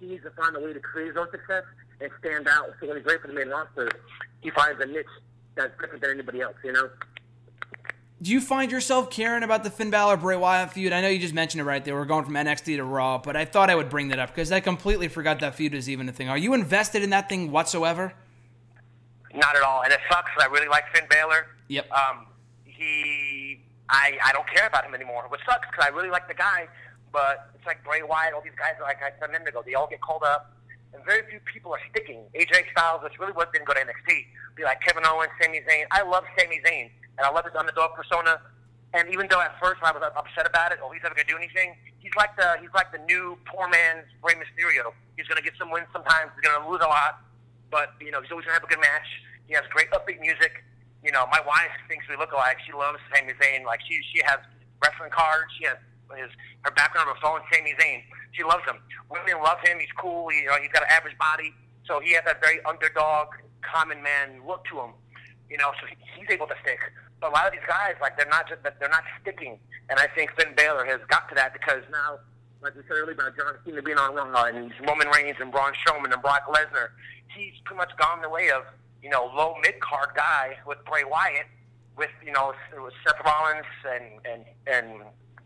he 0.00 0.06
needs 0.16 0.24
to 0.24 0.32
find 0.32 0.56
a 0.56 0.60
way 0.60 0.72
to 0.72 0.80
create 0.80 1.08
his 1.08 1.16
own 1.20 1.28
success 1.30 1.68
and 2.00 2.08
stand 2.24 2.48
out. 2.48 2.72
So 2.80 2.88
when 2.88 2.96
he's 2.96 3.04
great 3.04 3.20
for 3.20 3.28
the 3.28 3.36
main 3.36 3.48
roster, 3.48 3.92
he 4.40 4.48
finds 4.48 4.80
a 4.80 4.86
niche 4.86 5.12
that's 5.56 5.76
different 5.78 6.00
than 6.00 6.10
anybody 6.16 6.40
else. 6.40 6.56
You 6.64 6.72
know 6.72 6.88
do 8.24 8.32
you 8.32 8.40
find 8.40 8.72
yourself 8.72 9.10
caring 9.10 9.42
about 9.42 9.64
the 9.64 9.70
Finn 9.70 9.90
Balor 9.90 10.16
Bray 10.16 10.34
Wyatt 10.34 10.72
feud? 10.72 10.94
I 10.94 11.02
know 11.02 11.08
you 11.08 11.18
just 11.18 11.34
mentioned 11.34 11.60
it 11.60 11.64
right 11.64 11.84
there. 11.84 11.94
We're 11.94 12.06
going 12.06 12.24
from 12.24 12.32
NXT 12.32 12.76
to 12.76 12.82
Raw, 12.82 13.18
but 13.18 13.36
I 13.36 13.44
thought 13.44 13.68
I 13.68 13.74
would 13.74 13.90
bring 13.90 14.08
that 14.08 14.18
up 14.18 14.30
because 14.30 14.50
I 14.50 14.60
completely 14.60 15.08
forgot 15.08 15.40
that 15.40 15.56
feud 15.56 15.74
is 15.74 15.90
even 15.90 16.08
a 16.08 16.12
thing. 16.12 16.30
Are 16.30 16.38
you 16.38 16.54
invested 16.54 17.02
in 17.02 17.10
that 17.10 17.28
thing 17.28 17.50
whatsoever? 17.50 18.14
Not 19.34 19.54
at 19.56 19.62
all, 19.62 19.82
and 19.82 19.92
it 19.92 20.00
sucks. 20.10 20.30
I 20.40 20.46
really 20.46 20.68
like 20.68 20.84
Finn 20.94 21.04
Balor. 21.10 21.48
Yep. 21.68 21.90
Um, 21.92 22.26
he, 22.64 23.60
I, 23.90 24.16
I 24.24 24.32
don't 24.32 24.48
care 24.48 24.66
about 24.66 24.86
him 24.86 24.94
anymore, 24.94 25.26
which 25.28 25.42
sucks 25.44 25.68
because 25.70 25.84
I 25.84 25.94
really 25.94 26.08
like 26.08 26.26
the 26.26 26.32
guy. 26.32 26.66
But 27.12 27.50
it's 27.54 27.66
like 27.66 27.84
Bray 27.84 28.02
Wyatt, 28.02 28.32
all 28.32 28.40
these 28.40 28.52
guys, 28.58 28.72
like 28.80 29.02
I 29.02 29.10
said 29.20 29.28
a 29.28 29.32
minute 29.32 29.48
ago, 29.48 29.62
they 29.66 29.74
all 29.74 29.86
get 29.86 30.00
called 30.00 30.22
up, 30.22 30.53
and 30.94 31.04
very 31.04 31.22
few 31.28 31.40
people 31.42 31.74
are 31.74 31.82
sticking. 31.90 32.22
AJ 32.38 32.70
Styles, 32.70 33.02
which 33.02 33.18
really 33.18 33.32
was 33.34 33.46
didn't 33.52 33.66
go 33.66 33.74
to 33.74 33.80
NXT, 33.80 34.24
be 34.54 34.62
like 34.62 34.80
Kevin 34.80 35.02
Owens, 35.04 35.30
Sami 35.42 35.60
Zayn. 35.66 35.84
I 35.90 36.02
love 36.02 36.24
Sami 36.38 36.62
Zayn 36.64 36.90
and 37.18 37.26
I 37.26 37.30
love 37.30 37.44
his 37.44 37.54
underdog 37.54 37.94
persona. 37.94 38.40
And 38.94 39.10
even 39.10 39.26
though 39.26 39.42
at 39.42 39.58
first 39.58 39.82
I 39.82 39.90
was 39.90 40.02
upset 40.06 40.46
about 40.46 40.70
it, 40.70 40.78
oh, 40.78 40.90
he's 40.94 41.02
never 41.02 41.14
gonna 41.18 41.26
do 41.26 41.36
anything. 41.36 41.74
He's 41.98 42.14
like 42.14 42.36
the 42.38 42.54
he's 42.62 42.70
like 42.74 42.94
the 42.94 43.02
new 43.10 43.36
poor 43.50 43.66
man's 43.68 44.06
Rey 44.22 44.38
Mysterio. 44.38 44.94
He's 45.18 45.26
gonna 45.26 45.42
get 45.42 45.58
some 45.58 45.70
wins 45.70 45.90
sometimes. 45.92 46.30
He's 46.38 46.46
gonna 46.46 46.62
lose 46.62 46.78
a 46.78 46.86
lot, 46.86 47.18
but 47.74 47.98
you 47.98 48.14
know 48.14 48.22
he's 48.22 48.30
always 48.30 48.46
gonna 48.46 48.54
have 48.54 48.62
a 48.62 48.70
good 48.70 48.80
match. 48.80 49.08
He 49.50 49.54
has 49.54 49.66
great 49.74 49.90
upbeat 49.90 50.20
music. 50.22 50.62
You 51.02 51.10
know, 51.10 51.26
my 51.26 51.42
wife 51.42 51.74
thinks 51.90 52.06
we 52.08 52.16
look 52.16 52.30
alike. 52.30 52.58
She 52.64 52.72
loves 52.72 53.02
Sami 53.10 53.34
Zayn. 53.34 53.66
Like 53.66 53.80
she 53.82 53.98
she 54.14 54.22
has 54.30 54.38
wrestling 54.78 55.10
cards. 55.10 55.50
She 55.58 55.66
has 55.66 55.76
his 56.12 56.30
her 56.62 56.70
background 56.72 57.08
her 57.08 57.18
phone. 57.20 57.40
Sami 57.52 57.74
Zayn. 57.80 58.02
She 58.32 58.42
loves 58.42 58.64
him. 58.64 58.76
Women 59.10 59.42
love 59.42 59.58
him. 59.64 59.78
He's 59.78 59.92
cool. 59.96 60.28
He, 60.28 60.42
you 60.42 60.48
know, 60.48 60.58
he's 60.60 60.72
got 60.72 60.82
an 60.82 60.90
average 60.90 61.16
body, 61.18 61.54
so 61.86 62.00
he 62.00 62.12
has 62.12 62.24
that 62.26 62.40
very 62.40 62.60
underdog, 62.64 63.28
common 63.62 64.02
man 64.02 64.42
look 64.46 64.64
to 64.70 64.80
him. 64.80 64.90
You 65.48 65.58
know, 65.58 65.72
so 65.80 65.86
he, 65.86 65.96
he's 66.18 66.30
able 66.30 66.46
to 66.48 66.54
stick 66.62 66.80
But 67.20 67.30
a 67.30 67.32
lot 67.32 67.46
of 67.46 67.52
these 67.52 67.66
guys, 67.68 67.94
like 68.00 68.16
they're 68.16 68.28
not 68.28 68.48
just 68.48 68.62
they're 68.62 68.88
not 68.88 69.04
sticking. 69.20 69.58
And 69.88 69.98
I 69.98 70.06
think 70.14 70.32
Finn 70.38 70.54
Balor 70.56 70.86
has 70.86 71.00
got 71.08 71.28
to 71.28 71.34
that 71.34 71.52
because 71.52 71.82
now, 71.92 72.18
like 72.62 72.74
we 72.74 72.82
said 72.88 72.96
earlier 72.96 73.12
about 73.12 73.36
John 73.36 73.54
Cena 73.64 73.82
being 73.82 73.98
on 73.98 74.14
Raw 74.14 74.44
and 74.44 74.72
Roman 74.88 75.08
Reigns 75.08 75.36
and 75.40 75.52
Braun 75.52 75.72
Strowman 75.84 76.12
and 76.12 76.22
Brock 76.22 76.48
Lesnar, 76.48 76.96
he's 77.28 77.52
pretty 77.64 77.78
much 77.78 77.92
gone 77.98 78.22
the 78.22 78.30
way 78.30 78.50
of 78.50 78.64
you 79.02 79.10
know 79.10 79.30
low 79.36 79.56
mid 79.62 79.78
card 79.80 80.10
guy 80.16 80.56
with 80.66 80.78
Bray 80.86 81.04
Wyatt, 81.04 81.46
with 81.96 82.10
you 82.24 82.32
know 82.32 82.52
Seth 83.04 83.20
Rollins 83.24 83.66
and 83.84 84.04
and 84.24 84.44
and 84.66 85.02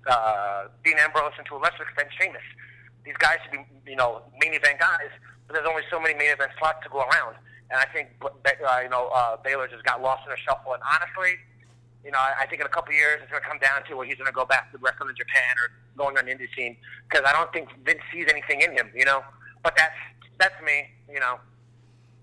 uh, 0.08 0.68
Dean 0.84 0.98
Ambrose 0.98 1.36
and 1.38 1.46
to 1.46 1.56
a 1.56 1.60
lesser 1.60 1.84
extent 1.84 2.08
Sheamus. 2.18 2.42
These 3.04 3.16
guys 3.18 3.38
should 3.44 3.52
be 3.52 3.64
you 3.86 3.96
know 3.96 4.22
main 4.40 4.54
event 4.54 4.80
guys, 4.80 5.12
but 5.46 5.54
there's 5.54 5.68
only 5.68 5.82
so 5.90 6.00
many 6.00 6.14
main 6.14 6.30
event 6.30 6.52
slots 6.58 6.82
to 6.84 6.88
go 6.88 7.04
around. 7.04 7.36
And 7.70 7.78
I 7.78 7.86
think 7.92 8.08
uh, 8.24 8.80
you 8.82 8.88
know 8.88 9.08
uh, 9.14 9.36
Balor 9.44 9.68
just 9.68 9.84
got 9.84 10.02
lost 10.02 10.26
in 10.26 10.32
a 10.32 10.40
shuffle. 10.40 10.72
And 10.74 10.82
honestly, 10.82 11.36
you 12.04 12.10
know, 12.10 12.18
I, 12.18 12.46
think 12.46 12.60
in 12.60 12.66
a 12.66 12.70
couple 12.70 12.90
of 12.90 12.96
years 12.96 13.20
it's 13.20 13.30
going 13.30 13.42
to 13.42 13.48
come 13.48 13.58
down 13.58 13.84
to 13.84 13.96
where 13.96 14.06
he's 14.06 14.16
going 14.16 14.30
to 14.30 14.32
go 14.32 14.46
back 14.46 14.72
to 14.72 14.78
wrestling 14.78 15.10
in 15.10 15.16
Japan 15.16 15.52
or 15.60 15.68
going 15.98 16.16
on 16.16 16.24
the 16.24 16.32
indie 16.32 16.48
scene 16.56 16.76
because 17.08 17.26
I 17.26 17.32
don't 17.32 17.52
think 17.52 17.68
Vince 17.84 18.00
sees 18.12 18.26
anything 18.30 18.62
in 18.62 18.72
him, 18.72 18.90
you 18.94 19.04
know. 19.04 19.22
But 19.62 19.76
that's 19.76 19.98
that's 20.38 20.54
me, 20.64 20.88
you 21.12 21.20
know. 21.20 21.38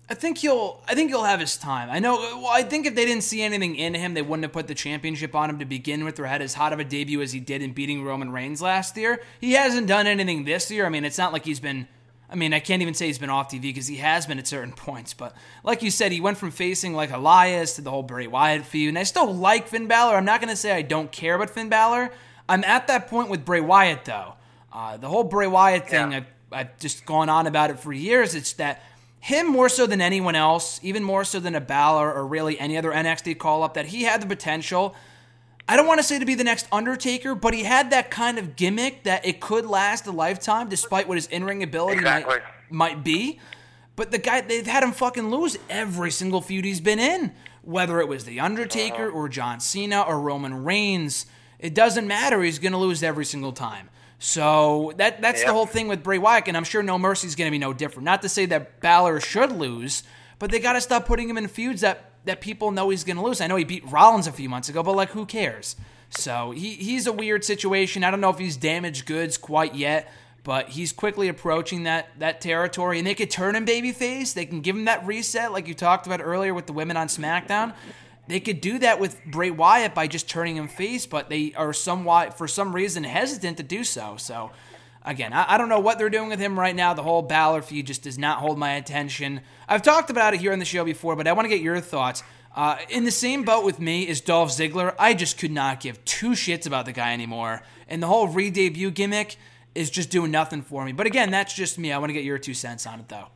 I 0.08 0.14
think 0.14 0.38
he'll. 0.38 0.80
I 0.86 0.94
think 0.94 1.10
he'll 1.10 1.24
have 1.24 1.40
his 1.40 1.56
time. 1.56 1.90
I 1.90 1.98
know. 1.98 2.14
Well, 2.16 2.48
I 2.48 2.62
think 2.62 2.86
if 2.86 2.94
they 2.94 3.04
didn't 3.04 3.24
see 3.24 3.42
anything 3.42 3.74
in 3.74 3.94
him, 3.94 4.14
they 4.14 4.22
wouldn't 4.22 4.44
have 4.44 4.52
put 4.52 4.68
the 4.68 4.74
championship 4.74 5.34
on 5.34 5.50
him 5.50 5.58
to 5.58 5.64
begin 5.64 6.04
with, 6.04 6.20
or 6.20 6.26
had 6.26 6.42
as 6.42 6.54
hot 6.54 6.72
of 6.72 6.78
a 6.78 6.84
debut 6.84 7.20
as 7.22 7.32
he 7.32 7.40
did 7.40 7.60
in 7.60 7.72
beating 7.72 8.04
Roman 8.04 8.30
Reigns 8.30 8.62
last 8.62 8.96
year. 8.96 9.20
He 9.40 9.52
hasn't 9.52 9.88
done 9.88 10.06
anything 10.06 10.44
this 10.44 10.70
year. 10.70 10.86
I 10.86 10.90
mean, 10.90 11.04
it's 11.04 11.18
not 11.18 11.32
like 11.32 11.44
he's 11.44 11.60
been. 11.60 11.88
I 12.28 12.34
mean, 12.34 12.52
I 12.52 12.60
can't 12.60 12.82
even 12.82 12.94
say 12.94 13.06
he's 13.06 13.18
been 13.18 13.30
off 13.30 13.50
TV 13.50 13.62
because 13.62 13.86
he 13.86 13.96
has 13.96 14.26
been 14.26 14.38
at 14.38 14.46
certain 14.46 14.72
points. 14.76 15.12
But 15.12 15.34
like 15.64 15.82
you 15.82 15.90
said, 15.90 16.12
he 16.12 16.20
went 16.20 16.38
from 16.38 16.52
facing 16.52 16.94
like 16.94 17.10
Elias 17.10 17.74
to 17.74 17.82
the 17.82 17.90
whole 17.90 18.04
Bray 18.04 18.28
Wyatt 18.28 18.64
feud, 18.64 18.90
and 18.90 18.98
I 18.98 19.02
still 19.02 19.32
like 19.34 19.66
Finn 19.66 19.88
Balor. 19.88 20.14
I'm 20.14 20.24
not 20.24 20.40
going 20.40 20.50
to 20.50 20.56
say 20.56 20.70
I 20.72 20.82
don't 20.82 21.10
care 21.10 21.34
about 21.34 21.50
Finn 21.50 21.68
Balor. 21.68 22.12
I'm 22.48 22.62
at 22.62 22.86
that 22.86 23.08
point 23.08 23.28
with 23.28 23.44
Bray 23.44 23.60
Wyatt 23.60 24.04
though. 24.04 24.34
Uh, 24.72 24.98
the 24.98 25.08
whole 25.08 25.24
Bray 25.24 25.48
Wyatt 25.48 25.88
thing, 25.88 26.12
yeah. 26.12 26.18
I've, 26.18 26.26
I've 26.52 26.78
just 26.78 27.06
gone 27.06 27.28
on 27.28 27.46
about 27.48 27.70
it 27.70 27.80
for 27.80 27.92
years. 27.92 28.34
It's 28.34 28.52
that 28.54 28.82
him 29.26 29.48
more 29.48 29.68
so 29.68 29.88
than 29.88 30.00
anyone 30.00 30.36
else, 30.36 30.78
even 30.84 31.02
more 31.02 31.24
so 31.24 31.40
than 31.40 31.56
a 31.56 31.60
Balor 31.60 32.14
or 32.14 32.24
really 32.24 32.60
any 32.60 32.78
other 32.78 32.92
NXT 32.92 33.38
call 33.38 33.64
up, 33.64 33.74
that 33.74 33.86
he 33.86 34.04
had 34.04 34.22
the 34.22 34.26
potential. 34.26 34.94
I 35.68 35.74
don't 35.74 35.88
want 35.88 35.98
to 35.98 36.04
say 36.04 36.20
to 36.20 36.24
be 36.24 36.36
the 36.36 36.44
next 36.44 36.68
Undertaker, 36.70 37.34
but 37.34 37.52
he 37.52 37.64
had 37.64 37.90
that 37.90 38.08
kind 38.08 38.38
of 38.38 38.54
gimmick 38.54 39.02
that 39.02 39.26
it 39.26 39.40
could 39.40 39.66
last 39.66 40.06
a 40.06 40.12
lifetime, 40.12 40.68
despite 40.68 41.08
what 41.08 41.16
his 41.16 41.26
in 41.26 41.42
ring 41.42 41.64
ability 41.64 41.98
exactly. 41.98 42.36
might, 42.70 42.94
might 42.94 43.04
be. 43.04 43.40
But 43.96 44.12
the 44.12 44.18
guy, 44.18 44.42
they've 44.42 44.64
had 44.64 44.84
him 44.84 44.92
fucking 44.92 45.28
lose 45.28 45.58
every 45.68 46.12
single 46.12 46.40
feud 46.40 46.64
he's 46.64 46.80
been 46.80 47.00
in, 47.00 47.32
whether 47.62 47.98
it 47.98 48.06
was 48.06 48.26
The 48.26 48.38
Undertaker 48.38 49.08
uh-huh. 49.08 49.18
or 49.18 49.28
John 49.28 49.58
Cena 49.58 50.02
or 50.02 50.20
Roman 50.20 50.62
Reigns. 50.62 51.26
It 51.58 51.74
doesn't 51.74 52.06
matter. 52.06 52.44
He's 52.44 52.60
going 52.60 52.74
to 52.74 52.78
lose 52.78 53.02
every 53.02 53.24
single 53.24 53.50
time. 53.50 53.88
So 54.18 54.92
that 54.96 55.20
that's 55.20 55.40
yep. 55.40 55.48
the 55.48 55.52
whole 55.52 55.66
thing 55.66 55.88
with 55.88 56.02
Bray 56.02 56.18
Wyatt, 56.18 56.48
and 56.48 56.56
I'm 56.56 56.64
sure 56.64 56.82
No 56.82 56.98
Mercy 56.98 57.26
is 57.26 57.34
going 57.34 57.48
to 57.48 57.52
be 57.52 57.58
no 57.58 57.72
different. 57.72 58.04
Not 58.04 58.22
to 58.22 58.28
say 58.28 58.46
that 58.46 58.80
Balor 58.80 59.20
should 59.20 59.52
lose, 59.52 60.02
but 60.38 60.50
they 60.50 60.58
got 60.58 60.72
to 60.72 60.80
stop 60.80 61.06
putting 61.06 61.28
him 61.28 61.36
in 61.36 61.48
feuds 61.48 61.82
that 61.82 62.12
that 62.24 62.40
people 62.40 62.70
know 62.70 62.90
he's 62.90 63.04
going 63.04 63.16
to 63.16 63.22
lose. 63.22 63.40
I 63.40 63.46
know 63.46 63.56
he 63.56 63.64
beat 63.64 63.88
Rollins 63.90 64.26
a 64.26 64.32
few 64.32 64.48
months 64.48 64.68
ago, 64.68 64.82
but 64.82 64.96
like 64.96 65.10
who 65.10 65.26
cares? 65.26 65.76
So 66.10 66.52
he 66.52 66.74
he's 66.74 67.06
a 67.06 67.12
weird 67.12 67.44
situation. 67.44 68.04
I 68.04 68.10
don't 68.10 68.20
know 68.20 68.30
if 68.30 68.38
he's 68.38 68.56
damaged 68.56 69.06
goods 69.06 69.36
quite 69.36 69.74
yet, 69.74 70.10
but 70.44 70.70
he's 70.70 70.92
quickly 70.92 71.28
approaching 71.28 71.82
that 71.82 72.08
that 72.18 72.40
territory, 72.40 72.98
and 72.98 73.06
they 73.06 73.14
could 73.14 73.30
turn 73.30 73.54
him 73.54 73.66
babyface. 73.66 74.32
They 74.32 74.46
can 74.46 74.60
give 74.62 74.76
him 74.76 74.86
that 74.86 75.06
reset, 75.06 75.52
like 75.52 75.68
you 75.68 75.74
talked 75.74 76.06
about 76.06 76.20
earlier 76.22 76.54
with 76.54 76.66
the 76.66 76.72
women 76.72 76.96
on 76.96 77.08
SmackDown. 77.08 77.74
They 78.28 78.40
could 78.40 78.60
do 78.60 78.78
that 78.80 78.98
with 78.98 79.24
Bray 79.24 79.50
Wyatt 79.50 79.94
by 79.94 80.06
just 80.06 80.28
turning 80.28 80.56
him 80.56 80.68
face, 80.68 81.06
but 81.06 81.28
they 81.28 81.52
are 81.54 81.72
somewhat, 81.72 82.36
for 82.36 82.48
some 82.48 82.74
reason, 82.74 83.04
hesitant 83.04 83.56
to 83.58 83.62
do 83.62 83.84
so. 83.84 84.16
So, 84.18 84.50
again, 85.04 85.32
I, 85.32 85.54
I, 85.54 85.58
don't 85.58 85.68
know 85.68 85.80
what 85.80 85.98
they're 85.98 86.10
doing 86.10 86.28
with 86.28 86.40
him 86.40 86.58
right 86.58 86.74
now. 86.74 86.92
The 86.92 87.02
whole 87.02 87.22
Balor 87.22 87.62
feud 87.62 87.86
just 87.86 88.02
does 88.02 88.18
not 88.18 88.38
hold 88.38 88.58
my 88.58 88.72
attention. 88.72 89.42
I've 89.68 89.82
talked 89.82 90.10
about 90.10 90.34
it 90.34 90.40
here 90.40 90.52
on 90.52 90.58
the 90.58 90.64
show 90.64 90.84
before, 90.84 91.14
but 91.14 91.28
I 91.28 91.32
want 91.32 91.46
to 91.46 91.48
get 91.48 91.60
your 91.60 91.80
thoughts. 91.80 92.22
Uh, 92.54 92.78
in 92.88 93.04
the 93.04 93.10
same 93.10 93.44
boat 93.44 93.64
with 93.64 93.78
me 93.78 94.08
is 94.08 94.20
Dolph 94.20 94.50
Ziggler. 94.50 94.94
I 94.98 95.14
just 95.14 95.38
could 95.38 95.52
not 95.52 95.80
give 95.80 96.04
two 96.04 96.30
shits 96.30 96.66
about 96.66 96.86
the 96.86 96.92
guy 96.92 97.12
anymore. 97.12 97.62
And 97.86 98.02
the 98.02 98.06
whole 98.06 98.28
re 98.28 98.50
debut 98.50 98.90
gimmick 98.90 99.36
is 99.74 99.90
just 99.90 100.10
doing 100.10 100.30
nothing 100.30 100.62
for 100.62 100.84
me. 100.84 100.92
But 100.92 101.06
again, 101.06 101.30
that's 101.30 101.54
just 101.54 101.78
me. 101.78 101.92
I 101.92 101.98
want 101.98 102.08
to 102.08 102.14
get 102.14 102.24
your 102.24 102.38
two 102.38 102.54
cents 102.54 102.86
on 102.86 102.98
it, 102.98 103.08
though 103.08 103.28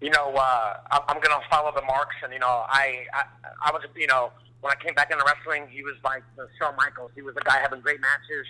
you 0.00 0.10
know, 0.10 0.34
uh, 0.34 0.74
I'm 0.90 1.20
going 1.20 1.34
to 1.36 1.42
follow 1.48 1.72
the 1.74 1.82
marks. 1.82 2.16
And, 2.22 2.32
you 2.32 2.38
know, 2.38 2.64
I, 2.68 3.06
I, 3.12 3.24
I 3.66 3.72
was, 3.72 3.82
you 3.94 4.06
know, 4.06 4.32
when 4.60 4.72
I 4.72 4.76
came 4.76 4.94
back 4.94 5.10
into 5.10 5.24
wrestling, 5.24 5.68
he 5.70 5.82
was 5.82 5.96
like 6.04 6.22
the 6.36 6.48
Shawn 6.58 6.76
Michaels. 6.76 7.12
He 7.14 7.22
was 7.22 7.34
a 7.36 7.44
guy 7.44 7.58
having 7.60 7.80
great 7.80 8.00
matches, 8.00 8.46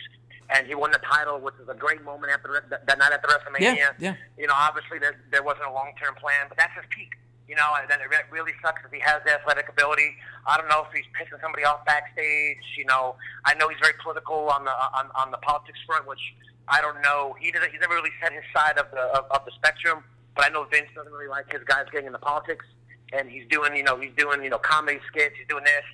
and 0.51 0.67
he 0.67 0.75
won 0.75 0.91
the 0.91 0.99
title, 0.99 1.39
which 1.39 1.55
was 1.59 1.69
a 1.69 1.79
great 1.79 2.03
moment 2.05 2.33
after 2.33 2.65
that, 2.69 2.87
that 2.87 2.99
night 2.99 3.13
after 3.13 3.29
WrestleMania. 3.29 3.77
Yeah, 3.77 3.93
yeah. 3.99 4.15
You 4.37 4.47
know, 4.47 4.55
obviously 4.57 4.99
there, 4.99 5.21
there 5.31 5.43
wasn't 5.43 5.67
a 5.67 5.73
long 5.73 5.93
term 6.03 6.15
plan, 6.17 6.47
but 6.49 6.59
that's 6.59 6.75
his 6.75 6.85
peak. 6.91 7.15
You 7.47 7.57
know, 7.57 7.75
and 7.83 7.91
then 7.91 7.99
it 7.99 8.07
really 8.31 8.53
sucks 8.63 8.79
if 8.87 8.93
he 8.93 9.01
has 9.01 9.23
the 9.27 9.35
athletic 9.35 9.69
ability. 9.69 10.15
I 10.47 10.57
don't 10.57 10.69
know 10.69 10.87
if 10.87 10.95
he's 10.95 11.07
pissing 11.19 11.41
somebody 11.43 11.65
off 11.65 11.85
backstage. 11.85 12.63
You 12.79 12.85
know, 12.85 13.17
I 13.45 13.55
know 13.55 13.69
he's 13.69 13.79
very 13.83 13.95
political 14.01 14.51
on 14.51 14.65
the 14.65 14.71
on, 14.71 15.11
on 15.17 15.33
the 15.33 15.39
politics 15.39 15.79
front, 15.85 16.07
which 16.07 16.23
I 16.69 16.81
don't 16.81 17.03
know. 17.03 17.35
He 17.41 17.51
doesn't. 17.51 17.73
He's 17.73 17.81
never 17.81 17.95
really 17.95 18.15
set 18.23 18.33
his 18.33 18.47
side 18.55 18.79
of 18.79 18.87
the 18.93 19.03
of, 19.19 19.27
of 19.33 19.45
the 19.47 19.51
spectrum. 19.59 20.05
But 20.35 20.47
I 20.47 20.49
know 20.49 20.65
Vince 20.65 20.89
doesn't 20.95 21.13
really 21.13 21.29
like 21.29 21.51
his 21.53 21.63
guys 21.65 21.87
getting 21.91 22.07
into 22.07 22.19
politics, 22.19 22.65
and 23.13 23.29
he's 23.31 23.45
doing, 23.51 23.77
you 23.77 23.83
know, 23.83 23.99
he's 23.99 24.13
doing, 24.17 24.43
you 24.43 24.51
know, 24.51 24.59
comedy 24.59 25.01
skits. 25.09 25.35
He's 25.37 25.49
doing 25.49 25.65
this. 25.65 25.85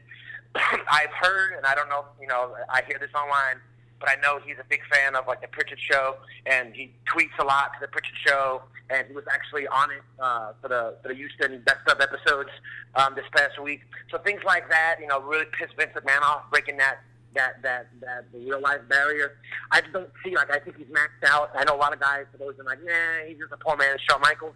I've 0.91 1.11
heard, 1.11 1.55
and 1.57 1.67
I 1.67 1.75
don't 1.75 1.89
know, 1.89 2.05
you 2.21 2.27
know, 2.27 2.55
I 2.69 2.83
hear 2.87 2.99
this 2.99 3.11
online, 3.15 3.61
but 4.01 4.09
I 4.09 4.17
know 4.21 4.39
he's 4.45 4.57
a 4.61 4.65
big 4.69 4.81
fan 4.93 5.15
of 5.15 5.27
like 5.27 5.41
the 5.41 5.49
Prichard 5.49 5.81
Show, 5.81 6.17
and 6.45 6.75
he 6.75 6.93
tweets 7.13 7.37
a 7.39 7.45
lot 7.45 7.73
to 7.75 7.81
the 7.81 7.89
Prichard 7.89 8.17
Show, 8.27 8.63
and 8.91 9.07
he 9.09 9.15
was 9.15 9.25
actually 9.31 9.67
on 9.69 9.91
it 9.91 10.03
uh, 10.21 10.53
for 10.61 10.69
the 10.69 10.97
for 11.03 11.09
the 11.09 11.15
Houston 11.15 11.61
Best 11.63 11.89
of 11.89 12.01
episodes 12.01 12.51
um, 12.95 13.15
this 13.15 13.25
past 13.35 13.61
week. 13.61 13.81
So 14.11 14.19
things 14.19 14.43
like 14.45 14.69
that, 14.71 14.97
you 15.01 15.07
know, 15.07 15.21
really 15.21 15.47
piss 15.59 15.71
Vince 15.77 15.93
McMahon 15.95 16.23
off, 16.23 16.51
breaking 16.51 16.77
that 16.79 16.99
that 17.37 17.63
that 17.63 17.89
that 18.01 18.33
the 18.33 18.39
real 18.39 18.61
life 18.61 18.81
barrier. 18.89 19.39
I 19.71 19.81
just 19.81 19.93
don't 19.93 20.11
see 20.25 20.35
like 20.35 20.51
I 20.51 20.59
think 20.59 20.77
he's 20.77 20.87
maxed 20.89 21.27
out. 21.27 21.51
I 21.55 21.65
know 21.65 21.77
a 21.77 21.79
lot 21.79 21.93
of 21.93 22.01
guys 22.01 22.25
for 22.33 22.39
those 22.39 22.59
are 22.59 22.65
like, 22.65 22.83
nah, 22.83 23.27
he's 23.27 23.39
just 23.39 23.53
a 23.53 23.57
poor 23.57 23.77
man, 23.77 23.97
Shawn 24.09 24.21
Michaels. 24.21 24.55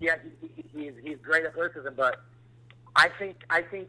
Yeah, 0.00 0.16
he, 0.40 0.50
he, 0.56 0.64
he's 0.78 0.92
he's 1.02 1.18
great 1.22 1.46
athleticism, 1.46 1.94
but 1.96 2.20
I 2.96 3.08
think 3.18 3.36
I 3.50 3.62
think 3.62 3.88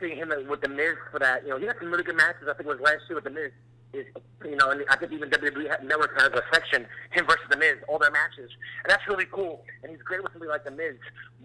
seeing 0.00 0.16
him 0.16 0.32
with 0.48 0.60
the 0.60 0.68
Miz 0.68 0.96
for 1.10 1.18
that, 1.18 1.42
you 1.42 1.50
know, 1.50 1.58
he 1.58 1.66
had 1.66 1.76
some 1.80 1.90
really 1.90 2.04
good 2.04 2.16
matches. 2.16 2.48
I 2.48 2.54
think 2.54 2.68
it 2.68 2.72
was 2.72 2.80
last 2.80 3.02
year 3.08 3.16
with 3.16 3.24
the 3.24 3.30
Miz 3.30 3.50
is 3.92 4.06
you 4.44 4.56
know, 4.56 4.70
and 4.70 4.84
I 4.88 4.96
think 4.96 5.12
even 5.12 5.30
WWE 5.30 5.84
Network 5.84 6.20
has 6.20 6.30
a 6.30 6.42
section 6.52 6.86
him 7.10 7.26
versus 7.26 7.46
the 7.50 7.56
Miz, 7.56 7.76
all 7.88 7.98
their 7.98 8.10
matches, 8.10 8.50
and 8.84 8.90
that's 8.90 9.06
really 9.08 9.26
cool. 9.32 9.64
And 9.82 9.90
he's 9.90 10.02
great 10.02 10.22
with 10.22 10.32
somebody 10.32 10.50
like 10.50 10.64
the 10.64 10.70
Miz. 10.70 10.94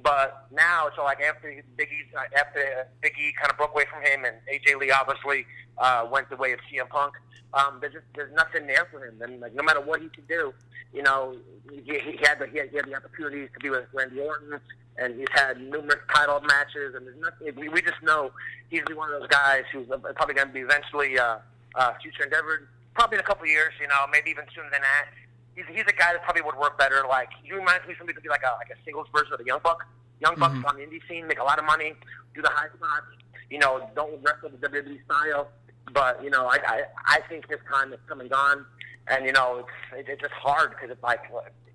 But 0.03 0.47
now, 0.51 0.89
so 0.95 1.03
like 1.03 1.19
after 1.21 1.63
Big 1.77 1.87
E's 1.87 2.13
uh, 2.15 2.23
after 2.37 2.87
Biggie 3.01 3.35
kind 3.39 3.49
of 3.49 3.57
broke 3.57 3.71
away 3.71 3.85
from 3.89 4.03
him, 4.03 4.25
and 4.25 4.35
AJ 4.51 4.79
Lee 4.79 4.91
obviously 4.91 5.45
uh, 5.77 6.07
went 6.11 6.29
the 6.29 6.35
way 6.35 6.51
of 6.51 6.59
CM 6.71 6.89
Punk. 6.89 7.13
Um, 7.53 7.77
there's 7.81 7.93
just 7.93 8.05
there's 8.15 8.33
nothing 8.33 8.67
there 8.67 8.87
for 8.91 9.05
him, 9.05 9.21
and 9.21 9.39
like 9.39 9.55
no 9.55 9.63
matter 9.63 9.81
what 9.81 10.01
he 10.01 10.09
can 10.09 10.23
do, 10.27 10.53
you 10.93 11.01
know, 11.01 11.35
he, 11.71 11.81
he 11.81 12.17
had 12.21 12.39
the 12.39 12.47
he 12.47 12.59
had, 12.59 12.69
he 12.69 12.77
had 12.77 12.85
the 12.85 12.95
opportunities 12.95 13.49
to 13.53 13.59
be 13.59 13.69
with 13.69 13.85
Randy 13.93 14.19
Orton, 14.19 14.59
and 14.97 15.19
he's 15.19 15.27
had 15.31 15.59
numerous 15.59 16.01
title 16.13 16.41
matches, 16.41 16.95
and 16.95 17.07
there's 17.07 17.17
nothing. 17.19 17.71
We, 17.71 17.81
just 17.81 18.01
know 18.03 18.31
he's 18.69 18.83
one 18.93 19.11
of 19.13 19.21
those 19.21 19.29
guys 19.29 19.63
who's 19.71 19.87
probably 19.87 20.35
going 20.35 20.47
to 20.47 20.53
be 20.53 20.61
eventually. 20.61 21.17
Uh, 21.17 21.37
uh, 21.75 21.93
future 22.01 22.23
endeavor. 22.23 22.67
Probably 22.93 23.17
in 23.17 23.21
a 23.21 23.27
couple 23.27 23.43
of 23.43 23.49
years, 23.49 23.73
you 23.81 23.87
know, 23.87 24.05
maybe 24.11 24.29
even 24.29 24.45
sooner 24.53 24.69
than 24.69 24.81
that. 24.81 25.09
He's, 25.55 25.65
he's 25.69 25.85
a 25.87 25.97
guy 25.97 26.13
that 26.13 26.23
probably 26.23 26.41
would 26.41 26.57
work 26.57 26.77
better. 26.77 27.03
Like 27.07 27.29
he 27.43 27.53
reminds 27.53 27.85
me 27.85 27.93
of 27.93 27.97
somebody 27.97 28.15
could 28.15 28.23
be 28.23 28.29
like 28.29 28.45
a 28.45 28.53
like 28.57 28.69
a 28.69 28.77
singles 28.85 29.07
version 29.13 29.33
of 29.33 29.39
the 29.39 29.45
Young 29.45 29.61
Buck. 29.63 29.85
Young 30.19 30.35
Bucks 30.35 30.55
mm-hmm. 30.55 30.65
on 30.65 30.77
the 30.77 30.83
indie 30.83 31.01
scene, 31.09 31.27
make 31.27 31.39
a 31.39 31.43
lot 31.43 31.59
of 31.59 31.65
money, 31.65 31.93
do 32.33 32.41
the 32.41 32.49
high 32.49 32.69
spots. 32.73 33.11
You 33.49 33.59
know, 33.59 33.89
don't 33.95 34.23
wrestle 34.23 34.49
the 34.49 34.61
WWE 34.67 35.03
style. 35.05 35.49
But 35.91 36.23
you 36.23 36.29
know, 36.29 36.47
I 36.47 36.57
I, 36.65 36.81
I 37.05 37.19
think 37.27 37.49
his 37.49 37.59
time 37.69 37.91
has 37.91 37.99
come 38.07 38.21
and 38.21 38.29
gone, 38.29 38.65
and 39.07 39.25
you 39.25 39.31
know, 39.31 39.65
it's 39.93 40.09
it's 40.09 40.21
just 40.21 40.33
hard 40.33 40.71
because 40.71 40.89
it's 40.89 41.03
like 41.03 41.21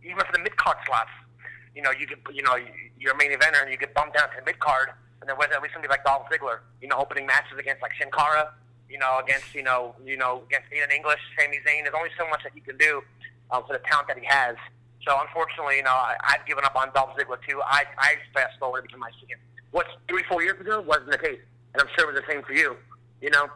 even 0.03 0.18
for 0.18 0.32
the 0.32 0.42
mid 0.42 0.57
card 0.57 0.78
slots, 0.86 1.11
you 1.74 1.82
know, 1.82 1.90
you 1.90 2.07
get 2.07 2.18
you 2.32 2.42
know 2.42 2.57
you're 2.99 3.12
a 3.12 3.16
main 3.18 3.30
eventer 3.30 3.62
and 3.62 3.70
you 3.70 3.76
get 3.76 3.94
bumped 3.94 4.16
down 4.16 4.28
to 4.30 4.36
the 4.38 4.46
mid 4.46 4.59
card, 4.59 4.90
and 5.20 5.28
then 5.28 5.36
with 5.38 5.53
at 5.53 5.62
least 5.62 5.74
somebody 5.74 5.90
like 5.90 6.05
Dolph 6.05 6.26
Ziggler, 6.32 6.61
you 6.80 6.88
know, 6.88 6.96
opening 6.96 7.26
matches 7.26 7.59
against 7.59 7.82
like 7.82 7.92
Sin 8.01 8.09
Cara 8.16 8.55
you 8.89 8.99
know, 8.99 9.20
against 9.22 9.55
you 9.55 9.62
know, 9.62 9.95
you 10.05 10.16
know, 10.16 10.43
against 10.47 10.70
Aiden 10.70 10.95
English, 10.95 11.20
Sami 11.39 11.59
Zayn. 11.59 11.82
There's 11.84 11.95
only 11.97 12.11
so 12.18 12.28
much 12.28 12.43
that 12.43 12.53
he 12.55 12.61
can 12.61 12.76
do 12.76 13.03
um, 13.51 13.64
for 13.66 13.72
the 13.74 13.82
talent 13.91 14.09
that 14.09 14.18
he 14.18 14.26
has. 14.26 14.57
So 15.07 15.16
unfortunately, 15.20 15.76
you 15.76 15.82
know, 15.82 15.91
I, 15.91 16.16
I've 16.26 16.47
given 16.47 16.64
up 16.64 16.76
on 16.76 16.91
Dolph 16.95 17.16
Ziggler 17.16 17.39
too. 17.47 17.61
I 17.64 17.84
I 17.99 18.16
fast 18.34 18.59
forward 18.59 18.82
because 18.82 18.99
my 18.99 19.11
second. 19.20 19.39
What's 19.70 19.91
three 20.09 20.22
four 20.28 20.43
years 20.43 20.61
ago 20.61 20.80
wasn't 20.80 21.11
the 21.11 21.18
case, 21.18 21.41
and 21.74 21.82
I'm 21.82 21.89
sure 21.97 22.09
it 22.09 22.14
was 22.14 22.22
the 22.22 22.32
same 22.32 22.43
for 22.43 22.53
you. 22.53 22.76
You 23.20 23.30
know. 23.30 23.49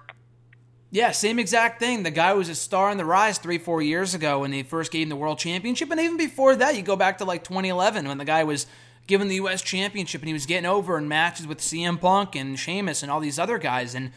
Yeah, 0.91 1.13
same 1.13 1.39
exact 1.39 1.81
thing. 1.81 2.03
The 2.03 2.11
guy 2.11 2.35
was 2.35 2.51
a 2.51 2.55
star 2.55 2.91
in 2.91 2.99
the 2.99 3.05
rise 3.07 3.39
three, 3.39 3.57
four 3.57 3.81
years 3.81 4.15
ago 4.15 4.41
when 4.41 4.51
they 4.51 4.63
first 4.63 4.93
gave 4.93 5.05
him 5.05 5.09
the 5.09 5.17
world 5.17 5.39
championship. 5.39 5.91
And 5.91 5.99
even 5.99 6.19
before 6.19 6.55
that, 6.57 6.77
you 6.77 6.83
go 6.83 6.97
back 6.97 7.17
to 7.19 7.25
like 7.25 7.45
2011 7.45 8.07
when 8.07 8.19
the 8.19 8.27
guy 8.27 8.45
was 8.45 8.67
given 9.07 9.29
the 9.29 9.37
U.S. 9.37 9.63
championship 9.63 10.21
and 10.21 10.29
he 10.29 10.35
was 10.35 10.45
getting 10.45 10.67
over 10.67 10.99
in 10.99 11.09
matches 11.09 11.47
with 11.47 11.61
CM 11.61 11.99
Punk 11.99 12.37
and 12.37 12.59
Sheamus 12.59 13.03
and 13.03 13.11
all 13.11 13.21
these 13.21 13.39
other 13.39 13.57
guys. 13.57 13.95
And 13.95 14.13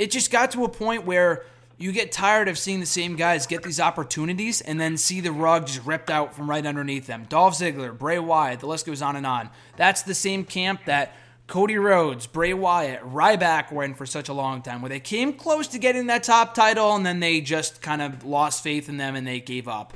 it 0.00 0.10
just 0.10 0.30
got 0.30 0.50
to 0.52 0.64
a 0.64 0.68
point 0.68 1.04
where 1.04 1.44
you 1.76 1.92
get 1.92 2.10
tired 2.10 2.48
of 2.48 2.58
seeing 2.58 2.80
the 2.80 2.86
same 2.86 3.16
guys 3.16 3.46
get 3.46 3.62
these 3.62 3.78
opportunities 3.78 4.62
and 4.62 4.80
then 4.80 4.96
see 4.96 5.20
the 5.20 5.30
rug 5.30 5.66
just 5.66 5.84
ripped 5.84 6.08
out 6.08 6.34
from 6.34 6.48
right 6.48 6.64
underneath 6.64 7.06
them. 7.06 7.26
Dolph 7.28 7.58
Ziggler, 7.58 7.96
Bray 7.96 8.18
Wyatt, 8.18 8.60
the 8.60 8.66
list 8.66 8.86
goes 8.86 9.02
on 9.02 9.14
and 9.14 9.26
on. 9.26 9.50
That's 9.76 10.00
the 10.00 10.14
same 10.14 10.44
camp 10.44 10.86
that 10.86 11.14
Cody 11.48 11.76
Rhodes, 11.76 12.26
Bray 12.26 12.54
Wyatt, 12.54 13.02
Ryback 13.02 13.70
were 13.70 13.84
in 13.84 13.92
for 13.92 14.06
such 14.06 14.30
a 14.30 14.32
long 14.32 14.62
time, 14.62 14.80
where 14.80 14.88
they 14.88 15.00
came 15.00 15.34
close 15.34 15.68
to 15.68 15.78
getting 15.78 16.06
that 16.06 16.22
top 16.22 16.54
title 16.54 16.94
and 16.94 17.04
then 17.04 17.20
they 17.20 17.42
just 17.42 17.82
kind 17.82 18.00
of 18.00 18.24
lost 18.24 18.62
faith 18.62 18.88
in 18.88 18.96
them 18.96 19.16
and 19.16 19.26
they 19.26 19.40
gave 19.40 19.68
up. 19.68 19.92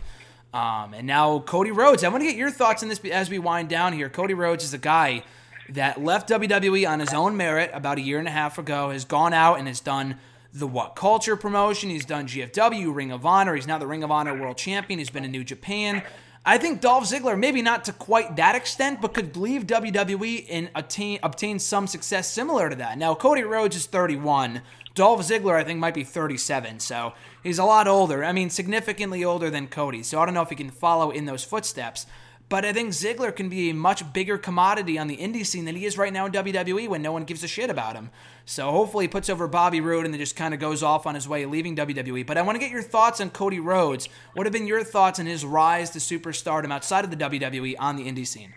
Um, 0.53 0.93
and 0.93 1.07
now 1.07 1.39
Cody 1.39 1.71
Rhodes. 1.71 2.05
I 2.05 2.09
want 2.09 2.23
to 2.23 2.29
get 2.29 2.37
your 2.37 2.51
thoughts 2.51 2.83
on 2.83 2.91
this 2.91 3.01
as 3.07 3.31
we 3.31 3.39
wind 3.39 3.71
down 3.71 3.95
here. 3.95 4.11
Cody 4.11 4.35
Rhodes 4.35 4.65
is 4.65 4.75
a 4.75 4.79
guy 4.79 5.25
that 5.69 6.03
left 6.03 6.29
WWE 6.29 6.89
on 6.89 7.01
his 7.01 7.13
own 7.15 7.37
merit 7.37 7.71
about 7.73 7.99
a 7.99 8.03
year 8.03 8.19
and 8.19 8.29
a 8.29 8.33
half 8.33 8.59
ago, 8.59 8.91
has 8.91 9.05
gone 9.05 9.33
out 9.33 9.59
and 9.59 9.69
has 9.69 9.81
done 9.81 10.17
the 10.53 10.67
What 10.67 10.95
Culture 10.95 11.37
promotion. 11.37 11.91
He's 11.91 12.05
done 12.05 12.27
GFW, 12.27 12.95
Ring 12.95 13.11
of 13.11 13.27
Honor. 13.27 13.55
He's 13.55 13.67
now 13.67 13.79
the 13.79 13.87
Ring 13.87 14.05
of 14.05 14.11
Honor 14.11 14.39
World 14.39 14.57
Champion. 14.57 14.99
He's 14.99 15.11
been 15.11 15.25
in 15.25 15.33
New 15.33 15.45
Japan. 15.45 16.03
I 16.47 16.59
think 16.59 16.83
Dolph 16.83 17.05
Ziggler, 17.05 17.39
maybe 17.39 17.63
not 17.63 17.85
to 17.87 17.93
quite 17.93 18.37
that 18.37 18.55
extent, 18.55 19.01
but 19.01 19.15
could 19.15 19.37
leave 19.37 19.67
WWE 19.67 20.47
and 20.51 20.71
attain, 20.75 21.19
obtain 21.23 21.59
some 21.59 21.87
success 21.87 22.31
similar 22.31 22.69
to 22.69 22.77
that. 22.77 22.99
Now, 22.99 23.15
Cody 23.15 23.43
Rhodes 23.43 23.77
is 23.77 23.87
31. 23.87 24.61
Dolph 24.95 25.23
Ziggler, 25.23 25.55
I 25.55 25.65
think, 25.65 25.81
might 25.81 25.95
be 25.95 26.05
37. 26.05 26.81
So 26.81 27.15
he's 27.43 27.59
a 27.59 27.65
lot 27.65 27.89
older. 27.89 28.23
I 28.23 28.33
mean, 28.33 28.51
significantly 28.51 29.25
older 29.25 29.51
than 29.51 29.69
Cody. 29.69 30.03
So 30.03 30.21
I 30.21 30.27
don't 30.27 30.35
know 30.35 30.43
if 30.43 30.51
he 30.51 30.55
can 30.55 30.71
follow 30.71 31.11
in 31.11 31.25
those 31.25 31.45
footsteps. 31.45 32.07
But 32.49 32.65
I 32.65 32.73
think 32.73 32.91
Ziggler 32.91 33.35
can 33.35 33.49
be 33.49 33.71
a 33.71 33.75
much 33.75 34.13
bigger 34.13 34.37
commodity 34.37 34.99
on 34.99 35.07
the 35.07 35.17
indie 35.17 35.47
scene 35.47 35.65
than 35.65 35.77
he 35.77 35.87
is 35.87 35.97
right 35.97 36.13
now 36.13 36.27
in 36.27 36.33
WWE 36.33 36.89
when 36.89 37.01
no 37.01 37.11
one 37.11 37.25
gives 37.25 37.43
a 37.43 37.49
shit 37.49 37.71
about 37.71 37.97
him. 37.97 38.11
So 38.45 38.71
hopefully 38.71 39.05
he 39.05 39.09
puts 39.09 39.31
over 39.31 39.49
Bobby 39.49 39.81
Roode 39.81 40.05
and 40.05 40.13
then 40.13 40.21
just 40.21 40.37
kind 40.37 40.53
of 40.53 40.61
goes 40.61 40.83
off 40.83 41.07
on 41.07 41.15
his 41.15 41.27
way, 41.27 41.47
leaving 41.47 41.75
WWE. 41.75 42.27
But 42.27 42.37
I 42.37 42.43
want 42.43 42.57
to 42.57 42.61
get 42.61 42.71
your 42.71 42.83
thoughts 42.83 43.21
on 43.21 43.31
Cody 43.31 43.61
Rhodes. 43.61 44.09
What 44.35 44.45
have 44.45 44.53
been 44.53 44.67
your 44.67 44.85
thoughts 44.85 45.19
on 45.19 45.27
his 45.27 45.45
rise 45.45 45.91
to 45.91 45.99
superstardom 45.99 46.71
outside 46.71 47.05
of 47.05 47.11
the 47.11 47.17
WWE 47.17 47.77
on 47.79 47.97
the 47.97 48.05
indie 48.05 48.27
scene? 48.27 48.53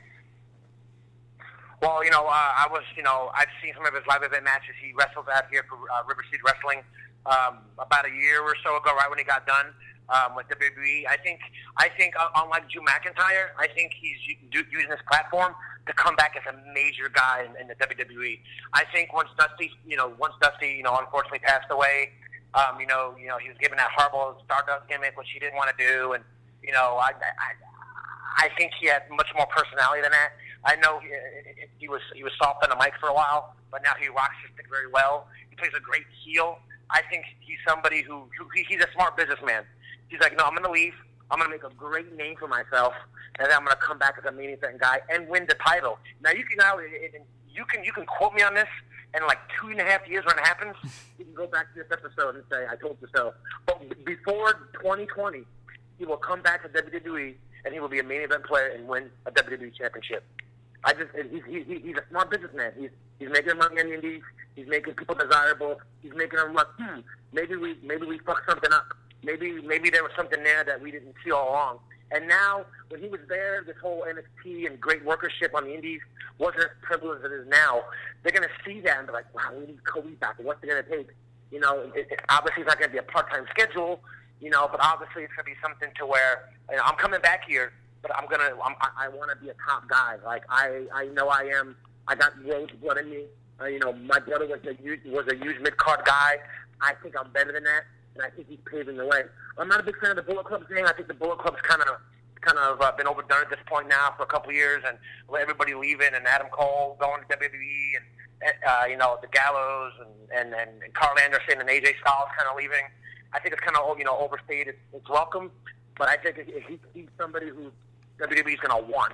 Well, 1.82 2.04
you 2.04 2.12
know, 2.12 2.26
uh, 2.26 2.32
I 2.32 2.68
was, 2.70 2.84
you 2.98 3.04
know, 3.04 3.32
I've 3.34 3.48
seen 3.64 3.74
some 3.74 3.86
of 3.86 3.94
his 3.94 4.04
live 4.08 4.24
event 4.24 4.44
matches. 4.44 4.76
He 4.84 4.94
wrestled 4.94 5.28
out 5.34 5.46
here 5.50 5.64
for 5.70 5.76
uh, 5.76 6.04
River 6.08 6.24
City 6.30 6.42
Wrestling 6.46 6.82
um, 7.26 7.60
about 7.80 8.06
a 8.06 8.12
year 8.12 8.42
or 8.42 8.56
so 8.64 8.76
ago, 8.76 8.94
right 8.96 9.10
when 9.10 9.20
he 9.20 9.24
got 9.24 9.48
done 9.48 9.74
um, 10.10 10.36
with 10.36 10.48
WWE. 10.48 11.08
I 11.08 11.18
think, 11.18 11.40
I 11.78 11.90
think, 11.90 12.16
uh, 12.20 12.30
unlike 12.36 12.70
Drew 12.70 12.82
McIntyre, 12.82 13.52
I 13.58 13.68
think 13.68 13.92
he's 14.00 14.18
using 14.52 14.90
this 14.90 15.02
platform 15.08 15.54
to 15.88 15.94
come 15.94 16.16
back 16.16 16.36
as 16.36 16.44
a 16.54 16.56
major 16.74 17.10
guy 17.10 17.48
in, 17.48 17.62
in 17.62 17.68
the 17.68 17.76
WWE. 17.76 18.40
I 18.74 18.84
think 18.94 19.14
once 19.14 19.30
Dusty, 19.38 19.72
you 19.86 19.98
know, 19.98 20.14
once 20.20 20.34
Dusty, 20.42 20.68
you 20.68 20.84
know, 20.84 20.98
unfortunately 20.98 21.40
passed 21.40 21.68
away, 21.72 22.12
um, 22.54 22.80
you 22.80 22.88
know, 22.88 23.16
you 23.20 23.28
know, 23.28 23.38
he 23.38 23.50
was 23.50 23.58
given 23.60 23.78
that 23.78 23.90
horrible 23.96 24.40
Stardust 24.46 24.88
gimmick, 24.88 25.18
which 25.18 25.28
he 25.34 25.40
didn't 25.40 25.56
want 25.56 25.72
to 25.76 25.78
do, 25.78 26.14
and 26.14 26.24
you 26.64 26.72
know, 26.74 26.98
I, 27.00 27.12
I, 27.16 28.46
I 28.46 28.50
think 28.58 28.72
he 28.80 28.88
had 28.88 29.04
much 29.10 29.28
more 29.36 29.48
personality 29.48 30.02
than 30.02 30.12
that. 30.12 30.32
I 30.66 30.76
know 30.78 31.00
he, 31.00 31.10
he 31.78 31.88
was 31.88 32.02
he 32.16 32.24
was 32.24 32.34
soft 32.42 32.64
on 32.64 32.70
the 32.70 32.76
mic 32.76 32.94
for 33.00 33.10
a 33.10 33.14
while, 33.14 33.56
but 33.72 33.84
now 33.84 33.94
he 34.00 34.08
rocks 34.10 34.36
his 34.44 34.52
stick 34.54 34.68
very 34.70 34.88
well. 34.92 35.28
He 35.50 35.56
plays 35.56 35.72
a 35.76 35.80
great 35.80 36.06
heel. 36.24 36.60
I 36.90 37.02
think 37.10 37.26
he's 37.40 37.60
somebody 37.68 38.02
who, 38.02 38.28
who 38.38 38.48
he's 38.56 38.80
a 38.80 38.88
smart 38.94 39.18
businessman. 39.18 39.64
He's 40.08 40.20
like, 40.20 40.38
no, 40.38 40.46
I'm 40.46 40.52
going 40.52 40.64
to 40.64 40.72
leave. 40.72 40.94
I'm 41.30 41.40
going 41.40 41.52
to 41.52 41.58
make 41.58 41.64
a 41.64 41.76
great 41.76 42.16
name 42.16 42.36
for 42.38 42.48
myself, 42.48 42.94
and 43.38 43.50
then 43.50 43.58
I'm 43.58 43.66
going 43.66 43.76
to 43.76 43.82
come 43.82 43.98
back 43.98 44.16
as 44.18 44.26
a 44.26 44.32
main 44.32 44.52
event 44.52 44.80
guy 44.80 45.02
and 45.10 45.28
win 45.28 45.46
the 45.48 45.56
title. 45.56 46.00
Now 46.24 46.32
you 46.32 46.46
can 46.46 46.58
now 46.58 46.80
you 46.80 47.66
can 47.66 47.84
you 47.84 47.92
can 47.92 48.06
quote 48.06 48.34
me 48.34 48.44
on 48.44 48.54
this, 48.54 48.70
and 49.14 49.26
like 49.26 49.40
two 49.60 49.68
and 49.68 49.80
a 49.82 49.84
half 49.84 50.08
years 50.08 50.24
when 50.26 50.38
it 50.38 50.46
happens, 50.46 50.76
you 51.20 51.26
can 51.26 51.34
go 51.34 51.48
back 51.48 51.74
to 51.74 51.84
this 51.84 51.92
episode 51.92 52.36
and 52.36 52.44
say 52.52 52.66
I 52.70 52.76
told 52.78 52.98
you 53.02 53.08
so. 53.14 53.34
But 53.66 54.06
before 54.06 54.70
2020, 54.82 55.44
he 55.98 56.06
will 56.06 56.18
come 56.18 56.42
back 56.42 56.64
to 56.64 56.70
WWE 56.82 57.36
and 57.66 57.74
he 57.74 57.80
will 57.80 57.90
be 57.90 58.00
a 58.00 58.04
main 58.04 58.22
event 58.22 58.46
player 58.46 58.68
and 58.68 58.88
win 58.88 59.10
a 59.26 59.32
WWE 59.32 59.76
championship. 59.76 60.24
I 60.84 60.94
just 60.94 61.10
he's 61.30 61.44
he's, 61.46 61.82
he's 61.84 61.98
a 61.98 62.04
smart 62.10 62.32
businessman. 62.32 62.72
He's 62.80 62.92
he's 63.20 63.30
making 63.30 63.58
money 63.58 63.82
on 63.82 63.88
the 63.88 63.96
indies. 63.96 64.22
He's 64.56 64.68
making 64.68 64.94
people 64.94 65.16
desirable. 65.16 65.82
He's 66.02 66.14
making 66.16 66.40
them 66.40 66.54
like, 66.54 66.68
hmm, 66.80 67.00
maybe 67.34 67.58
we 67.58 67.76
maybe 67.84 68.06
we 68.06 68.20
fucked 68.20 68.50
something 68.50 68.72
up 68.72 68.94
maybe 69.24 69.62
maybe 69.62 69.90
there 69.90 70.04
was 70.04 70.12
something 70.16 70.44
there 70.44 70.64
that 70.64 70.82
we 70.82 70.92
didn't 70.92 71.16
see 71.24 71.32
all 71.32 71.50
along. 71.50 71.80
And 72.12 72.28
now, 72.28 72.66
when 72.90 73.02
he 73.02 73.08
was 73.08 73.20
there, 73.28 73.64
this 73.66 73.76
whole 73.82 74.06
NXT 74.08 74.66
and 74.66 74.80
great 74.80 75.04
workership 75.04 75.54
on 75.54 75.66
the 75.66 75.74
Indies 75.74 76.00
wasn't 76.38 76.64
as 76.64 76.70
prevalent 76.82 77.26
as 77.26 77.32
it 77.32 77.36
is 77.36 77.48
now. 77.50 77.84
They're 78.24 78.32
going 78.32 78.48
to 78.48 78.56
see 78.66 78.80
that 78.82 79.00
and 79.00 79.08
be 79.08 79.14
like, 79.14 79.34
wow, 79.36 79.52
we 79.58 79.66
need 79.68 79.84
Cody 79.84 80.12
back. 80.12 80.36
What's 80.38 80.64
it 80.64 80.68
going 80.68 80.84
to 80.84 80.90
take? 80.90 81.10
You 81.52 81.60
know, 81.60 81.92
it, 81.96 82.08
it, 82.10 82.20
obviously 82.30 82.62
it's 82.62 82.68
not 82.70 82.80
going 82.80 82.90
to 82.90 82.94
be 82.94 83.00
a 83.00 83.04
part-time 83.04 83.46
schedule, 83.50 84.00
you 84.40 84.50
know, 84.50 84.68
but 84.72 84.80
obviously 84.82 85.24
it's 85.24 85.34
going 85.34 85.46
to 85.46 85.52
be 85.52 85.58
something 85.62 85.90
to 85.98 86.06
where 86.06 86.50
you 86.70 86.78
know, 86.78 86.84
I'm 86.86 86.96
coming 86.96 87.20
back 87.22 87.44
here, 87.48 87.74
but 88.02 88.12
I'm 88.16 88.28
going 88.30 88.42
to, 88.42 88.56
I'm, 88.64 88.76
I, 88.80 89.06
I 89.06 89.08
want 89.10 89.32
to 89.32 89.38
be 89.38 89.50
a 89.50 89.56
top 89.68 89.90
guy. 89.90 90.16
Like, 90.24 90.44
I, 90.50 90.86
I 90.94 91.06
know 91.08 91.28
I 91.28 91.50
am. 91.60 91.76
I 92.08 92.16
got 92.16 92.34
Rhodes 92.46 92.72
blood 92.82 93.00
in 93.00 93.10
me. 93.10 93.24
Uh, 93.60 93.66
you 93.66 93.80
know, 93.80 93.92
my 93.92 94.20
brother 94.20 94.48
was 94.48 94.60
a 94.64 95.10
was 95.10 95.26
a 95.28 95.36
huge 95.36 95.60
mid-card 95.60 96.02
guy. 96.06 96.38
I 96.80 96.94
think 97.02 97.16
I'm 97.20 97.32
better 97.32 97.52
than 97.52 97.64
that 97.64 97.84
and 98.18 98.26
I 98.26 98.36
think 98.36 98.50
he's 98.50 98.60
paving 98.70 98.98
the 98.98 99.06
way. 99.06 99.22
I'm 99.58 99.68
not 99.68 99.80
a 99.80 99.84
big 99.84 99.98
fan 100.00 100.12
of 100.12 100.18
the 100.18 100.24
Bullet 100.24 100.46
Club 100.46 100.68
thing. 100.68 100.86
I 100.86 100.94
think 100.94 101.08
the 101.08 101.14
Bullet 101.14 101.38
Club's 101.38 101.62
kind 101.62 101.82
of 101.82 102.02
kind 102.42 102.58
of 102.58 102.82
uh, 102.82 102.92
been 102.94 103.08
overdone 103.08 103.42
at 103.42 103.50
this 103.50 103.60
point 103.68 103.88
now 103.90 104.14
for 104.16 104.24
a 104.24 104.28
couple 104.28 104.52
years, 104.52 104.84
and 104.88 104.98
everybody 105.40 105.74
leaving, 105.74 106.14
and 106.14 106.26
Adam 106.28 106.48
Cole 106.52 106.98
going 107.00 107.22
to 107.22 107.38
WWE, 107.38 107.98
and 107.98 108.54
uh, 108.68 108.86
you 108.90 108.98
know 108.98 109.18
the 109.22 109.28
Gallows, 109.28 109.94
and 110.02 110.54
and 110.54 110.82
and 110.82 110.94
Karl 110.94 111.18
Anderson 111.20 111.60
and 111.60 111.70
AJ 111.70 112.00
Styles 112.02 112.30
kind 112.38 112.50
of 112.50 112.58
leaving. 112.58 112.86
I 113.34 113.40
think 113.40 113.54
it's 113.54 113.64
kind 113.64 113.78
of 113.78 113.98
you 113.98 114.06
know 114.06 114.18
overstated. 114.18 114.70
It's, 114.70 114.78
it's 114.94 115.10
welcome, 115.10 115.52
but 115.98 116.08
I 116.10 116.18
think 116.18 116.38
he, 116.68 116.80
he's 116.94 117.10
somebody 117.20 117.50
who 117.50 117.72
WWE 118.20 118.54
is 118.54 118.60
going 118.60 118.84
to 118.84 118.92
want, 118.92 119.14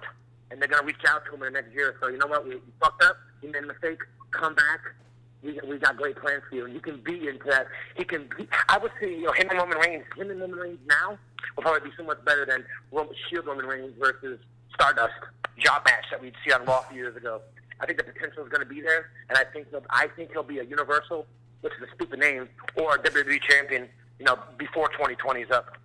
and 0.51 0.61
they're 0.61 0.69
going 0.69 0.81
to 0.81 0.87
reach 0.87 1.03
out 1.07 1.25
to 1.25 1.35
him 1.35 1.43
in 1.43 1.53
the 1.53 1.61
next 1.61 1.73
year. 1.73 1.95
So 2.01 2.07
you 2.07 2.17
know 2.17 2.27
what, 2.27 2.47
we, 2.47 2.55
we 2.55 2.71
fucked 2.79 3.03
up. 3.03 3.17
He 3.41 3.47
made 3.47 3.63
a 3.63 3.67
mistake. 3.67 3.99
Come 4.31 4.55
back 4.55 4.79
we, 5.43 5.59
we 5.67 5.77
got 5.77 5.97
great 5.97 6.15
plans 6.15 6.43
for 6.49 6.55
you. 6.55 6.67
You 6.67 6.79
can 6.79 7.01
be 7.01 7.27
into 7.27 7.45
that. 7.49 7.67
He 7.95 8.03
can. 8.03 8.29
Be, 8.37 8.47
I 8.69 8.77
would 8.77 8.91
say, 8.99 9.11
you 9.11 9.23
know, 9.23 9.31
him 9.33 9.49
and 9.49 9.59
Roman 9.59 9.77
Reigns. 9.77 10.05
Him 10.15 10.31
and 10.31 10.39
Roman 10.39 10.57
Reigns 10.57 10.79
now 10.87 11.17
will 11.55 11.63
probably 11.63 11.89
be 11.89 11.95
so 11.97 12.03
much 12.03 12.23
better 12.25 12.45
than 12.45 12.65
Roman, 12.91 13.13
Shield 13.29 13.45
Roman 13.45 13.65
Reigns 13.65 13.93
versus 13.99 14.39
Stardust 14.73 15.13
job 15.57 15.83
match 15.85 16.05
that 16.11 16.21
we'd 16.21 16.33
see 16.45 16.51
on 16.51 16.65
Raw 16.65 16.79
a 16.79 16.89
few 16.89 16.97
years 16.97 17.15
ago. 17.15 17.41
I 17.79 17.85
think 17.85 17.97
the 17.97 18.05
potential 18.05 18.43
is 18.43 18.49
going 18.49 18.61
to 18.61 18.73
be 18.73 18.81
there, 18.81 19.11
and 19.29 19.37
I 19.37 19.43
think 19.43 19.67
I 19.89 20.07
think 20.15 20.31
he'll 20.31 20.43
be 20.43 20.59
a 20.59 20.63
Universal, 20.63 21.25
which 21.61 21.73
is 21.73 21.89
a 21.89 21.95
stupid 21.95 22.19
name, 22.19 22.47
or 22.75 22.95
a 22.95 22.99
WWE 22.99 23.41
champion. 23.41 23.89
You 24.19 24.25
know, 24.25 24.39
before 24.57 24.87
2020 24.89 25.41
is 25.41 25.51
up. 25.51 25.77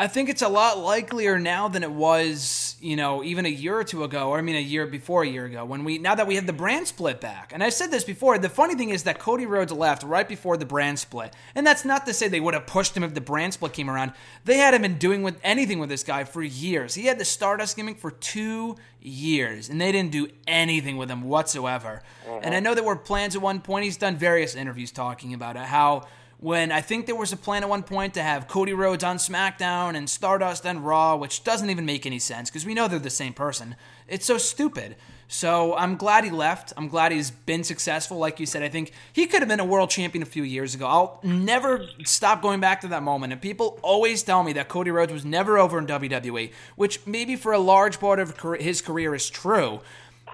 I 0.00 0.06
think 0.06 0.30
it's 0.30 0.40
a 0.40 0.48
lot 0.48 0.78
likelier 0.78 1.38
now 1.38 1.68
than 1.68 1.82
it 1.82 1.90
was, 1.90 2.74
you 2.80 2.96
know, 2.96 3.22
even 3.22 3.44
a 3.44 3.50
year 3.50 3.78
or 3.78 3.84
two 3.84 4.02
ago, 4.02 4.30
or 4.30 4.38
I 4.38 4.40
mean 4.40 4.56
a 4.56 4.58
year 4.58 4.86
before 4.86 5.24
a 5.24 5.28
year 5.28 5.44
ago, 5.44 5.66
when 5.66 5.84
we 5.84 5.98
now 5.98 6.14
that 6.14 6.26
we 6.26 6.36
have 6.36 6.46
the 6.46 6.54
brand 6.54 6.88
split 6.88 7.20
back. 7.20 7.52
And 7.52 7.62
I 7.62 7.68
said 7.68 7.90
this 7.90 8.02
before, 8.02 8.38
the 8.38 8.48
funny 8.48 8.74
thing 8.74 8.88
is 8.88 9.02
that 9.02 9.18
Cody 9.18 9.44
Rhodes 9.44 9.72
left 9.72 10.02
right 10.02 10.26
before 10.26 10.56
the 10.56 10.64
brand 10.64 10.98
split. 10.98 11.34
And 11.54 11.66
that's 11.66 11.84
not 11.84 12.06
to 12.06 12.14
say 12.14 12.28
they 12.28 12.40
would 12.40 12.54
have 12.54 12.66
pushed 12.66 12.96
him 12.96 13.04
if 13.04 13.12
the 13.12 13.20
brand 13.20 13.52
split 13.52 13.74
came 13.74 13.90
around. 13.90 14.14
They 14.46 14.56
hadn't 14.56 14.80
been 14.80 14.96
doing 14.96 15.22
with 15.22 15.38
anything 15.44 15.80
with 15.80 15.90
this 15.90 16.02
guy 16.02 16.24
for 16.24 16.42
years. 16.42 16.94
He 16.94 17.04
had 17.04 17.18
the 17.18 17.26
Stardust 17.26 17.76
gimmick 17.76 17.98
for 17.98 18.10
two 18.10 18.76
years, 19.02 19.68
and 19.68 19.78
they 19.78 19.92
didn't 19.92 20.12
do 20.12 20.28
anything 20.46 20.96
with 20.96 21.10
him 21.10 21.24
whatsoever. 21.24 22.00
Uh-huh. 22.26 22.40
And 22.42 22.54
I 22.54 22.60
know 22.60 22.74
there 22.74 22.82
were 22.84 22.96
plans 22.96 23.36
at 23.36 23.42
one 23.42 23.60
point. 23.60 23.84
He's 23.84 23.98
done 23.98 24.16
various 24.16 24.54
interviews 24.54 24.92
talking 24.92 25.34
about 25.34 25.56
it, 25.56 25.64
how 25.64 26.06
when 26.40 26.72
I 26.72 26.80
think 26.80 27.04
there 27.04 27.14
was 27.14 27.32
a 27.32 27.36
plan 27.36 27.62
at 27.62 27.68
one 27.68 27.82
point 27.82 28.14
to 28.14 28.22
have 28.22 28.48
Cody 28.48 28.72
Rhodes 28.72 29.04
on 29.04 29.18
SmackDown 29.18 29.94
and 29.94 30.08
Stardust 30.08 30.66
on 30.66 30.82
Raw, 30.82 31.14
which 31.16 31.44
doesn't 31.44 31.68
even 31.68 31.84
make 31.84 32.06
any 32.06 32.18
sense 32.18 32.48
because 32.48 32.64
we 32.64 32.72
know 32.72 32.88
they're 32.88 32.98
the 32.98 33.10
same 33.10 33.34
person. 33.34 33.76
It's 34.08 34.24
so 34.24 34.38
stupid. 34.38 34.96
So 35.28 35.76
I'm 35.76 35.96
glad 35.96 36.24
he 36.24 36.30
left. 36.30 36.72
I'm 36.78 36.88
glad 36.88 37.12
he's 37.12 37.30
been 37.30 37.62
successful. 37.62 38.16
Like 38.16 38.40
you 38.40 38.46
said, 38.46 38.62
I 38.62 38.70
think 38.70 38.92
he 39.12 39.26
could 39.26 39.40
have 39.40 39.48
been 39.48 39.60
a 39.60 39.64
world 39.66 39.90
champion 39.90 40.22
a 40.22 40.26
few 40.26 40.42
years 40.42 40.74
ago. 40.74 40.86
I'll 40.86 41.20
never 41.22 41.86
stop 42.04 42.40
going 42.40 42.58
back 42.58 42.80
to 42.80 42.88
that 42.88 43.02
moment. 43.02 43.34
And 43.34 43.40
people 43.40 43.78
always 43.82 44.22
tell 44.22 44.42
me 44.42 44.54
that 44.54 44.68
Cody 44.68 44.90
Rhodes 44.90 45.12
was 45.12 45.26
never 45.26 45.58
over 45.58 45.78
in 45.78 45.86
WWE, 45.86 46.52
which 46.74 47.06
maybe 47.06 47.36
for 47.36 47.52
a 47.52 47.58
large 47.58 48.00
part 48.00 48.18
of 48.18 48.40
his 48.58 48.80
career 48.80 49.14
is 49.14 49.28
true. 49.28 49.82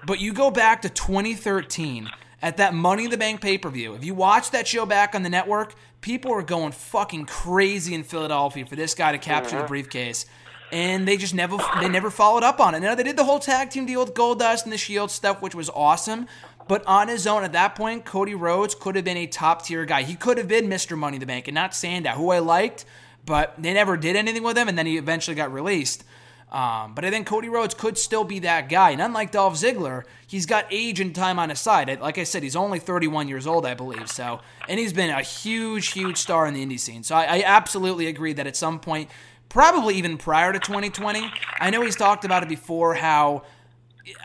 But 0.05 0.19
you 0.19 0.33
go 0.33 0.49
back 0.51 0.81
to 0.83 0.89
2013 0.89 2.09
at 2.41 2.57
that 2.57 2.73
Money 2.73 3.05
in 3.05 3.11
the 3.11 3.17
Bank 3.17 3.41
pay 3.41 3.57
per 3.57 3.69
view. 3.69 3.93
If 3.93 4.03
you 4.03 4.13
watch 4.13 4.51
that 4.51 4.67
show 4.67 4.85
back 4.85 5.15
on 5.15 5.23
the 5.23 5.29
network, 5.29 5.75
people 6.07 6.31
were 6.31 6.41
going 6.41 6.71
fucking 6.71 7.25
crazy 7.25 7.93
in 7.93 8.01
Philadelphia 8.01 8.65
for 8.65 8.77
this 8.77 8.95
guy 8.95 9.11
to 9.11 9.17
capture 9.17 9.61
the 9.61 9.67
briefcase. 9.67 10.25
And 10.71 11.05
they 11.05 11.17
just 11.17 11.35
never 11.35 11.57
they 11.81 11.89
never 11.89 12.09
followed 12.09 12.43
up 12.43 12.61
on 12.61 12.75
it. 12.75 12.79
Now 12.79 12.95
they 12.95 13.03
did 13.03 13.17
the 13.17 13.25
whole 13.25 13.39
tag 13.39 13.71
team 13.71 13.85
deal 13.85 14.05
with 14.05 14.13
Goldust 14.13 14.63
and 14.63 14.71
the 14.71 14.77
Shield 14.77 15.11
stuff, 15.11 15.41
which 15.41 15.53
was 15.53 15.69
awesome. 15.69 16.27
But 16.69 16.85
on 16.85 17.09
his 17.09 17.27
own 17.27 17.43
at 17.43 17.51
that 17.51 17.75
point, 17.75 18.05
Cody 18.05 18.35
Rhodes 18.35 18.73
could 18.73 18.95
have 18.95 19.03
been 19.03 19.17
a 19.17 19.27
top 19.27 19.65
tier 19.65 19.83
guy. 19.83 20.03
He 20.03 20.15
could 20.15 20.37
have 20.37 20.47
been 20.47 20.69
Mr. 20.69 20.97
Money 20.97 21.17
in 21.17 21.19
the 21.19 21.25
Bank 21.25 21.49
and 21.49 21.55
not 21.55 21.75
Sandow, 21.75 22.11
who 22.11 22.29
I 22.29 22.39
liked, 22.39 22.85
but 23.25 23.55
they 23.57 23.73
never 23.73 23.97
did 23.97 24.15
anything 24.15 24.43
with 24.43 24.57
him, 24.57 24.69
and 24.69 24.77
then 24.77 24.85
he 24.85 24.97
eventually 24.97 25.35
got 25.35 25.51
released. 25.51 26.05
Um, 26.51 26.95
but 26.95 27.03
I 27.03 27.09
think 27.09 27.27
Cody 27.27 27.49
Rhodes 27.49 27.73
could 27.73 27.97
still 27.97 28.23
be 28.23 28.39
that 28.39 28.69
guy. 28.69 28.91
And 28.91 29.01
unlike 29.01 29.31
Dolph 29.31 29.55
Ziggler, 29.55 30.03
he's 30.25 30.45
got 30.45 30.65
age 30.71 31.01
and 31.01 31.13
time 31.13 31.39
on 31.39 31.49
his 31.49 31.59
side. 31.59 31.99
Like 31.99 32.17
I 32.17 32.23
said, 32.23 32.41
he's 32.41 32.55
only 32.55 32.79
31 32.79 33.27
years 33.27 33.45
old, 33.45 33.65
I 33.65 33.73
believe. 33.73 34.09
So, 34.09 34.39
and 34.69 34.79
he's 34.79 34.93
been 34.93 35.09
a 35.09 35.21
huge, 35.21 35.89
huge 35.89 36.17
star 36.17 36.47
in 36.47 36.53
the 36.53 36.65
indie 36.65 36.79
scene. 36.79 37.03
So 37.03 37.15
I, 37.15 37.23
I 37.23 37.43
absolutely 37.45 38.07
agree 38.07 38.31
that 38.33 38.47
at 38.47 38.55
some 38.55 38.79
point, 38.79 39.09
probably 39.49 39.95
even 39.95 40.17
prior 40.17 40.53
to 40.53 40.59
2020, 40.59 41.29
I 41.59 41.69
know 41.69 41.81
he's 41.81 41.97
talked 41.97 42.23
about 42.23 42.43
it 42.43 42.49
before 42.49 42.93
how 42.93 43.43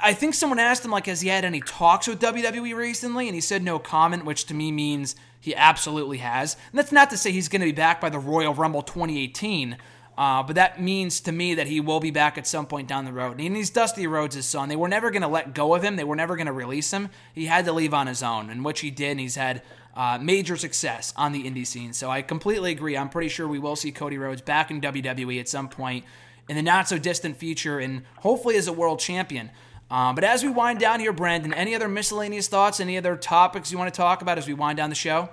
I 0.01 0.15
think 0.15 0.35
someone 0.35 0.61
asked 0.61 0.85
him 0.85 0.91
like, 0.91 1.07
has 1.07 1.23
he 1.23 1.29
had 1.29 1.45
any 1.45 1.61
talks 1.61 2.07
with 2.07 2.21
WWE 2.21 2.75
recently? 2.77 3.27
And 3.27 3.35
he 3.35 3.41
said 3.41 3.63
no 3.63 3.81
comment, 3.81 4.25
which 4.25 4.45
to 4.47 4.55
me 4.55 4.71
means 4.71 5.17
he 5.41 5.55
absolutely 5.57 6.19
has. 6.19 6.55
And 6.71 6.79
that's 6.79 6.93
not 6.93 7.11
to 7.11 7.17
say 7.17 7.33
he's 7.33 7.49
going 7.49 7.63
to 7.63 7.67
be 7.67 7.73
back 7.73 8.01
by 8.01 8.11
the 8.11 8.19
Royal 8.19 8.55
Rumble 8.55 8.83
2018. 8.83 9.77
Uh, 10.17 10.43
but 10.43 10.57
that 10.57 10.81
means 10.81 11.21
to 11.21 11.33
me 11.33 11.55
that 11.55 11.67
he 11.67 11.81
will 11.81 12.01
be 12.01 12.11
back 12.11 12.37
at 12.37 12.47
some 12.47 12.67
point 12.67 12.87
down 12.87 13.05
the 13.05 13.13
road. 13.13 13.41
And 13.41 13.57
he's 13.57 13.71
Dusty 13.71 14.07
Rhodes' 14.07 14.45
son. 14.45 14.69
They 14.69 14.77
were 14.77 14.89
never 14.89 15.11
going 15.11 15.23
to 15.23 15.29
let 15.29 15.55
go 15.55 15.75
of 15.75 15.83
him. 15.83 15.97
They 15.97 16.05
were 16.05 16.17
never 16.17 16.37
going 16.37 16.47
to 16.47 16.53
release 16.53 16.91
him. 16.91 17.09
He 17.35 17.47
had 17.47 17.65
to 17.65 17.73
leave 17.73 17.95
on 17.95 18.07
his 18.07 18.23
own, 18.23 18.51
and 18.51 18.65
which 18.65 18.81
he 18.81 18.91
did. 18.91 19.13
And 19.13 19.21
he's 19.21 19.37
had 19.37 19.63
uh, 19.97 20.19
major 20.21 20.57
success 20.57 21.15
on 21.17 21.33
the 21.33 21.45
indie 21.45 21.67
scene. 21.67 21.93
So 21.93 22.11
I 22.11 22.23
completely 22.23 22.73
agree. 22.73 22.97
I'm 22.97 23.09
pretty 23.09 23.29
sure 23.29 23.49
we 23.49 23.59
will 23.59 23.77
see 23.77 23.91
Cody 23.91 24.19
Rhodes 24.19 24.43
back 24.43 24.71
in 24.71 24.81
WWE 24.81 25.41
at 25.41 25.49
some 25.49 25.69
point 25.69 26.05
in 26.49 26.57
the 26.57 26.63
not 26.63 26.89
so 26.89 26.99
distant 26.99 27.37
future, 27.37 27.79
and 27.79 28.03
hopefully 28.19 28.57
as 28.57 28.67
a 28.67 28.73
world 28.73 28.99
champion. 28.99 29.51
Um, 29.91 30.15
but 30.15 30.25
as 30.25 30.43
we 30.43 30.51
wind 30.51 30.79
down 30.79 31.01
here, 31.01 31.13
Branden, 31.13 31.53
any 31.55 31.75
other 31.75 31.89
miscellaneous 31.89 32.49
thoughts? 32.49 32.81
Any 32.81 32.97
other 32.97 33.17
topics 33.17 33.71
you 33.71 33.79
want 33.79 33.93
to 33.93 33.97
talk 33.97 34.23
about 34.23 34.39
as 34.39 34.47
we 34.47 34.55
wind 34.55 34.79
down 34.79 34.89
the 34.89 34.97
show? 34.97 35.29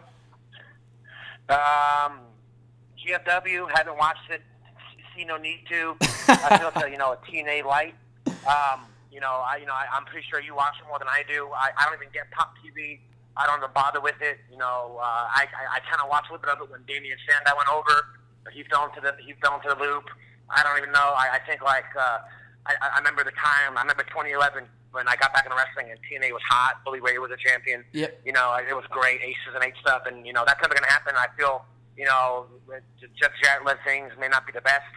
Um, 1.47 2.19
GFW, 2.99 3.69
haven't 3.73 3.97
watched 3.97 4.29
it 4.29 4.41
see 5.19 5.25
no 5.25 5.37
need 5.37 5.67
to. 5.69 5.95
I 6.29 6.57
feel 6.57 6.71
like, 6.75 6.91
you 6.91 6.97
know, 6.97 7.11
a 7.11 7.17
TNA 7.27 7.65
light. 7.65 7.95
Um, 8.47 8.87
you 9.11 9.19
know, 9.19 9.43
I, 9.43 9.57
you 9.59 9.65
know, 9.65 9.73
I, 9.73 9.85
I'm 9.91 10.05
pretty 10.05 10.25
sure 10.29 10.39
you 10.39 10.55
watch 10.55 10.75
it 10.79 10.87
more 10.87 10.99
than 10.99 11.09
I 11.09 11.23
do. 11.27 11.49
I, 11.51 11.71
I 11.75 11.85
don't 11.85 11.99
even 11.99 12.13
get 12.13 12.31
Pop 12.31 12.55
TV. 12.63 12.99
I 13.35 13.45
don't 13.45 13.59
even 13.59 13.71
bother 13.75 13.99
with 13.99 14.21
it. 14.21 14.39
You 14.51 14.57
know, 14.57 14.99
uh, 14.99 15.27
I, 15.27 15.47
I, 15.51 15.77
I 15.77 15.79
kind 15.83 16.01
of 16.01 16.09
watched 16.09 16.29
a 16.29 16.33
little 16.33 16.43
bit 16.43 16.55
of 16.55 16.61
it 16.63 16.71
when 16.71 16.83
Damien 16.87 17.17
Sandow 17.27 17.55
went 17.57 17.67
over. 17.67 18.15
He 18.53 18.63
fell 18.71 18.87
into 18.87 19.01
the 19.01 19.13
he 19.19 19.35
fell 19.43 19.59
into 19.59 19.69
the 19.69 19.79
loop. 19.79 20.07
I 20.49 20.63
don't 20.63 20.77
even 20.79 20.91
know. 20.91 21.13
I, 21.13 21.37
I 21.37 21.39
think 21.45 21.61
like 21.61 21.85
uh, 21.93 22.23
I, 22.65 22.73
I 22.79 22.97
remember 22.97 23.23
the 23.23 23.35
time. 23.35 23.77
I 23.77 23.81
remember 23.83 24.03
2011 24.07 24.65
when 24.91 25.07
I 25.07 25.15
got 25.15 25.33
back 25.33 25.45
into 25.45 25.55
wrestling 25.55 25.91
and 25.93 25.99
TNA 26.01 26.33
was 26.33 26.41
hot. 26.49 26.81
Bully 26.83 26.99
Ray 26.99 27.19
was 27.19 27.29
a 27.29 27.37
champion. 27.37 27.83
Yep. 27.93 28.25
You 28.25 28.33
know, 28.33 28.57
it 28.57 28.73
was 28.73 28.87
great. 28.89 29.21
Aces 29.21 29.53
and 29.53 29.63
eight 29.63 29.77
stuff, 29.79 30.03
and 30.07 30.25
you 30.25 30.33
know 30.33 30.43
that's 30.47 30.61
never 30.63 30.73
going 30.73 30.87
to 30.87 30.93
happen. 30.93 31.13
I 31.15 31.27
feel 31.37 31.65
you 31.95 32.05
know 32.05 32.47
Jeff 33.19 33.31
Jarrett 33.43 33.65
led 33.65 33.77
things 33.85 34.11
may 34.19 34.27
not 34.27 34.47
be 34.47 34.53
the 34.53 34.63
best. 34.63 34.89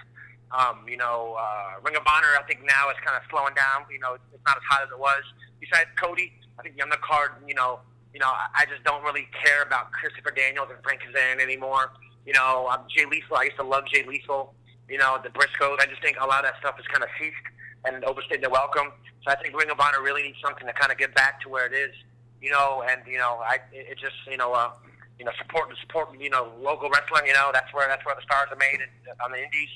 Um, 0.52 0.84
you 0.86 0.98
know, 0.98 1.36
uh, 1.40 1.80
Ring 1.82 1.96
of 1.96 2.04
Honor, 2.04 2.36
I 2.38 2.44
think 2.44 2.60
now 2.60 2.90
is 2.90 3.00
kind 3.04 3.16
of 3.16 3.24
slowing 3.30 3.54
down. 3.54 3.88
You 3.90 3.98
know, 3.98 4.14
it's 4.14 4.44
not 4.44 4.56
as 4.56 4.62
hot 4.68 4.82
as 4.84 4.90
it 4.92 5.00
was. 5.00 5.24
Besides 5.60 5.88
Cody, 5.96 6.32
I 6.58 6.62
think 6.62 6.76
the 6.76 6.84
undercard, 6.84 7.40
you 7.48 7.54
know, 7.54 7.80
you 8.12 8.20
know, 8.20 8.28
I, 8.28 8.62
I 8.62 8.64
just 8.66 8.84
don't 8.84 9.02
really 9.02 9.28
care 9.32 9.62
about 9.62 9.92
Christopher 9.92 10.30
Daniels 10.30 10.68
and 10.68 10.76
Frankie 10.84 11.08
Kazarian 11.08 11.40
anymore. 11.40 11.92
You 12.26 12.34
know, 12.34 12.68
um, 12.70 12.84
Jay 12.92 13.06
Lethal, 13.06 13.36
I 13.36 13.44
used 13.44 13.56
to 13.56 13.64
love 13.64 13.84
Jay 13.88 14.04
Lethal. 14.04 14.52
You 14.88 14.98
know, 14.98 15.18
the 15.22 15.30
Briscoes, 15.30 15.80
I 15.80 15.86
just 15.88 16.02
think 16.02 16.18
a 16.20 16.26
lot 16.26 16.44
of 16.44 16.52
that 16.52 16.60
stuff 16.60 16.78
is 16.78 16.86
kind 16.86 17.02
of 17.02 17.08
ceased 17.18 17.48
and 17.86 18.04
overstayed 18.04 18.42
their 18.42 18.50
welcome. 18.50 18.92
So 19.24 19.32
I 19.32 19.36
think 19.36 19.56
Ring 19.56 19.70
of 19.70 19.80
Honor 19.80 20.02
really 20.02 20.22
needs 20.22 20.38
something 20.44 20.66
to 20.66 20.72
kind 20.74 20.92
of 20.92 20.98
get 20.98 21.14
back 21.14 21.40
to 21.42 21.48
where 21.48 21.64
it 21.64 21.72
is. 21.72 21.94
You 22.42 22.50
know, 22.50 22.84
and 22.84 23.00
you 23.06 23.16
know, 23.16 23.40
I 23.40 23.56
it, 23.72 23.96
it 23.96 23.98
just 23.98 24.16
you 24.28 24.36
know, 24.36 24.52
uh, 24.52 24.70
you 25.18 25.24
know, 25.24 25.32
support 25.38 25.72
support 25.80 26.10
you 26.20 26.28
know 26.28 26.52
local 26.60 26.90
wrestling. 26.90 27.24
You 27.26 27.32
know, 27.32 27.50
that's 27.54 27.72
where 27.72 27.88
that's 27.88 28.04
where 28.04 28.14
the 28.14 28.22
stars 28.22 28.48
are 28.50 28.58
made 28.58 28.82
on 29.24 29.32
the 29.32 29.38
indies 29.38 29.70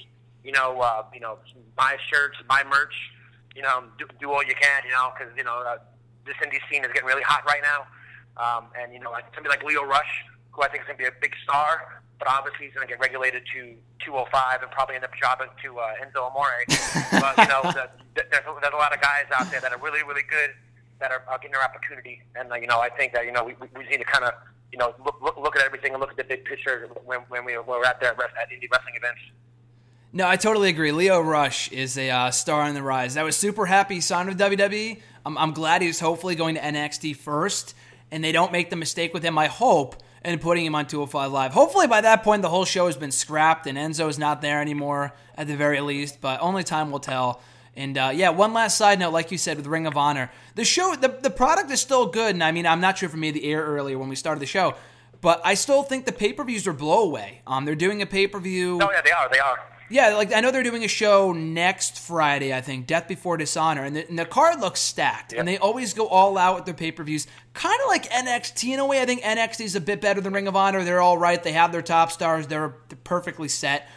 you 0.46 0.52
know, 0.52 0.80
uh, 0.80 1.02
you 1.12 1.18
know, 1.18 1.38
buy 1.74 1.96
shirts, 2.06 2.38
buy 2.48 2.62
merch, 2.70 2.94
you 3.56 3.62
know, 3.62 3.82
do, 3.98 4.06
do 4.20 4.30
all 4.30 4.44
you 4.44 4.54
can, 4.54 4.82
you 4.86 4.92
know, 4.92 5.10
because 5.10 5.34
you 5.36 5.42
know 5.42 5.58
uh, 5.66 5.78
this 6.24 6.36
indie 6.36 6.62
scene 6.70 6.84
is 6.84 6.92
getting 6.94 7.08
really 7.08 7.26
hot 7.26 7.42
right 7.44 7.62
now, 7.66 7.82
um, 8.38 8.70
and 8.78 8.94
you 8.94 9.00
know, 9.00 9.10
like 9.10 9.24
somebody 9.34 9.50
like 9.56 9.66
Lio 9.66 9.82
Rush, 9.82 10.22
who 10.52 10.62
I 10.62 10.68
think 10.68 10.82
is 10.82 10.86
going 10.86 10.98
to 10.98 11.02
be 11.02 11.08
a 11.08 11.18
big 11.20 11.34
star, 11.42 12.00
but 12.20 12.28
obviously 12.30 12.66
he's 12.66 12.74
going 12.74 12.86
to 12.86 12.90
get 12.90 13.02
regulated 13.02 13.42
to 13.58 13.74
205 14.06 14.62
and 14.62 14.70
probably 14.70 14.94
end 14.94 15.04
up 15.04 15.10
jobbing 15.18 15.50
to 15.66 15.78
uh, 15.82 15.98
Enzo 15.98 16.30
Amore. 16.30 16.62
but 17.18 17.34
you 17.42 17.50
know, 17.50 17.66
the, 17.74 17.90
the, 18.14 18.22
there's, 18.30 18.46
a, 18.46 18.52
there's 18.62 18.72
a 18.72 18.78
lot 18.78 18.94
of 18.94 19.02
guys 19.02 19.26
out 19.34 19.50
there 19.50 19.60
that 19.60 19.72
are 19.72 19.82
really, 19.82 20.06
really 20.06 20.24
good 20.30 20.54
that 21.00 21.10
are 21.10 21.26
uh, 21.26 21.36
getting 21.36 21.52
their 21.52 21.64
opportunity, 21.66 22.22
and 22.38 22.52
uh, 22.52 22.54
you 22.54 22.70
know, 22.70 22.78
I 22.78 22.88
think 22.88 23.12
that 23.12 23.26
you 23.26 23.32
know 23.32 23.42
we, 23.42 23.58
we 23.74 23.82
need 23.90 23.98
to 23.98 24.08
kind 24.08 24.24
of 24.24 24.32
you 24.70 24.78
know 24.78 24.94
look, 25.02 25.18
look, 25.20 25.36
look 25.36 25.56
at 25.56 25.66
everything 25.66 25.92
and 25.92 26.00
look 26.00 26.10
at 26.10 26.16
the 26.16 26.24
big 26.24 26.44
picture 26.44 26.88
when, 27.04 27.20
when 27.28 27.44
we, 27.44 27.58
we're 27.58 27.84
out 27.84 28.00
there 28.00 28.12
at 28.12 28.48
indie 28.48 28.70
wrestling 28.70 28.94
events. 28.96 29.20
No, 30.16 30.26
I 30.26 30.36
totally 30.36 30.70
agree. 30.70 30.92
Lio 30.92 31.20
Rush 31.20 31.70
is 31.70 31.98
a 31.98 32.08
uh, 32.08 32.30
star 32.30 32.62
on 32.62 32.72
the 32.72 32.82
rise. 32.82 33.18
I 33.18 33.22
was 33.22 33.36
super 33.36 33.66
happy 33.66 33.96
he 33.96 34.00
signed 34.00 34.30
with 34.30 34.38
WWE. 34.38 35.02
I'm, 35.26 35.36
I'm 35.36 35.52
glad 35.52 35.82
he's 35.82 36.00
hopefully 36.00 36.34
going 36.34 36.54
to 36.54 36.60
NXT 36.62 37.16
first, 37.16 37.74
and 38.10 38.24
they 38.24 38.32
don't 38.32 38.50
make 38.50 38.70
the 38.70 38.76
mistake 38.76 39.12
with 39.12 39.22
him. 39.22 39.36
I 39.36 39.48
hope 39.48 40.02
and 40.22 40.40
putting 40.40 40.64
him 40.64 40.74
on 40.74 40.86
205 40.86 41.30
Live. 41.30 41.52
Hopefully, 41.52 41.86
by 41.86 42.00
that 42.00 42.22
point, 42.22 42.40
the 42.40 42.48
whole 42.48 42.64
show 42.64 42.86
has 42.86 42.96
been 42.96 43.10
scrapped 43.12 43.66
and 43.66 43.76
Enzo's 43.76 44.18
not 44.18 44.40
there 44.40 44.62
anymore 44.62 45.12
at 45.36 45.48
the 45.48 45.54
very 45.54 45.82
least. 45.82 46.22
But 46.22 46.40
only 46.40 46.64
time 46.64 46.90
will 46.90 46.98
tell. 46.98 47.42
And 47.76 47.98
uh, 47.98 48.10
yeah, 48.14 48.30
one 48.30 48.54
last 48.54 48.78
side 48.78 48.98
note, 48.98 49.12
like 49.12 49.30
you 49.30 49.36
said, 49.36 49.58
with 49.58 49.66
Ring 49.66 49.86
of 49.86 49.98
Honor, 49.98 50.30
the 50.54 50.64
show, 50.64 50.96
the, 50.98 51.08
the 51.08 51.28
product 51.28 51.70
is 51.70 51.82
still 51.82 52.06
good. 52.06 52.34
And 52.34 52.42
I 52.42 52.52
mean, 52.52 52.66
I'm 52.66 52.80
not 52.80 52.96
sure 52.96 53.06
if 53.06 53.12
we 53.12 53.20
made 53.20 53.34
the 53.34 53.44
air 53.44 53.62
earlier 53.62 53.98
when 53.98 54.08
we 54.08 54.16
started 54.16 54.40
the 54.40 54.46
show, 54.46 54.76
but 55.20 55.42
I 55.44 55.52
still 55.52 55.82
think 55.82 56.06
the 56.06 56.12
pay 56.12 56.32
per 56.32 56.42
views 56.42 56.66
are 56.66 56.72
blow 56.72 57.02
away. 57.02 57.42
Um, 57.46 57.66
they're 57.66 57.74
doing 57.74 58.00
a 58.00 58.06
pay 58.06 58.26
per 58.26 58.40
view. 58.40 58.78
Oh 58.80 58.90
yeah, 58.90 59.02
they 59.02 59.12
are. 59.12 59.28
They 59.28 59.40
are. 59.40 59.75
Yeah, 59.88 60.14
like 60.16 60.34
I 60.34 60.40
know 60.40 60.50
they're 60.50 60.64
doing 60.64 60.84
a 60.84 60.88
show 60.88 61.32
next 61.32 61.98
Friday, 61.98 62.52
I 62.52 62.60
think, 62.60 62.86
Death 62.86 63.06
Before 63.06 63.36
Dishonor, 63.36 63.84
and 63.84 63.94
the, 63.94 64.08
and 64.08 64.18
the 64.18 64.24
card 64.24 64.60
looks 64.60 64.80
stacked. 64.80 65.32
Yep. 65.32 65.38
And 65.38 65.48
they 65.48 65.58
always 65.58 65.94
go 65.94 66.08
all 66.08 66.36
out 66.36 66.56
with 66.56 66.64
their 66.64 66.74
pay 66.74 66.90
per 66.90 67.04
views, 67.04 67.26
kind 67.54 67.78
of 67.80 67.88
like 67.88 68.10
NXT 68.10 68.74
in 68.74 68.80
a 68.80 68.86
way. 68.86 69.00
I 69.00 69.06
think 69.06 69.22
NXT 69.22 69.64
is 69.64 69.76
a 69.76 69.80
bit 69.80 70.00
better 70.00 70.20
than 70.20 70.32
Ring 70.32 70.48
of 70.48 70.56
Honor. 70.56 70.82
They're 70.82 71.00
all 71.00 71.18
right. 71.18 71.42
They 71.42 71.52
have 71.52 71.70
their 71.70 71.82
top 71.82 72.10
stars. 72.10 72.48
They're, 72.48 72.74
they're 72.88 72.98
perfectly 73.04 73.48
set. 73.48 73.88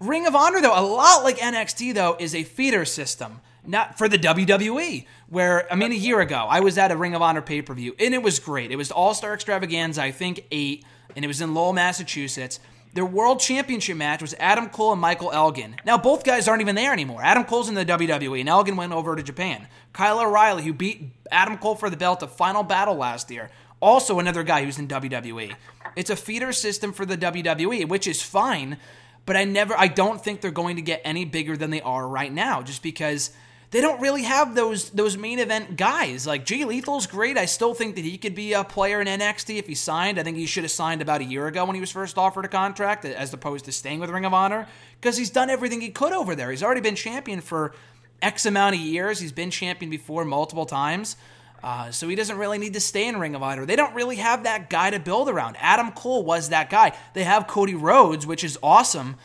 Ring 0.00 0.26
of 0.26 0.34
Honor, 0.34 0.60
though, 0.60 0.78
a 0.78 0.80
lot 0.80 1.22
like 1.22 1.38
NXT, 1.38 1.94
though, 1.94 2.16
is 2.18 2.34
a 2.34 2.42
feeder 2.42 2.84
system, 2.84 3.40
not 3.66 3.98
for 3.98 4.08
the 4.08 4.18
WWE. 4.18 5.06
Where 5.28 5.70
I 5.70 5.76
mean, 5.76 5.92
a 5.92 5.96
year 5.96 6.20
ago, 6.20 6.46
I 6.48 6.60
was 6.60 6.78
at 6.78 6.90
a 6.90 6.96
Ring 6.96 7.14
of 7.14 7.20
Honor 7.20 7.42
pay 7.42 7.60
per 7.60 7.74
view, 7.74 7.94
and 7.98 8.14
it 8.14 8.22
was 8.22 8.38
great. 8.38 8.70
It 8.70 8.76
was 8.76 8.90
All 8.90 9.12
Star 9.12 9.34
Extravaganza, 9.34 10.02
I 10.02 10.12
think 10.12 10.46
eight, 10.50 10.84
and 11.14 11.24
it 11.24 11.28
was 11.28 11.42
in 11.42 11.52
Lowell, 11.52 11.74
Massachusetts. 11.74 12.58
Their 12.96 13.04
world 13.04 13.40
championship 13.40 13.98
match 13.98 14.22
was 14.22 14.34
Adam 14.38 14.70
Cole 14.70 14.92
and 14.92 15.00
Michael 15.02 15.30
Elgin. 15.30 15.76
Now, 15.84 15.98
both 15.98 16.24
guys 16.24 16.48
aren't 16.48 16.62
even 16.62 16.76
there 16.76 16.94
anymore. 16.94 17.20
Adam 17.22 17.44
Cole's 17.44 17.68
in 17.68 17.74
the 17.74 17.84
WWE, 17.84 18.40
and 18.40 18.48
Elgin 18.48 18.74
went 18.74 18.94
over 18.94 19.14
to 19.14 19.22
Japan. 19.22 19.68
Kyle 19.92 20.18
O'Reilly, 20.18 20.64
who 20.64 20.72
beat 20.72 21.10
Adam 21.30 21.58
Cole 21.58 21.74
for 21.74 21.90
the 21.90 21.96
belt 21.98 22.22
at 22.22 22.30
Final 22.30 22.62
Battle 22.62 22.94
last 22.94 23.30
year, 23.30 23.50
also 23.80 24.18
another 24.18 24.42
guy 24.42 24.64
who's 24.64 24.78
in 24.78 24.88
WWE. 24.88 25.54
It's 25.94 26.08
a 26.08 26.16
feeder 26.16 26.52
system 26.52 26.94
for 26.94 27.04
the 27.04 27.18
WWE, 27.18 27.86
which 27.86 28.06
is 28.06 28.22
fine, 28.22 28.78
but 29.26 29.36
I 29.36 29.44
never, 29.44 29.78
I 29.78 29.88
don't 29.88 30.24
think 30.24 30.40
they're 30.40 30.50
going 30.50 30.76
to 30.76 30.82
get 30.82 31.02
any 31.04 31.26
bigger 31.26 31.54
than 31.54 31.68
they 31.68 31.82
are 31.82 32.08
right 32.08 32.32
now, 32.32 32.62
just 32.62 32.82
because 32.82 33.30
they 33.70 33.80
don't 33.80 34.00
really 34.00 34.22
have 34.22 34.54
those 34.54 34.90
those 34.90 35.16
main 35.16 35.38
event 35.38 35.76
guys. 35.76 36.26
Like 36.26 36.44
Jay 36.44 36.64
Lethal's 36.64 37.06
great. 37.06 37.36
I 37.36 37.46
still 37.46 37.74
think 37.74 37.96
that 37.96 38.04
he 38.04 38.16
could 38.16 38.34
be 38.34 38.52
a 38.52 38.64
player 38.64 39.00
in 39.00 39.06
NXT 39.06 39.58
if 39.58 39.66
he 39.66 39.74
signed. 39.74 40.18
I 40.18 40.22
think 40.22 40.36
he 40.36 40.46
should 40.46 40.64
have 40.64 40.70
signed 40.70 41.02
about 41.02 41.20
a 41.20 41.24
year 41.24 41.46
ago 41.46 41.64
when 41.64 41.74
he 41.74 41.80
was 41.80 41.90
first 41.90 42.16
offered 42.16 42.44
a 42.44 42.48
contract, 42.48 43.04
as 43.04 43.32
opposed 43.32 43.64
to 43.64 43.72
staying 43.72 44.00
with 44.00 44.10
Ring 44.10 44.24
of 44.24 44.32
Honor, 44.32 44.68
because 45.00 45.16
he's 45.16 45.30
done 45.30 45.50
everything 45.50 45.80
he 45.80 45.90
could 45.90 46.12
over 46.12 46.34
there. 46.34 46.50
He's 46.50 46.62
already 46.62 46.80
been 46.80 46.94
champion 46.94 47.40
for 47.40 47.74
X 48.22 48.46
amount 48.46 48.76
of 48.76 48.80
years. 48.80 49.18
He's 49.18 49.32
been 49.32 49.50
champion 49.50 49.90
before 49.90 50.24
multiple 50.24 50.66
times. 50.66 51.16
Uh, 51.62 51.90
so 51.90 52.06
he 52.06 52.14
doesn't 52.14 52.38
really 52.38 52.58
need 52.58 52.74
to 52.74 52.80
stay 52.80 53.08
in 53.08 53.18
Ring 53.18 53.34
of 53.34 53.42
Honor. 53.42 53.66
They 53.66 53.76
don't 53.76 53.94
really 53.94 54.16
have 54.16 54.44
that 54.44 54.70
guy 54.70 54.90
to 54.90 55.00
build 55.00 55.28
around. 55.28 55.56
Adam 55.58 55.90
Cole 55.90 56.22
was 56.22 56.50
that 56.50 56.70
guy. 56.70 56.92
They 57.14 57.24
have 57.24 57.48
Cody 57.48 57.74
Rhodes, 57.74 58.26
which 58.26 58.44
is 58.44 58.58
awesome 58.62 59.16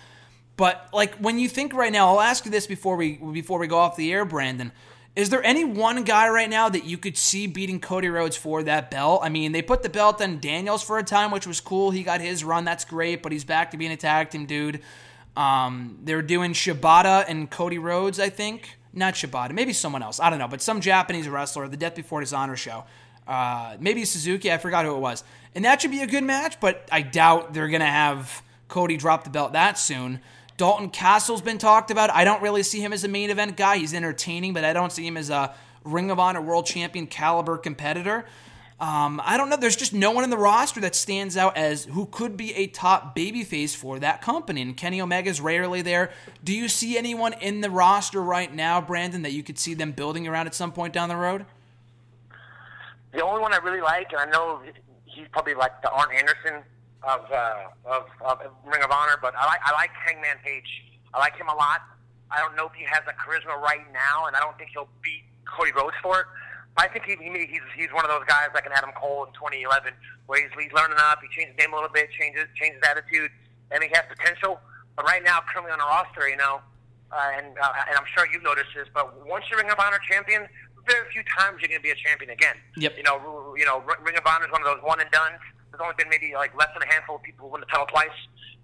but 0.61 0.89
like 0.93 1.15
when 1.15 1.39
you 1.39 1.49
think 1.49 1.73
right 1.73 1.91
now, 1.91 2.09
I'll 2.09 2.21
ask 2.21 2.45
you 2.45 2.51
this 2.51 2.67
before 2.67 2.95
we 2.95 3.13
before 3.13 3.57
we 3.57 3.65
go 3.65 3.79
off 3.79 3.95
the 3.95 4.13
air, 4.13 4.27
Branden. 4.27 4.69
Is 5.15 5.31
there 5.31 5.43
any 5.43 5.65
one 5.65 6.03
guy 6.03 6.29
right 6.29 6.47
now 6.47 6.69
that 6.69 6.83
you 6.83 6.99
could 6.99 7.17
see 7.17 7.47
beating 7.47 7.79
Cody 7.79 8.09
Rhodes 8.09 8.37
for 8.37 8.61
that 8.61 8.91
belt? 8.91 9.21
I 9.23 9.29
mean, 9.29 9.53
they 9.53 9.63
put 9.63 9.81
the 9.81 9.89
belt 9.89 10.21
on 10.21 10.39
Daniels 10.39 10.83
for 10.83 10.99
a 10.99 11.03
time, 11.03 11.31
which 11.31 11.47
was 11.47 11.59
cool. 11.59 11.89
He 11.89 12.03
got 12.03 12.21
his 12.21 12.43
run, 12.43 12.63
that's 12.63 12.85
great, 12.85 13.23
but 13.23 13.31
he's 13.31 13.43
back 13.43 13.71
to 13.71 13.77
being 13.77 13.91
a 13.91 13.97
tag 13.97 14.29
team 14.29 14.45
dude. 14.45 14.81
Um, 15.35 15.97
they're 16.03 16.21
doing 16.21 16.53
Shibata 16.53 17.25
and 17.27 17.49
Cody 17.49 17.79
Rhodes, 17.79 18.19
I 18.19 18.29
think. 18.29 18.77
Not 18.93 19.15
Shibata, 19.15 19.53
maybe 19.53 19.73
someone 19.73 20.03
else. 20.03 20.19
I 20.19 20.29
don't 20.29 20.37
know, 20.37 20.47
but 20.47 20.61
some 20.61 20.79
Japanese 20.79 21.27
wrestler, 21.27 21.67
the 21.69 21.75
Death 21.75 21.95
Before 21.95 22.19
Dishonor 22.19 22.55
show. 22.55 22.83
Uh, 23.27 23.77
maybe 23.79 24.05
Suzuki, 24.05 24.51
I 24.51 24.59
forgot 24.59 24.85
who 24.85 24.95
it 24.95 24.99
was. 24.99 25.23
And 25.55 25.65
that 25.65 25.81
should 25.81 25.89
be 25.89 26.03
a 26.03 26.07
good 26.07 26.23
match, 26.23 26.59
but 26.59 26.87
I 26.91 27.01
doubt 27.01 27.55
they're 27.55 27.67
going 27.67 27.81
to 27.81 27.87
have 27.87 28.43
Cody 28.67 28.97
drop 28.97 29.23
the 29.23 29.31
belt 29.31 29.53
that 29.53 29.79
soon. 29.79 30.21
Dalton 30.61 30.91
Castle's 30.91 31.41
been 31.41 31.57
talked 31.57 31.89
about. 31.89 32.11
I 32.11 32.23
don't 32.23 32.39
really 32.39 32.61
see 32.61 32.81
him 32.81 32.93
as 32.93 33.03
a 33.03 33.07
main 33.07 33.31
event 33.31 33.57
guy. 33.57 33.77
He's 33.77 33.95
entertaining, 33.95 34.53
but 34.53 34.63
I 34.63 34.73
don't 34.73 34.91
see 34.91 35.07
him 35.07 35.17
as 35.17 35.31
a 35.31 35.55
Ring 35.83 36.11
of 36.11 36.19
Honor 36.19 36.39
World 36.39 36.67
Champion 36.67 37.07
caliber 37.07 37.57
competitor. 37.57 38.25
Um, 38.79 39.19
I 39.25 39.37
don't 39.37 39.49
know. 39.49 39.57
There's 39.57 39.75
just 39.75 39.91
no 39.91 40.11
one 40.11 40.23
in 40.23 40.29
the 40.29 40.37
roster 40.37 40.79
that 40.81 40.93
stands 40.93 41.35
out 41.35 41.57
as 41.57 41.85
who 41.85 42.05
could 42.05 42.37
be 42.37 42.53
a 42.53 42.67
top 42.67 43.15
babyface 43.15 43.75
for 43.75 43.97
that 44.01 44.21
company. 44.21 44.61
And 44.61 44.77
Kenny 44.77 45.01
Omega's 45.01 45.41
rarely 45.41 45.81
there. 45.81 46.11
Do 46.43 46.53
you 46.53 46.67
see 46.67 46.95
anyone 46.95 47.33
in 47.33 47.61
the 47.61 47.71
roster 47.71 48.21
right 48.21 48.53
now, 48.53 48.79
Branden, 48.79 49.23
that 49.23 49.31
you 49.31 49.41
could 49.41 49.57
see 49.57 49.73
them 49.73 49.93
building 49.93 50.27
around 50.27 50.45
at 50.45 50.53
some 50.53 50.71
point 50.71 50.93
down 50.93 51.09
the 51.09 51.15
road? 51.15 51.47
The 53.13 53.25
only 53.25 53.41
one 53.41 53.51
I 53.51 53.57
really 53.57 53.81
like, 53.81 54.11
and 54.11 54.21
I 54.21 54.25
know 54.25 54.61
he's 55.05 55.27
probably 55.31 55.55
like 55.55 55.81
the 55.81 55.89
Arn 55.89 56.09
Anderson 56.15 56.61
of, 57.03 57.21
uh, 57.31 57.71
of, 57.85 58.05
of 58.21 58.37
Ring 58.65 58.83
of 58.83 58.91
Honor, 58.91 59.17
but 59.21 59.33
I 59.35 59.45
like 59.45 59.61
I 59.65 59.71
like 59.73 59.89
Hangman 60.05 60.37
Page. 60.43 60.69
I 61.13 61.19
like 61.19 61.35
him 61.35 61.49
a 61.49 61.55
lot. 61.55 61.81
I 62.29 62.39
don't 62.39 62.55
know 62.55 62.67
if 62.67 62.73
he 62.73 62.85
has 62.85 63.01
the 63.05 63.13
charisma 63.17 63.59
right 63.59 63.83
now, 63.91 64.27
and 64.27 64.35
I 64.35 64.39
don't 64.39 64.57
think 64.57 64.71
he'll 64.71 64.89
beat 65.03 65.23
Cody 65.45 65.71
Rhodes 65.75 65.97
for 66.01 66.21
it. 66.21 66.25
I 66.77 66.87
think 66.87 67.03
he, 67.03 67.17
he 67.19 67.45
he's 67.51 67.67
he's 67.75 67.91
one 67.91 68.05
of 68.05 68.11
those 68.11 68.23
guys 68.27 68.49
like 68.53 68.65
an 68.65 68.71
Adam 68.71 68.91
Cole 68.95 69.25
in 69.27 69.33
2011, 69.33 69.91
where 70.27 70.39
he's, 70.39 70.51
he's 70.55 70.71
learning 70.71 70.97
up. 70.99 71.19
He 71.19 71.27
changed 71.35 71.57
his 71.57 71.59
game 71.59 71.73
a 71.73 71.75
little 71.75 71.91
bit, 71.91 72.07
changes 72.15 72.47
changes 72.55 72.79
attitude, 72.85 73.31
and 73.71 73.83
he 73.83 73.89
has 73.91 74.05
potential. 74.07 74.61
But 74.95 75.05
right 75.05 75.23
now, 75.23 75.43
currently 75.51 75.71
on 75.71 75.79
the 75.79 75.89
roster, 75.89 76.29
you 76.29 76.37
know, 76.37 76.61
uh, 77.11 77.35
and 77.35 77.57
uh, 77.59 77.89
and 77.89 77.97
I'm 77.97 78.07
sure 78.15 78.23
you've 78.31 78.45
noticed 78.45 78.71
this, 78.71 78.87
but 78.93 79.11
once 79.27 79.45
you're 79.49 79.59
Ring 79.59 79.69
of 79.69 79.79
Honor 79.79 79.99
champion, 80.07 80.47
very 80.87 81.11
few 81.11 81.23
times 81.27 81.59
you're 81.59 81.69
going 81.69 81.81
to 81.81 81.83
be 81.83 81.91
a 81.91 81.99
champion 81.99 82.31
again. 82.31 82.55
Yep. 82.77 82.97
You 82.97 83.03
know, 83.03 83.19
you 83.57 83.65
know, 83.65 83.83
Ring 84.01 84.15
of 84.15 84.23
Honor 84.25 84.45
is 84.45 84.51
one 84.51 84.61
of 84.61 84.67
those 84.67 84.79
one 84.83 84.99
and 84.99 85.11
done. 85.11 85.35
There's 85.71 85.79
only 85.79 85.95
been 85.95 86.11
maybe 86.11 86.35
like 86.35 86.51
less 86.53 86.67
than 86.75 86.83
a 86.83 86.91
handful 86.91 87.15
of 87.15 87.23
people 87.23 87.47
who 87.47 87.55
win 87.55 87.63
the 87.63 87.71
title 87.71 87.87
twice. 87.87 88.15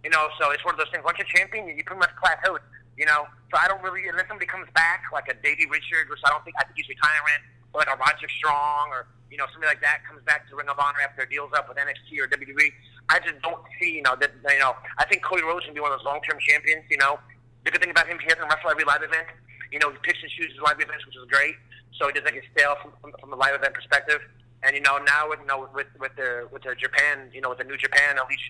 You 0.04 0.12
know, 0.12 0.28
so 0.40 0.52
it's 0.52 0.64
one 0.68 0.76
of 0.76 0.80
those 0.80 0.92
things. 0.92 1.08
Once 1.08 1.18
you're 1.18 1.32
champion, 1.32 1.72
you 1.72 1.84
pretty 1.88 2.04
much 2.04 2.12
plateaued. 2.20 2.60
You 3.00 3.06
know, 3.06 3.30
so 3.54 3.56
I 3.56 3.68
don't 3.68 3.82
really 3.82 4.08
unless 4.10 4.28
somebody 4.28 4.50
comes 4.50 4.68
back 4.76 5.08
like 5.14 5.32
a 5.32 5.36
Davey 5.40 5.70
Richards, 5.70 6.10
which 6.10 6.20
I 6.26 6.30
don't 6.30 6.44
think 6.44 6.60
I 6.60 6.68
think 6.68 6.76
he's 6.76 6.90
retiring 6.90 7.42
or 7.72 7.80
like 7.80 7.92
a 7.92 7.96
Roderick 7.96 8.34
Strong 8.36 8.90
or 8.92 9.08
you 9.32 9.38
know 9.38 9.46
somebody 9.54 9.72
like 9.72 9.84
that 9.86 10.04
comes 10.04 10.20
back 10.26 10.50
to 10.50 10.56
Ring 10.58 10.68
of 10.68 10.82
Honor 10.82 11.00
after 11.06 11.24
their 11.24 11.30
deals 11.30 11.54
up 11.56 11.70
with 11.70 11.78
NXT 11.78 12.20
or 12.20 12.28
WWE. 12.28 12.68
I 13.08 13.20
just 13.24 13.40
don't 13.40 13.62
see 13.80 13.96
you 13.96 14.04
know 14.04 14.18
that 14.20 14.34
you 14.50 14.60
know 14.60 14.76
I 14.98 15.06
think 15.06 15.24
Cody 15.24 15.44
Rhodes 15.44 15.66
can 15.66 15.78
be 15.78 15.80
one 15.80 15.94
of 15.94 16.00
those 16.00 16.06
long 16.06 16.20
term 16.26 16.42
champions. 16.42 16.84
You 16.90 16.98
know 16.98 17.20
the 17.64 17.72
good 17.72 17.82
thing 17.82 17.94
about 17.94 18.08
him 18.08 18.20
he 18.20 18.28
doesn't 18.28 18.44
wrestle 18.44 18.74
every 18.74 18.84
live 18.84 19.06
event. 19.06 19.30
You 19.72 19.80
know 19.80 19.94
he 19.94 19.98
picks 20.02 20.20
and 20.20 20.32
chooses 20.34 20.58
live 20.60 20.82
events, 20.82 21.06
which 21.06 21.16
is 21.16 21.26
great. 21.30 21.56
So 22.02 22.08
he 22.08 22.14
doesn't 22.14 22.34
get 22.34 22.44
stale 22.54 22.76
from, 22.82 22.94
from, 23.02 23.14
from 23.20 23.30
the 23.30 23.40
live 23.40 23.56
event 23.56 23.74
perspective. 23.74 24.22
And 24.64 24.76
you 24.76 24.82
know 24.82 24.98
now 24.98 25.30
with 25.30 25.40
you 25.40 25.46
know 25.46 25.70
with 25.74 25.88
with 26.00 26.16
the 26.16 26.48
with 26.52 26.64
the 26.64 26.76
Japan 26.76 27.30
you 27.34 27.42
know 27.42 27.50
with 27.50 27.60
the 27.60 27.64
New 27.64 27.78
Japan 27.78 28.18
at 28.18 28.28
least 28.30 28.42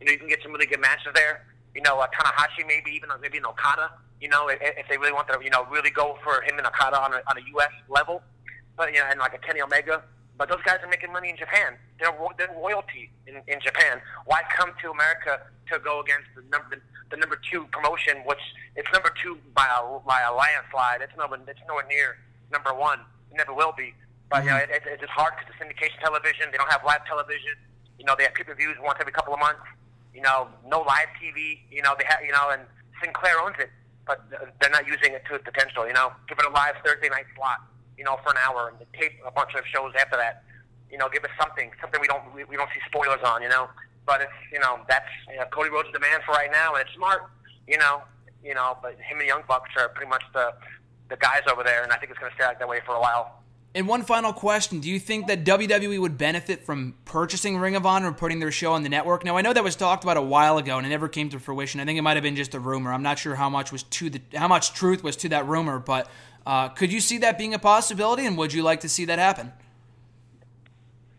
you 0.00 0.06
know 0.06 0.12
you 0.12 0.18
can 0.18 0.28
get 0.28 0.42
some 0.42 0.52
really 0.52 0.66
good 0.66 0.80
matches 0.80 1.12
there. 1.14 1.44
You 1.74 1.82
know 1.82 1.98
uh, 2.00 2.06
Tanahashi 2.08 2.66
maybe 2.66 2.90
even 2.90 3.10
maybe 3.20 3.38
an 3.38 3.46
Okada. 3.46 3.90
You 4.20 4.28
know 4.28 4.48
if, 4.48 4.58
if 4.60 4.88
they 4.88 4.96
really 4.96 5.12
want 5.12 5.28
to 5.28 5.38
you 5.42 5.50
know 5.50 5.66
really 5.70 5.90
go 5.90 6.18
for 6.24 6.42
him 6.42 6.58
and 6.58 6.66
Okada 6.66 6.98
on 6.98 7.12
a 7.12 7.20
on 7.28 7.36
a 7.36 7.42
U.S. 7.54 7.72
level 7.88 8.22
but 8.80 8.94
you 8.94 8.98
know, 8.98 9.06
and 9.10 9.20
like 9.20 9.34
a 9.34 9.38
Kenny 9.38 9.60
Omega. 9.60 10.02
But 10.38 10.48
those 10.48 10.62
guys 10.64 10.78
are 10.82 10.88
making 10.88 11.12
money 11.12 11.28
in 11.28 11.36
Japan. 11.36 11.76
They're, 12.00 12.16
they're 12.38 12.48
royalty 12.56 13.12
in, 13.26 13.36
in 13.46 13.60
Japan. 13.60 14.00
Why 14.24 14.40
come 14.56 14.72
to 14.80 14.90
America 14.90 15.38
to 15.70 15.78
go 15.78 16.00
against 16.00 16.32
the 16.34 16.40
number 16.50 16.80
the 17.10 17.16
number 17.18 17.38
two 17.50 17.66
promotion, 17.72 18.22
which 18.24 18.40
it's 18.76 18.88
number 18.92 19.12
two 19.22 19.36
by 19.54 19.68
a 19.68 19.98
by 20.00 20.22
a 20.22 20.32
landslide. 20.32 21.02
It's 21.02 21.12
nowhere 21.18 21.40
it's 21.46 21.60
nowhere 21.68 21.84
near 21.88 22.16
number 22.50 22.72
one. 22.72 23.00
It 23.30 23.36
never 23.36 23.52
will 23.52 23.74
be. 23.76 23.92
But 24.30 24.44
you 24.44 24.50
know, 24.50 24.56
mm-hmm. 24.56 24.72
it, 24.72 24.82
it, 24.86 24.96
it's 24.96 25.02
just 25.02 25.12
hard 25.12 25.34
because 25.36 25.50
it's 25.50 25.58
syndication 25.58 25.98
television. 26.00 26.48
They 26.50 26.58
don't 26.58 26.70
have 26.70 26.84
live 26.86 27.04
television. 27.06 27.58
You 27.98 28.06
know, 28.06 28.14
they 28.16 28.24
have 28.24 28.34
pay-per-views 28.34 28.78
once 28.80 28.96
every 29.00 29.12
couple 29.12 29.34
of 29.34 29.40
months. 29.40 29.66
You 30.14 30.22
know, 30.22 30.48
no 30.66 30.80
live 30.82 31.10
TV. 31.18 31.60
You 31.70 31.82
know, 31.82 31.94
they 31.98 32.06
have 32.06 32.22
you 32.24 32.32
know, 32.32 32.50
and 32.50 32.62
Sinclair 33.02 33.38
owns 33.42 33.58
it, 33.58 33.70
but 34.06 34.22
they're 34.30 34.70
not 34.70 34.86
using 34.86 35.12
it 35.12 35.22
to 35.28 35.34
its 35.34 35.44
potential. 35.44 35.86
You 35.86 35.92
know, 35.92 36.12
give 36.28 36.38
it 36.38 36.46
a 36.46 36.54
live 36.54 36.78
Thursday 36.84 37.10
night 37.10 37.26
slot 37.36 37.60
you 38.00 38.04
know, 38.08 38.16
for 38.24 38.32
an 38.32 38.40
hour 38.40 38.72
and 38.72 38.80
tape 38.98 39.12
a 39.28 39.30
bunch 39.30 39.52
of 39.52 39.60
shows 39.68 39.92
after 40.00 40.16
that. 40.16 40.42
You 40.90 40.96
know, 40.96 41.10
give 41.12 41.22
us 41.22 41.30
something, 41.38 41.70
something 41.82 42.00
we 42.00 42.08
don't 42.08 42.24
we, 42.34 42.44
we 42.44 42.56
don't 42.56 42.70
see 42.72 42.80
spoilers 42.88 43.20
on. 43.22 43.42
You 43.42 43.50
know, 43.50 43.68
but 44.06 44.22
it's 44.22 44.40
you 44.50 44.58
know 44.58 44.80
that's 44.88 45.12
you 45.28 45.36
know, 45.36 45.44
Cody 45.52 45.68
Rhodes' 45.68 45.92
demand 45.92 46.24
for 46.24 46.32
right 46.32 46.50
now, 46.50 46.72
and 46.74 46.80
it's 46.80 46.96
smart. 46.96 47.28
You 47.68 47.76
know, 47.76 48.00
you 48.42 48.54
know, 48.54 48.78
but 48.80 48.96
him 48.96 49.20
and 49.20 49.28
Young 49.28 49.42
Bucks 49.46 49.68
are 49.76 49.90
pretty 49.90 50.08
much 50.08 50.24
the 50.32 50.54
the 51.10 51.16
guys 51.16 51.42
over 51.52 51.62
there, 51.62 51.84
and 51.84 51.92
I 51.92 51.98
think 51.98 52.10
it's 52.10 52.18
going 52.18 52.32
to 52.32 52.36
stay 52.36 52.46
like 52.46 52.58
that 52.58 52.66
way 52.66 52.80
for 52.86 52.96
a 52.96 53.00
while. 53.00 53.39
And 53.72 53.86
one 53.86 54.02
final 54.02 54.32
question: 54.32 54.80
Do 54.80 54.90
you 54.90 54.98
think 54.98 55.28
that 55.28 55.44
WWE 55.44 56.00
would 56.00 56.18
benefit 56.18 56.66
from 56.66 56.94
purchasing 57.04 57.56
Ring 57.58 57.76
of 57.76 57.86
Honor 57.86 58.08
and 58.08 58.16
putting 58.16 58.40
their 58.40 58.50
show 58.50 58.72
on 58.72 58.82
the 58.82 58.88
network? 58.88 59.24
Now, 59.24 59.36
I 59.36 59.42
know 59.42 59.52
that 59.52 59.62
was 59.62 59.76
talked 59.76 60.02
about 60.02 60.16
a 60.16 60.22
while 60.22 60.58
ago, 60.58 60.76
and 60.76 60.86
it 60.86 60.90
never 60.90 61.08
came 61.08 61.28
to 61.30 61.38
fruition. 61.38 61.80
I 61.80 61.84
think 61.84 61.96
it 61.96 62.02
might 62.02 62.16
have 62.16 62.24
been 62.24 62.34
just 62.34 62.54
a 62.54 62.60
rumor. 62.60 62.92
I'm 62.92 63.04
not 63.04 63.18
sure 63.18 63.36
how 63.36 63.48
much 63.48 63.70
was 63.70 63.84
to 63.84 64.10
the 64.10 64.20
how 64.34 64.48
much 64.48 64.74
truth 64.74 65.04
was 65.04 65.14
to 65.16 65.28
that 65.28 65.46
rumor, 65.46 65.78
but 65.78 66.10
uh, 66.46 66.68
could 66.70 66.92
you 66.92 67.00
see 67.00 67.18
that 67.18 67.38
being 67.38 67.54
a 67.54 67.60
possibility, 67.60 68.26
and 68.26 68.36
would 68.36 68.52
you 68.52 68.64
like 68.64 68.80
to 68.80 68.88
see 68.88 69.04
that 69.04 69.20
happen? 69.20 69.52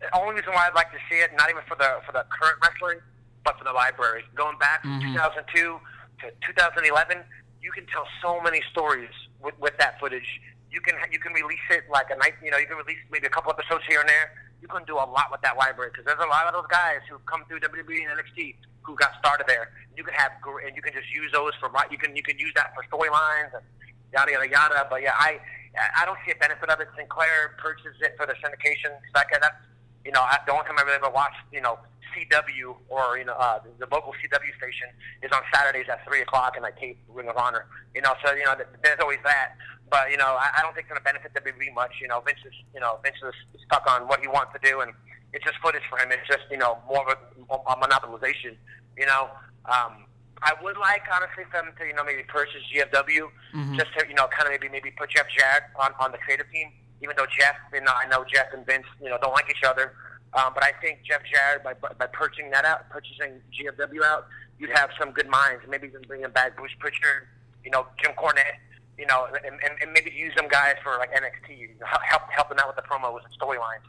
The 0.00 0.14
only 0.18 0.34
reason 0.34 0.52
why 0.52 0.66
I'd 0.66 0.74
like 0.74 0.90
to 0.92 0.98
see 1.08 1.16
it, 1.16 1.30
not 1.38 1.48
even 1.48 1.62
for 1.66 1.76
the 1.76 2.00
for 2.04 2.12
the 2.12 2.26
current 2.28 2.58
wrestling, 2.60 2.98
but 3.44 3.56
for 3.56 3.64
the 3.64 3.72
library. 3.72 4.24
Going 4.34 4.58
back 4.58 4.82
from 4.82 5.00
mm-hmm. 5.00 5.14
2002 5.14 5.80
to 6.20 6.30
2011, 6.46 7.18
you 7.62 7.70
can 7.70 7.86
tell 7.86 8.04
so 8.20 8.42
many 8.42 8.60
stories 8.70 9.10
with, 9.40 9.58
with 9.58 9.76
that 9.78 9.98
footage. 10.00 10.40
You 10.72 10.80
can 10.80 10.96
you 11.12 11.20
can 11.20 11.32
release 11.36 11.66
it 11.70 11.84
like 11.92 12.08
a 12.08 12.16
night. 12.16 12.34
You 12.42 12.50
know, 12.50 12.56
you 12.56 12.66
can 12.66 12.80
release 12.80 12.98
maybe 13.12 13.26
a 13.26 13.30
couple 13.30 13.52
episodes 13.52 13.84
here 13.86 14.00
and 14.00 14.08
there. 14.08 14.32
You 14.64 14.68
can 14.68 14.84
do 14.88 14.96
a 14.96 15.04
lot 15.04 15.28
with 15.30 15.42
that 15.42 15.58
library 15.58 15.90
because 15.92 16.08
there's 16.08 16.22
a 16.22 16.30
lot 16.32 16.48
of 16.48 16.54
those 16.56 16.70
guys 16.72 17.04
who 17.10 17.18
come 17.28 17.44
through 17.44 17.60
WWE 17.60 18.08
and 18.08 18.16
NXT 18.16 18.56
who 18.82 18.96
got 18.96 19.12
started 19.18 19.44
there. 19.46 19.70
You 19.96 20.02
can 20.02 20.14
have 20.14 20.32
and 20.64 20.74
you 20.74 20.80
can 20.80 20.92
just 20.96 21.12
use 21.12 21.30
those 21.32 21.52
for 21.60 21.68
you 21.90 21.98
can 21.98 22.16
you 22.16 22.22
can 22.22 22.38
use 22.38 22.52
that 22.56 22.72
for 22.72 22.80
storylines 22.88 23.52
and 23.52 23.64
yada 24.12 24.32
yada 24.32 24.48
yada. 24.48 24.86
But 24.88 25.02
yeah, 25.02 25.12
I 25.18 25.40
I 25.76 26.04
don't 26.04 26.18
see 26.24 26.32
a 26.32 26.38
benefit 26.40 26.68
of 26.68 26.80
it. 26.80 26.88
Sinclair 26.96 27.54
purchases 27.58 28.00
it 28.00 28.16
for 28.16 28.24
the 28.24 28.34
syndication. 28.40 28.96
That 29.14 29.28
that's 29.28 29.60
you 30.04 30.12
know 30.12 30.24
the 30.46 30.52
only 30.52 30.64
time 30.64 30.78
I 30.78 30.82
really 30.82 30.96
ever 30.96 31.10
watched 31.10 31.42
you 31.52 31.60
know 31.60 31.78
CW 32.12 32.76
or 32.88 33.18
you 33.18 33.24
know 33.24 33.34
uh, 33.34 33.60
the 33.78 33.86
local 33.90 34.12
CW 34.12 34.52
station 34.56 34.88
is 35.22 35.30
on 35.32 35.40
Saturdays 35.52 35.86
at 35.88 36.04
three 36.06 36.20
o'clock, 36.20 36.56
and 36.56 36.64
I 36.64 36.70
tape 36.72 36.98
Ring 37.08 37.28
of 37.28 37.36
Honor. 37.36 37.66
You 37.94 38.02
know, 38.02 38.14
so 38.24 38.32
you 38.32 38.44
know 38.44 38.54
there's 38.82 39.00
always 39.00 39.18
that. 39.24 39.56
But 39.92 40.10
you 40.10 40.16
know, 40.16 40.40
I, 40.40 40.48
I 40.56 40.62
don't 40.64 40.72
think 40.72 40.88
it's 40.88 40.92
going 40.96 41.04
to 41.04 41.04
benefit 41.04 41.36
WWE 41.36 41.76
much. 41.76 42.00
You 42.00 42.08
know, 42.08 42.24
Vince 42.24 42.40
is 42.48 42.56
you 42.72 42.80
know 42.80 42.96
Vince 43.04 43.20
is 43.20 43.36
stuck 43.68 43.84
on 43.84 44.08
what 44.08 44.24
he 44.24 44.26
wants 44.26 44.56
to 44.56 44.60
do, 44.64 44.80
and 44.80 44.90
it's 45.36 45.44
just 45.44 45.60
footage 45.60 45.84
for 45.92 46.00
him. 46.00 46.08
It's 46.08 46.26
just 46.26 46.48
you 46.50 46.56
know 46.56 46.80
more 46.88 47.04
of 47.04 47.12
a, 47.12 47.20
a 47.52 47.76
monopolization. 47.76 48.56
You 48.96 49.04
know, 49.04 49.28
um, 49.68 50.08
I 50.40 50.56
would 50.64 50.80
like 50.80 51.04
honestly 51.12 51.44
for 51.44 51.60
them 51.60 51.76
to 51.76 51.84
you 51.84 51.92
know 51.92 52.08
maybe 52.08 52.24
purchase 52.24 52.64
GFW 52.72 53.28
mm-hmm. 53.52 53.76
just 53.76 53.92
to 54.00 54.08
you 54.08 54.16
know 54.16 54.32
kind 54.32 54.48
of 54.48 54.56
maybe 54.56 54.72
maybe 54.72 54.90
put 54.96 55.12
Jeff 55.12 55.28
Jarrett 55.28 55.68
on 55.76 55.92
on 56.00 56.10
the 56.10 56.18
creative 56.24 56.48
team. 56.48 56.72
Even 57.04 57.12
though 57.18 57.28
Jeff, 57.28 57.58
you 57.74 57.82
know, 57.82 57.92
I 57.92 58.08
know 58.08 58.24
Jeff 58.24 58.54
and 58.54 58.64
Vince, 58.64 58.86
you 59.02 59.10
know, 59.10 59.18
don't 59.20 59.34
like 59.34 59.50
each 59.50 59.66
other, 59.66 59.92
um, 60.32 60.54
but 60.54 60.62
I 60.64 60.70
think 60.80 61.04
Jeff 61.04 61.20
Jarrett 61.28 61.60
by 61.60 61.74
by 61.74 62.06
purchasing 62.06 62.48
that 62.56 62.64
out, 62.64 62.88
purchasing 62.88 63.44
GFW 63.52 64.00
out, 64.08 64.24
you'd 64.58 64.72
have 64.72 64.88
some 64.98 65.10
good 65.10 65.28
minds. 65.28 65.68
Maybe 65.68 65.88
even 65.88 66.00
bringing 66.08 66.30
back 66.30 66.56
Bruce 66.56 66.72
Prichard, 66.78 67.28
you 67.62 67.70
know, 67.70 67.84
Jim 68.00 68.12
Cornette, 68.16 68.56
you 68.98 69.06
know, 69.06 69.26
and, 69.26 69.44
and, 69.44 69.72
and 69.80 69.92
maybe 69.92 70.10
use 70.10 70.34
them 70.34 70.48
guys 70.48 70.76
for 70.82 70.96
like 70.98 71.10
NXT, 71.12 71.68
help 71.82 72.22
help 72.30 72.48
them 72.48 72.58
out 72.58 72.68
with 72.68 72.76
the 72.76 72.82
promos 72.82 73.20
and 73.24 73.32
storylines. 73.38 73.84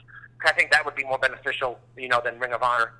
I 0.45 0.51
think 0.51 0.71
that 0.71 0.83
would 0.83 0.95
be 0.95 1.03
more 1.03 1.17
beneficial, 1.17 1.79
you 1.97 2.09
know, 2.09 2.21
than 2.23 2.39
Ring 2.39 2.51
of 2.53 2.61
Honor. 2.61 2.93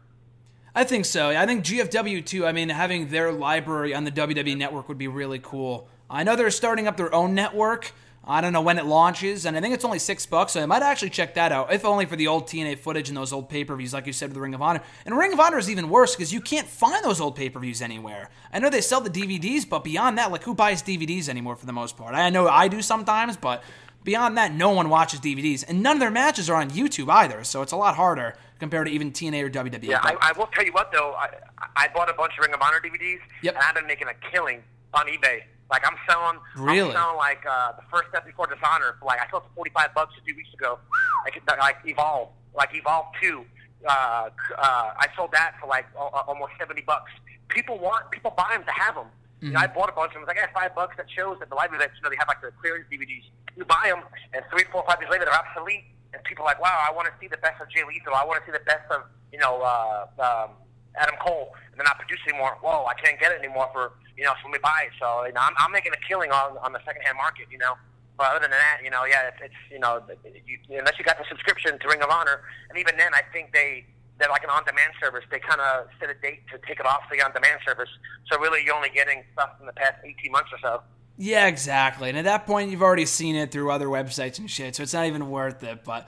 I 0.76 0.84
think 0.84 1.06
so. 1.06 1.30
I 1.30 1.46
think 1.46 1.64
GFW 1.64 2.26
too. 2.26 2.46
I 2.46 2.52
mean, 2.52 2.70
having 2.70 3.10
their 3.10 3.32
library 3.32 3.94
on 3.94 4.06
the 4.06 4.12
WWE 4.12 4.58
network 4.58 4.88
would 4.88 4.98
be 4.98 5.08
really 5.08 5.40
cool. 5.40 5.88
I 6.10 6.24
know 6.24 6.36
they're 6.36 6.52
starting 6.52 6.88
up 6.88 6.98
their 6.98 7.14
own 7.14 7.36
network. 7.36 7.94
I 8.26 8.40
don't 8.40 8.54
know 8.54 8.62
when 8.62 8.78
it 8.78 8.86
launches, 8.86 9.46
and 9.46 9.58
I 9.58 9.60
think 9.62 9.74
it's 9.74 9.84
only 9.84 10.00
six 10.00 10.26
bucks, 10.26 10.54
so 10.54 10.62
I 10.62 10.66
might 10.66 10.82
actually 10.82 11.10
check 11.10 11.34
that 11.34 11.52
out, 11.52 11.74
if 11.74 11.84
only 11.84 12.06
for 12.06 12.16
the 12.16 12.28
old 12.28 12.48
TNA 12.48 12.80
footage 12.80 13.10
and 13.10 13.18
those 13.18 13.34
old 13.34 13.50
pay 13.50 13.66
per 13.66 13.76
views, 13.76 13.94
like 13.94 14.08
you 14.08 14.14
said, 14.14 14.30
with 14.30 14.36
the 14.36 14.42
Ring 14.42 14.54
of 14.54 14.62
Honor. 14.62 14.82
And 15.06 15.18
Ring 15.18 15.34
of 15.34 15.40
Honor 15.42 15.58
is 15.58 15.70
even 15.70 15.90
worse 15.90 16.16
because 16.16 16.32
you 16.32 16.40
can't 16.40 16.68
find 16.68 17.04
those 17.04 17.20
old 17.20 17.36
pay 17.36 17.50
per 17.50 17.60
views 17.60 17.82
anywhere. 17.82 18.30
I 18.54 18.60
know 18.60 18.70
they 18.70 18.80
sell 18.80 19.02
the 19.02 19.10
DVDs, 19.10 19.68
but 19.68 19.84
beyond 19.84 20.18
that, 20.18 20.32
like 20.32 20.44
who 20.44 20.54
buys 20.54 20.82
DVDs 20.82 21.28
anymore 21.28 21.58
for 21.58 21.66
the 21.66 21.74
most 21.74 21.98
part? 21.98 22.16
I 22.16 22.30
know 22.30 22.48
I 22.48 22.70
do 22.70 22.82
sometimes, 22.82 23.36
but 23.36 23.62
beyond 24.06 24.38
that, 24.38 24.54
no 24.54 24.70
one 24.70 24.88
watches 24.90 25.20
DVDs, 25.20 25.66
and 25.68 25.84
none 25.84 25.98
of 25.98 26.00
their 26.00 26.12
matches 26.12 26.50
are 26.50 26.62
on 26.62 26.70
YouTube 26.70 27.10
either, 27.10 27.44
so 27.44 27.62
it's 27.62 27.74
a 27.74 27.78
lot 27.78 27.96
harder 27.96 28.36
compared 28.60 28.88
to 28.88 28.94
even 28.94 29.12
TNA 29.12 29.44
or 29.44 29.50
WWE. 29.50 29.84
Yeah, 29.84 30.00
I, 30.02 30.16
I, 30.22 30.32
will 30.32 30.48
tell 30.48 30.64
you 30.64 30.72
what 30.72 30.94
though, 30.94 31.14
I, 31.14 31.30
I 31.76 31.90
bought 31.90 32.10
a 32.10 32.14
bunch 32.14 32.34
of 32.38 32.46
Ring 32.46 32.54
of 32.54 32.62
Honor 32.62 32.80
DVDs, 32.80 33.20
yep. 33.42 33.56
and 33.56 33.64
I've 33.64 33.76
been 33.76 33.88
making 33.88 34.08
a 34.08 34.32
killing 34.32 34.64
on 34.94 35.08
eBay. 35.08 35.42
Like 35.74 35.82
I'm 35.90 35.98
selling, 36.06 36.38
really? 36.56 36.94
I'm 36.94 36.94
selling 36.94 37.18
like 37.18 37.42
uh, 37.50 37.74
the 37.74 37.82
first 37.90 38.14
Death 38.14 38.30
Before 38.30 38.46
Dishonor 38.46 38.94
for 39.02 39.10
like 39.10 39.18
I 39.18 39.26
sold 39.34 39.50
for 39.50 39.66
45 39.66 39.98
bucks 39.98 40.14
a 40.22 40.24
few 40.24 40.36
weeks 40.38 40.54
ago. 40.54 40.78
Like 41.26 41.42
like 41.58 41.78
Evolve, 41.84 42.30
like 42.54 42.70
Evolve 42.78 43.10
Two. 43.20 43.42
Uh, 43.82 44.30
uh, 44.54 44.94
I 45.02 45.08
sold 45.18 45.32
that 45.34 45.58
for 45.60 45.66
like 45.66 45.90
uh, 45.98 46.30
almost 46.30 46.54
70 46.60 46.84
bucks. 46.84 47.12
People 47.50 47.80
want, 47.80 48.10
people 48.12 48.32
buy 48.38 48.54
them 48.54 48.64
to 48.64 48.72
have 48.72 48.96
them. 48.96 49.10
Mm-hmm. 49.10 49.48
You 49.48 49.54
know, 49.54 49.60
I 49.60 49.68
bought 49.68 49.90
a 49.90 49.98
bunch 49.98 50.14
of 50.14 50.22
them. 50.22 50.30
I 50.30 50.36
got 50.38 50.54
five 50.54 50.76
bucks. 50.76 50.96
That 50.96 51.10
shows 51.10 51.42
at 51.42 51.50
the 51.50 51.56
library 51.56 51.84
that 51.84 51.92
you 51.98 52.02
know 52.06 52.10
they 52.14 52.22
have 52.22 52.30
like 52.30 52.40
the 52.46 52.54
clearance 52.62 52.86
DVDs. 52.94 53.26
You 53.58 53.66
buy 53.66 53.90
them, 53.90 54.06
and 54.32 54.46
three, 54.54 54.70
four, 54.72 54.86
five 54.88 55.02
years 55.02 55.10
later 55.10 55.26
they're 55.26 55.34
obsolete 55.34 55.90
and 56.14 56.24
people 56.24 56.46
are 56.46 56.54
like, 56.54 56.62
wow, 56.62 56.86
I 56.88 56.94
want 56.94 57.08
to 57.10 57.14
see 57.20 57.28
the 57.28 57.38
best 57.38 57.60
of 57.62 57.70
Jay 57.70 57.82
Lethal. 57.82 58.14
I 58.14 58.24
want 58.24 58.40
to 58.40 58.46
see 58.46 58.54
the 58.54 58.64
best 58.66 58.86
of 58.94 59.10
you 59.32 59.40
know 59.40 59.62
uh, 59.62 60.06
um, 60.22 60.50
Adam 60.96 61.16
Cole, 61.22 61.54
and 61.72 61.80
they're 61.80 61.88
not 61.88 61.98
producing 61.98 62.34
anymore. 62.34 62.58
Whoa, 62.62 62.86
I 62.86 62.94
can't 62.94 63.20
get 63.20 63.32
it 63.32 63.40
anymore 63.40 63.70
for 63.74 63.94
you 64.18 64.24
know, 64.24 64.34
so 64.42 64.50
let 64.50 64.54
me 64.54 64.60
buy 64.62 64.90
it. 64.90 64.94
So 65.00 65.26
you 65.26 65.34
know, 65.34 65.42
I'm, 65.42 65.54
I'm 65.58 65.72
making 65.72 65.94
a 65.94 66.02
killing 66.08 66.32
on 66.32 66.58
on 66.60 66.74
the 66.74 66.80
secondhand 66.86 67.18
market. 67.18 67.48
You 67.52 67.58
know. 67.58 67.74
But 68.16 68.30
other 68.30 68.42
than 68.42 68.52
that, 68.52 68.78
you 68.84 68.92
know, 68.92 69.06
yeah, 69.06 69.34
it's, 69.34 69.42
it's 69.42 69.62
you 69.72 69.80
know, 69.80 70.04
you, 70.46 70.78
unless 70.78 71.00
you 71.00 71.06
got 71.06 71.18
the 71.18 71.26
subscription 71.28 71.80
to 71.80 71.88
Ring 71.88 72.04
of 72.04 72.12
Honor, 72.12 72.42
and 72.70 72.78
even 72.78 72.96
then, 72.96 73.12
I 73.14 73.22
think 73.34 73.54
they 73.54 73.86
they're 74.20 74.30
like 74.30 74.44
an 74.44 74.52
on-demand 74.52 74.94
service. 75.02 75.24
They 75.32 75.40
kind 75.40 75.60
of 75.60 75.88
set 76.00 76.10
a 76.10 76.14
date 76.14 76.42
to 76.52 76.60
take 76.68 76.80
it 76.80 76.86
off 76.86 77.02
the 77.12 77.24
on-demand 77.26 77.62
service. 77.66 77.90
So 78.32 78.40
really, 78.40 78.64
you're 78.64 78.76
only 78.76 78.90
getting 78.90 79.24
stuff 79.34 79.50
in 79.60 79.66
the 79.66 79.74
past 79.74 79.96
18 80.06 80.32
months 80.32 80.50
or 80.54 80.60
so. 80.62 80.82
Yeah, 81.18 81.48
exactly. 81.48 82.10
And 82.10 82.18
at 82.18 82.26
that 82.26 82.46
point, 82.46 82.72
you've 82.72 82.82
already 82.82 83.06
seen 83.06 83.36
it 83.36 83.52
through 83.52 83.72
other 83.72 83.88
websites 83.88 84.40
and 84.40 84.50
shit, 84.50 84.76
so 84.76 84.84
it's 84.84 84.94
not 84.94 85.06
even 85.06 85.30
worth 85.30 85.64
it. 85.64 85.84
But 85.84 86.08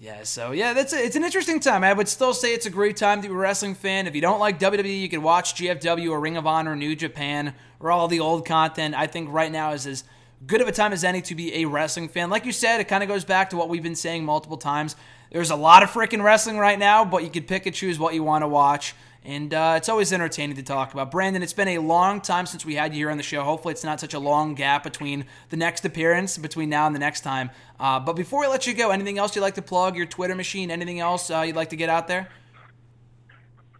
yeah, 0.00 0.22
so 0.22 0.52
yeah, 0.52 0.72
that's 0.72 0.94
a, 0.94 1.04
it's 1.04 1.16
an 1.16 1.24
interesting 1.24 1.60
time. 1.60 1.84
I 1.84 1.92
would 1.92 2.08
still 2.08 2.32
say 2.32 2.54
it's 2.54 2.64
a 2.64 2.70
great 2.70 2.96
time 2.96 3.20
to 3.20 3.28
be 3.28 3.34
a 3.34 3.36
wrestling 3.36 3.74
fan. 3.74 4.06
If 4.06 4.14
you 4.14 4.22
don't 4.22 4.40
like 4.40 4.58
WWE, 4.58 4.98
you 4.98 5.10
can 5.10 5.22
watch 5.22 5.54
GFW 5.56 6.10
or 6.10 6.20
Ring 6.20 6.38
of 6.38 6.46
Honor, 6.46 6.74
New 6.74 6.96
Japan, 6.96 7.54
or 7.80 7.90
all 7.90 8.08
the 8.08 8.20
old 8.20 8.46
content. 8.46 8.94
I 8.94 9.06
think 9.06 9.30
right 9.30 9.52
now 9.52 9.72
is 9.72 9.86
as 9.86 10.04
good 10.46 10.62
of 10.62 10.68
a 10.68 10.72
time 10.72 10.94
as 10.94 11.04
any 11.04 11.20
to 11.22 11.34
be 11.34 11.54
a 11.56 11.66
wrestling 11.66 12.08
fan. 12.08 12.30
Like 12.30 12.46
you 12.46 12.52
said, 12.52 12.80
it 12.80 12.88
kind 12.88 13.02
of 13.02 13.10
goes 13.10 13.26
back 13.26 13.50
to 13.50 13.58
what 13.58 13.68
we've 13.68 13.82
been 13.82 13.94
saying 13.94 14.24
multiple 14.24 14.56
times. 14.56 14.96
There's 15.30 15.50
a 15.50 15.56
lot 15.56 15.82
of 15.82 15.90
freaking 15.90 16.24
wrestling 16.24 16.56
right 16.56 16.78
now, 16.78 17.04
but 17.04 17.22
you 17.22 17.28
can 17.28 17.44
pick 17.44 17.66
and 17.66 17.74
choose 17.74 17.98
what 17.98 18.14
you 18.14 18.24
want 18.24 18.42
to 18.42 18.48
watch. 18.48 18.94
And 19.22 19.52
uh, 19.52 19.74
it's 19.76 19.90
always 19.90 20.14
entertaining 20.14 20.56
to 20.56 20.62
talk 20.62 20.94
about. 20.94 21.10
Branden, 21.10 21.42
it's 21.42 21.52
been 21.52 21.68
a 21.68 21.78
long 21.78 22.22
time 22.22 22.46
since 22.46 22.64
we 22.64 22.74
had 22.74 22.94
you 22.94 23.00
here 23.00 23.10
on 23.10 23.18
the 23.18 23.22
show. 23.22 23.42
Hopefully, 23.42 23.72
it's 23.72 23.84
not 23.84 24.00
such 24.00 24.14
a 24.14 24.18
long 24.18 24.54
gap 24.54 24.82
between 24.82 25.26
the 25.50 25.58
next 25.58 25.84
appearance, 25.84 26.38
between 26.38 26.70
now 26.70 26.86
and 26.86 26.94
the 26.94 27.00
next 27.00 27.20
time. 27.20 27.50
Uh, 27.78 28.00
but 28.00 28.14
before 28.14 28.40
we 28.40 28.46
let 28.46 28.66
you 28.66 28.72
go, 28.72 28.90
anything 28.90 29.18
else 29.18 29.36
you'd 29.36 29.42
like 29.42 29.56
to 29.56 29.62
plug? 29.62 29.94
Your 29.94 30.06
Twitter 30.06 30.34
machine? 30.34 30.70
Anything 30.70 31.00
else 31.00 31.30
uh, 31.30 31.42
you'd 31.42 31.56
like 31.56 31.68
to 31.68 31.76
get 31.76 31.90
out 31.90 32.08
there? 32.08 32.28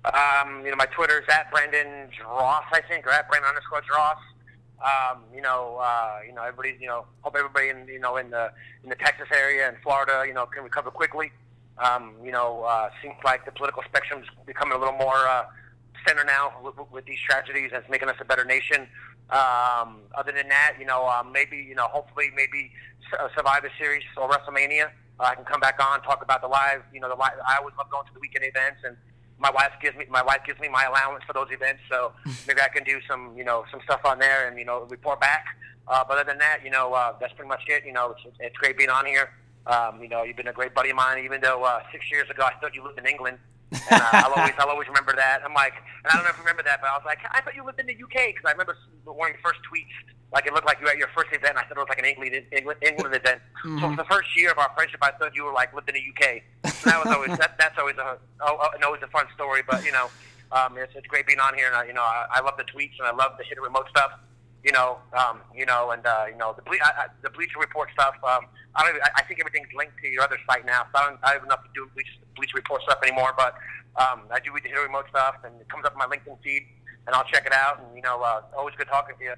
Um, 0.05 0.63
you 0.65 0.71
know, 0.71 0.77
my 0.77 0.87
Twitter 0.87 1.21
is 1.21 1.29
at 1.31 1.51
Branden 1.51 2.11
Dross, 2.11 2.65
I 2.73 2.83
think, 2.87 3.07
or 3.07 3.11
at 3.11 3.31
Branden 3.31 3.49
underscore 3.49 3.81
Dross. 3.81 4.19
Um, 4.83 5.23
you 5.35 5.43
know, 5.43 5.79
uh, 5.81 6.21
you 6.27 6.35
know, 6.35 6.43
everybody, 6.43 6.77
you 6.81 6.87
know, 6.87 7.05
hope 7.23 7.35
everybody 7.37 7.69
in, 7.69 7.87
you 7.87 7.99
know, 7.99 8.17
in 8.17 8.31
the 8.31 8.51
in 8.83 8.89
the 8.89 8.97
Texas 8.97 9.29
area 9.31 9.69
and 9.69 9.77
Florida, 9.83 10.25
you 10.27 10.33
know, 10.33 10.47
can 10.47 10.65
recover 10.65 10.91
quickly. 10.91 11.33
Um, 11.83 12.15
you 12.23 12.31
know, 12.31 12.63
uh, 12.65 12.91
seems 13.03 13.17
like 13.25 13.45
the 13.45 13.53
political 13.53 13.83
spectrum 13.89 14.23
is 14.23 14.29
becoming 14.47 14.77
a 14.77 14.79
little 14.79 14.99
more 14.99 15.27
uh, 15.27 15.45
center 16.07 16.25
now 16.25 16.53
with, 16.63 16.75
with 16.91 17.07
these 17.07 17.19
tragedies, 17.21 17.71
and 17.73 17.83
it's 17.83 17.91
making 17.91 18.09
us 18.09 18.17
a 18.21 18.25
better 18.25 18.45
nation. 18.45 18.87
Um, 19.31 20.01
other 20.15 20.33
than 20.33 20.49
that, 20.49 20.75
you 20.79 20.85
know, 20.85 21.09
um, 21.09 21.33
maybe, 21.33 21.57
you 21.57 21.75
know, 21.75 21.87
hopefully, 21.87 22.31
maybe 22.35 22.73
uh, 23.19 23.29
Survivor 23.35 23.71
Series 23.79 24.03
or 24.17 24.29
WrestleMania, 24.29 24.91
uh, 25.21 25.25
I 25.25 25.35
can 25.35 25.45
come 25.45 25.61
back 25.61 25.79
on 25.81 26.03
talk 26.03 26.23
about 26.23 26.41
the 26.41 26.49
live. 26.49 26.83
You 26.93 27.01
know, 27.01 27.09
the 27.09 27.15
live. 27.15 27.33
I 27.47 27.57
always 27.59 27.75
love 27.77 27.91
going 27.91 28.07
to 28.07 28.15
the 28.15 28.21
weekend 28.21 28.45
events, 28.45 28.81
and 28.85 28.97
my 29.39 29.51
wife 29.51 29.73
gives 29.81 29.97
me 29.97 30.07
my 30.11 30.23
wife 30.23 30.41
gives 30.47 30.59
me 30.61 30.69
my 30.69 30.85
allowance 30.85 31.23
for 31.27 31.33
those 31.33 31.49
events. 31.51 31.81
So 31.91 32.13
maybe 32.49 32.61
I 32.61 32.69
can 32.69 32.85
do 32.85 33.01
some, 33.09 33.35
you 33.37 33.45
know, 33.45 33.65
some 33.71 33.81
stuff 33.85 34.01
on 34.05 34.19
there, 34.19 34.49
and 34.49 34.59
you 34.59 34.65
know, 34.65 34.87
report 34.89 35.21
back. 35.21 35.45
Uh, 35.87 36.05
but 36.07 36.19
other 36.19 36.31
than 36.31 36.39
that, 36.39 36.61
you 36.65 36.71
know, 36.71 36.93
uh, 36.95 37.15
that's 37.21 37.33
pretty 37.35 37.49
much 37.49 37.63
it. 37.69 37.85
You 37.85 37.93
know, 37.93 38.13
it's, 38.13 38.37
it's 38.39 38.57
great 38.57 38.79
being 38.79 38.91
on 38.91 39.07
here. 39.07 39.31
Um, 39.67 40.03
you 40.03 40.09
know, 40.09 40.23
you've 40.23 40.37
been 40.37 40.49
a 40.49 40.53
great 40.53 40.75
buddy 40.75 40.91
of 40.91 40.97
mine, 40.97 41.25
even 41.25 41.41
though 41.41 41.65
uh, 41.65 41.81
six 41.93 42.11
years 42.11 42.29
ago 42.31 42.45
I 42.45 42.55
thought 42.61 42.75
you 42.75 42.83
lived 42.83 42.99
in 42.99 43.07
England. 43.07 43.39
and 43.73 44.03
uh, 44.03 44.09
I'll 44.13 44.33
always, 44.33 44.55
I'll 44.59 44.69
always 44.69 44.89
remember 44.89 45.15
that. 45.15 45.43
I'm 45.45 45.55
like, 45.55 45.75
and 46.03 46.11
I 46.11 46.17
don't 46.17 46.25
know 46.25 46.31
if 46.31 46.37
you 46.37 46.43
remember 46.43 46.65
that, 46.65 46.81
but 46.81 46.91
I 46.91 46.97
was 46.97 47.05
like, 47.07 47.19
I 47.31 47.41
thought 47.41 47.55
you 47.55 47.65
lived 47.65 47.79
in 47.79 47.87
the 47.87 47.95
UK 47.95 48.35
because 48.35 48.43
I 48.45 48.51
remember 48.51 48.77
one 49.05 49.31
of 49.31 49.37
your 49.37 49.43
first 49.45 49.61
tweets. 49.63 49.95
Like 50.33 50.47
it 50.47 50.53
looked 50.53 50.67
like 50.67 50.79
you 50.81 50.87
were 50.87 50.93
at 50.93 50.99
your 50.99 51.11
first 51.15 51.31
event. 51.33 51.57
I 51.57 51.63
thought 51.63 51.77
it 51.77 51.87
was 51.87 51.89
like 51.89 51.99
an 51.99 52.05
England 52.05 52.35
England, 52.51 52.79
England 52.83 53.15
event. 53.15 53.41
Mm-hmm. 53.65 53.79
So 53.81 53.91
for 53.91 53.97
the 53.97 54.09
first 54.11 54.37
year 54.37 54.51
of 54.51 54.59
our 54.59 54.71
friendship, 54.75 54.99
I 55.03 55.11
thought 55.13 55.35
you 55.35 55.45
were 55.45 55.53
like 55.53 55.75
lived 55.75 55.89
in 55.89 55.95
the 55.95 56.03
UK. 56.03 56.43
So 56.67 56.91
that 56.91 57.05
was 57.05 57.15
always 57.15 57.39
that, 57.39 57.59
that's 57.59 57.79
always 57.79 57.97
a 57.97 58.19
oh, 58.41 58.59
oh, 58.59 58.71
always 58.85 59.03
a 59.03 59.09
fun 59.09 59.27
story. 59.35 59.63
But 59.67 59.85
you 59.85 59.93
know, 59.93 60.11
um, 60.51 60.79
it's, 60.79 60.95
it's 60.95 61.07
great 61.07 61.27
being 61.27 61.41
on 61.41 61.55
here, 61.55 61.67
and 61.67 61.77
I, 61.77 61.85
you 61.87 61.93
know, 61.93 62.03
I, 62.03 62.27
I 62.35 62.41
love 62.41 62.57
the 62.57 62.65
tweets 62.65 62.99
and 62.99 63.07
I 63.07 63.15
love 63.15 63.39
the 63.39 63.45
hit 63.45 63.61
remote 63.61 63.87
stuff 63.91 64.13
you 64.65 64.73
know, 64.73 64.99
um, 65.13 65.41
you 65.55 65.65
know, 65.67 65.91
and 65.91 66.05
uh, 66.05 66.27
you 66.29 66.37
know 66.37 66.53
the 66.55 66.63
ble- 66.63 66.83
I, 66.83 67.05
I, 67.05 67.07
the 67.23 67.31
Bleacher 67.31 67.59
Report 67.59 67.89
stuff. 67.93 68.15
Um, 68.23 68.47
I 68.75 68.83
don't. 68.83 68.91
Even, 68.91 69.03
I, 69.17 69.23
think 69.23 69.41
everything's 69.41 69.73
linked 69.77 69.99
to 70.03 70.09
your 70.09 70.23
other 70.23 70.39
site 70.49 70.67
now, 70.67 70.87
so 70.93 71.01
I 71.01 71.09
don't, 71.09 71.19
I 71.23 71.27
don't 71.33 71.41
have 71.41 71.45
enough 71.45 71.63
to 71.65 71.71
do 71.75 71.89
Bleacher, 71.95 72.13
Bleacher 72.37 72.57
Report 72.57 72.83
stuff 72.83 72.99
anymore. 73.03 73.35
But 73.37 73.55
um, 73.97 74.23
I 74.31 74.39
do 74.41 74.53
read 74.53 74.65
the 74.65 74.69
Hero 74.69 74.83
Remote 74.83 75.07
stuff, 75.09 75.37
and 75.45 75.61
it 75.61 75.69
comes 75.69 75.85
up 75.85 75.93
in 75.93 75.99
my 75.99 76.07
LinkedIn 76.07 76.37
feed, 76.43 76.67
and 77.07 77.15
I'll 77.15 77.25
check 77.25 77.47
it 77.47 77.53
out. 77.53 77.81
And 77.81 77.97
you 77.97 78.03
know, 78.03 78.21
uh, 78.23 78.43
always 78.57 78.75
good 78.77 78.89
talking 78.89 79.17
to 79.19 79.25
you. 79.25 79.35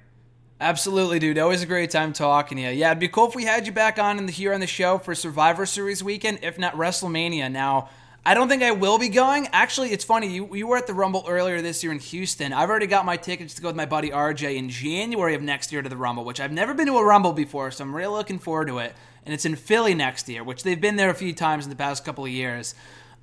Absolutely, 0.59 1.19
dude. 1.19 1.37
Always 1.37 1.63
a 1.63 1.65
great 1.65 1.89
time 1.89 2.13
talking 2.13 2.57
to 2.57 2.63
you. 2.63 2.69
Yeah, 2.69 2.91
it'd 2.91 2.99
be 2.99 3.07
cool 3.07 3.27
if 3.27 3.35
we 3.35 3.43
had 3.43 3.65
you 3.65 3.73
back 3.73 3.99
on 3.99 4.17
in 4.17 4.25
the 4.25 4.31
here 4.31 4.53
on 4.53 4.59
the 4.59 4.67
show 4.67 4.97
for 4.97 5.15
Survivor 5.15 5.65
Series 5.65 6.03
weekend, 6.03 6.39
if 6.41 6.57
not 6.57 6.73
WrestleMania. 6.75 7.51
Now, 7.51 7.89
I 8.25 8.35
don't 8.35 8.47
think 8.47 8.63
I 8.63 8.71
will 8.71 8.97
be 8.97 9.09
going. 9.09 9.49
Actually, 9.51 9.91
it's 9.91 10.05
funny. 10.05 10.27
You, 10.27 10.55
you 10.55 10.65
were 10.65 10.77
at 10.77 10.87
the 10.87 10.93
Rumble 10.93 11.25
earlier 11.27 11.61
this 11.61 11.83
year 11.83 11.91
in 11.91 11.99
Houston. 11.99 12.53
I've 12.53 12.69
already 12.69 12.87
got 12.87 13.05
my 13.05 13.17
tickets 13.17 13.53
to 13.55 13.61
go 13.61 13.67
with 13.67 13.75
my 13.75 13.85
buddy 13.85 14.11
RJ 14.11 14.55
in 14.55 14.69
January 14.69 15.35
of 15.35 15.41
next 15.41 15.73
year 15.73 15.81
to 15.81 15.89
the 15.89 15.97
Rumble, 15.97 16.23
which 16.23 16.39
I've 16.39 16.53
never 16.53 16.73
been 16.73 16.85
to 16.85 16.97
a 16.97 17.03
Rumble 17.03 17.33
before, 17.33 17.69
so 17.71 17.83
I'm 17.83 17.93
really 17.93 18.15
looking 18.15 18.39
forward 18.39 18.69
to 18.69 18.77
it. 18.77 18.93
And 19.25 19.33
it's 19.33 19.43
in 19.43 19.57
Philly 19.57 19.93
next 19.93 20.29
year, 20.29 20.41
which 20.41 20.63
they've 20.63 20.79
been 20.79 20.95
there 20.95 21.09
a 21.09 21.13
few 21.13 21.33
times 21.33 21.65
in 21.65 21.69
the 21.69 21.75
past 21.75 22.05
couple 22.05 22.23
of 22.23 22.31
years. 22.31 22.75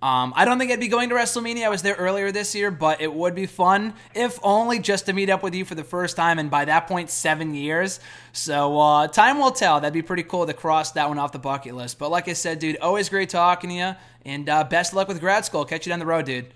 Um, 0.03 0.33
I 0.35 0.47
don't 0.47 0.59
think 0.59 0.73
I'd 0.73 0.81
be 0.81 0.89
going 0.89 1.11
to 1.11 1.15
WrestleMania. 1.15 1.65
I 1.65 1.69
was 1.69 1.83
there 1.83 1.95
earlier 1.95 2.33
this 2.33 2.55
year, 2.55 2.71
but 2.71 3.03
it 3.03 3.13
would 3.13 3.35
be 3.35 3.45
fun, 3.45 3.93
if 4.15 4.39
only 4.43 4.79
just 4.79 5.07
to 5.07 5.13
meet 5.13 5.29
up 5.29 5.43
with 5.43 5.55
you 5.55 5.67
for 5.67 5.75
the 5.75 5.85
first 5.85 6.17
time, 6.17 6.39
and 6.39 6.51
by 6.51 6.65
that 6.65 6.87
point, 6.87 7.11
seven 7.11 7.55
years. 7.55 8.01
So 8.33 8.81
uh, 8.81 9.09
time 9.09 9.39
will 9.39 9.51
tell. 9.51 9.81
That'd 9.81 9.93
be 9.93 10.01
pretty 10.01 10.23
cool 10.23 10.47
to 10.47 10.55
cross 10.55 10.93
that 10.93 11.09
one 11.09 11.19
off 11.19 11.33
the 11.33 11.39
bucket 11.39 11.75
list. 11.75 11.99
But 11.99 12.11
like 12.11 12.29
I 12.29 12.33
said, 12.33 12.61
dude, 12.61 12.79
always 12.79 13.11
great 13.11 13.29
talking 13.29 13.69
to 13.71 13.77
you, 13.77 13.95
and 14.25 14.49
uh, 14.49 14.65
best 14.65 14.95
luck 14.95 15.07
with 15.07 15.21
grad 15.21 15.45
school. 15.45 15.67
Catch 15.67 15.87
you 15.87 15.91
down 15.91 15.99
the 15.99 16.07
road, 16.07 16.25
dude. 16.25 16.47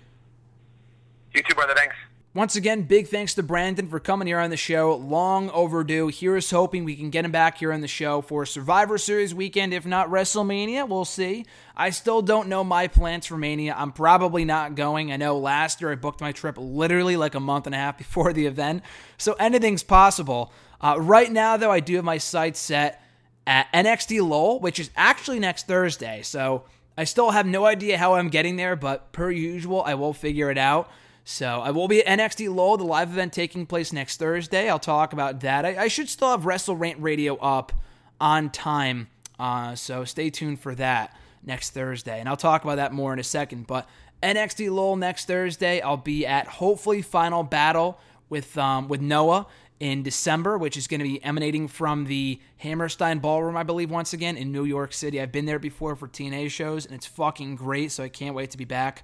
You 1.33 1.43
too, 1.43 1.53
brother. 1.53 1.75
Thanks. 1.75 1.95
Once 2.35 2.57
again, 2.57 2.81
big 2.81 3.07
thanks 3.07 3.33
to 3.33 3.41
Branden 3.41 3.89
for 3.89 3.97
coming 3.97 4.27
here 4.27 4.41
on 4.41 4.49
the 4.49 4.57
show. 4.57 4.93
Long 4.97 5.49
overdue. 5.51 6.09
Here's 6.09 6.51
hoping 6.51 6.83
we 6.83 6.97
can 6.97 7.09
get 7.09 7.23
him 7.23 7.31
back 7.31 7.59
here 7.59 7.71
on 7.71 7.79
the 7.79 7.87
show 7.87 8.19
for 8.19 8.45
Survivor 8.45 8.97
Series 8.97 9.33
weekend, 9.33 9.73
if 9.73 9.85
not 9.85 10.09
WrestleMania. 10.09 10.85
We'll 10.85 11.05
see. 11.05 11.45
I 11.77 11.91
still 11.91 12.21
don't 12.21 12.49
know 12.49 12.61
my 12.61 12.89
plans 12.89 13.25
for 13.25 13.37
Mania. 13.37 13.73
I'm 13.77 13.93
probably 13.93 14.43
not 14.43 14.75
going. 14.75 15.13
I 15.13 15.15
know 15.15 15.37
last 15.37 15.79
year 15.79 15.93
I 15.93 15.95
booked 15.95 16.19
my 16.19 16.33
trip 16.33 16.57
literally 16.57 17.15
like 17.15 17.35
a 17.35 17.39
month 17.39 17.67
and 17.67 17.73
a 17.73 17.77
half 17.77 17.97
before 17.99 18.33
the 18.33 18.47
event, 18.47 18.83
so 19.17 19.31
anything's 19.39 19.83
possible. 19.83 20.51
Uh, 20.81 20.97
right 20.99 21.31
now, 21.31 21.55
though, 21.55 21.71
I 21.71 21.79
do 21.79 21.95
have 21.95 22.03
my 22.03 22.17
sights 22.17 22.59
set 22.59 23.01
at 23.47 23.71
NXT 23.71 24.27
Lowell, 24.27 24.59
which 24.59 24.77
is 24.77 24.89
actually 24.97 25.39
next 25.39 25.67
Thursday. 25.67 26.21
So 26.21 26.65
I 26.97 27.05
still 27.05 27.31
have 27.31 27.45
no 27.45 27.65
idea 27.65 27.97
how 27.97 28.15
I'm 28.15 28.27
getting 28.27 28.57
there, 28.57 28.75
but 28.75 29.13
per 29.13 29.31
usual, 29.31 29.83
I 29.83 29.93
will 29.93 30.11
figure 30.11 30.51
it 30.51 30.57
out. 30.57 30.91
So 31.27 31.59
I 31.59 31.71
will 31.71 31.87
be 31.87 32.05
at 32.05 32.19
NXT 32.19 32.53
Lowell, 32.53 32.77
the 32.77 32.83
live 32.83 33.09
event 33.09 33.33
taking 33.33 33.65
place 33.65 33.91
next 33.91 34.17
Thursday. 34.17 34.69
I'll 34.69 34.77
talk 34.77 35.11
about 35.11 35.39
that. 35.39 35.65
I, 35.65 35.83
I 35.83 35.87
should 35.87 36.07
still 36.07 36.29
have 36.29 36.45
Wrestle 36.45 36.75
Rant 36.75 37.01
Radio 37.01 37.35
up 37.37 37.73
on 38.21 38.51
time, 38.51 39.07
uh, 39.39 39.73
so 39.73 40.05
stay 40.05 40.29
tuned 40.29 40.59
for 40.59 40.75
that 40.75 41.17
next 41.43 41.71
Thursday, 41.71 42.19
and 42.19 42.29
I'll 42.29 42.37
talk 42.37 42.63
about 42.63 42.75
that 42.75 42.93
more 42.93 43.11
in 43.11 43.17
a 43.17 43.23
second. 43.23 43.65
But 43.65 43.89
NXT 44.21 44.69
Lowell 44.69 44.97
next 44.97 45.25
Thursday, 45.25 45.81
I'll 45.81 45.97
be 45.97 46.27
at 46.27 46.45
hopefully 46.45 47.01
Final 47.01 47.41
Battle 47.41 47.99
with 48.29 48.55
um, 48.55 48.87
with 48.87 49.01
Noah 49.01 49.47
in 49.79 50.03
December, 50.03 50.59
which 50.59 50.77
is 50.77 50.85
going 50.85 50.99
to 50.99 51.07
be 51.07 51.21
emanating 51.23 51.67
from 51.67 52.05
the 52.05 52.39
Hammerstein 52.57 53.17
Ballroom, 53.17 53.57
I 53.57 53.63
believe, 53.63 53.89
once 53.89 54.13
again 54.13 54.37
in 54.37 54.51
New 54.51 54.63
York 54.63 54.93
City. 54.93 55.19
I've 55.19 55.31
been 55.31 55.45
there 55.45 55.59
before 55.59 55.95
for 55.95 56.07
TNA 56.07 56.51
shows, 56.51 56.85
and 56.85 56.93
it's 56.93 57.07
fucking 57.07 57.55
great, 57.55 57.91
so 57.91 58.03
I 58.03 58.09
can't 58.09 58.35
wait 58.35 58.51
to 58.51 58.59
be 58.59 58.65
back. 58.65 59.01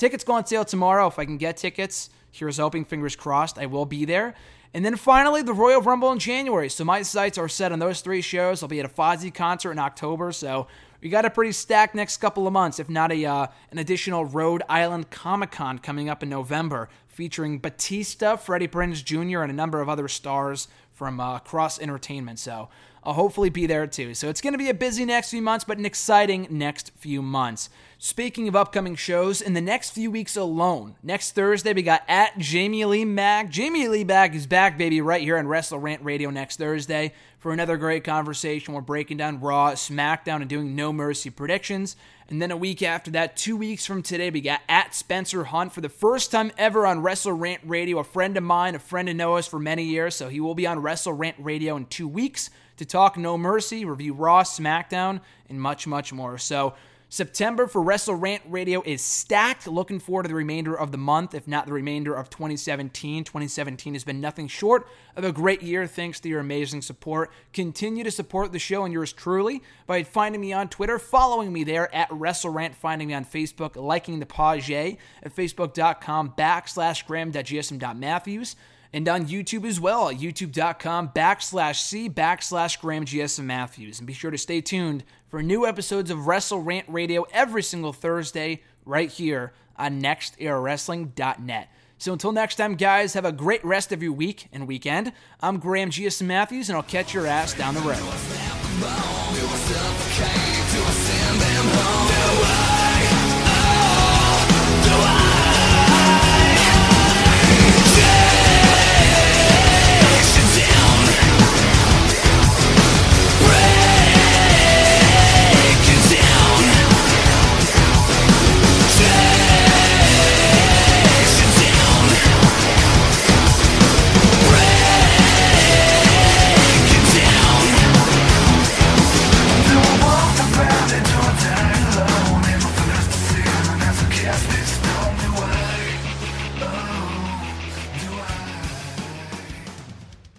Tickets 0.00 0.24
go 0.24 0.32
on 0.32 0.46
sale 0.46 0.64
tomorrow. 0.64 1.08
If 1.08 1.18
I 1.18 1.26
can 1.26 1.36
get 1.36 1.58
tickets, 1.58 2.08
here's 2.32 2.56
hoping, 2.56 2.86
fingers 2.86 3.14
crossed, 3.14 3.58
I 3.58 3.66
will 3.66 3.84
be 3.84 4.06
there. 4.06 4.34
And 4.72 4.82
then 4.82 4.96
finally, 4.96 5.42
the 5.42 5.52
Royal 5.52 5.82
Rumble 5.82 6.10
in 6.10 6.18
January. 6.18 6.70
So 6.70 6.84
my 6.84 7.02
sights 7.02 7.36
are 7.36 7.50
set 7.50 7.70
on 7.70 7.80
those 7.80 8.00
three 8.00 8.22
shows. 8.22 8.62
I'll 8.62 8.68
be 8.70 8.80
at 8.80 8.86
a 8.86 8.88
Fozzy 8.88 9.32
concert 9.34 9.72
in 9.72 9.78
October. 9.78 10.32
So 10.32 10.68
we 11.02 11.10
got 11.10 11.26
a 11.26 11.30
pretty 11.30 11.52
stacked 11.52 11.94
next 11.94 12.16
couple 12.16 12.46
of 12.46 12.52
months, 12.54 12.78
if 12.78 12.88
not 12.88 13.12
a 13.12 13.26
uh, 13.26 13.48
an 13.72 13.76
additional 13.76 14.24
Rhode 14.24 14.62
Island 14.70 15.10
Comic 15.10 15.50
Con 15.50 15.78
coming 15.78 16.08
up 16.08 16.22
in 16.22 16.30
November, 16.30 16.88
featuring 17.06 17.58
Batista, 17.58 18.36
Freddie 18.36 18.68
Prinze 18.68 19.04
Jr., 19.04 19.42
and 19.42 19.52
a 19.52 19.54
number 19.54 19.82
of 19.82 19.90
other 19.90 20.08
stars 20.08 20.68
from 20.94 21.20
uh, 21.20 21.40
Cross 21.40 21.78
Entertainment. 21.78 22.38
So 22.38 22.70
I'll 23.02 23.14
hopefully 23.14 23.50
be 23.50 23.66
there 23.66 23.86
too. 23.86 24.14
So 24.14 24.28
it's 24.28 24.40
going 24.42 24.52
to 24.52 24.58
be 24.58 24.68
a 24.68 24.74
busy 24.74 25.04
next 25.04 25.30
few 25.30 25.40
months, 25.40 25.64
but 25.64 25.78
an 25.78 25.86
exciting 25.86 26.46
next 26.50 26.92
few 26.96 27.22
months. 27.22 27.70
Speaking 27.98 28.48
of 28.48 28.56
upcoming 28.56 28.94
shows, 28.94 29.42
in 29.42 29.52
the 29.52 29.60
next 29.60 29.90
few 29.90 30.10
weeks 30.10 30.36
alone, 30.36 30.96
next 31.02 31.32
Thursday 31.32 31.72
we 31.72 31.82
got 31.82 32.02
at 32.08 32.38
Jamie 32.38 32.84
Lee 32.84 33.04
Mack. 33.04 33.50
Jamie 33.50 33.88
Lee 33.88 34.04
Mack 34.04 34.34
is 34.34 34.46
back, 34.46 34.78
baby, 34.78 35.00
right 35.00 35.22
here 35.22 35.38
on 35.38 35.46
Wrestle 35.46 35.78
Rant 35.78 36.02
Radio 36.02 36.30
next 36.30 36.56
Thursday 36.56 37.12
for 37.38 37.52
another 37.52 37.76
great 37.76 38.04
conversation. 38.04 38.74
We're 38.74 38.80
breaking 38.80 39.18
down 39.18 39.40
Raw, 39.40 39.72
SmackDown, 39.72 40.40
and 40.40 40.48
doing 40.48 40.74
No 40.74 40.92
Mercy 40.92 41.30
predictions. 41.30 41.96
And 42.28 42.40
then 42.40 42.50
a 42.50 42.56
week 42.56 42.82
after 42.82 43.10
that, 43.10 43.36
two 43.36 43.56
weeks 43.56 43.84
from 43.84 44.02
today, 44.02 44.30
we 44.30 44.40
got 44.40 44.60
at 44.68 44.94
Spencer 44.94 45.44
Hunt 45.44 45.72
for 45.72 45.80
the 45.80 45.88
first 45.88 46.30
time 46.30 46.52
ever 46.56 46.86
on 46.86 47.02
Wrestle 47.02 47.32
Rant 47.32 47.62
Radio. 47.64 47.98
A 47.98 48.04
friend 48.04 48.36
of 48.36 48.42
mine, 48.42 48.74
a 48.74 48.78
friend 48.78 49.08
of 49.08 49.16
Noah's 49.16 49.46
for 49.46 49.58
many 49.58 49.84
years, 49.84 50.14
so 50.14 50.28
he 50.28 50.40
will 50.40 50.54
be 50.54 50.66
on 50.66 50.78
Wrestle 50.78 51.12
Rant 51.12 51.36
Radio 51.38 51.76
in 51.76 51.86
two 51.86 52.08
weeks 52.08 52.48
to 52.80 52.86
talk 52.86 53.18
No 53.18 53.36
Mercy, 53.36 53.84
review 53.84 54.14
Raw, 54.14 54.42
SmackDown, 54.42 55.20
and 55.50 55.60
much, 55.60 55.86
much 55.86 56.14
more. 56.14 56.38
So 56.38 56.72
September 57.10 57.66
for 57.66 57.82
Wrestle 57.82 58.14
Rant 58.14 58.42
Radio 58.48 58.82
is 58.86 59.02
stacked. 59.02 59.66
Looking 59.66 59.98
forward 59.98 60.22
to 60.22 60.28
the 60.30 60.34
remainder 60.34 60.74
of 60.74 60.90
the 60.90 60.96
month, 60.96 61.34
if 61.34 61.46
not 61.46 61.66
the 61.66 61.74
remainder 61.74 62.14
of 62.14 62.30
2017. 62.30 63.24
2017 63.24 63.92
has 63.92 64.02
been 64.02 64.18
nothing 64.18 64.48
short 64.48 64.88
of 65.14 65.24
a 65.24 65.32
great 65.32 65.60
year 65.60 65.86
thanks 65.86 66.20
to 66.20 66.30
your 66.30 66.40
amazing 66.40 66.80
support. 66.80 67.30
Continue 67.52 68.02
to 68.02 68.10
support 68.10 68.50
the 68.50 68.58
show 68.58 68.84
and 68.84 68.94
yours 68.94 69.12
truly 69.12 69.62
by 69.86 70.02
finding 70.02 70.40
me 70.40 70.54
on 70.54 70.70
Twitter, 70.70 70.98
following 70.98 71.52
me 71.52 71.64
there 71.64 71.94
at 71.94 72.10
Wrestle 72.10 72.50
Rant, 72.50 72.74
finding 72.74 73.08
me 73.08 73.12
on 73.14 73.26
Facebook, 73.26 73.76
liking 73.76 74.20
the 74.20 74.26
page 74.26 74.70
at 74.70 75.36
facebook.com 75.36 76.32
backslash 76.38 77.06
graham.gsm.matthews 77.06 78.56
and 78.92 79.08
on 79.08 79.26
YouTube 79.26 79.64
as 79.66 79.80
well 79.80 80.08
at 80.08 80.16
youtube.com 80.16 81.10
backslash 81.10 81.76
C 81.76 82.08
backslash 82.08 82.80
Graham 82.80 83.04
GSM 83.04 83.44
Matthews. 83.44 83.98
And 83.98 84.06
be 84.06 84.12
sure 84.12 84.30
to 84.30 84.38
stay 84.38 84.60
tuned 84.60 85.04
for 85.28 85.42
new 85.42 85.66
episodes 85.66 86.10
of 86.10 86.26
Wrestle 86.26 86.60
Rant 86.60 86.86
Radio 86.88 87.24
every 87.32 87.62
single 87.62 87.92
Thursday 87.92 88.62
right 88.84 89.10
here 89.10 89.52
on 89.76 90.02
nextairawrestling.net. 90.02 91.68
So 91.98 92.12
until 92.14 92.32
next 92.32 92.56
time, 92.56 92.74
guys, 92.76 93.12
have 93.14 93.26
a 93.26 93.32
great 93.32 93.64
rest 93.64 93.92
of 93.92 94.02
your 94.02 94.12
week 94.12 94.48
and 94.52 94.66
weekend. 94.66 95.12
I'm 95.40 95.58
Graham 95.58 95.90
GSM 95.90 96.26
Matthews, 96.26 96.70
and 96.70 96.76
I'll 96.76 96.82
catch 96.82 97.12
your 97.12 97.26
ass 97.26 97.52
down 97.52 97.74
the 97.74 97.80
road. 97.80 97.98